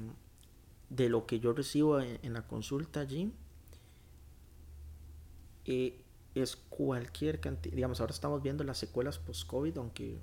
de 0.90 1.10
lo 1.10 1.26
que 1.26 1.40
yo 1.40 1.54
recibo 1.54 2.00
en, 2.00 2.34
la 2.34 2.48
consulta 2.48 3.02
allí, 3.02 3.32
eh, 5.66 6.02
es 6.36 6.56
cualquier 6.56 7.40
cantidad, 7.40 7.76
digamos, 7.76 8.02
ahora 8.02 8.14
estamos 8.14 8.42
viendo 8.44 8.64
las 8.64 8.78
secuelas 8.78 9.20
post-COVID, 9.20 9.78
aunque 9.78 10.20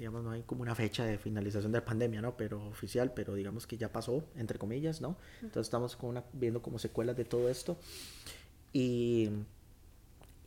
digamos, 0.00 0.24
no 0.24 0.30
hay 0.30 0.42
como 0.44 0.62
una 0.62 0.74
fecha 0.74 1.04
de 1.04 1.18
finalización 1.18 1.72
de 1.72 1.78
la 1.78 1.84
pandemia, 1.84 2.22
¿no? 2.22 2.34
Pero 2.34 2.66
oficial, 2.68 3.12
pero 3.12 3.34
digamos 3.34 3.66
que 3.66 3.76
ya 3.76 3.92
pasó, 3.92 4.24
entre 4.34 4.58
comillas, 4.58 5.02
¿no? 5.02 5.18
Entonces 5.42 5.66
estamos 5.66 5.94
con 5.94 6.08
una, 6.08 6.24
viendo 6.32 6.62
como 6.62 6.78
secuelas 6.78 7.18
de 7.18 7.26
todo 7.26 7.50
esto. 7.50 7.76
Y, 8.72 9.28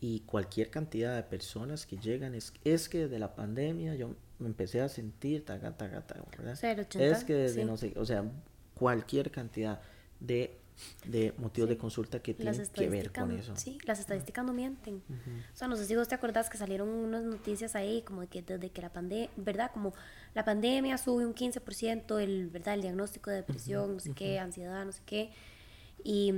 y 0.01 0.21
cualquier 0.21 0.71
cantidad 0.71 1.15
de 1.15 1.21
personas 1.21 1.85
que 1.85 1.97
llegan, 1.97 2.33
es, 2.33 2.51
es 2.63 2.89
que 2.89 3.01
desde 3.01 3.19
la 3.19 3.35
pandemia 3.35 3.93
yo 3.93 4.15
me 4.39 4.47
empecé 4.47 4.81
a 4.81 4.89
sentir, 4.89 5.45
taga, 5.45 5.77
taga, 5.77 6.01
taga, 6.01 6.25
¿verdad? 6.35 6.57
es 6.99 7.23
que 7.23 7.35
desde, 7.35 7.63
no 7.63 7.77
sé, 7.77 7.93
o 7.95 8.05
sea, 8.05 8.25
cualquier 8.73 9.29
cantidad 9.29 9.81
de 10.19 10.57
de 11.06 11.34
motivos 11.38 11.69
de 11.69 11.77
consulta 11.77 12.22
que 12.22 12.34
tienen 12.34 12.68
que 12.68 12.89
ver 12.89 13.11
con 13.11 13.31
eso. 13.31 13.56
Sí, 13.56 13.77
las 13.85 13.99
estadísticas 13.99 14.45
no 14.45 14.53
mienten. 14.53 15.03
O 15.53 15.56
sea, 15.56 15.68
no 15.68 15.76
sé 15.76 15.85
si 15.85 15.95
vos 15.95 16.07
te 16.07 16.15
acordás 16.15 16.49
que 16.49 16.57
salieron 16.57 16.89
unas 16.89 17.23
noticias 17.23 17.76
ahí 17.76 18.02
como 18.02 18.22
de 18.22 18.27
que 18.27 18.41
desde 18.41 18.69
que 18.69 18.81
la 18.81 18.91
pandemia, 18.91 19.30
¿verdad? 19.35 19.72
Como 19.72 19.93
la 20.34 20.45
pandemia 20.45 20.97
sube 20.97 21.26
un 21.26 21.35
15% 21.35 22.19
el, 22.19 22.49
¿verdad? 22.49 22.76
El 22.76 22.81
diagnóstico 22.81 23.30
de 23.30 23.38
depresión, 23.38 23.93
no 23.93 23.99
sé 23.99 24.14
qué, 24.14 24.39
ansiedad, 24.39 24.85
no 24.85 24.91
sé 24.91 25.02
qué. 25.06 25.31
Y 26.03 26.34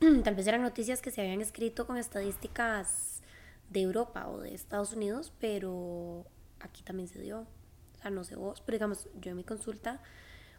tal 0.24 0.34
vez 0.34 0.46
eran 0.46 0.62
noticias 0.62 1.00
que 1.00 1.10
se 1.10 1.20
habían 1.20 1.40
escrito 1.40 1.86
con 1.86 1.96
estadísticas 1.96 3.22
de 3.70 3.82
Europa 3.82 4.28
o 4.28 4.40
de 4.40 4.54
Estados 4.54 4.92
Unidos, 4.92 5.32
pero 5.38 6.26
aquí 6.60 6.82
también 6.82 7.08
se 7.08 7.20
dio. 7.20 7.40
O 7.40 8.02
sea, 8.02 8.10
no 8.10 8.24
sé 8.24 8.36
vos, 8.36 8.62
pero 8.64 8.76
digamos, 8.76 9.08
yo 9.20 9.30
en 9.30 9.36
mi 9.36 9.44
consulta 9.44 10.02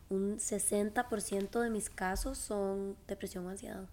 un 0.09 0.37
60% 0.37 1.59
de 1.61 1.69
mis 1.69 1.89
casos 1.89 2.37
son 2.37 2.95
depresión 3.07 3.45
o 3.45 3.49
ansiedad. 3.49 3.87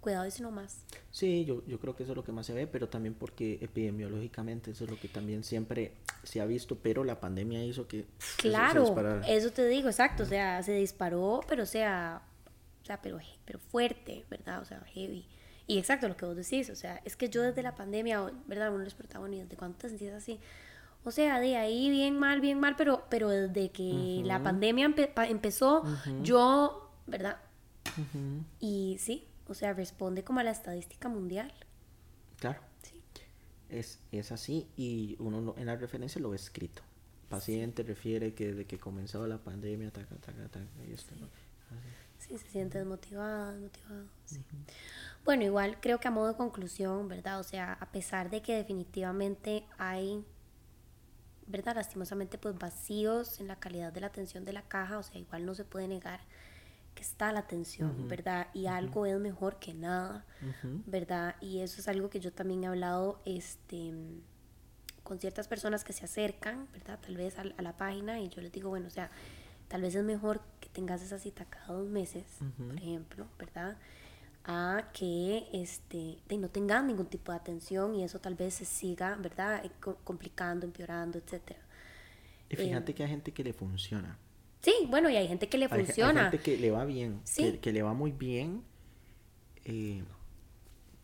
Cuidado 0.00 0.26
y 0.26 0.30
si 0.30 0.40
no 0.42 0.50
más. 0.50 0.84
Sí, 1.10 1.44
yo, 1.44 1.62
yo 1.66 1.78
creo 1.78 1.94
que 1.94 2.04
eso 2.04 2.12
es 2.12 2.16
lo 2.16 2.24
que 2.24 2.32
más 2.32 2.46
se 2.46 2.54
ve, 2.54 2.66
pero 2.66 2.88
también 2.88 3.14
porque 3.14 3.58
epidemiológicamente 3.60 4.70
eso 4.70 4.84
es 4.84 4.90
lo 4.90 4.98
que 4.98 5.08
también 5.08 5.44
siempre 5.44 5.92
se 6.22 6.40
ha 6.40 6.46
visto, 6.46 6.76
pero 6.76 7.04
la 7.04 7.20
pandemia 7.20 7.62
hizo 7.64 7.86
que... 7.86 8.06
Claro, 8.38 8.94
eso, 9.26 9.50
te 9.50 9.66
digo, 9.66 9.88
exacto, 9.88 10.22
o 10.22 10.26
sea, 10.26 10.62
se 10.62 10.72
disparó, 10.72 11.40
pero 11.46 11.64
o 11.64 11.66
sea, 11.66 12.22
o 12.82 12.86
sea, 12.86 13.02
pero, 13.02 13.18
pero 13.44 13.58
fuerte, 13.58 14.24
¿verdad? 14.30 14.62
O 14.62 14.64
sea, 14.64 14.80
heavy. 14.86 15.26
Y 15.66 15.78
exacto 15.78 16.08
lo 16.08 16.16
que 16.16 16.24
vos 16.24 16.34
decís, 16.34 16.70
o 16.70 16.76
sea, 16.76 17.00
es 17.04 17.14
que 17.14 17.28
yo 17.28 17.42
desde 17.42 17.62
la 17.62 17.74
pandemia, 17.74 18.22
¿verdad? 18.46 18.70
Uno 18.70 18.78
de 18.78 18.84
los 18.86 18.94
protagonistas, 18.94 19.50
¿de 19.50 19.56
cuánto 19.56 19.78
te 19.78 19.90
sentías 19.90 20.14
así? 20.14 20.40
O 21.04 21.10
sea, 21.10 21.40
de 21.40 21.56
ahí 21.56 21.90
bien 21.90 22.18
mal, 22.18 22.40
bien 22.40 22.60
mal, 22.60 22.76
pero, 22.76 23.06
pero 23.08 23.30
desde 23.30 23.70
que 23.70 24.22
la 24.24 24.42
pandemia 24.42 24.94
empezó, 25.28 25.82
yo, 26.22 26.90
¿verdad? 27.06 27.38
Y 28.58 28.96
sí, 29.00 29.26
o 29.48 29.54
sea, 29.54 29.72
responde 29.72 30.24
como 30.24 30.40
a 30.40 30.44
la 30.44 30.50
estadística 30.50 31.08
mundial. 31.08 31.52
Claro. 32.38 32.60
Sí. 32.82 33.00
Es, 33.68 34.00
es 34.12 34.32
así 34.32 34.68
y 34.76 35.16
uno 35.18 35.54
en 35.56 35.66
la 35.66 35.76
referencia 35.76 36.20
lo 36.20 36.30
ve 36.30 36.36
escrito. 36.36 36.82
Paciente 37.28 37.82
refiere 37.82 38.34
que 38.34 38.48
desde 38.48 38.66
que 38.66 38.78
comenzó 38.78 39.26
la 39.26 39.38
pandemia, 39.38 39.90
taca, 39.90 40.16
taca, 40.16 40.48
taca, 40.48 40.66
y 40.88 40.92
esto, 40.92 41.14
sí. 41.14 41.24
sí. 42.18 42.38
se 42.38 42.50
siente 42.50 42.78
desmotivado, 42.78 43.52
desmotivado, 43.52 44.04
sí. 44.24 44.40
Bueno, 45.24 45.44
igual 45.44 45.78
creo 45.80 46.00
que 46.00 46.08
a 46.08 46.10
modo 46.10 46.28
de 46.28 46.34
conclusión, 46.34 47.06
¿verdad? 47.08 47.38
O 47.38 47.42
sea, 47.42 47.74
a 47.74 47.86
pesar 47.92 48.30
de 48.30 48.42
que 48.42 48.56
definitivamente 48.56 49.64
hay, 49.78 50.24
¿verdad? 51.50 51.76
Lastimosamente, 51.76 52.38
pues 52.38 52.58
vacíos 52.58 53.40
en 53.40 53.48
la 53.48 53.56
calidad 53.56 53.92
de 53.92 54.00
la 54.00 54.06
atención 54.08 54.44
de 54.44 54.52
la 54.52 54.62
caja, 54.62 54.98
o 54.98 55.02
sea, 55.02 55.20
igual 55.20 55.44
no 55.44 55.54
se 55.54 55.64
puede 55.64 55.88
negar 55.88 56.20
que 56.94 57.02
está 57.02 57.32
la 57.32 57.40
atención, 57.40 58.08
¿verdad? 58.08 58.48
Y 58.52 58.66
algo 58.66 59.06
es 59.06 59.18
mejor 59.18 59.58
que 59.58 59.74
nada, 59.74 60.24
¿verdad? 60.86 61.36
Y 61.40 61.60
eso 61.60 61.80
es 61.80 61.88
algo 61.88 62.10
que 62.10 62.20
yo 62.20 62.32
también 62.32 62.64
he 62.64 62.66
hablado 62.66 63.20
este, 63.24 63.92
con 65.02 65.18
ciertas 65.18 65.46
personas 65.46 65.84
que 65.84 65.92
se 65.92 66.04
acercan, 66.04 66.68
¿verdad? 66.72 66.98
Tal 67.00 67.16
vez 67.16 67.38
a, 67.38 67.44
la 67.44 67.76
página 67.76 68.20
y 68.20 68.28
yo 68.28 68.42
les 68.42 68.52
digo, 68.52 68.70
bueno, 68.70 68.88
o 68.88 68.90
sea, 68.90 69.10
tal 69.68 69.82
vez 69.82 69.94
es 69.94 70.04
mejor 70.04 70.40
que 70.60 70.68
tengas 70.68 71.00
esa 71.02 71.18
cita 71.18 71.44
cada 71.44 71.74
dos 71.74 71.88
meses, 71.88 72.24
por 72.56 72.76
ejemplo, 72.76 73.26
¿verdad? 73.38 73.76
A 74.52 74.90
que 74.92 75.46
este, 75.52 76.18
de 76.28 76.36
no 76.36 76.48
tengan 76.48 76.88
ningún 76.88 77.06
tipo 77.06 77.30
de 77.30 77.38
atención 77.38 77.94
y 77.94 78.02
eso 78.02 78.18
tal 78.18 78.34
vez 78.34 78.54
se 78.54 78.64
siga, 78.64 79.14
¿verdad? 79.14 79.64
Eh, 79.64 79.70
complicando, 80.02 80.66
empeorando, 80.66 81.18
etcétera. 81.18 81.60
Y 82.48 82.56
fíjate 82.56 82.90
eh, 82.90 82.94
que 82.96 83.04
hay 83.04 83.10
gente 83.10 83.32
que 83.32 83.44
le 83.44 83.52
funciona. 83.52 84.18
Sí, 84.60 84.74
bueno, 84.88 85.08
y 85.08 85.14
hay 85.14 85.28
gente 85.28 85.48
que 85.48 85.56
le 85.56 85.68
funciona. 85.68 86.26
Hay 86.26 86.30
gente 86.32 86.42
que 86.42 86.56
le 86.56 86.72
va 86.72 86.84
bien, 86.84 87.22
que, 87.62 87.72
le 87.72 87.82
va 87.82 87.94
muy 87.94 88.10
bien. 88.10 88.64
Eh, 89.64 90.02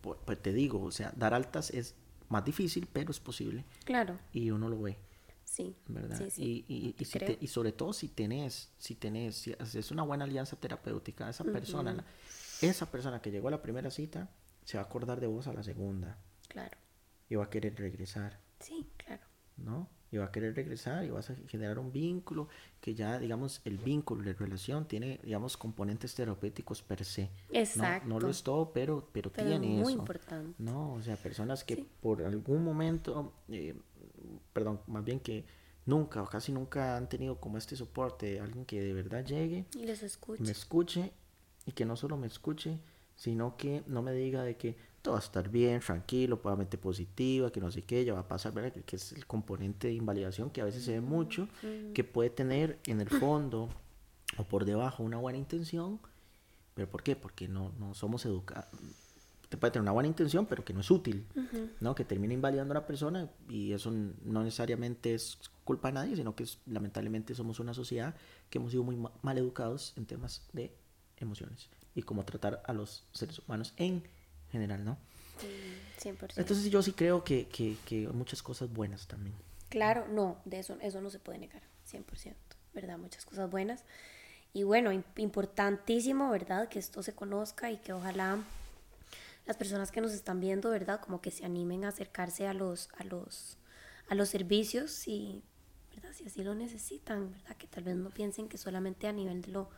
pues, 0.01 0.18
pues, 0.24 0.43
te 0.43 0.52
digo, 0.52 0.82
o 0.82 0.90
sea, 0.90 1.12
dar 1.14 1.32
altas 1.32 1.70
es 1.70 1.94
más 2.28 2.44
difícil, 2.44 2.89
pero 2.93 3.12
es 3.12 3.20
posible. 3.20 3.64
Claro. 3.85 4.18
Y 4.32 4.51
uno 4.51 4.68
lo 4.68 4.82
ve. 4.82 4.98
Sí. 5.44 5.77
¿Verdad? 5.86 6.20
Sí, 6.31 6.64
y, 6.66 6.94
y, 6.98 7.36
y, 7.40 7.47
sobre 7.47 7.70
todo 7.70 7.93
si 7.93 8.09
tenés, 8.09 8.73
si 8.77 8.97
tenés, 8.97 9.36
si 9.36 9.55
es 9.78 9.90
una 9.93 10.02
buena 10.02 10.24
alianza 10.24 10.56
terapéutica, 10.56 11.31
esa 11.31 11.44
persona, 11.44 12.05
esa 12.60 12.90
persona 12.90 13.20
que 13.20 13.30
llegó 13.30 13.48
a 13.48 13.52
la 13.52 13.62
primera 13.62 13.90
cita, 13.90 14.30
se 14.64 14.78
va 14.78 14.84
a 14.84 14.86
acordar 14.86 15.20
de 15.20 15.26
vos 15.26 15.46
a 15.46 15.52
la 15.52 15.62
segunda. 15.62 16.18
Claro. 16.48 16.76
Y 17.28 17.34
va 17.34 17.44
a 17.44 17.50
querer 17.50 17.76
regresar. 17.76 18.40
Sí, 18.60 18.90
claro. 18.96 19.22
¿No? 19.56 19.88
y 20.10 20.18
va 20.18 20.26
a 20.26 20.32
querer 20.32 20.54
regresar 20.54 21.04
y 21.04 21.10
vas 21.10 21.30
a 21.30 21.34
generar 21.48 21.78
un 21.78 21.92
vínculo 21.92 22.48
que 22.80 22.94
ya, 22.94 23.18
digamos, 23.18 23.60
el 23.64 23.78
vínculo, 23.78 24.22
la 24.22 24.32
relación 24.32 24.86
tiene, 24.86 25.20
digamos, 25.22 25.56
componentes 25.56 26.14
terapéuticos 26.14 26.82
per 26.82 27.04
se. 27.04 27.30
Exacto. 27.50 28.08
No, 28.08 28.20
lo 28.20 28.28
es 28.28 28.42
todo, 28.42 28.72
pero, 28.72 29.08
pero, 29.12 29.32
pero 29.32 29.48
tiene 29.48 29.66
muy 29.66 29.92
importante. 29.92 30.54
No, 30.58 30.94
o 30.94 31.02
sea, 31.02 31.16
personas 31.16 31.64
que 31.64 31.84
por 32.00 32.22
algún 32.22 32.64
momento, 32.64 33.34
eh, 33.48 33.74
perdón, 34.52 34.80
más 34.86 35.04
bien 35.04 35.20
que 35.20 35.44
nunca 35.86 36.22
o 36.22 36.26
casi 36.26 36.52
nunca 36.52 36.96
han 36.96 37.08
tenido 37.08 37.40
como 37.40 37.58
este 37.58 37.76
soporte, 37.76 38.40
alguien 38.40 38.64
que 38.64 38.80
de 38.80 38.92
verdad 38.92 39.24
llegue 39.24 39.66
y 39.74 39.86
les 39.86 40.02
escuche. 40.02 40.42
me 40.42 40.50
escuche 40.50 41.12
y 41.66 41.72
que 41.72 41.84
no 41.84 41.97
solo 41.97 42.16
me 42.16 42.26
escuche, 42.26 42.78
sino 43.16 43.56
que 43.56 43.82
no 43.86 44.02
me 44.02 44.12
diga 44.12 44.43
de 44.43 44.56
que 44.56 44.76
va 45.10 45.16
a 45.16 45.20
estar 45.20 45.48
bien, 45.48 45.80
tranquilo, 45.80 46.40
probablemente 46.40 46.78
positiva, 46.78 47.51
que 47.51 47.60
no 47.60 47.70
sé 47.70 47.82
qué, 47.82 48.05
ya 48.05 48.14
va 48.14 48.20
a 48.20 48.28
pasar, 48.28 48.52
¿verdad? 48.52 48.72
Que 48.84 48.97
es 48.97 49.12
el 49.12 49.26
componente 49.26 49.88
de 49.88 49.94
invalidación 49.94 50.51
que 50.51 50.60
a 50.60 50.64
veces 50.64 50.84
se 50.84 50.93
ve 50.93 51.01
mucho, 51.01 51.48
que 51.94 52.05
puede 52.05 52.30
tener 52.30 52.78
en 52.86 53.01
el 53.01 53.09
fondo 53.09 53.68
o 54.38 54.44
por 54.44 54.64
debajo 54.64 55.02
una 55.02 55.18
buena 55.18 55.38
intención, 55.38 56.01
pero 56.74 56.88
¿por 56.90 57.02
qué? 57.02 57.16
Porque 57.16 57.48
no, 57.48 57.72
no 57.78 57.94
somos 57.94 58.24
educados. 58.26 58.68
Te 59.48 59.56
puede 59.56 59.70
tener 59.70 59.82
una 59.82 59.93
buena 59.93 60.09
intención, 60.09 60.47
pero 60.47 60.64
que 60.64 60.74
no 60.74 60.80
es 60.80 60.90
útil, 60.90 61.24
¿no? 61.80 61.94
Que 61.94 62.05
termina 62.05 62.34
invalidando 62.34 62.72
a 62.72 62.80
la 62.80 62.86
persona 62.86 63.30
y 63.48 63.72
eso 63.72 63.93
no 64.24 64.43
necesariamente 64.43 65.14
es 65.14 65.38
culpa 65.64 65.88
de 65.88 65.94
nadie, 65.94 66.16
sino 66.16 66.34
que 66.34 66.43
es, 66.43 66.59
lamentablemente 66.66 67.34
somos 67.34 67.60
una 67.60 67.72
sociedad 67.74 68.14
que 68.51 68.59
hemos 68.59 68.72
sido 68.72 68.82
muy 68.82 68.98
mal 69.22 69.38
educados 69.38 69.93
en 69.97 70.06
temas 70.06 70.48
de 70.52 70.74
emociones 71.18 71.68
y 71.94 72.02
cómo 72.02 72.24
tratar 72.24 72.62
a 72.66 72.72
los 72.72 73.05
seres 73.12 73.38
humanos 73.40 73.72
en 73.76 74.02
general, 74.51 74.84
¿no? 74.84 74.98
100%. 76.01 76.34
Entonces 76.36 76.70
yo 76.70 76.82
sí 76.82 76.93
creo 76.93 77.24
que, 77.24 77.47
que, 77.48 77.76
que, 77.84 78.09
muchas 78.09 78.43
cosas 78.43 78.72
buenas 78.72 79.06
también. 79.06 79.34
Claro, 79.68 80.06
no, 80.09 80.38
de 80.44 80.60
eso, 80.60 80.76
eso 80.80 81.01
no 81.01 81.10
se 81.10 81.18
puede 81.18 81.38
negar, 81.38 81.62
100%, 81.90 82.34
¿verdad? 82.74 82.98
Muchas 82.98 83.24
cosas 83.24 83.51
buenas. 83.51 83.84
Y 84.52 84.62
bueno, 84.62 84.90
importantísimo, 85.16 86.30
¿verdad? 86.30 86.68
Que 86.68 86.78
esto 86.78 87.02
se 87.02 87.14
conozca 87.14 87.70
y 87.70 87.76
que 87.78 87.93
ojalá 87.93 88.38
las 89.47 89.56
personas 89.56 89.90
que 89.93 90.01
nos 90.01 90.12
están 90.12 90.40
viendo, 90.40 90.70
¿verdad? 90.70 91.01
Como 91.01 91.20
que 91.20 91.30
se 91.30 91.44
animen 91.44 91.84
a 91.84 91.88
acercarse 91.88 92.47
a 92.47 92.55
los, 92.55 92.88
a 92.97 93.05
los, 93.05 93.59
a 94.09 94.14
los 94.14 94.28
servicios 94.28 95.06
y, 95.09 95.43
¿verdad? 95.94 96.12
Si 96.14 96.24
así 96.24 96.43
lo 96.43 96.55
necesitan, 96.55 97.32
¿verdad? 97.32 97.56
Que 97.56 97.66
tal 97.66 97.84
vez 97.84 97.97
no 97.97 98.10
piensen 98.10 98.48
que 98.48 98.59
solamente 98.59 99.06
a 99.06 99.12
nivel 99.12 99.43
de 99.43 99.52
lo 99.52 99.68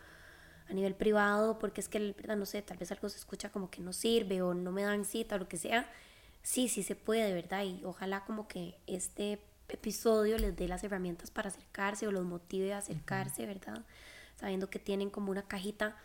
a 0.69 0.74
nivel 0.74 0.95
privado, 0.95 1.59
porque 1.59 1.81
es 1.81 1.89
que, 1.89 1.99
¿verdad? 1.99 2.36
No 2.36 2.47
sé, 2.47 2.62
tal 2.62 2.77
vez 2.77 2.93
algo 2.93 3.09
se 3.09 3.19
escucha 3.19 3.51
como 3.51 3.70
que 3.70 3.81
no 3.81 3.93
sirve 3.93 4.43
o 4.43 4.55
no 4.55 4.70
me 4.70 4.82
dan 4.82 5.05
cita 5.05 5.36
o 5.36 5.39
lo 5.39 5.49
que 5.49 5.57
sea. 5.57 5.90
Sí, 6.43 6.69
sí 6.69 6.82
se 6.82 6.95
puede, 6.95 7.32
¿verdad? 7.32 7.65
Y 7.65 7.82
ojalá 7.85 8.24
como 8.24 8.49
que 8.49 8.77
este 8.86 9.40
episodio 9.69 10.39
les 10.39 10.57
dé 10.57 10.69
las 10.69 10.85
herramientas 10.85 11.31
para 11.31 11.49
acercarse 11.49 12.07
o 12.07 12.12
los 12.12 12.24
motive 12.24 12.73
a 12.73 12.78
acercarse, 12.78 13.47
¿verdad? 13.47 13.85
Sabiendo 14.36 14.70
que 14.70 14.78
tienen 14.78 15.11
como 15.11 15.31
una 15.31 15.43
cajita 15.43 15.97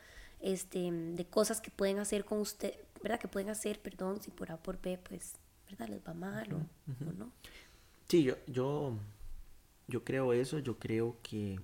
este, 0.41 0.91
de 0.91 1.25
cosas 1.25 1.61
que 1.61 1.71
pueden 1.71 1.99
hacer 1.99 2.25
con 2.25 2.39
usted, 2.39 2.73
¿verdad? 3.01 3.19
Que 3.19 3.27
pueden 3.27 3.49
hacer, 3.49 3.79
perdón, 3.79 4.21
si 4.21 4.31
por 4.31 4.51
A 4.51 4.57
por 4.57 4.81
B, 4.81 4.97
pues, 4.97 5.35
¿verdad? 5.69 5.87
Les 5.87 6.01
va 6.05 6.13
mal 6.13 6.53
o, 6.53 6.59
no. 7.17 7.31
Sí, 8.09 8.23
yo, 8.23 8.35
yo, 8.47 8.97
yo 9.87 10.03
creo 10.03 10.33
eso, 10.33 10.59
yo 10.59 10.77
creo 10.77 11.17
que 11.23 11.59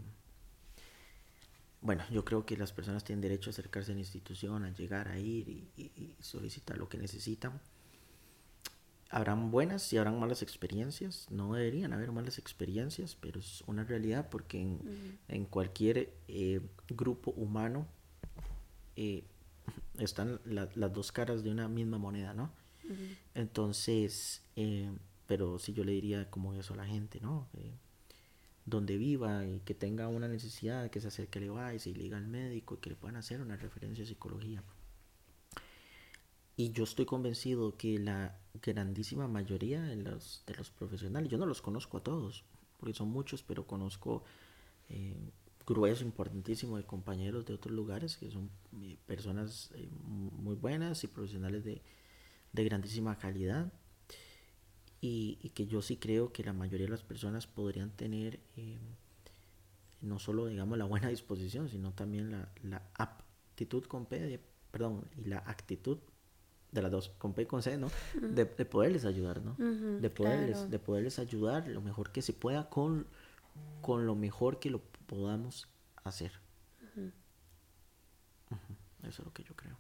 bueno, 1.82 2.04
yo 2.12 2.26
creo 2.26 2.46
que 2.46 2.58
las 2.58 2.74
personas 2.74 3.04
tienen 3.04 3.22
derecho 3.22 3.50
a 3.50 3.52
acercarse 3.52 3.92
a 3.92 3.96
la 3.96 4.02
institución, 4.02 4.66
a 4.66 4.72
llegar 4.72 5.08
a 5.08 5.18
ir 5.18 5.70
y, 5.78 6.16
solicitar 6.20 6.78
lo 6.78 6.90
que 6.90 6.98
necesitan. 6.98 7.62
Habrán 9.10 9.50
buenas 9.50 9.92
y 9.94 9.98
habrán 9.98 10.20
malas 10.20 10.42
experiencias, 10.42 11.28
no 11.32 11.54
deberían 11.54 11.94
haber 11.94 12.12
malas 12.12 12.38
experiencias, 12.38 13.16
pero 13.20 13.40
es 13.40 13.64
una 13.66 13.84
realidad 13.84 14.30
porque 14.30 14.62
en, 15.28 15.46
cualquier 15.46 16.14
eh, 16.28 16.62
grupo 16.90 17.32
humano 17.32 17.88
eh, 18.96 19.24
están 19.98 20.40
las 20.46 20.94
dos 20.94 21.12
caras 21.12 21.44
de 21.44 21.50
una 21.50 21.68
misma 21.68 21.98
moneda, 21.98 22.34
¿no? 22.34 22.52
Entonces, 23.34 24.44
eh, 24.56 24.92
pero 25.28 25.60
si 25.60 25.74
yo 25.74 25.84
le 25.84 25.94
diría 25.94 26.30
como 26.30 26.54
eso 26.54 26.74
a 26.74 26.78
la 26.78 26.86
gente, 26.86 27.20
¿no? 27.20 27.48
Donde 28.70 28.98
viva 28.98 29.46
y 29.46 29.60
que 29.62 29.74
tenga 29.74 30.08
una 30.08 30.28
necesidad, 30.28 30.90
que 30.90 31.02
se 31.02 31.08
acerque 31.08 31.40
a 31.58 31.74
y 31.74 31.80
se 31.80 31.92
liga 31.92 32.18
al 32.18 32.28
médico 32.28 32.76
y 32.76 32.78
que 32.78 32.92
le 32.92 32.96
puedan 32.96 33.18
hacer 33.18 33.42
una 33.42 33.58
referencia 33.58 34.04
a 34.04 34.08
psicología. 34.08 34.64
Y 36.56 36.72
yo 36.72 36.84
estoy 36.84 37.06
convencido 37.06 37.78
que 37.78 38.00
la 38.00 38.38
grandísima 38.62 39.28
mayoría 39.28 39.82
de 39.82 39.96
los, 39.96 40.44
de 40.46 40.56
los 40.56 40.72
profesionales, 40.72 41.30
yo 41.30 41.38
no 41.38 41.46
los 41.46 41.62
conozco 41.62 41.98
a 41.98 42.04
todos, 42.04 42.44
porque 42.78 42.94
son 42.94 43.10
muchos, 43.10 43.44
pero 43.44 43.66
conozco 43.66 44.24
eh, 44.90 45.32
grueso 45.66 46.04
importantísimo 46.04 46.78
de 46.78 46.84
compañeros 46.84 47.46
de 47.46 47.54
otros 47.54 47.74
lugares 47.74 48.18
que 48.18 48.30
son 48.30 48.50
eh, 48.82 48.98
personas 49.06 49.72
eh, 49.76 49.90
muy 50.02 50.56
buenas 50.56 51.04
y 51.04 51.08
profesionales 51.08 51.64
de, 51.64 51.82
de 52.52 52.64
grandísima 52.64 53.18
calidad 53.18 53.72
y, 55.02 55.36
que 55.54 55.66
yo 55.66 55.82
sí 55.82 55.98
creo 55.98 56.32
que 56.32 56.44
la 56.44 56.54
mayoría 56.54 56.86
de 56.86 56.92
las 56.92 57.04
personas 57.04 57.48
podrían 57.48 57.92
tener 57.92 58.40
eh, 58.58 58.78
no 60.02 60.20
solo 60.20 60.48
digamos 60.48 60.78
la 60.78 60.86
buena 60.86 61.08
disposición 61.10 61.70
sino 61.70 61.92
también 61.94 62.32
la, 62.32 62.50
la 62.64 62.82
aptitud 62.96 63.84
con 63.86 64.06
P 64.06 64.40
perdón 64.72 65.06
y 65.18 65.26
la 65.26 65.38
actitud 65.40 65.98
de 66.72 66.82
las 66.82 66.92
dos 66.92 67.10
con 67.18 67.34
P 67.34 67.44
y 67.44 67.46
con 67.46 67.64
C 67.64 67.78
no 67.78 67.90
de, 68.22 68.46
poderles 68.46 69.06
ayudar 69.06 69.42
no 69.42 69.56
de 69.58 70.10
poderles 70.10 70.70
de 70.70 70.80
poderles 70.80 71.18
ayudar 71.20 71.68
lo 71.68 71.82
mejor 71.82 72.12
que 72.12 72.22
se 72.22 72.34
pueda 72.34 72.70
con 72.70 73.08
con 73.82 74.06
lo 74.06 74.16
mejor 74.16 74.60
que 74.60 74.70
lo 74.70 74.82
podamos 75.08 75.68
hacer. 76.04 76.32
Eso 79.04 79.22
es 79.22 79.26
lo 79.26 79.34
que 79.34 79.44
yo 79.44 79.56
creo. 79.56 79.78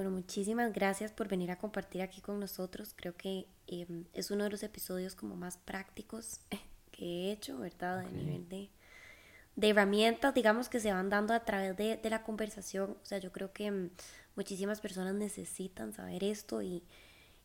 Bueno, 0.00 0.12
muchísimas 0.12 0.72
gracias 0.72 1.12
por 1.12 1.28
venir 1.28 1.50
a 1.50 1.58
compartir 1.58 2.00
aquí 2.00 2.22
con 2.22 2.40
nosotros. 2.40 2.94
Creo 2.96 3.14
que 3.14 3.46
em, 3.66 4.06
es 4.14 4.30
uno 4.30 4.44
de 4.44 4.50
los 4.50 4.62
episodios 4.62 5.14
como 5.14 5.36
más 5.36 5.58
prácticos 5.58 6.40
que 6.90 7.04
he 7.04 7.32
hecho, 7.32 7.58
¿verdad? 7.58 7.98
A 7.98 8.04
nivel 8.04 8.48
de, 8.48 8.70
de 9.56 9.68
herramientas, 9.68 10.32
digamos, 10.32 10.70
que 10.70 10.80
se 10.80 10.90
van 10.90 11.10
dando 11.10 11.34
a 11.34 11.44
través 11.44 11.76
de, 11.76 11.98
de 11.98 12.08
la 12.08 12.22
conversación. 12.22 12.92
O 12.92 13.04
sea, 13.04 13.18
yo 13.18 13.30
creo 13.30 13.52
que 13.52 13.66
em, 13.66 13.90
muchísimas 14.36 14.80
personas 14.80 15.14
necesitan 15.14 15.92
saber 15.92 16.24
esto 16.24 16.62
y, 16.62 16.82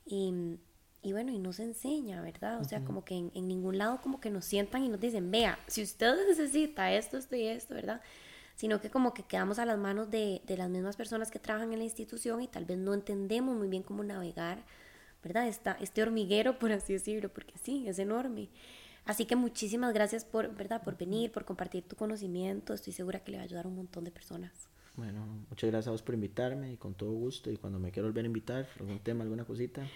y, 0.06 0.58
y, 1.02 1.12
bueno, 1.12 1.34
y 1.34 1.40
no 1.40 1.52
se 1.52 1.64
enseña, 1.64 2.22
¿verdad? 2.22 2.62
O 2.62 2.64
sea, 2.64 2.86
como 2.86 3.04
que 3.04 3.16
en, 3.16 3.34
en, 3.36 3.50
ningún 3.50 3.78
lado 3.78 4.00
como 4.02 4.22
que 4.22 4.30
nos 4.30 4.46
sientan 4.46 4.82
y 4.82 4.88
nos 4.88 5.02
dicen, 5.02 5.30
vea, 5.30 5.60
si 5.68 5.84
usted 5.84 6.16
necesita 6.30 6.94
esto, 6.94 7.18
esto 7.18 7.36
y 7.36 7.48
esto, 7.48 7.74
¿verdad? 7.74 8.02
Sino 8.56 8.80
que 8.80 8.90
como 8.90 9.14
que 9.14 9.24
quedamos 9.24 9.60
a 9.60 9.66
las 9.66 9.78
manos 9.78 10.10
de, 10.10 10.42
de 10.46 10.58
las 10.58 10.70
mismas 10.70 10.96
personas 10.96 11.30
que 11.30 11.40
trabajan 11.40 11.74
en 11.74 11.80
la 11.80 11.86
institución 11.86 12.42
y 12.42 12.48
tal 12.48 12.66
vez 12.66 12.78
no 12.78 12.94
entendemos 12.94 13.56
muy 13.56 13.68
bien 13.68 13.84
cómo 13.84 14.04
navegar, 14.04 14.64
¿verdad? 15.24 15.48
Esta, 15.48 15.74
este 15.74 16.02
hormiguero, 16.02 16.58
por 16.58 16.72
así 16.72 16.94
decirlo, 16.94 17.30
porque 17.30 17.54
sí, 17.62 17.88
es 17.88 18.00
enorme. 18.00 18.50
Así 19.06 19.26
que 19.26 19.36
muchísimas 19.36 19.94
gracias 19.94 20.26
por, 20.26 20.54
¿verdad? 20.56 20.82
por 20.84 20.98
venir, 20.98 21.32
por 21.32 21.46
compartir 21.46 21.84
tu 21.84 21.96
conocimiento. 21.96 22.74
Estoy 22.74 22.92
segura 22.92 23.24
que 23.24 23.32
le 23.32 23.38
va 23.38 23.44
a 23.44 23.46
ayudar 23.46 23.66
a 23.66 23.68
un 23.68 23.76
montón 23.76 24.04
de 24.04 24.12
personas. 24.12 24.52
Bueno, 24.96 25.26
muchas 25.50 25.70
gracias 25.70 25.88
a 25.90 25.92
vos 25.92 26.02
por 26.02 26.16
invitarme 26.16 26.72
y 26.72 26.78
con 26.78 26.96
todo 26.96 27.12
gusto. 27.12 27.52
Y 27.52 27.58
cuando 27.58 27.80
me 27.80 27.92
quiero 27.92 28.08
volver 28.08 28.26
a 28.26 28.28
invitar, 28.28 28.68
algún 28.80 29.00
tema, 29.00 29.24
alguna 29.24 29.46
cosita, 29.46 29.88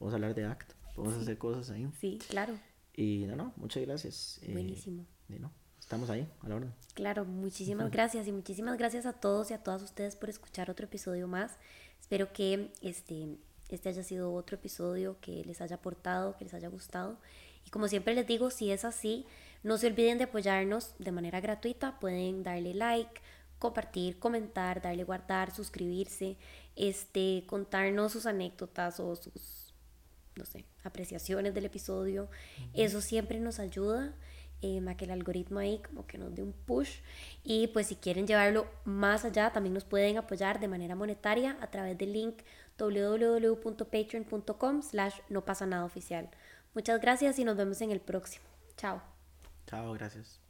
vamos 0.00 0.12
a 0.12 0.16
hablar 0.16 0.34
de 0.34 0.44
ACT, 0.46 0.72
vamos 0.96 1.12
sí. 1.12 1.18
a 1.18 1.22
hacer 1.22 1.38
cosas 1.38 1.70
ahí. 1.70 1.88
Sí, 2.00 2.18
claro. 2.28 2.58
Y 2.94 3.26
no, 3.28 3.36
no, 3.36 3.52
muchas 3.56 3.84
gracias. 3.84 4.40
Buenísimo. 4.50 5.02
Eh, 5.28 5.36
y 5.36 5.38
no, 5.38 5.52
estamos 5.88 6.10
ahí, 6.10 6.28
a 6.42 6.48
la 6.50 6.56
orden. 6.56 6.74
Claro, 6.92 7.24
muchísimas 7.24 7.90
gracias 7.90 8.26
y 8.26 8.32
muchísimas 8.32 8.76
gracias 8.76 9.06
a 9.06 9.14
todos 9.14 9.50
y 9.50 9.54
a 9.54 9.62
todas 9.62 9.80
ustedes 9.80 10.16
por 10.16 10.28
escuchar 10.28 10.68
otro 10.68 10.84
episodio 10.84 11.26
más. 11.26 11.56
Espero 11.98 12.30
que 12.30 12.70
este, 12.82 13.38
este 13.70 13.88
haya 13.88 14.02
sido 14.02 14.34
otro 14.34 14.56
episodio 14.56 15.16
que 15.22 15.42
les 15.46 15.62
haya 15.62 15.76
aportado, 15.76 16.36
que 16.36 16.44
les 16.44 16.52
haya 16.52 16.68
gustado. 16.68 17.16
Y 17.64 17.70
como 17.70 17.88
siempre 17.88 18.14
les 18.14 18.26
digo, 18.26 18.50
si 18.50 18.70
es 18.70 18.84
así, 18.84 19.24
no 19.62 19.78
se 19.78 19.86
olviden 19.86 20.18
de 20.18 20.24
apoyarnos 20.24 20.92
de 20.98 21.10
manera 21.10 21.40
gratuita. 21.40 21.98
Pueden 22.00 22.42
darle 22.42 22.74
like, 22.74 23.22
compartir, 23.58 24.18
comentar, 24.18 24.82
darle 24.82 25.04
guardar, 25.04 25.54
suscribirse, 25.54 26.36
este, 26.76 27.44
contarnos 27.46 28.12
sus 28.12 28.26
anécdotas 28.26 29.00
o 29.00 29.16
sus, 29.16 29.72
no 30.36 30.44
sé, 30.44 30.66
apreciaciones 30.84 31.54
del 31.54 31.64
episodio. 31.64 32.28
Eso 32.74 33.00
siempre 33.00 33.40
nos 33.40 33.58
ayuda 33.58 34.14
eh, 34.62 34.80
que 34.96 35.04
el 35.04 35.10
algoritmo 35.10 35.58
ahí 35.60 35.80
como 35.86 36.06
que 36.06 36.18
nos 36.18 36.34
dé 36.34 36.42
un 36.42 36.52
push. 36.52 37.00
Y 37.44 37.68
pues 37.68 37.86
si 37.88 37.96
quieren 37.96 38.26
llevarlo 38.26 38.66
más 38.84 39.24
allá, 39.24 39.52
también 39.52 39.74
nos 39.74 39.84
pueden 39.84 40.18
apoyar 40.18 40.60
de 40.60 40.68
manera 40.68 40.94
monetaria 40.94 41.56
a 41.60 41.70
través 41.70 41.96
del 41.98 42.12
link 42.12 42.42
www.patreon.com 42.78 44.82
slash 44.82 45.18
no 45.28 45.44
pasa 45.44 45.66
nada 45.66 45.84
oficial. 45.84 46.30
Muchas 46.74 47.00
gracias 47.00 47.38
y 47.38 47.44
nos 47.44 47.56
vemos 47.56 47.80
en 47.80 47.90
el 47.90 48.00
próximo. 48.00 48.46
Chao. 48.76 49.02
Chao, 49.66 49.92
gracias. 49.92 50.47